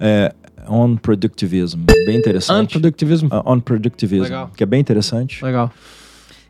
é, 0.00 0.32
On 0.68 0.96
Productivism. 0.96 1.80
Bem 2.06 2.16
interessante. 2.18 2.76
Unproductivismo. 2.76 3.28
Uh, 3.32 3.42
on 3.52 3.60
Productivism, 3.60 4.22
Legal. 4.24 4.50
que 4.56 4.62
é 4.62 4.66
bem 4.66 4.80
interessante. 4.80 5.44
Legal. 5.44 5.70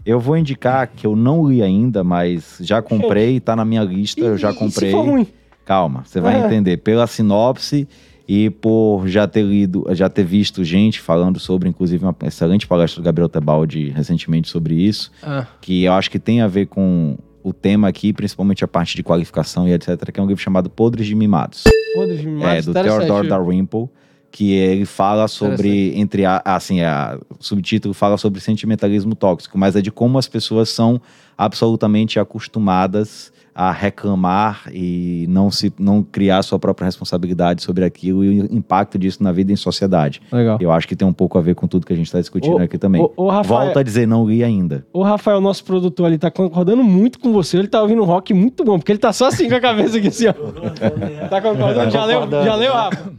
Eu 0.05 0.19
vou 0.19 0.37
indicar 0.37 0.87
que 0.89 1.07
eu 1.07 1.15
não 1.15 1.47
li 1.49 1.63
ainda, 1.63 2.03
mas 2.03 2.59
já 2.61 2.81
comprei, 2.81 3.41
tá 3.41 3.55
na 3.55 3.65
minha 3.65 3.83
lista, 3.83 4.21
eu 4.21 4.39
já 4.39 4.51
E- 4.51 4.55
e 4.55 4.57
comprei. 4.57 4.91
se 4.91 4.97
for 4.97 5.05
ruim? 5.05 5.27
Calma, 5.65 6.03
você 6.05 6.21
vai 6.21 6.41
É. 6.41 6.47
entender. 6.47 6.79
Pela 6.79 7.07
sinopse 7.07 7.87
e 8.27 8.49
por 8.49 9.07
já 9.07 9.27
ter 9.27 9.43
lido, 9.43 9.85
já 9.91 10.09
ter 10.09 10.25
visto 10.25 10.65
gente 10.65 11.01
falando 11.01 11.39
sobre, 11.39 11.69
inclusive 11.69 12.03
uma 12.05 12.15
excelente 12.25 12.67
palestra 12.67 13.03
do 13.03 13.05
Gabriel 13.05 13.29
Tebaldi 13.29 13.91
recentemente 13.91 14.49
sobre 14.49 14.75
isso, 14.75 15.11
Ah, 15.23 15.47
que 15.61 15.85
eu 15.85 15.93
acho 15.93 16.11
que 16.11 16.19
tem 16.19 16.41
a 16.41 16.47
ver 16.47 16.67
com 16.67 17.19
o 17.43 17.53
tema 17.53 17.89
aqui, 17.89 18.13
principalmente 18.13 18.65
a 18.65 18.69
parte 18.69 18.97
de 18.97 19.03
qualificação 19.03 19.69
e 19.69 19.73
etc, 19.73 20.11
que 20.13 20.21
é 20.21 20.23
um 20.23 20.27
livro 20.27 20.43
chamado 20.43 20.69
Podres 20.69 21.07
de 21.07 21.15
Mimados. 21.15 21.65
foda-se, 21.95 22.27
É, 22.27 22.31
mas 22.31 22.65
do 22.67 22.73
interessante. 22.73 22.99
Theodore 23.07 23.29
Dalrymple, 23.29 23.89
que 24.31 24.53
ele 24.53 24.85
fala 24.85 25.27
sobre, 25.29 25.99
entre 25.99 26.25
a, 26.25 26.43
assim, 26.45 26.83
a, 26.83 27.19
o 27.39 27.43
subtítulo 27.43 27.95
fala 27.95 28.17
sobre 28.19 28.41
sentimentalismo 28.41 29.15
tóxico, 29.15 29.57
mas 29.57 29.75
é 29.75 29.81
de 29.81 29.91
como 29.91 30.19
as 30.19 30.29
pessoas 30.29 30.69
são 30.69 31.01
absolutamente 31.37 32.19
acostumadas 32.19 33.33
a 33.61 33.73
reclamar 33.73 34.71
e 34.73 35.27
não 35.29 35.51
se 35.51 35.73
não 35.81 36.01
criar 36.01 36.45
sua 36.45 36.61
própria 36.61 36.85
responsabilidade 36.85 37.61
sobre 37.61 37.85
aquilo 37.85 38.23
e 38.23 38.43
o 38.43 38.55
impacto 38.55 38.97
disso 38.97 39.21
na 39.21 39.33
vida 39.33 39.51
em 39.53 39.57
sociedade. 39.57 40.23
Legal. 40.31 40.59
Eu 40.61 40.71
acho 40.71 40.87
que 40.87 40.95
tem 40.95 41.09
um 41.09 41.13
pouco 41.13 41.37
a 41.37 41.41
ver 41.41 41.57
com 41.57 41.67
tudo 41.67 41.85
que 41.85 41.93
a 41.93 41.97
gente 41.97 42.07
está 42.07 42.21
discutindo 42.21 42.55
Ô, 42.55 42.63
aqui 42.63 42.79
também. 42.79 43.03
ô, 43.03 43.11
ô, 43.17 43.29
Rafael- 43.29 43.65
Volto 43.65 43.79
a 43.81 43.83
dizer, 43.83 44.07
não 44.07 44.25
li 44.29 44.45
ainda. 44.45 44.87
O 44.93 45.03
Rafael, 45.03 45.41
nosso 45.41 45.65
produtor 45.65 46.07
ali, 46.07 46.19
tá 46.19 46.31
concordando 46.31 46.85
muito 46.85 47.19
com 47.19 47.33
você. 47.33 47.57
Ele 47.59 47.67
tá 47.67 47.83
ouvindo 47.83 48.01
um 48.01 48.05
rock 48.05 48.33
muito 48.33 48.63
bom, 48.63 48.79
porque 48.79 48.93
ele 48.93 48.99
tá 49.01 49.13
só 49.13 49.27
assim 49.27 49.49
com 49.49 49.57
a 49.57 49.61
cabeça 49.61 49.99
aqui, 49.99 50.07
assim, 50.07 50.27
ó. 50.29 50.35
Tá 51.29 51.43
concordando? 51.43 51.91
Já 51.91 52.05
leu, 52.05 52.31
já 52.31 52.55
leu, 52.55 52.73
Rafa? 52.73 53.13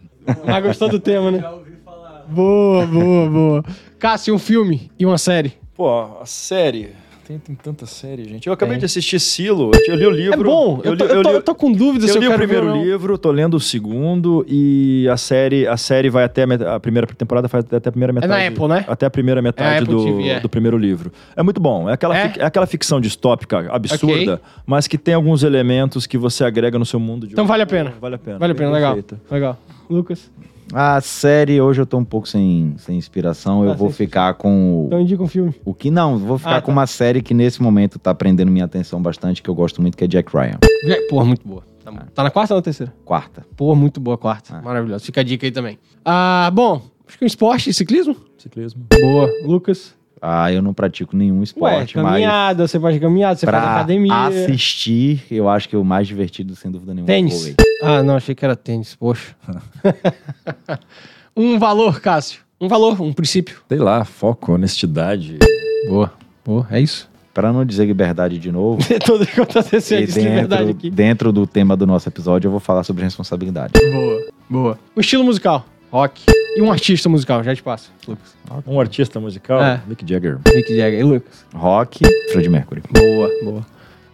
Mas 0.46 0.64
gostou 0.64 0.88
do 0.88 1.02
tema, 1.02 1.32
né? 1.32 1.44
Boa, 2.30 2.86
boa, 2.86 3.30
boa. 3.30 3.64
Cássio, 4.00 4.34
um 4.34 4.40
filme 4.40 4.90
e 4.98 5.06
uma 5.06 5.18
série. 5.18 5.52
Pô, 5.76 5.90
a 6.22 6.26
série. 6.26 6.92
Tem, 7.30 7.38
tem 7.38 7.56
tanta 7.56 7.86
série, 7.86 8.24
gente. 8.24 8.48
Eu 8.48 8.54
acabei 8.54 8.74
Tem. 8.74 8.80
de 8.80 8.86
assistir 8.86 9.20
Silo. 9.20 9.70
Eu 9.88 9.96
li 9.96 10.06
o 10.08 10.10
livro. 10.10 10.42
É 10.42 10.44
bom. 10.44 10.82
Eu, 10.84 10.94
li- 10.94 10.98
tô, 10.98 11.06
eu, 11.06 11.22
tô, 11.22 11.30
li- 11.30 11.36
eu 11.36 11.42
tô 11.44 11.54
com 11.54 11.72
dúvida 11.72 12.08
se 12.08 12.14
eu 12.14 12.16
eu 12.16 12.22
li 12.22 12.28
o 12.28 12.34
primeiro 12.36 12.76
livro, 12.84 13.20
tô 13.20 13.30
lendo 13.32 13.54
o 13.54 13.60
segundo 13.60 14.44
e 14.50 15.08
a 15.08 15.16
série, 15.16 15.68
a 15.68 15.78
série 15.78 16.10
vai 16.10 16.24
até 16.24 16.44
a, 16.46 16.76
a 16.78 16.80
primeira 16.80 17.06
temporada 17.06 17.48
vai 17.48 17.62
até 17.62 17.88
a 17.88 17.92
primeira 17.92 18.12
metade. 18.12 18.34
na 18.34 18.48
Apple, 18.48 18.68
né? 18.68 18.84
Até 18.88 19.06
a 19.06 19.12
primeira 19.12 19.44
metade 19.44 19.84
Apple 19.84 19.96
do, 19.96 20.04
TV, 20.06 20.28
é. 20.28 20.40
do 20.40 20.50
primeiro 20.50 20.76
livro. 20.76 21.12
É 21.36 21.44
muito 21.44 21.62
bom. 21.62 21.88
É 21.88 21.94
aquela, 21.94 22.18
É? 22.18 22.34
é 22.40 22.44
aquela 22.46 22.66
ficção 22.66 23.00
distópica 23.00 23.60
absurda, 23.72 24.42
mas 24.66 24.88
que 24.88 24.98
tem 24.98 25.14
alguns 25.14 25.44
elementos 25.44 26.08
que 26.08 26.18
você 26.18 26.44
agrega 26.44 26.80
no 26.80 26.86
seu 26.86 27.00
mundo. 27.00 27.28
De 27.28 27.34
Então 27.34 27.46
vale 27.46 27.62
a 27.62 27.68
pena. 27.68 27.94
Vale 28.02 28.16
a 28.16 28.18
pena. 28.18 28.40
Vale 28.40 28.54
a 28.54 28.56
pena, 28.56 28.72
legal. 28.72 28.98
Legal. 29.30 29.60
Lucas, 29.88 30.32
A 30.74 31.02
série, 31.02 31.60
hoje 31.60 31.82
eu 31.82 31.86
tô 31.86 31.98
um 31.98 32.06
pouco 32.06 32.28
sem, 32.28 32.76
sem 32.78 32.96
inspiração, 32.98 33.64
eu 33.64 33.72
Ah, 33.72 33.74
vou 33.76 33.90
ficar 33.90 34.36
com 34.36 34.84
o- 34.84 34.86
então 34.88 35.02
indica 35.02 35.24
um 35.24 35.28
filme. 35.28 35.54
O 35.66 35.74
que 35.74 35.90
não, 35.90 36.18
vou 36.20 36.38
ficar 36.38 36.58
Ah, 36.58 36.62
com 36.62 36.68
tá. 36.68 36.72
uma 36.74 36.86
série 36.88 37.22
que 37.24 37.34
nesse 37.34 37.62
momento 37.62 37.98
tá 37.98 38.14
prendendo 38.14 38.52
minha 38.52 38.66
atenção 38.66 39.02
bastante, 39.02 39.42
que 39.42 39.50
eu 39.50 39.56
gosto 39.56 39.82
muito, 39.82 39.98
que 39.98 40.04
é 40.04 40.08
Jack 40.08 40.32
Ryan. 40.32 40.60
Porra, 41.10 41.26
muito 41.26 41.48
boa. 41.48 41.64
Tá, 41.84 41.92
bom. 41.92 42.00
Tá 42.14 42.24
na 42.24 42.30
quarta 42.30 42.54
ou 42.54 42.58
na 42.60 42.62
terceira? 42.62 42.94
Quarta. 43.04 43.44
Porra, 43.58 43.76
muito 43.76 44.00
boa 44.00 44.18
quarta. 44.18 44.58
Ah. 44.58 44.62
Maravilhoso. 44.62 45.04
Fica 45.06 45.22
a 45.22 45.24
dica 45.24 45.48
aí 45.48 45.52
também. 45.52 45.80
Ah, 46.06 46.52
bom, 46.54 46.82
acho 47.08 47.18
que 47.18 47.24
um 47.24 47.28
esporte 47.28 47.70
e 47.72 47.74
ciclismo. 47.74 48.16
Ciclismo. 48.38 48.86
Boa. 49.02 49.28
Lucas. 49.44 49.96
Ah, 50.22 50.52
eu 50.52 50.62
não 50.62 50.74
pratico 50.74 51.16
nenhum 51.16 51.38
Ué, 51.38 51.44
esporte, 51.44 51.98
mas 51.98 52.06
caminhada, 52.06 52.68
você 52.68 52.80
pode 52.80 53.00
caminhada, 53.00 53.36
você 53.40 53.46
faz 53.46 53.64
academia. 53.64 54.14
assistir, 54.28 55.24
eu 55.32 55.48
acho 55.48 55.70
que 55.70 55.76
o 55.78 55.84
mais 55.84 56.08
divertido, 56.08 56.56
sem 56.56 56.70
dúvida 56.70 56.94
nenhuma, 56.94 57.12
é 57.12 57.16
o 57.16 57.16
Tênis. 57.16 57.56
Ah, 57.82 58.04
não, 58.04 58.16
achei 58.16 58.36
que 58.36 58.44
era 58.44 58.56
tênis, 58.56 58.96
poxa. 58.96 59.36
um 61.36 61.58
valor, 61.58 62.02
Cássio. 62.02 62.42
Um 62.60 62.68
valor, 62.68 63.02
um 63.02 63.14
princípio. 63.14 63.62
Sei 63.70 63.78
lá, 63.78 64.04
foco, 64.04 64.52
honestidade. 64.54 65.38
Boa. 65.88 66.12
Boa, 66.46 66.68
é 66.72 66.82
isso. 66.82 67.08
Pra 67.34 67.54
não 67.54 67.64
dizer 67.64 67.86
liberdade 67.86 68.38
de 68.38 68.52
novo, 68.52 68.82
Tudo 69.06 69.26
que 69.26 69.40
aconteceu 69.40 70.02
e 70.02 70.06
de 70.06 70.20
liberdade 70.20 70.66
dentro, 70.66 70.78
aqui. 70.78 70.90
dentro 70.90 71.32
do 71.32 71.48
tema 71.48 71.78
do 71.78 71.88
nosso 71.88 72.10
episódio, 72.10 72.48
eu 72.48 72.52
vou 72.52 72.60
falar 72.60 72.84
sobre 72.84 73.04
responsabilidade. 73.04 73.74
Boa, 73.92 74.28
boa. 74.50 74.80
Um 74.98 75.00
estilo 75.00 75.24
musical, 75.24 75.66
rock. 75.92 76.24
E 76.56 76.62
um 76.62 76.72
artista 76.72 77.08
musical, 77.08 77.44
já 77.44 77.56
te 77.56 77.62
passo, 77.64 77.92
Lucas. 78.08 78.36
Um 78.66 78.80
artista 78.80 79.20
musical, 79.20 79.62
É. 79.64 79.82
Mick 79.88 80.04
Jagger. 80.08 80.40
Mick 80.54 80.76
Jagger. 80.76 81.00
E 81.00 81.04
Lucas? 81.04 81.46
Rock, 81.54 82.00
Fred 82.32 82.50
Mercury. 82.50 82.82
Boa, 82.92 83.30
boa. 83.44 83.66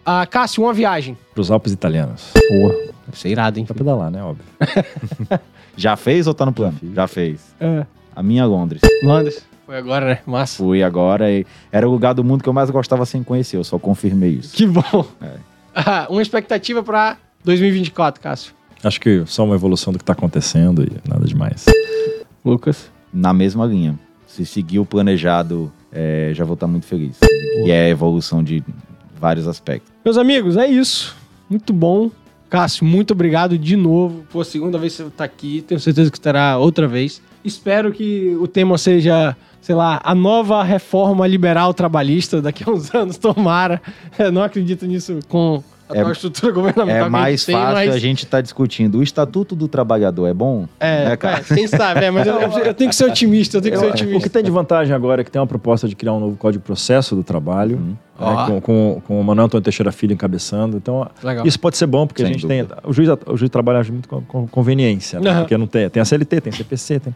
Ah, 0.05 0.25
Cássio, 0.27 0.63
uma 0.63 0.73
viagem. 0.73 1.17
Pros 1.33 1.49
Alpes 1.49 1.71
italianos. 1.73 2.31
Boa. 2.49 2.73
Deve 3.07 3.17
ser 3.19 3.29
irado, 3.29 3.57
hein? 3.57 3.65
Pra 3.65 3.73
pedalar, 3.75 4.11
né? 4.11 4.21
Óbvio. 4.23 4.45
Já 5.77 5.95
fez 5.95 6.27
ou 6.27 6.33
tá 6.33 6.45
no 6.45 6.53
plano? 6.53 6.77
Já 6.93 7.07
fez. 7.07 7.53
É. 7.59 7.85
A 8.15 8.21
minha 8.23 8.45
Londres. 8.45 8.81
Londres. 9.03 9.45
Foi 9.65 9.77
agora, 9.77 10.05
né? 10.05 10.19
Massa. 10.25 10.57
Fui 10.63 10.83
agora 10.83 11.31
e 11.31 11.45
era 11.71 11.87
o 11.87 11.91
lugar 11.91 12.13
do 12.13 12.23
mundo 12.23 12.43
que 12.43 12.49
eu 12.49 12.53
mais 12.53 12.69
gostava 12.69 13.05
sem 13.05 13.23
conhecer, 13.23 13.57
eu 13.57 13.63
só 13.63 13.79
confirmei 13.79 14.29
isso. 14.31 14.55
Que 14.55 14.67
bom. 14.67 15.05
É. 15.21 15.31
Ah, 15.77 16.07
uma 16.09 16.21
expectativa 16.21 16.81
pra 16.81 17.17
2024, 17.43 18.21
Cássio. 18.21 18.53
Acho 18.85 19.01
que 19.01 19.23
só 19.25 19.43
uma 19.43 19.55
evolução 19.55 19.91
do 19.91 19.97
que 19.97 20.05
tá 20.05 20.13
acontecendo 20.13 20.83
e 20.83 21.09
nada 21.09 21.25
demais. 21.25 21.65
Lucas. 22.45 22.91
na 23.11 23.33
mesma 23.33 23.65
linha. 23.65 23.97
Se 24.27 24.45
seguir 24.45 24.77
o 24.77 24.85
planejado, 24.85 25.71
é, 25.91 26.31
já 26.35 26.45
vou 26.45 26.53
estar 26.53 26.67
muito 26.67 26.85
feliz. 26.85 27.17
E 27.65 27.71
é 27.71 27.85
a 27.85 27.89
evolução 27.89 28.43
de 28.43 28.63
vários 29.19 29.47
aspectos. 29.47 29.91
Meus 30.03 30.17
amigos, 30.17 30.55
é 30.55 30.67
isso. 30.67 31.15
Muito 31.49 31.73
bom. 31.73 32.11
Cássio, 32.47 32.85
muito 32.85 33.11
obrigado 33.11 33.57
de 33.57 33.75
novo. 33.75 34.23
Pô, 34.31 34.43
segunda 34.43 34.77
vez 34.77 34.95
que 34.95 35.01
você 35.01 35.09
tá 35.09 35.23
aqui. 35.23 35.63
Tenho 35.67 35.79
certeza 35.79 36.11
que 36.11 36.17
estará 36.17 36.59
outra 36.59 36.87
vez. 36.87 37.23
Espero 37.43 37.91
que 37.91 38.37
o 38.39 38.47
tema 38.47 38.77
seja, 38.77 39.35
sei 39.61 39.73
lá, 39.73 39.99
a 40.03 40.13
nova 40.13 40.61
reforma 40.63 41.25
liberal 41.25 41.73
trabalhista 41.73 42.39
daqui 42.39 42.63
a 42.67 42.71
uns 42.71 42.93
anos, 42.93 43.17
tomara. 43.17 43.81
Eu 44.19 44.31
não 44.31 44.43
acredito 44.43 44.85
nisso 44.85 45.19
com 45.27 45.63
a 45.87 45.95
É- 45.95 45.99
atual 45.99 46.11
estrutura 46.13 46.51
governamental 46.51 47.01
É 47.01 47.03
que 47.05 47.09
mais 47.09 47.25
a 47.25 47.29
gente 47.37 47.45
tem, 47.45 47.55
fácil 47.55 47.73
mas... 47.75 47.95
a 47.95 47.99
gente 47.99 48.23
estar 48.25 48.41
discutindo. 48.41 48.97
O 48.99 49.03
Estatuto 49.03 49.55
do 49.55 49.67
Trabalhador 49.67 50.27
é 50.27 50.33
bom? 50.33 50.67
É, 50.79 51.09
Né, 51.09 51.17
cara? 51.17 51.37
é, 51.47 51.55
quem 51.55 51.67
sabe, 51.67 52.05
é, 52.05 52.11
mas 52.11 52.25
eu, 52.27 52.33
eu- 52.41 52.49
eu 52.65 52.73
tenho 52.73 52.89
que 52.89 52.95
ser 52.95 53.05
otimista, 53.05 53.57
eu 53.57 53.61
tenho 53.61 53.73
que 53.73 53.79
ser 53.79 53.85
O 53.85 53.93
que 53.93 54.03
otimista. 54.03 54.29
tem 54.29 54.43
de 54.43 54.51
vantagem 54.51 54.95
agora 54.95 55.21
é 55.21 55.23
que 55.23 55.29
tem 55.31 55.39
uma 55.39 55.47
proposta 55.47 55.87
de 55.87 55.95
criar 55.95 56.13
um 56.13 56.19
novo 56.19 56.35
código 56.37 56.61
de 56.61 56.65
processo 56.65 57.15
do 57.15 57.23
trabalho, 57.23 57.77
Uhum. 57.77 57.89
né, 57.89 57.97
Ó. 58.19 58.45
com, 58.47 58.61
com, 58.61 59.01
com 59.07 59.21
o 59.21 59.23
Manuel 59.23 59.45
Antônio 59.45 59.63
Teixeira 59.63 59.91
Filho 59.91 60.13
encabeçando. 60.13 60.77
Então, 60.77 61.07
Legal. 61.23 61.45
isso 61.45 61.59
pode 61.59 61.77
ser 61.77 61.85
bom, 61.85 62.07
porque 62.07 62.21
Sem 62.23 62.29
a 62.31 62.33
gente 62.33 62.41
dúvida. 62.47 62.75
tem. 62.77 62.89
O 62.89 62.93
juiz, 62.93 63.09
o 63.27 63.37
juiz 63.37 63.49
trabalha 63.51 63.83
muito 63.83 64.09
com, 64.09 64.21
com 64.21 64.47
conveniência, 64.47 65.19
né? 65.19 65.29
Aham. 65.29 65.39
porque 65.41 65.57
não 65.57 65.67
tem. 65.67 65.89
Tem 65.89 66.01
a 66.01 66.05
CLT, 66.05 66.41
tem 66.41 66.51
CPC, 66.51 66.99
tem. 66.99 67.13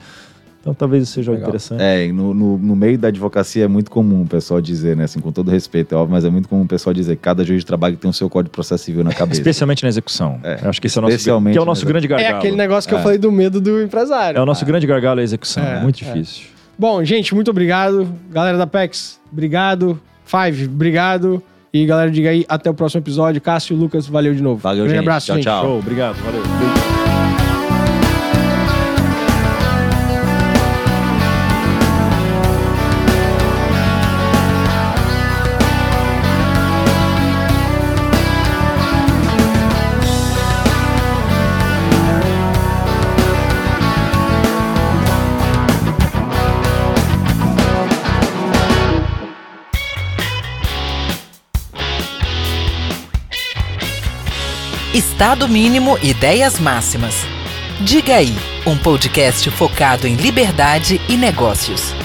Então 0.70 0.74
talvez 0.78 1.04
isso 1.04 1.14
seja 1.14 1.32
Legal. 1.32 1.48
interessante. 1.48 1.82
É, 1.82 2.06
e 2.06 2.12
no, 2.12 2.34
no, 2.34 2.58
no 2.58 2.76
meio 2.76 2.98
da 2.98 3.08
advocacia 3.08 3.66
é 3.66 3.68
muito 3.68 3.90
comum 3.90 4.22
o 4.22 4.28
pessoal 4.28 4.62
dizer, 4.62 4.96
né? 4.96 5.06
Assim, 5.06 5.20
com 5.20 5.32
todo 5.32 5.50
respeito, 5.50 5.96
é 5.96 5.98
óbvio, 5.98 6.14
mas 6.14 6.24
é 6.26 6.30
muito 6.30 6.48
comum 6.48 6.62
o 6.62 6.68
pessoal 6.68 6.94
dizer 6.94 7.16
que 7.16 7.22
cada 7.24 7.44
juiz 7.44 7.62
de 7.62 7.66
trabalho 7.66 7.98
tem 7.98 8.10
o 8.10 8.14
seu 8.14 8.30
código 8.30 8.50
de 8.52 8.54
processo 8.54 8.84
civil 8.84 9.04
na 9.04 9.12
cabeça. 9.14 9.40
Especialmente 9.42 9.82
na 9.84 9.90
execução. 9.90 10.40
É, 10.44 10.60
Eu 10.64 10.70
acho 10.70 10.80
que 10.80 10.88
esse 10.88 10.98
é 10.98 11.00
o 11.00 11.02
nosso, 11.02 11.16
especialmente 11.16 11.54
que 11.54 11.58
é 11.60 11.62
o 11.62 11.66
nosso 11.66 11.86
grande 11.86 12.06
É 12.06 12.10
gargalo. 12.10 12.38
aquele 12.38 12.56
negócio 12.56 12.88
que 12.88 12.94
eu 12.94 13.00
É. 13.00 13.02
falei 13.02 13.18
do 13.18 13.32
medo 13.32 13.60
do 13.60 13.82
empresário. 13.82 14.38
É 14.38 14.42
o 14.42 14.46
nosso 14.46 14.64
grande 14.66 14.86
gargalo 14.86 15.20
a 15.20 15.24
execução. 15.24 15.64
É, 15.64 15.82
muito 15.82 16.04
é. 16.04 16.06
difícil. 16.06 16.44
Bom, 16.78 17.04
gente, 17.04 17.34
muito 17.36 17.50
obrigado. 17.52 18.08
Galera 18.32 18.58
da 18.58 18.68
PEX, 18.68 19.20
obrigado. 19.32 20.00
Five, 20.26 20.66
obrigado. 20.66 21.42
E 21.74 21.86
galera, 21.86 22.10
diga 22.10 22.30
aí, 22.30 22.46
até 22.48 22.70
o 22.70 22.74
próximo 22.74 23.02
episódio. 23.02 23.42
Cássio 23.42 23.76
e 23.76 23.80
Lucas, 23.80 24.08
valeu 24.08 24.34
de 24.34 24.42
novo. 24.42 24.60
Valeu, 24.62 24.84
Grande 24.86 24.98
gente. 24.98 25.04
abraço, 25.08 25.26
Tchau, 25.28 25.36
gente. 25.36 25.44
tchau. 25.46 25.64
Show, 25.66 25.80
obrigado, 25.80 26.16
valeu. 26.24 26.99
Estado 55.00 55.48
mínimo 55.48 55.98
ideias 56.04 56.60
máximas. 56.60 57.16
Diga 57.80 58.16
aí, 58.16 58.36
um 58.66 58.78
podcast 58.78 59.50
focado 59.50 60.06
em 60.06 60.16
liberdade 60.16 61.00
e 61.08 61.16
negócios. 61.16 61.96